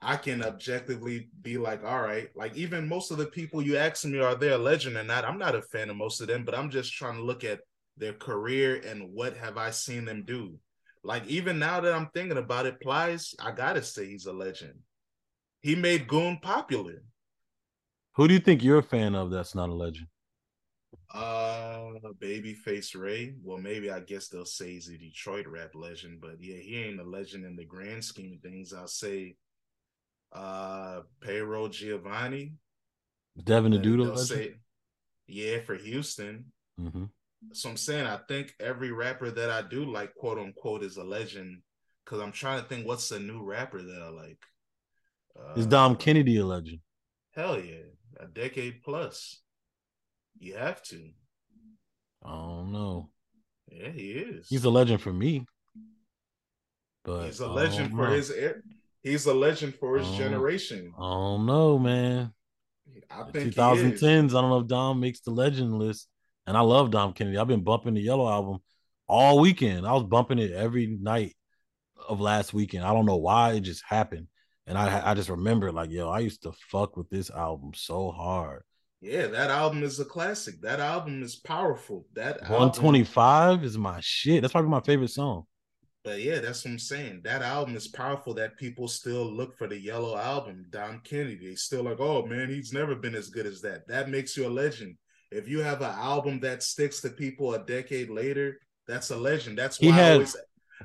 I 0.00 0.16
can 0.16 0.44
objectively 0.44 1.28
be 1.42 1.58
like, 1.58 1.84
all 1.84 2.00
right, 2.00 2.28
like 2.36 2.56
even 2.56 2.88
most 2.88 3.10
of 3.10 3.18
the 3.18 3.26
people 3.26 3.60
you 3.60 3.76
ask 3.76 4.04
me 4.04 4.20
are 4.20 4.36
they 4.36 4.50
a 4.50 4.58
legend 4.58 4.96
or 4.96 5.02
not? 5.02 5.24
I'm 5.24 5.38
not 5.38 5.56
a 5.56 5.62
fan 5.62 5.90
of 5.90 5.96
most 5.96 6.20
of 6.20 6.28
them, 6.28 6.44
but 6.44 6.54
I'm 6.54 6.70
just 6.70 6.92
trying 6.92 7.16
to 7.16 7.22
look 7.22 7.42
at 7.42 7.60
their 7.96 8.12
career 8.12 8.80
and 8.86 9.12
what 9.12 9.36
have 9.36 9.56
I 9.56 9.70
seen 9.70 10.04
them 10.04 10.22
do. 10.24 10.56
Like 11.02 11.26
even 11.26 11.58
now 11.58 11.80
that 11.80 11.94
I'm 11.94 12.10
thinking 12.14 12.38
about 12.38 12.66
it, 12.66 12.80
Plies, 12.80 13.34
I 13.40 13.50
gotta 13.50 13.82
say 13.82 14.06
he's 14.06 14.26
a 14.26 14.32
legend. 14.32 14.74
He 15.60 15.74
made 15.74 16.06
Goon 16.06 16.38
popular. 16.40 17.02
Who 18.14 18.28
do 18.28 18.34
you 18.34 18.40
think 18.40 18.62
you're 18.62 18.78
a 18.78 18.82
fan 18.82 19.16
of 19.16 19.30
that's 19.30 19.54
not 19.54 19.68
a 19.68 19.74
legend? 19.74 20.06
Uh 21.12 21.90
Babyface 22.20 22.94
Ray. 22.94 23.34
Well, 23.42 23.58
maybe 23.58 23.90
I 23.90 24.00
guess 24.00 24.28
they'll 24.28 24.44
say 24.44 24.72
he's 24.72 24.88
a 24.88 24.96
Detroit 24.96 25.46
rap 25.46 25.70
legend, 25.74 26.20
but 26.20 26.36
yeah, 26.40 26.56
he 26.56 26.76
ain't 26.76 27.00
a 27.00 27.04
legend 27.04 27.44
in 27.44 27.56
the 27.56 27.64
grand 27.64 28.04
scheme 28.04 28.34
of 28.34 28.40
things. 28.40 28.72
I'll 28.72 28.86
say 28.86 29.36
uh 30.32 31.00
Payroll 31.20 31.68
Giovanni. 31.68 32.54
Devin 33.42 33.72
the 33.72 33.78
Dude? 33.78 34.18
Say, 34.18 34.54
yeah, 35.26 35.60
for 35.60 35.74
Houston. 35.74 36.46
Mm-hmm. 36.80 37.04
So 37.52 37.70
I'm 37.70 37.76
saying 37.76 38.06
I 38.06 38.18
think 38.28 38.54
every 38.58 38.90
rapper 38.90 39.30
that 39.30 39.50
I 39.50 39.62
do 39.62 39.84
like, 39.84 40.14
quote 40.14 40.38
unquote, 40.38 40.82
is 40.82 40.96
a 40.96 41.04
legend. 41.04 41.62
Cause 42.04 42.20
I'm 42.20 42.32
trying 42.32 42.62
to 42.62 42.66
think 42.66 42.86
what's 42.86 43.10
a 43.10 43.20
new 43.20 43.42
rapper 43.42 43.82
that 43.82 44.02
I 44.02 44.08
like. 44.08 44.38
Uh, 45.38 45.52
is 45.54 45.66
Dom 45.66 45.94
Kennedy 45.94 46.38
a 46.38 46.44
legend? 46.46 46.80
Hell 47.34 47.60
yeah, 47.60 47.84
a 48.18 48.26
decade 48.26 48.82
plus. 48.82 49.42
You 50.38 50.56
have 50.56 50.82
to. 50.84 51.10
I 52.24 52.30
don't 52.30 52.72
know. 52.72 53.10
Yeah, 53.70 53.90
he 53.90 54.12
is. 54.12 54.48
He's 54.48 54.64
a 54.64 54.70
legend 54.70 55.02
for 55.02 55.12
me. 55.12 55.44
But 57.04 57.26
he's 57.26 57.40
a 57.40 57.48
legend 57.48 57.90
for 57.90 58.08
know. 58.08 58.14
his. 58.14 58.32
He's 59.08 59.26
a 59.26 59.34
legend 59.34 59.74
for 59.76 59.98
his 59.98 60.08
oh, 60.08 60.16
generation. 60.16 60.92
I 60.98 61.02
don't 61.02 61.46
know, 61.46 61.78
man. 61.78 62.32
I 63.10 63.24
think 63.30 63.54
2010s. 63.54 64.30
I 64.30 64.40
don't 64.40 64.50
know 64.50 64.60
if 64.60 64.66
Dom 64.66 65.00
makes 65.00 65.20
the 65.20 65.30
legend 65.30 65.72
list. 65.78 66.08
And 66.46 66.56
I 66.56 66.60
love 66.60 66.90
Dom 66.90 67.12
Kennedy. 67.12 67.36
I've 67.36 67.48
been 67.48 67.64
bumping 67.64 67.94
the 67.94 68.00
Yellow 68.00 68.30
album 68.30 68.58
all 69.06 69.38
weekend. 69.38 69.86
I 69.86 69.92
was 69.92 70.04
bumping 70.04 70.38
it 70.38 70.52
every 70.52 70.86
night 70.86 71.36
of 72.08 72.20
last 72.20 72.54
weekend. 72.54 72.84
I 72.84 72.92
don't 72.92 73.06
know 73.06 73.16
why 73.16 73.52
it 73.52 73.60
just 73.60 73.82
happened. 73.86 74.28
And 74.66 74.76
I 74.76 75.10
I 75.10 75.14
just 75.14 75.28
remember 75.28 75.72
like, 75.72 75.90
yo, 75.90 76.08
I 76.08 76.20
used 76.20 76.42
to 76.42 76.52
fuck 76.70 76.96
with 76.96 77.08
this 77.10 77.30
album 77.30 77.72
so 77.74 78.10
hard. 78.10 78.62
Yeah, 79.00 79.28
that 79.28 79.50
album 79.50 79.82
is 79.82 80.00
a 80.00 80.04
classic. 80.04 80.60
That 80.62 80.80
album 80.80 81.22
is 81.22 81.36
powerful. 81.36 82.06
That 82.14 82.40
125 82.42 83.50
album... 83.50 83.64
is 83.64 83.78
my 83.78 84.00
shit. 84.00 84.42
That's 84.42 84.52
probably 84.52 84.70
my 84.70 84.80
favorite 84.80 85.10
song. 85.10 85.44
But 86.08 86.22
yeah, 86.22 86.40
that's 86.40 86.64
what 86.64 86.70
I'm 86.70 86.78
saying. 86.78 87.20
That 87.24 87.42
album 87.42 87.76
is 87.76 87.88
powerful 87.88 88.34
that 88.34 88.56
people 88.56 88.88
still 88.88 89.30
look 89.30 89.56
for 89.58 89.66
the 89.66 89.78
yellow 89.78 90.16
album, 90.16 90.66
Dom 90.70 91.00
Kennedy. 91.04 91.48
They 91.48 91.54
still 91.54 91.82
like, 91.82 92.00
oh 92.00 92.24
man, 92.24 92.48
he's 92.48 92.72
never 92.72 92.94
been 92.94 93.14
as 93.14 93.28
good 93.28 93.46
as 93.46 93.60
that. 93.62 93.86
That 93.88 94.08
makes 94.08 94.36
you 94.36 94.46
a 94.46 94.48
legend 94.48 94.96
if 95.30 95.48
you 95.48 95.60
have 95.60 95.82
an 95.82 95.94
album 95.94 96.40
that 96.40 96.62
sticks 96.62 97.00
to 97.02 97.10
people 97.10 97.54
a 97.54 97.64
decade 97.64 98.10
later, 98.10 98.58
that's 98.86 99.10
a 99.10 99.16
legend. 99.16 99.58
That's 99.58 99.80
why 99.80 100.00
I 100.00 100.12
always 100.12 100.36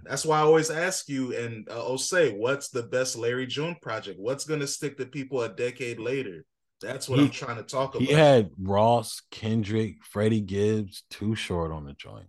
that's 0.03 0.25
why 0.25 0.39
I 0.39 0.41
always 0.41 0.71
ask 0.71 1.07
you 1.07 1.35
and 1.37 1.69
uh, 1.69 1.95
say, 1.97 2.33
what's 2.33 2.69
the 2.69 2.83
best 2.83 3.15
Larry 3.15 3.45
June 3.45 3.77
project? 3.81 4.19
What's 4.19 4.45
gonna 4.45 4.67
stick 4.67 4.97
to 4.97 5.05
people 5.05 5.41
a 5.41 5.49
decade 5.49 5.99
later? 5.99 6.45
That's 6.81 7.07
what 7.07 7.19
he, 7.19 7.25
I'm 7.25 7.31
trying 7.31 7.57
to 7.57 7.63
talk 7.63 7.95
about. 7.95 8.07
He 8.07 8.13
had 8.13 8.49
Ross, 8.59 9.21
Kendrick, 9.31 10.03
Freddie 10.03 10.41
Gibbs, 10.41 11.03
too 11.09 11.35
short 11.35 11.71
on 11.71 11.85
the 11.85 11.93
joint. 11.93 12.27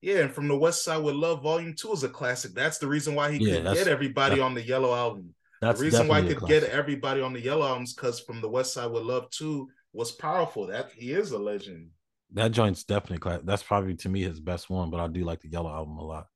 Yeah, 0.00 0.18
and 0.18 0.32
from 0.32 0.48
the 0.48 0.56
West 0.56 0.84
Side 0.84 1.02
with 1.02 1.14
Love, 1.14 1.42
Volume 1.42 1.74
Two 1.74 1.92
is 1.92 2.04
a 2.04 2.08
classic. 2.08 2.52
That's 2.52 2.78
the 2.78 2.86
reason 2.86 3.14
why 3.14 3.32
he 3.32 3.38
yeah, 3.38 3.62
could 3.62 3.74
get 3.74 3.88
everybody 3.88 4.40
on 4.40 4.54
the 4.54 4.62
Yellow 4.62 4.94
album. 4.94 5.34
That's 5.60 5.78
the 5.78 5.86
reason 5.86 6.06
why 6.06 6.20
he 6.20 6.34
could 6.34 6.46
get 6.46 6.64
everybody 6.64 7.22
on 7.22 7.32
the 7.32 7.40
Yellow 7.40 7.66
albums 7.66 7.94
because 7.94 8.20
from 8.20 8.40
the 8.40 8.48
West 8.48 8.74
Side 8.74 8.90
with 8.90 9.02
Love 9.02 9.30
Two 9.30 9.68
was 9.92 10.12
powerful. 10.12 10.66
That 10.66 10.92
he 10.92 11.12
is 11.12 11.32
a 11.32 11.38
legend. 11.38 11.90
That 12.32 12.52
joint's 12.52 12.84
definitely 12.84 13.18
class. 13.18 13.40
That's 13.44 13.62
probably 13.62 13.94
to 13.96 14.08
me 14.08 14.22
his 14.22 14.40
best 14.40 14.68
one, 14.68 14.90
but 14.90 15.00
I 15.00 15.06
do 15.08 15.24
like 15.24 15.40
the 15.40 15.48
Yellow 15.48 15.70
album 15.70 15.96
a 15.96 16.04
lot. 16.04 16.26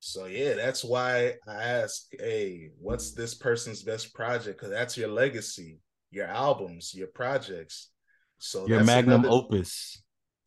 So 0.00 0.24
yeah, 0.26 0.54
that's 0.54 0.82
why 0.82 1.34
I 1.46 1.62
ask, 1.62 2.06
hey, 2.18 2.70
what's 2.78 3.12
this 3.12 3.34
person's 3.34 3.82
best 3.82 4.14
project? 4.14 4.58
Because 4.58 4.70
that's 4.70 4.96
your 4.96 5.08
legacy, 5.08 5.78
your 6.10 6.26
albums, 6.26 6.94
your 6.94 7.08
projects. 7.08 7.90
So 8.38 8.66
your 8.66 8.82
magnum 8.82 9.20
another, 9.20 9.34
opus. 9.34 10.02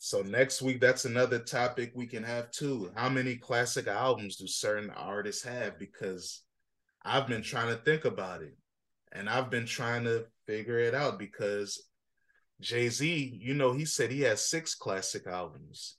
So 0.06 0.22
next 0.22 0.62
week, 0.62 0.82
that's 0.82 1.06
another 1.06 1.40
topic 1.40 1.94
we 1.96 2.08
can 2.08 2.24
have 2.24 2.52
too. 2.52 2.92
How 2.94 3.08
many 3.08 3.38
classic 3.38 3.88
albums 3.88 4.36
do 4.36 4.46
certain 4.48 4.90
artists 4.90 5.46
have? 5.46 5.80
Because 5.80 6.42
I've 7.06 7.26
been 7.26 7.42
trying 7.42 7.70
to 7.70 7.82
think 7.82 8.04
about 8.04 8.42
it. 8.42 8.58
And 9.14 9.30
I've 9.30 9.50
been 9.50 9.66
trying 9.66 10.04
to 10.04 10.26
figure 10.46 10.78
it 10.78 10.94
out 10.94 11.18
because 11.18 11.82
Jay 12.60 12.90
Z, 12.90 13.40
you 13.42 13.54
know, 13.54 13.72
he 13.72 13.86
said 13.86 14.12
he 14.12 14.20
has 14.24 14.46
six 14.46 14.76
classic 14.76 15.26
albums. 15.26 15.96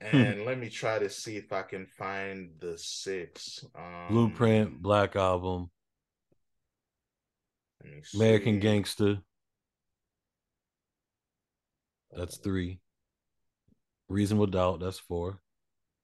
Hmm. 0.00 0.16
And 0.16 0.38
hmm. 0.40 0.46
let 0.46 0.58
me 0.58 0.70
try 0.70 0.98
to 0.98 1.10
see 1.10 1.36
if 1.36 1.52
I 1.52 1.64
can 1.64 1.84
find 1.84 2.52
the 2.58 2.78
six. 2.78 3.62
Um, 3.74 4.06
Blueprint, 4.08 4.80
Black 4.80 5.14
Album, 5.14 5.70
American 8.14 8.60
Gangster. 8.60 9.18
That's 12.12 12.38
three. 12.38 12.80
Reasonable 14.08 14.46
Doubt, 14.46 14.80
that's 14.80 14.98
four. 14.98 15.40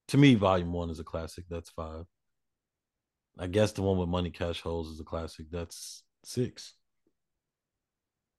To 0.09 0.17
me, 0.17 0.35
Volume 0.35 0.73
One 0.73 0.91
is 0.91 1.01
a 1.01 1.05
classic. 1.05 1.45
That's 1.51 1.71
five. 1.71 2.05
I 3.39 3.47
guess 3.47 3.73
the 3.73 3.83
one 3.83 3.99
with 3.99 4.09
Money 4.09 4.31
Cash 4.31 4.63
Hoes 4.63 4.89
is 4.89 5.01
a 5.01 5.05
classic. 5.05 5.47
That's 5.51 6.03
six. 6.25 6.75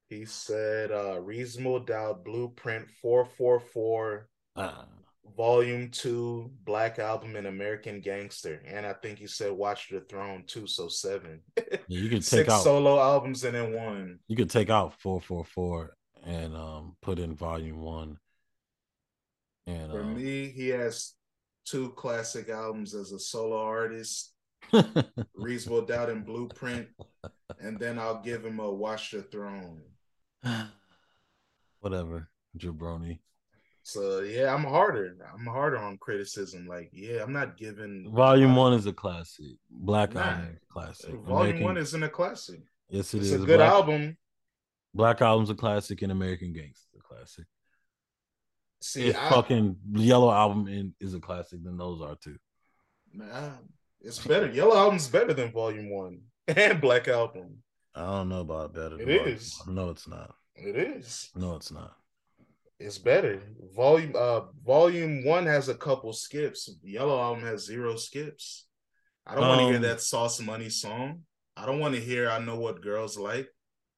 He 0.09 0.25
said 0.25 0.91
uh 0.91 1.21
Reasonable 1.21 1.79
Doubt, 1.81 2.25
Blueprint, 2.25 2.89
444, 3.01 4.27
uh, 4.55 4.71
Volume 5.37 5.89
2, 5.91 6.51
Black 6.65 6.97
Album, 6.97 7.35
and 7.35 7.45
American 7.45 8.01
Gangster. 8.01 8.63
And 8.65 8.85
I 8.85 8.93
think 8.93 9.19
he 9.19 9.27
said 9.27 9.51
Watch 9.51 9.89
the 9.89 10.01
Throne 10.01 10.43
too, 10.47 10.65
so 10.65 10.87
seven. 10.87 11.41
Yeah, 11.55 11.77
you 11.87 12.09
can 12.09 12.17
take 12.21 12.23
Six 12.23 12.49
out 12.49 12.63
solo 12.63 12.99
albums 12.99 13.43
and 13.43 13.53
then 13.53 13.73
one. 13.73 14.19
You 14.27 14.35
could 14.35 14.49
take 14.49 14.71
out 14.71 14.99
444 14.99 15.95
and 16.25 16.55
um 16.55 16.95
put 17.01 17.19
in 17.19 17.35
Volume 17.35 17.81
1. 17.81 18.17
And 19.67 19.91
for 19.91 20.01
um, 20.01 20.15
me, 20.15 20.47
he 20.47 20.69
has 20.69 21.13
two 21.65 21.89
classic 21.91 22.49
albums 22.49 22.93
as 22.93 23.11
a 23.11 23.19
solo 23.19 23.59
artist. 23.61 24.33
Reasonable 25.35 25.85
Doubt 25.85 26.09
and 26.09 26.25
Blueprint, 26.25 26.87
and 27.59 27.79
then 27.79 27.97
I'll 27.97 28.21
give 28.21 28.45
him 28.45 28.59
a 28.59 28.69
Watch 28.69 29.11
the 29.11 29.23
Throne. 29.23 29.81
Whatever, 31.79 32.29
jabroni. 32.57 33.19
So 33.83 34.19
yeah, 34.19 34.53
I'm 34.53 34.63
harder. 34.63 35.17
I'm 35.33 35.45
harder 35.45 35.77
on 35.77 35.97
criticism. 35.97 36.67
Like, 36.67 36.89
yeah, 36.93 37.23
I'm 37.23 37.33
not 37.33 37.57
giving. 37.57 38.11
Volume 38.13 38.55
one 38.55 38.73
is 38.73 38.85
a 38.85 38.93
classic. 38.93 39.55
Black 39.71 40.13
nah, 40.13 40.21
Album 40.21 40.59
classic. 40.71 41.15
Volume 41.15 41.27
American... 41.31 41.63
one 41.63 41.77
isn't 41.77 42.03
a 42.03 42.09
classic. 42.09 42.59
Yes, 42.89 43.13
it 43.13 43.19
it's 43.19 43.27
is. 43.27 43.41
a 43.41 43.45
good 43.45 43.57
Black... 43.57 43.71
album. 43.71 44.17
Black 44.93 45.21
Album's 45.21 45.49
a 45.49 45.55
classic, 45.55 46.01
and 46.01 46.11
American 46.11 46.53
Gangster 46.53 46.97
a 46.97 47.01
classic. 47.01 47.45
See, 48.81 49.07
if 49.07 49.17
I... 49.17 49.29
fucking 49.29 49.77
Yellow 49.93 50.31
Album 50.31 50.93
is 50.99 51.13
a 51.13 51.19
classic, 51.19 51.63
then 51.63 51.77
those 51.77 52.01
are 52.01 52.15
too. 52.15 52.37
Nah, 53.13 53.51
it's 54.01 54.19
better. 54.25 54.49
Yellow 54.49 54.75
Album's 54.75 55.07
better 55.07 55.33
than 55.33 55.51
Volume 55.51 55.89
One 55.89 56.21
and 56.47 56.79
Black 56.79 57.07
Album. 57.07 57.57
I 57.95 58.05
don't 58.05 58.29
know 58.29 58.41
about 58.41 58.73
better. 58.73 58.99
It 58.99 59.09
is. 59.09 59.61
No, 59.67 59.89
it's 59.89 60.07
not. 60.07 60.33
It 60.55 60.75
is. 60.75 61.29
No, 61.35 61.55
it's 61.55 61.71
not. 61.71 61.95
It's 62.79 62.97
better. 62.97 63.41
Volume 63.75 64.13
uh 64.15 64.41
volume 64.65 65.25
one 65.25 65.45
has 65.45 65.67
a 65.67 65.75
couple 65.75 66.13
skips. 66.13 66.69
Yellow 66.81 67.19
album 67.19 67.43
has 67.43 67.65
zero 67.65 67.97
skips. 67.97 68.67
I 69.27 69.35
don't 69.35 69.43
um, 69.43 69.49
want 69.49 69.61
to 69.61 69.67
hear 69.67 69.79
that 69.79 70.01
sauce 70.01 70.39
money 70.39 70.69
song. 70.69 71.23
I 71.57 71.65
don't 71.65 71.79
want 71.79 71.95
to 71.95 72.01
hear 72.01 72.29
I 72.29 72.39
know 72.39 72.57
what 72.57 72.81
girls 72.81 73.17
like. 73.17 73.49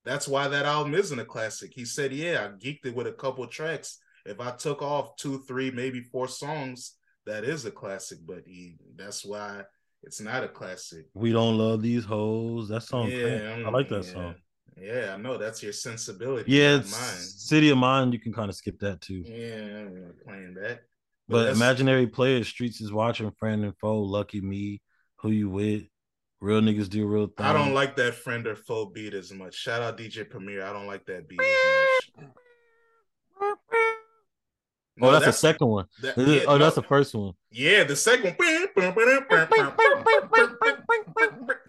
That's 0.03 0.27
why 0.27 0.47
that 0.47 0.65
album 0.65 0.95
isn't 0.95 1.19
a 1.19 1.25
classic. 1.25 1.71
He 1.73 1.85
said, 1.85 2.11
Yeah, 2.11 2.45
I 2.45 2.57
geeked 2.57 2.85
it 2.85 2.95
with 2.95 3.07
a 3.07 3.11
couple 3.11 3.45
tracks. 3.47 3.99
If 4.25 4.39
I 4.39 4.51
took 4.51 4.81
off 4.81 5.15
two, 5.15 5.39
three, 5.47 5.71
maybe 5.71 6.01
four 6.01 6.27
songs, 6.27 6.95
that 7.25 7.43
is 7.43 7.65
a 7.65 7.71
classic. 7.71 8.19
But 8.25 8.43
he 8.45 8.75
that's 8.95 9.23
why 9.23 9.63
it's 10.03 10.21
not 10.21 10.43
a 10.43 10.47
classic. 10.47 11.05
We 11.13 11.31
don't 11.31 11.57
love 11.57 11.81
these 11.81 12.05
hoes. 12.05 12.69
That 12.69 12.83
song. 12.83 13.09
Yeah, 13.09 13.63
I 13.65 13.69
like 13.69 13.89
that 13.89 14.05
yeah. 14.05 14.13
song. 14.13 14.35
Yeah, 14.77 15.13
I 15.13 15.17
know 15.17 15.37
that's 15.37 15.61
your 15.61 15.73
sensibility. 15.73 16.51
Yeah, 16.51 16.77
mine. 16.77 16.85
City 16.85 17.69
of 17.69 17.77
Mine. 17.77 18.11
You 18.11 18.19
can 18.19 18.33
kind 18.33 18.49
of 18.49 18.55
skip 18.55 18.79
that 18.79 19.01
too. 19.01 19.23
Yeah, 19.25 19.81
I'm 19.81 20.13
playing 20.25 20.55
that. 20.55 20.81
But, 21.27 21.45
but 21.45 21.55
imaginary 21.55 22.07
players, 22.07 22.47
streets 22.47 22.81
is 22.81 22.91
watching, 22.91 23.31
friend 23.31 23.63
and 23.63 23.77
foe, 23.77 24.01
lucky 24.01 24.41
me, 24.41 24.81
who 25.17 25.29
you 25.29 25.49
with, 25.49 25.83
real 26.41 26.59
niggas 26.59 26.89
do 26.89 27.05
real 27.05 27.27
things. 27.27 27.39
I 27.39 27.53
don't 27.53 27.73
like 27.73 27.95
that 27.95 28.15
friend 28.15 28.45
or 28.45 28.55
foe 28.55 28.85
beat 28.87 29.13
as 29.13 29.31
much. 29.31 29.55
Shout 29.55 29.81
out 29.81 29.97
DJ 29.97 30.29
Premier. 30.29 30.65
I 30.65 30.73
don't 30.73 30.87
like 30.87 31.05
that 31.05 31.29
beat 31.29 31.39
as 31.39 31.47
much. 32.17 32.29
Oh, 33.43 33.55
no, 34.97 35.07
oh, 35.07 35.11
that's, 35.13 35.25
the 35.25 35.31
second 35.31 35.67
one. 35.67 35.85
That, 36.01 36.17
yeah, 36.17 36.41
oh, 36.47 36.57
no, 36.57 36.65
that's 36.65 36.75
the 36.75 36.83
first 36.83 37.15
one. 37.15 37.33
Yeah, 37.49 37.85
the 37.85 37.95
second 37.95 38.35
one. 38.37 38.47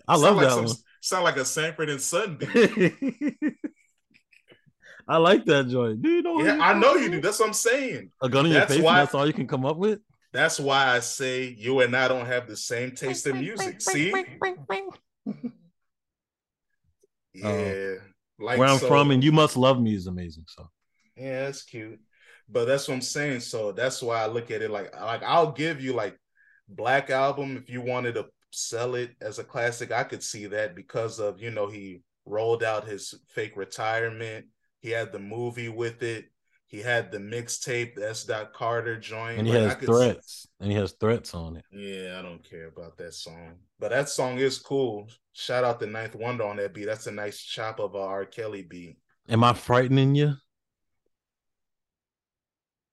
I 0.08 0.16
love 0.16 0.40
that 0.40 0.56
one. 0.56 0.68
Sound 1.00 1.24
like 1.24 1.36
a 1.36 1.44
Sanford 1.44 1.88
and 1.88 2.00
Son 2.00 2.38
I 5.08 5.16
like 5.16 5.44
that 5.46 5.68
joint. 5.68 6.00
Dude, 6.00 6.12
you 6.12 6.22
know? 6.22 6.44
Yeah, 6.44 6.58
I 6.60 6.78
know 6.78 6.94
you 6.94 7.10
do. 7.10 7.20
That's 7.20 7.40
what 7.40 7.48
I'm 7.48 7.54
saying. 7.54 8.10
A 8.20 8.28
gun 8.28 8.46
in 8.46 8.52
that's 8.52 8.70
your 8.70 8.78
face. 8.78 8.84
Why, 8.84 9.00
that's 9.00 9.14
all 9.14 9.26
you 9.26 9.32
can 9.32 9.48
come 9.48 9.64
up 9.64 9.76
with. 9.76 10.00
That's 10.32 10.58
why 10.58 10.88
I 10.88 11.00
say 11.00 11.44
you 11.58 11.80
and 11.80 11.94
I 11.94 12.08
don't 12.08 12.26
have 12.26 12.46
the 12.46 12.56
same 12.56 12.92
taste 12.92 13.26
in 13.26 13.40
music. 13.40 13.80
See? 13.82 14.12
yeah. 17.34 17.44
Um, 17.44 17.98
like 18.38 18.58
where 18.58 18.68
I'm 18.68 18.78
so, 18.78 18.88
from, 18.88 19.10
and 19.10 19.22
you 19.22 19.32
must 19.32 19.56
love 19.56 19.80
me 19.80 19.94
is 19.94 20.06
amazing. 20.06 20.44
So. 20.48 20.68
Yeah, 21.16 21.44
that's 21.44 21.62
cute. 21.62 22.00
But 22.48 22.64
that's 22.66 22.88
what 22.88 22.94
I'm 22.94 23.02
saying. 23.02 23.40
So 23.40 23.72
that's 23.72 24.02
why 24.02 24.22
I 24.22 24.26
look 24.26 24.50
at 24.50 24.62
it 24.62 24.70
like 24.70 24.98
like 25.00 25.22
I'll 25.22 25.52
give 25.52 25.80
you 25.80 25.92
like 25.92 26.18
Black 26.68 27.10
Album 27.10 27.56
if 27.56 27.70
you 27.70 27.80
wanted 27.80 28.14
to 28.14 28.26
sell 28.50 28.94
it 28.94 29.14
as 29.20 29.38
a 29.38 29.44
classic, 29.44 29.92
I 29.92 30.04
could 30.04 30.22
see 30.22 30.46
that 30.46 30.74
because 30.74 31.18
of 31.18 31.40
you 31.40 31.50
know 31.50 31.68
he 31.68 32.02
rolled 32.24 32.62
out 32.62 32.86
his 32.86 33.14
fake 33.34 33.56
retirement. 33.56 34.46
He 34.80 34.90
had 34.90 35.12
the 35.12 35.18
movie 35.18 35.68
with 35.68 36.02
it. 36.02 36.26
He 36.72 36.80
had 36.80 37.12
the 37.12 37.18
mixtape, 37.18 37.96
the 37.96 38.08
S. 38.08 38.24
Dot 38.24 38.54
Carter 38.54 38.98
joint, 38.98 39.38
and 39.38 39.46
he 39.46 39.52
like, 39.52 39.78
has 39.78 39.86
threats, 39.86 40.42
see... 40.42 40.48
and 40.58 40.72
he 40.72 40.78
has 40.78 40.92
threats 40.92 41.34
on 41.34 41.56
it. 41.56 41.64
Yeah, 41.70 42.18
I 42.18 42.22
don't 42.22 42.42
care 42.42 42.68
about 42.68 42.96
that 42.96 43.12
song, 43.12 43.56
but 43.78 43.90
that 43.90 44.08
song 44.08 44.38
is 44.38 44.58
cool. 44.58 45.06
Shout 45.34 45.64
out 45.64 45.80
the 45.80 45.86
Ninth 45.86 46.14
Wonder 46.16 46.44
on 46.44 46.56
that 46.56 46.72
beat. 46.72 46.86
That's 46.86 47.06
a 47.06 47.12
nice 47.12 47.42
chop 47.42 47.78
of 47.78 47.94
a 47.94 47.98
R. 47.98 48.24
Kelly 48.24 48.62
beat. 48.62 48.96
Am 49.28 49.44
I 49.44 49.52
frightening 49.52 50.14
you? 50.14 50.32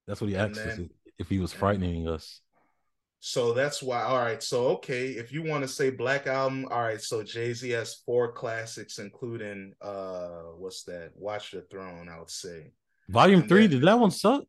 That's 0.07 0.19
what 0.19 0.29
he 0.29 0.35
asked 0.35 0.55
then, 0.55 0.69
us 0.69 0.79
if 1.17 1.29
he 1.29 1.39
was 1.39 1.53
frightening 1.53 2.05
us. 2.05 2.41
So 3.21 3.53
that's 3.53 3.81
why, 3.81 4.01
all 4.03 4.17
right. 4.17 4.43
So, 4.43 4.67
okay, 4.71 5.11
if 5.11 5.31
you 5.31 5.43
want 5.43 5.61
to 5.63 5.69
say 5.69 5.89
Black 5.89 6.27
Album, 6.27 6.67
all 6.69 6.81
right. 6.81 7.01
So 7.01 7.23
Jay 7.23 7.53
Z 7.53 7.69
has 7.69 8.01
four 8.05 8.33
classics, 8.33 8.99
including, 8.99 9.73
uh, 9.81 10.51
what's 10.57 10.83
that? 10.83 11.11
Watch 11.15 11.51
the 11.51 11.61
Throne, 11.61 12.09
I 12.09 12.19
would 12.19 12.29
say. 12.29 12.71
Volume 13.09 13.41
and 13.41 13.49
three, 13.49 13.67
then, 13.67 13.79
did 13.79 13.87
that 13.87 13.99
one 13.99 14.11
suck? 14.11 14.43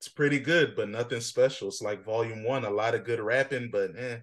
It's 0.00 0.08
pretty 0.08 0.40
good, 0.40 0.74
but 0.76 0.88
nothing 0.88 1.20
special. 1.20 1.68
It's 1.68 1.82
like 1.82 2.04
volume 2.04 2.44
one, 2.44 2.64
a 2.64 2.70
lot 2.70 2.94
of 2.94 3.04
good 3.04 3.20
rapping, 3.20 3.70
but 3.70 3.90
eh. 3.96 4.18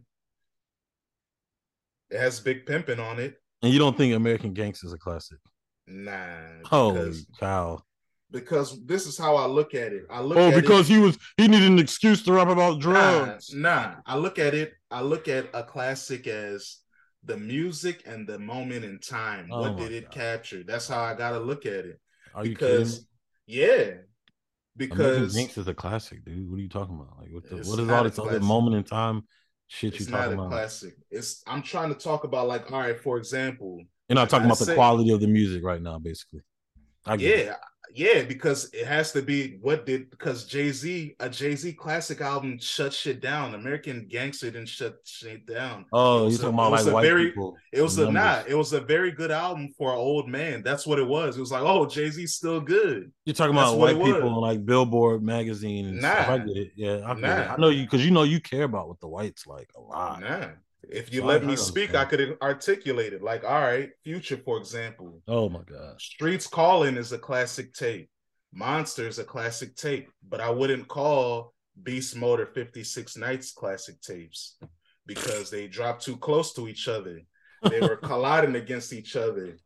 It 2.09 2.19
has 2.19 2.39
big 2.39 2.65
pimping 2.65 2.99
on 2.99 3.19
it. 3.19 3.35
And 3.61 3.71
you 3.71 3.79
don't 3.79 3.95
think 3.95 4.13
American 4.13 4.53
Gangster 4.53 4.87
is 4.87 4.93
a 4.93 4.97
classic? 4.97 5.37
Nah. 5.87 6.63
Holy 6.65 7.13
cow 7.39 7.81
because 8.31 8.83
this 8.85 9.05
is 9.05 9.17
how 9.17 9.35
I 9.35 9.45
look 9.45 9.75
at 9.75 9.91
it. 9.91 10.03
I 10.09 10.21
look 10.21 10.37
oh, 10.37 10.51
because 10.51 10.89
it, 10.89 10.93
he 10.93 10.99
was 10.99 11.17
he 11.37 11.47
needed 11.47 11.69
an 11.69 11.79
excuse 11.79 12.23
to 12.23 12.33
rap 12.33 12.47
about 12.47 12.79
drugs. 12.79 13.53
Nah, 13.53 13.69
nah, 13.69 13.95
I 14.05 14.17
look 14.17 14.39
at 14.39 14.53
it. 14.53 14.73
I 14.89 15.01
look 15.01 15.27
at 15.27 15.47
a 15.53 15.63
classic 15.63 16.27
as 16.27 16.77
the 17.23 17.37
music 17.37 18.03
and 18.05 18.27
the 18.27 18.39
moment 18.39 18.85
in 18.85 18.99
time. 18.99 19.49
Oh 19.51 19.61
what 19.61 19.77
did 19.77 19.91
it 19.91 20.05
God. 20.05 20.13
capture? 20.13 20.63
That's 20.63 20.87
how 20.87 21.01
I 21.01 21.13
gotta 21.13 21.39
look 21.39 21.65
at 21.65 21.85
it. 21.85 21.99
Are 22.33 22.43
because, 22.43 22.69
you 22.69 22.95
kidding? 22.95 23.07
Yeah. 23.51 23.91
Because 24.77 25.35
Jinx 25.35 25.57
is 25.57 25.67
a 25.67 25.73
classic, 25.73 26.23
dude. 26.23 26.49
What 26.49 26.57
are 26.57 26.61
you 26.61 26.69
talking 26.69 26.95
about? 26.95 27.19
Like, 27.19 27.33
what, 27.33 27.49
the, 27.49 27.57
what 27.57 27.79
is 27.79 27.89
all 27.89 28.03
this 28.03 28.19
other 28.19 28.39
moment 28.39 28.75
in 28.77 28.83
time 28.83 29.23
shit 29.67 29.93
it's 29.93 30.05
you 30.05 30.11
talking 30.11 30.33
about? 30.33 30.49
Classic. 30.49 30.93
It's 31.09 31.43
I'm 31.45 31.61
trying 31.61 31.93
to 31.93 31.99
talk 31.99 32.23
about 32.23 32.47
like, 32.47 32.71
all 32.71 32.79
right, 32.79 32.99
for 32.99 33.17
example, 33.17 33.83
you're 34.07 34.15
not 34.15 34.29
talking 34.29 34.45
about 34.45 34.57
say, 34.57 34.65
the 34.65 34.75
quality 34.75 35.11
of 35.11 35.19
the 35.19 35.27
music 35.27 35.63
right 35.63 35.81
now, 35.81 35.99
basically. 35.99 36.41
I 37.05 37.15
yeah, 37.15 37.55
yeah, 37.93 38.23
because 38.23 38.69
it 38.73 38.85
has 38.85 39.11
to 39.13 39.21
be 39.21 39.57
what 39.61 39.85
did 39.85 40.09
because 40.09 40.45
Jay 40.45 40.71
Z 40.71 41.15
a 41.19 41.29
Jay 41.29 41.55
Z 41.55 41.73
classic 41.73 42.21
album 42.21 42.57
shut 42.59 42.93
shit 42.93 43.21
down. 43.21 43.55
American 43.55 44.07
Gangster 44.09 44.51
didn't 44.51 44.69
shut 44.69 44.97
shit 45.03 45.45
down. 45.45 45.85
Oh, 45.91 46.27
you 46.27 46.37
talking 46.37 46.53
about 46.53 46.71
like 46.71 46.85
white 46.93 47.03
very, 47.03 47.27
people? 47.27 47.57
It 47.71 47.81
was 47.81 47.97
a 47.97 48.11
not. 48.11 48.47
It 48.47 48.55
was 48.55 48.73
a 48.73 48.81
very 48.81 49.11
good 49.11 49.31
album 49.31 49.73
for 49.77 49.91
an 49.91 49.97
old 49.97 50.29
man. 50.29 50.63
That's 50.63 50.85
what 50.85 50.99
it 50.99 51.07
was. 51.07 51.37
It 51.37 51.41
was 51.41 51.51
like, 51.51 51.63
oh, 51.63 51.85
Jay 51.85 52.09
Z's 52.09 52.33
still 52.33 52.61
good. 52.61 53.11
You're 53.25 53.33
talking 53.33 53.55
That's 53.55 53.69
about 53.69 53.79
white 53.79 54.03
people 54.03 54.29
on 54.29 54.41
like 54.41 54.65
Billboard 54.65 55.23
magazine 55.23 55.87
and 55.87 56.01
nah, 56.01 56.13
stuff. 56.13 56.29
I 56.29 56.37
get 56.39 56.57
it. 56.57 56.71
Yeah, 56.75 57.01
I, 57.05 57.13
nah. 57.13 57.53
I 57.53 57.57
know 57.57 57.69
you 57.69 57.83
because 57.83 58.05
you 58.05 58.11
know 58.11 58.23
you 58.23 58.39
care 58.39 58.63
about 58.63 58.87
what 58.87 58.99
the 58.99 59.07
whites 59.07 59.47
like 59.47 59.69
a 59.75 59.81
lot. 59.81 60.21
Nah. 60.21 60.47
If 60.89 61.13
you 61.13 61.21
so 61.21 61.27
let 61.27 61.45
me 61.45 61.55
speak, 61.55 61.93
I 61.95 62.05
could 62.05 62.37
articulate 62.41 63.13
it. 63.13 63.21
Like, 63.21 63.43
all 63.43 63.61
right, 63.61 63.89
Future, 64.03 64.37
for 64.37 64.57
example. 64.57 65.21
Oh 65.27 65.47
my 65.49 65.61
God. 65.61 66.01
Streets 66.01 66.47
Calling 66.47 66.97
is 66.97 67.11
a 67.11 67.17
classic 67.17 67.73
tape. 67.73 68.09
Monster 68.53 69.07
is 69.07 69.19
a 69.19 69.23
classic 69.23 69.75
tape, 69.75 70.09
but 70.27 70.41
I 70.41 70.49
wouldn't 70.49 70.87
call 70.87 71.53
Beast 71.81 72.15
Motor 72.15 72.47
56 72.47 73.15
Nights 73.17 73.53
classic 73.53 74.01
tapes 74.01 74.57
because 75.05 75.49
they 75.49 75.67
drop 75.67 76.01
too 76.01 76.17
close 76.17 76.53
to 76.53 76.67
each 76.67 76.87
other. 76.87 77.21
They 77.63 77.79
were 77.79 77.95
colliding 78.03 78.55
against 78.55 78.91
each 78.91 79.15
other. 79.15 79.57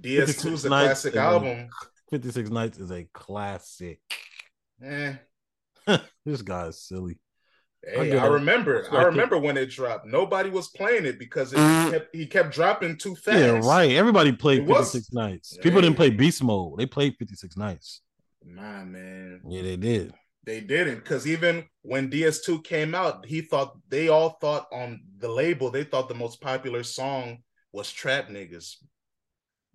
DS2 0.00 0.52
is 0.52 0.64
a 0.64 0.68
classic 0.68 1.16
album. 1.16 1.68
56 2.10 2.50
Nights 2.50 2.78
is 2.78 2.90
a 2.90 3.06
classic. 3.14 4.00
Eh. 4.82 5.14
this 6.24 6.42
guy 6.42 6.66
is 6.66 6.82
silly. 6.82 7.18
Hey, 7.86 8.16
I, 8.16 8.24
I 8.24 8.26
remember. 8.28 8.86
I 8.90 9.02
remember 9.02 9.38
when 9.38 9.56
it 9.56 9.70
dropped. 9.70 10.06
Nobody 10.06 10.50
was 10.50 10.68
playing 10.68 11.06
it 11.06 11.18
because 11.18 11.52
it 11.52 11.58
mm. 11.58 11.90
kept, 11.90 12.14
he 12.14 12.26
kept 12.26 12.54
dropping 12.54 12.96
too 12.96 13.14
fast. 13.14 13.38
Yeah, 13.38 13.60
right. 13.62 13.90
Everybody 13.92 14.32
played 14.32 14.62
it 14.62 14.66
56 14.66 14.94
was, 14.94 15.12
Nights. 15.12 15.58
People 15.58 15.80
didn't 15.80 15.96
play 15.96 16.10
Beast 16.10 16.42
Mode. 16.42 16.78
They 16.78 16.86
played 16.86 17.16
56 17.18 17.56
Nights. 17.56 18.00
Nah, 18.44 18.84
man. 18.84 19.40
Yeah, 19.48 19.62
they 19.62 19.76
did. 19.76 20.14
They 20.44 20.60
didn't 20.60 20.96
because 20.96 21.26
even 21.26 21.64
when 21.82 22.10
DS2 22.10 22.64
came 22.64 22.94
out, 22.94 23.24
he 23.24 23.40
thought 23.40 23.78
they 23.88 24.08
all 24.08 24.36
thought 24.40 24.66
on 24.72 25.00
the 25.18 25.28
label, 25.28 25.70
they 25.70 25.84
thought 25.84 26.08
the 26.08 26.14
most 26.14 26.40
popular 26.40 26.82
song 26.82 27.38
was 27.72 27.90
Trap 27.90 28.28
Niggas. 28.28 28.76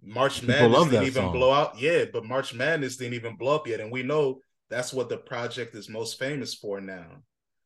March 0.01 0.41
People 0.41 0.55
Madness 0.55 0.89
didn't 0.89 1.07
even 1.07 1.23
song. 1.23 1.33
blow 1.33 1.51
out. 1.51 1.79
Yeah, 1.79 2.05
but 2.11 2.23
March 2.23 2.53
Madness 2.53 2.97
didn't 2.97 3.15
even 3.15 3.35
blow 3.35 3.55
up 3.55 3.67
yet. 3.67 3.79
And 3.79 3.91
we 3.91 4.03
know 4.03 4.41
that's 4.69 4.93
what 4.93 5.09
the 5.09 5.17
project 5.17 5.75
is 5.75 5.89
most 5.89 6.19
famous 6.19 6.53
for 6.53 6.79
now. 6.79 7.07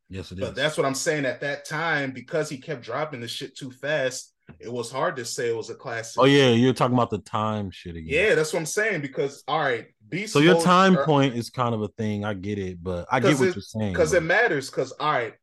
Yes, 0.08 0.32
it 0.32 0.40
but 0.40 0.50
is. 0.50 0.54
that's 0.54 0.76
what 0.76 0.86
I'm 0.86 0.94
saying. 0.94 1.24
At 1.24 1.40
that 1.40 1.64
time, 1.64 2.12
because 2.12 2.48
he 2.48 2.58
kept 2.58 2.82
dropping 2.82 3.20
the 3.20 3.28
shit 3.28 3.56
too 3.56 3.70
fast, 3.70 4.34
it 4.60 4.70
was 4.70 4.90
hard 4.90 5.16
to 5.16 5.24
say 5.24 5.48
it 5.48 5.56
was 5.56 5.70
a 5.70 5.74
classic. 5.74 6.20
Oh 6.20 6.26
yeah, 6.26 6.50
you're 6.50 6.74
talking 6.74 6.94
about 6.94 7.10
the 7.10 7.18
time 7.18 7.70
shit 7.70 7.96
again. 7.96 8.08
Yeah, 8.08 8.34
that's 8.34 8.52
what 8.52 8.60
I'm 8.60 8.66
saying. 8.66 9.00
Because 9.00 9.42
all 9.48 9.60
right, 9.60 9.86
Beast. 10.08 10.32
So 10.32 10.40
your 10.40 10.60
time 10.60 10.98
are, 10.98 11.04
point 11.04 11.34
is 11.34 11.50
kind 11.50 11.74
of 11.74 11.82
a 11.82 11.88
thing. 11.88 12.24
I 12.24 12.34
get 12.34 12.58
it, 12.58 12.82
but 12.82 13.06
I 13.10 13.20
get 13.20 13.38
what 13.38 13.48
it, 13.48 13.54
you're 13.54 13.62
saying. 13.62 13.92
Because 13.92 14.12
it 14.12 14.22
matters. 14.22 14.70
Because 14.70 14.92
all 14.92 15.12
right, 15.12 15.34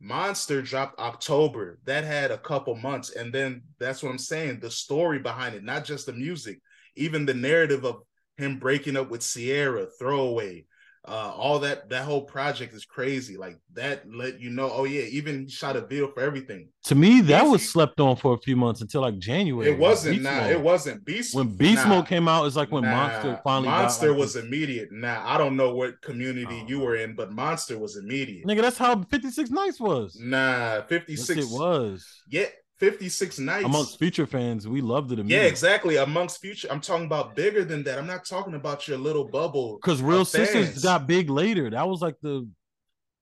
Monster 0.00 0.62
dropped 0.62 0.98
October. 0.98 1.78
That 1.84 2.04
had 2.04 2.30
a 2.30 2.38
couple 2.38 2.74
months, 2.74 3.10
and 3.10 3.32
then 3.32 3.62
that's 3.78 4.02
what 4.02 4.10
I'm 4.10 4.18
saying. 4.18 4.60
The 4.60 4.70
story 4.70 5.20
behind 5.20 5.54
it, 5.54 5.62
not 5.64 5.84
just 5.84 6.06
the 6.06 6.12
music, 6.12 6.60
even 6.96 7.26
the 7.26 7.34
narrative 7.34 7.84
of 7.84 8.02
him 8.36 8.58
breaking 8.58 8.96
up 8.96 9.10
with 9.10 9.22
Ciara, 9.22 9.86
Throwaway, 9.98 10.64
uh, 11.06 11.32
all 11.34 11.58
that 11.60 11.88
that 11.88 12.04
whole 12.04 12.20
project 12.20 12.74
is 12.74 12.84
crazy. 12.84 13.36
Like 13.36 13.58
that 13.72 14.02
let 14.12 14.38
you 14.38 14.50
know, 14.50 14.70
oh 14.70 14.84
yeah, 14.84 15.02
even 15.02 15.48
shot 15.48 15.76
a 15.76 15.80
video 15.80 16.08
for 16.08 16.20
everything. 16.20 16.68
To 16.84 16.94
me, 16.94 17.22
that 17.22 17.42
was 17.42 17.66
slept 17.66 18.00
on 18.00 18.16
for 18.16 18.34
a 18.34 18.38
few 18.38 18.54
months 18.54 18.82
until 18.82 19.00
like 19.00 19.18
January. 19.18 19.70
It 19.70 19.78
wasn't 19.78 20.22
nah, 20.22 20.46
it 20.46 20.60
wasn't 20.60 21.04
Beast. 21.04 21.34
When 21.34 21.56
Beast 21.56 21.84
nah, 21.84 21.88
Mode 21.88 22.06
came 22.06 22.28
out, 22.28 22.44
it's 22.44 22.56
like 22.56 22.70
when 22.70 22.82
nah, 22.82 22.90
Monster 22.90 23.40
finally 23.42 23.68
Monster 23.68 24.08
got, 24.08 24.12
like, 24.12 24.20
was 24.20 24.36
immediate. 24.36 24.92
Now 24.92 25.22
I 25.26 25.38
don't 25.38 25.56
know 25.56 25.74
what 25.74 26.02
community 26.02 26.60
oh. 26.64 26.68
you 26.68 26.80
were 26.80 26.96
in, 26.96 27.14
but 27.14 27.32
Monster 27.32 27.78
was 27.78 27.96
immediate. 27.96 28.46
Nigga, 28.46 28.60
that's 28.60 28.78
how 28.78 29.02
56 29.02 29.50
Nights 29.50 29.80
was. 29.80 30.18
Nah, 30.20 30.82
56 30.82 31.28
yes, 31.36 31.46
it 31.46 31.58
was. 31.58 32.06
Yeah, 32.28 32.46
56 32.80 33.38
nights. 33.40 33.64
Amongst 33.66 33.98
future 33.98 34.26
fans 34.26 34.66
we 34.66 34.80
loved 34.80 35.12
it 35.12 35.24
yeah 35.26 35.42
exactly. 35.42 35.96
Amongst 35.96 36.40
future 36.40 36.66
i'm 36.70 36.80
talking 36.80 37.04
about 37.04 37.36
bigger 37.36 37.62
than 37.62 37.84
that. 37.84 37.98
I'm 37.98 38.06
not 38.06 38.24
talking 38.24 38.54
about 38.54 38.88
your 38.88 38.98
little 38.98 39.24
bubble 39.24 39.76
because 39.76 40.02
real 40.02 40.24
sisters 40.24 40.82
got 40.82 41.06
big 41.06 41.28
later. 41.28 41.68
That 41.70 41.86
was 41.86 42.00
like 42.00 42.16
the 42.22 42.48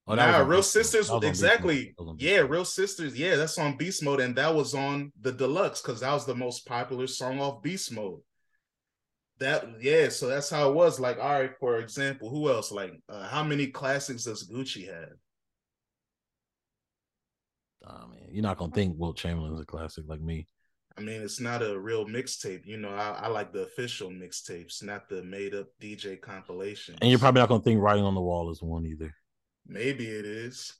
oh, 0.06 0.14
nah, 0.14 0.39
real 0.39 0.62
sisters 0.62 1.10
exactly. 1.22 1.94
Yeah 2.18 2.39
real 2.39 2.64
sisters 2.64 3.18
yeah 3.18 3.35
that's 3.35 3.59
on 3.59 3.76
beast 3.76 4.02
mode 4.02 4.20
and 4.20 4.36
that 4.36 4.55
was 4.55 4.74
on 4.74 5.12
the 5.20 5.32
deluxe 5.32 5.82
because 5.82 6.01
that 6.01 6.12
was 6.12 6.24
the 6.24 6.36
most 6.36 6.64
popular 6.64 7.09
song 7.09 7.40
off 7.40 7.60
beast 7.60 7.93
mode. 7.93 8.20
That 9.40 9.66
yeah 9.80 10.09
so 10.09 10.28
that's 10.28 10.51
how 10.51 10.70
it 10.70 10.74
was. 10.74 11.01
Like 11.01 11.18
all 11.18 11.40
right 11.40 11.52
for 11.59 11.78
example 11.78 12.30
who 12.30 12.48
else? 12.48 12.70
Like 12.70 12.93
uh, 13.09 13.26
how 13.26 13.43
many 13.43 13.66
classics 13.66 14.24
does 14.24 14.48
gucci 14.48 14.86
have 14.86 15.16
I 17.89 18.06
mean, 18.06 18.28
you're 18.31 18.43
not 18.43 18.59
gonna 18.59 18.73
think 18.73 18.97
Wilt 18.98 19.16
Chamberlain's 19.16 19.60
a 19.60 19.65
classic 19.65 20.05
like 20.06 20.20
me. 20.20 20.47
I 20.98 21.01
mean, 21.01 21.23
it's 21.23 21.40
not 21.40 21.62
a 21.62 21.78
real 21.78 22.06
mixtape. 22.06 22.66
You 22.66 22.77
know, 22.77 22.90
I, 22.90 23.20
I, 23.23 23.28
like 23.28 23.52
the 23.52 23.62
official 23.62 24.10
mixtapes, 24.10 24.82
not 24.82 25.09
the 25.09 25.23
made 25.23 25.55
up 25.55 25.69
DJ 25.81 26.20
compilation. 26.20 26.97
And 27.01 27.09
you're 27.09 27.20
probably 27.20 27.40
not 27.40 27.48
gonna 27.48 27.62
think 27.62 27.81
Writing 27.81 28.05
on 28.05 28.15
the 28.15 28.20
Wall 28.20 28.51
is 28.51 28.62
one 28.62 28.85
either. 28.85 29.15
Maybe 29.66 30.06
it 30.06 30.24
is. 30.24 30.74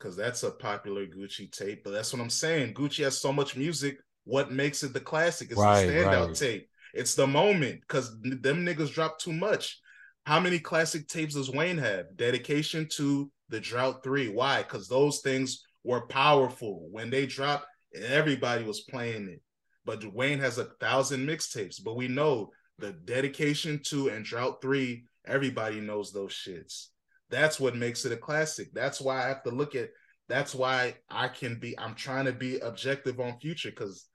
Cause 0.00 0.16
that's 0.16 0.42
a 0.42 0.50
popular 0.50 1.06
Gucci 1.06 1.50
tape. 1.50 1.84
But 1.84 1.90
that's 1.90 2.12
what 2.12 2.22
I'm 2.22 2.30
saying. 2.30 2.74
Gucci 2.74 3.04
has 3.04 3.20
so 3.20 3.32
much 3.32 3.56
music. 3.56 3.98
What 4.24 4.50
makes 4.50 4.82
it 4.82 4.92
the 4.92 5.00
classic 5.00 5.50
is 5.52 5.58
right, 5.58 5.84
the 5.84 5.92
standout 5.92 6.26
right. 6.28 6.34
tape. 6.34 6.68
It's 6.94 7.14
the 7.14 7.26
moment. 7.26 7.86
Cause 7.86 8.18
them 8.20 8.64
niggas 8.64 8.92
drop 8.92 9.18
too 9.18 9.32
much. 9.32 9.78
How 10.24 10.40
many 10.40 10.58
classic 10.58 11.06
tapes 11.06 11.34
does 11.34 11.50
Wayne 11.50 11.78
have? 11.78 12.16
Dedication 12.16 12.88
to 12.92 13.30
the 13.50 13.60
Drought 13.60 14.02
3. 14.02 14.28
Why? 14.28 14.62
Because 14.62 14.88
those 14.88 15.20
things 15.20 15.64
were 15.84 16.06
powerful. 16.06 16.88
When 16.90 17.10
they 17.10 17.26
dropped, 17.26 17.66
everybody 17.94 18.64
was 18.64 18.82
playing 18.82 19.28
it. 19.28 19.40
But 19.84 20.00
Dwayne 20.00 20.40
has 20.40 20.58
a 20.58 20.66
thousand 20.80 21.26
mixtapes, 21.26 21.82
but 21.82 21.96
we 21.96 22.08
know 22.08 22.50
the 22.78 22.92
dedication 22.92 23.80
to 23.86 24.08
and 24.08 24.24
drought 24.24 24.60
three, 24.60 25.04
everybody 25.26 25.80
knows 25.80 26.12
those 26.12 26.32
shits. 26.32 26.86
That's 27.30 27.60
what 27.60 27.76
makes 27.76 28.04
it 28.04 28.12
a 28.12 28.16
classic. 28.16 28.68
That's 28.72 29.00
why 29.00 29.24
I 29.24 29.28
have 29.28 29.42
to 29.44 29.50
look 29.50 29.74
at 29.74 29.90
that's 30.28 30.54
why 30.54 30.94
I 31.08 31.28
can 31.28 31.58
be 31.58 31.78
I'm 31.78 31.94
trying 31.94 32.26
to 32.26 32.32
be 32.32 32.58
objective 32.58 33.18
on 33.18 33.38
future 33.40 33.70
because 33.70 34.06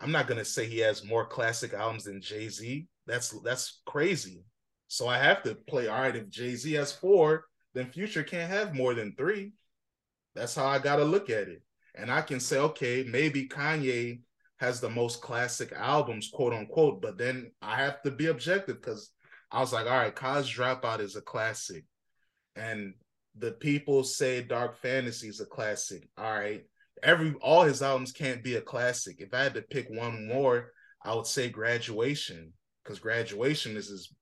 I'm 0.00 0.12
not 0.12 0.26
gonna 0.26 0.44
say 0.44 0.66
he 0.66 0.78
has 0.80 1.04
more 1.04 1.26
classic 1.26 1.72
albums 1.72 2.04
than 2.04 2.20
Jay-Z. 2.20 2.86
That's 3.06 3.30
that's 3.42 3.80
crazy. 3.86 4.44
So 4.88 5.08
I 5.08 5.18
have 5.18 5.42
to 5.44 5.54
play 5.54 5.88
all 5.88 6.00
right. 6.00 6.14
If 6.14 6.28
Jay-Z 6.28 6.70
has 6.74 6.92
four, 6.92 7.44
then 7.74 7.90
future 7.90 8.22
can't 8.22 8.50
have 8.50 8.74
more 8.74 8.94
than 8.94 9.14
three. 9.16 9.52
That's 10.34 10.54
how 10.54 10.66
I 10.66 10.78
got 10.78 10.96
to 10.96 11.04
look 11.04 11.30
at 11.30 11.48
it. 11.48 11.62
And 11.94 12.10
I 12.10 12.22
can 12.22 12.40
say, 12.40 12.58
okay, 12.58 13.04
maybe 13.06 13.48
Kanye 13.48 14.20
has 14.58 14.80
the 14.80 14.88
most 14.88 15.20
classic 15.20 15.72
albums, 15.72 16.30
quote 16.32 16.52
unquote, 16.52 17.02
but 17.02 17.18
then 17.18 17.50
I 17.60 17.76
have 17.76 18.00
to 18.02 18.10
be 18.10 18.26
objective 18.26 18.80
because 18.80 19.10
I 19.50 19.60
was 19.60 19.72
like, 19.72 19.86
all 19.86 19.98
right, 19.98 20.14
College 20.14 20.56
Dropout 20.56 21.00
is 21.00 21.16
a 21.16 21.20
classic. 21.20 21.84
And 22.56 22.94
the 23.36 23.52
people 23.52 24.04
say 24.04 24.42
Dark 24.42 24.78
Fantasy 24.78 25.28
is 25.28 25.40
a 25.40 25.46
classic. 25.46 26.08
All 26.16 26.32
right. 26.32 26.62
Every 27.02 27.34
all 27.42 27.64
his 27.64 27.82
albums 27.82 28.12
can't 28.12 28.44
be 28.44 28.54
a 28.54 28.60
classic. 28.60 29.16
If 29.18 29.34
I 29.34 29.42
had 29.42 29.54
to 29.54 29.62
pick 29.62 29.88
one 29.90 30.28
more, 30.28 30.70
I 31.04 31.14
would 31.14 31.26
say 31.26 31.48
Graduation, 31.48 32.52
because 32.84 33.00
Graduation 33.00 33.76
is 33.76 33.88
his 33.88 34.14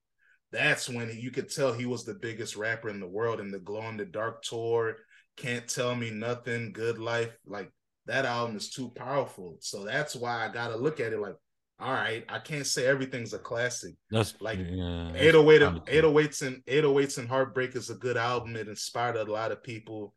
that's 0.52 0.88
when 0.88 1.16
you 1.16 1.30
could 1.30 1.48
tell 1.48 1.72
he 1.72 1.86
was 1.86 2.04
the 2.04 2.14
biggest 2.14 2.56
rapper 2.56 2.88
in 2.88 2.98
the 2.98 3.06
world 3.06 3.40
in 3.40 3.50
the 3.50 3.60
Glow 3.60 3.88
in 3.88 3.96
the 3.96 4.04
Dark 4.04 4.42
tour 4.42 4.96
can't 5.36 5.66
Tell 5.68 5.94
Me 5.94 6.10
Nothing, 6.10 6.72
Good 6.72 6.98
Life. 6.98 7.36
Like 7.46 7.72
that 8.06 8.24
album 8.24 8.56
is 8.56 8.70
too 8.70 8.90
powerful. 8.90 9.56
So 9.60 9.84
that's 9.84 10.16
why 10.16 10.44
I 10.44 10.52
gotta 10.52 10.76
look 10.76 11.00
at 11.00 11.12
it 11.12 11.18
like, 11.20 11.36
all 11.78 11.92
right, 11.92 12.24
I 12.28 12.38
can't 12.38 12.66
say 12.66 12.86
everything's 12.86 13.32
a 13.32 13.38
classic. 13.38 13.94
That's 14.10 14.34
like 14.40 14.58
yeah, 14.58 15.12
808 15.14 15.62
and 15.62 15.80
808s 15.86 16.46
and 16.46 16.64
808s 16.66 17.18
and 17.18 17.28
Heartbreak 17.28 17.74
is 17.74 17.88
a 17.90 17.94
good 17.94 18.16
album. 18.16 18.56
It 18.56 18.68
inspired 18.68 19.16
a 19.16 19.24
lot 19.24 19.52
of 19.52 19.62
people. 19.62 20.14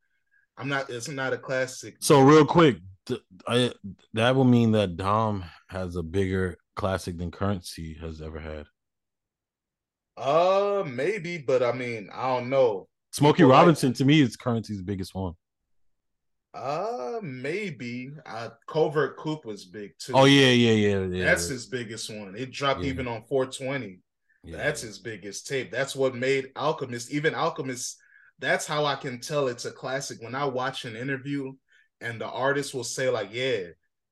I'm 0.58 0.68
not 0.68 0.90
it's 0.90 1.08
not 1.08 1.34
a 1.34 1.38
classic. 1.38 1.96
So 2.00 2.22
real 2.22 2.46
quick, 2.46 2.78
I, 3.48 3.72
that 4.14 4.36
will 4.36 4.44
mean 4.44 4.72
that 4.74 4.98
Dom 4.98 5.46
has 5.68 5.96
a 5.96 6.04
bigger 6.04 6.58
classic 6.76 7.18
than 7.18 7.32
Curren$y 7.32 7.96
has 8.02 8.22
ever 8.22 8.40
had. 8.40 8.66
Uh 10.18 10.84
maybe, 10.86 11.38
but 11.38 11.64
I 11.64 11.72
mean, 11.72 12.10
I 12.14 12.36
don't 12.36 12.50
know. 12.50 12.88
Smokey 13.14 13.44
Robinson 13.44 13.90
like, 13.90 13.98
to 13.98 14.06
me 14.06 14.22
is 14.22 14.36
Curren$y's 14.36 14.82
biggest 14.82 15.14
one. 15.14 15.34
Uh, 16.52 17.20
maybe. 17.22 18.12
Uh, 18.26 18.50
Covert 18.68 19.18
Coupe 19.18 19.46
was 19.46 19.66
big 19.66 19.92
too. 20.00 20.14
Oh 20.16 20.26
yeah, 20.26 20.48
yeah, 20.48 20.72
yeah. 20.72 21.06
yeah 21.06 21.26
That's 21.26 21.48
his 21.48 21.68
biggest 21.68 22.10
one. 22.10 22.34
It 22.36 22.52
dropped 22.52 22.82
yeah. 22.82 22.88
even 22.88 23.08
on 23.08 23.24
420. 23.30 24.00
Yeah. 24.44 24.58
That's 24.58 24.82
his 24.82 24.98
biggest 24.98 25.48
tape. 25.48 25.72
That's 25.72 25.96
what 25.96 26.16
made 26.16 26.48
Alchemist. 26.56 27.12
Even 27.12 27.36
Alchemist. 27.36 27.98
That's 28.40 28.66
how 28.66 28.86
I 28.86 28.96
can 28.96 29.20
tell 29.20 29.48
it's 29.48 29.66
a 29.66 29.72
classic. 29.72 30.20
When 30.20 30.34
I 30.34 30.46
watch 30.46 30.86
an 30.86 30.96
interview 30.96 31.54
and 32.02 32.20
the 32.20 32.28
artist 32.28 32.74
will 32.74 32.84
say 32.84 33.10
like, 33.10 33.30
"Yeah, 33.32 33.68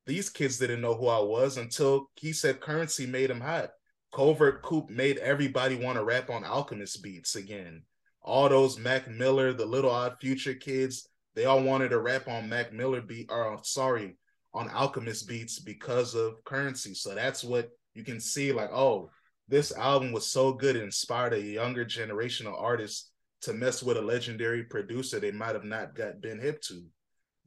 these 0.05 0.29
kids 0.29 0.59
didn't 0.59 0.81
know 0.81 0.93
who 0.93 1.07
I 1.07 1.19
was 1.19 1.57
until 1.57 2.11
he 2.15 2.33
said 2.33 2.61
Curren$y 2.61 3.07
made 3.07 3.31
him 3.31 3.41
hot." 3.41 3.71
Covert 4.13 4.61
Coupe 4.61 4.91
made 4.91 5.17
everybody 5.17 5.75
want 5.75 5.97
to 5.97 6.03
rap 6.03 6.29
on 6.29 6.43
Alchemist 6.43 7.01
beats 7.01 7.35
again 7.35 7.81
all 8.21 8.49
those 8.49 8.79
Mac 8.79 9.09
Miller, 9.09 9.53
the 9.53 9.65
Little 9.65 9.91
Odd 9.91 10.17
Future 10.19 10.53
kids, 10.53 11.07
they 11.35 11.45
all 11.45 11.63
wanted 11.63 11.89
to 11.89 11.99
rap 11.99 12.27
on 12.27 12.49
Mac 12.49 12.73
Miller 12.73 13.01
beat, 13.01 13.31
or 13.31 13.59
sorry, 13.63 14.17
on 14.53 14.69
Alchemist 14.69 15.27
beats 15.27 15.59
because 15.59 16.13
of 16.13 16.43
Curren$y. 16.43 16.93
So 16.93 17.15
that's 17.15 17.43
what 17.43 17.69
you 17.93 18.03
can 18.03 18.19
see, 18.19 18.51
like, 18.51 18.71
oh, 18.71 19.09
this 19.47 19.75
album 19.75 20.11
was 20.11 20.27
so 20.27 20.53
good, 20.53 20.75
it 20.75 20.83
inspired 20.83 21.33
a 21.33 21.41
younger 21.41 21.83
generation 21.83 22.47
of 22.47 22.53
artists 22.53 23.11
to 23.41 23.53
mess 23.53 23.81
with 23.81 23.97
a 23.97 24.01
legendary 24.01 24.63
producer 24.63 25.19
they 25.19 25.31
might 25.31 25.55
have 25.55 25.63
not 25.63 25.95
got 25.95 26.21
been 26.21 26.39
hip 26.39 26.61
to. 26.61 26.83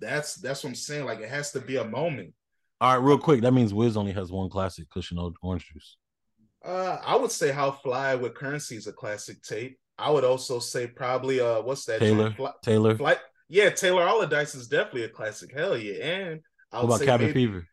That's 0.00 0.34
that's 0.34 0.64
what 0.64 0.70
I'm 0.70 0.74
saying. 0.74 1.04
Like 1.04 1.20
it 1.20 1.28
has 1.28 1.52
to 1.52 1.60
be 1.60 1.76
a 1.76 1.84
moment. 1.84 2.34
All 2.80 2.92
right, 2.92 3.02
real 3.02 3.18
quick. 3.18 3.40
That 3.42 3.54
means 3.54 3.72
Wiz 3.72 3.96
only 3.96 4.12
has 4.12 4.32
one 4.32 4.50
classic 4.50 4.90
cushion 4.90 5.18
orange 5.42 5.70
juice. 5.72 5.96
Uh, 6.64 6.98
I 7.04 7.16
would 7.16 7.30
say 7.30 7.52
How 7.52 7.70
Fly 7.70 8.16
with 8.16 8.34
Curren$y 8.34 8.76
is 8.76 8.86
a 8.86 8.92
classic 8.92 9.42
tape. 9.42 9.78
I 9.98 10.10
would 10.10 10.24
also 10.24 10.58
say 10.58 10.86
probably 10.86 11.40
uh 11.40 11.62
what's 11.62 11.84
that 11.86 12.00
Taylor 12.00 12.32
Fly, 12.32 12.52
Taylor 12.62 12.96
Flight 12.96 13.18
yeah 13.48 13.70
Taylor 13.70 14.02
Allderdice 14.02 14.54
is 14.54 14.68
definitely 14.68 15.04
a 15.04 15.08
classic 15.08 15.52
hell 15.54 15.76
yeah 15.76 16.04
and 16.04 16.40
I 16.72 16.78
what 16.78 16.96
about 16.96 17.06
Cabin 17.06 17.26
maybe, 17.26 17.46
Fever 17.46 17.68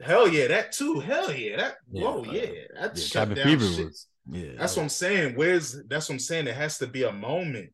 Hell 0.00 0.28
yeah, 0.28 0.46
that 0.48 0.72
too. 0.72 1.00
Hell 1.00 1.32
yeah, 1.32 1.56
that. 1.56 1.76
Yeah, 1.90 2.04
whoa, 2.04 2.20
uh, 2.20 2.32
yeah, 2.32 2.46
that 2.78 2.96
yeah, 2.96 3.04
shut 3.04 3.34
down 3.34 3.44
Fever 3.44 3.66
shit. 3.66 3.86
Was, 3.86 4.06
yeah, 4.30 4.50
that's 4.56 4.76
what 4.76 4.84
I'm 4.84 4.88
saying. 4.88 5.34
Where's 5.34 5.76
that's 5.88 6.08
what 6.08 6.14
I'm 6.14 6.20
saying. 6.20 6.46
It 6.46 6.54
has 6.54 6.78
to 6.78 6.86
be 6.86 7.02
a 7.02 7.12
moment. 7.12 7.70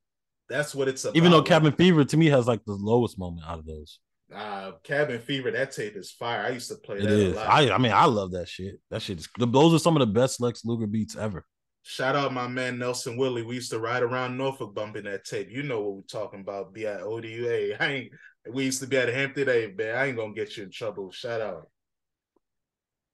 That's 0.49 0.75
what 0.75 0.89
it's 0.89 1.05
about. 1.05 1.17
Even 1.17 1.31
though 1.31 1.43
Cabin 1.43 1.73
Fever 1.73 2.05
to 2.05 2.17
me 2.17 2.27
has 2.27 2.47
like 2.47 2.65
the 2.65 2.73
lowest 2.73 3.19
moment 3.19 3.47
out 3.47 3.59
of 3.59 3.67
those. 3.67 3.99
Uh, 4.35 4.73
Cabin 4.83 5.21
Fever, 5.21 5.51
that 5.51 5.73
tape 5.73 5.97
is 5.97 6.11
fire. 6.11 6.47
I 6.47 6.51
used 6.51 6.69
to 6.71 6.77
play 6.77 6.97
it 6.97 7.03
that. 7.03 7.11
Is. 7.11 7.37
I 7.37 7.71
I 7.71 7.79
mean, 7.79 7.93
I 7.93 8.07
love 8.07 8.33
that 8.33 8.49
shit. 8.49 8.81
That 8.91 9.03
shit 9.03 9.19
is 9.19 9.29
those 9.39 9.75
are 9.75 9.79
some 9.79 9.95
of 9.95 10.01
the 10.01 10.13
best 10.13 10.41
Lex 10.41 10.65
Luger 10.65 10.87
beats 10.87 11.17
ever. 11.17 11.45
Shout 11.87 12.17
out 12.17 12.33
my 12.33 12.49
man 12.49 12.79
Nelson 12.79 13.19
Willie. 13.19 13.43
We 13.43 13.57
used 13.57 13.71
to 13.71 13.79
ride 13.79 14.03
around 14.03 14.39
Norfolk 14.39 14.75
bumping 14.75 15.05
that 15.05 15.25
tape. 15.25 15.51
You 15.51 15.63
know 15.63 15.81
what 15.81 15.95
we're 15.97 16.03
talking 16.03 16.41
about. 16.41 16.73
Be 16.73 16.87
at 16.87 17.03
ODA. 17.03 17.77
I 17.83 17.87
ain't 17.87 18.13
we 18.51 18.65
used 18.65 18.81
to 18.81 18.87
be 18.87 18.97
at 18.97 19.09
Hampton 19.09 19.49
A, 19.49 19.73
man. 19.77 19.95
I 19.95 20.07
ain't 20.07 20.17
gonna 20.17 20.33
get 20.33 20.57
you 20.57 20.65
in 20.65 20.71
trouble. 20.71 21.11
Shout 21.11 21.41
out. 21.41 21.69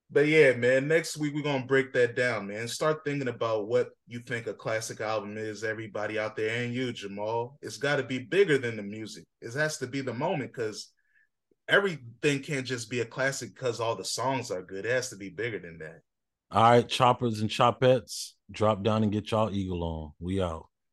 But 0.09 0.27
yeah, 0.27 0.53
man, 0.53 0.87
next 0.87 1.17
week 1.17 1.33
we're 1.33 1.43
gonna 1.43 1.65
break 1.65 1.93
that 1.93 2.15
down, 2.15 2.47
man. 2.47 2.67
Start 2.67 3.01
thinking 3.05 3.27
about 3.29 3.67
what 3.67 3.89
you 4.07 4.19
think 4.19 4.47
a 4.47 4.53
classic 4.53 5.01
album 5.01 5.37
is, 5.37 5.63
everybody 5.63 6.17
out 6.17 6.35
there, 6.35 6.63
and 6.63 6.73
you, 6.73 6.93
Jamal. 6.93 7.57
It's 7.61 7.77
gotta 7.77 8.03
be 8.03 8.19
bigger 8.19 8.57
than 8.57 8.77
the 8.77 8.83
music. 8.83 9.25
It 9.41 9.53
has 9.53 9.77
to 9.77 9.87
be 9.87 10.01
the 10.01 10.13
moment 10.13 10.53
because 10.53 10.91
everything 11.67 12.41
can't 12.41 12.65
just 12.65 12.89
be 12.89 12.99
a 12.99 13.05
classic 13.05 13.53
because 13.53 13.79
all 13.79 13.95
the 13.95 14.05
songs 14.05 14.51
are 14.51 14.61
good. 14.61 14.85
It 14.85 14.91
has 14.91 15.09
to 15.09 15.15
be 15.15 15.29
bigger 15.29 15.59
than 15.59 15.77
that. 15.79 16.01
All 16.51 16.63
right, 16.63 16.87
choppers 16.87 17.39
and 17.39 17.49
chopettes, 17.49 18.33
drop 18.51 18.83
down 18.83 19.03
and 19.03 19.11
get 19.11 19.31
y'all 19.31 19.53
eagle 19.53 19.83
on. 19.83 20.13
We 20.19 20.41
out. 20.41 20.70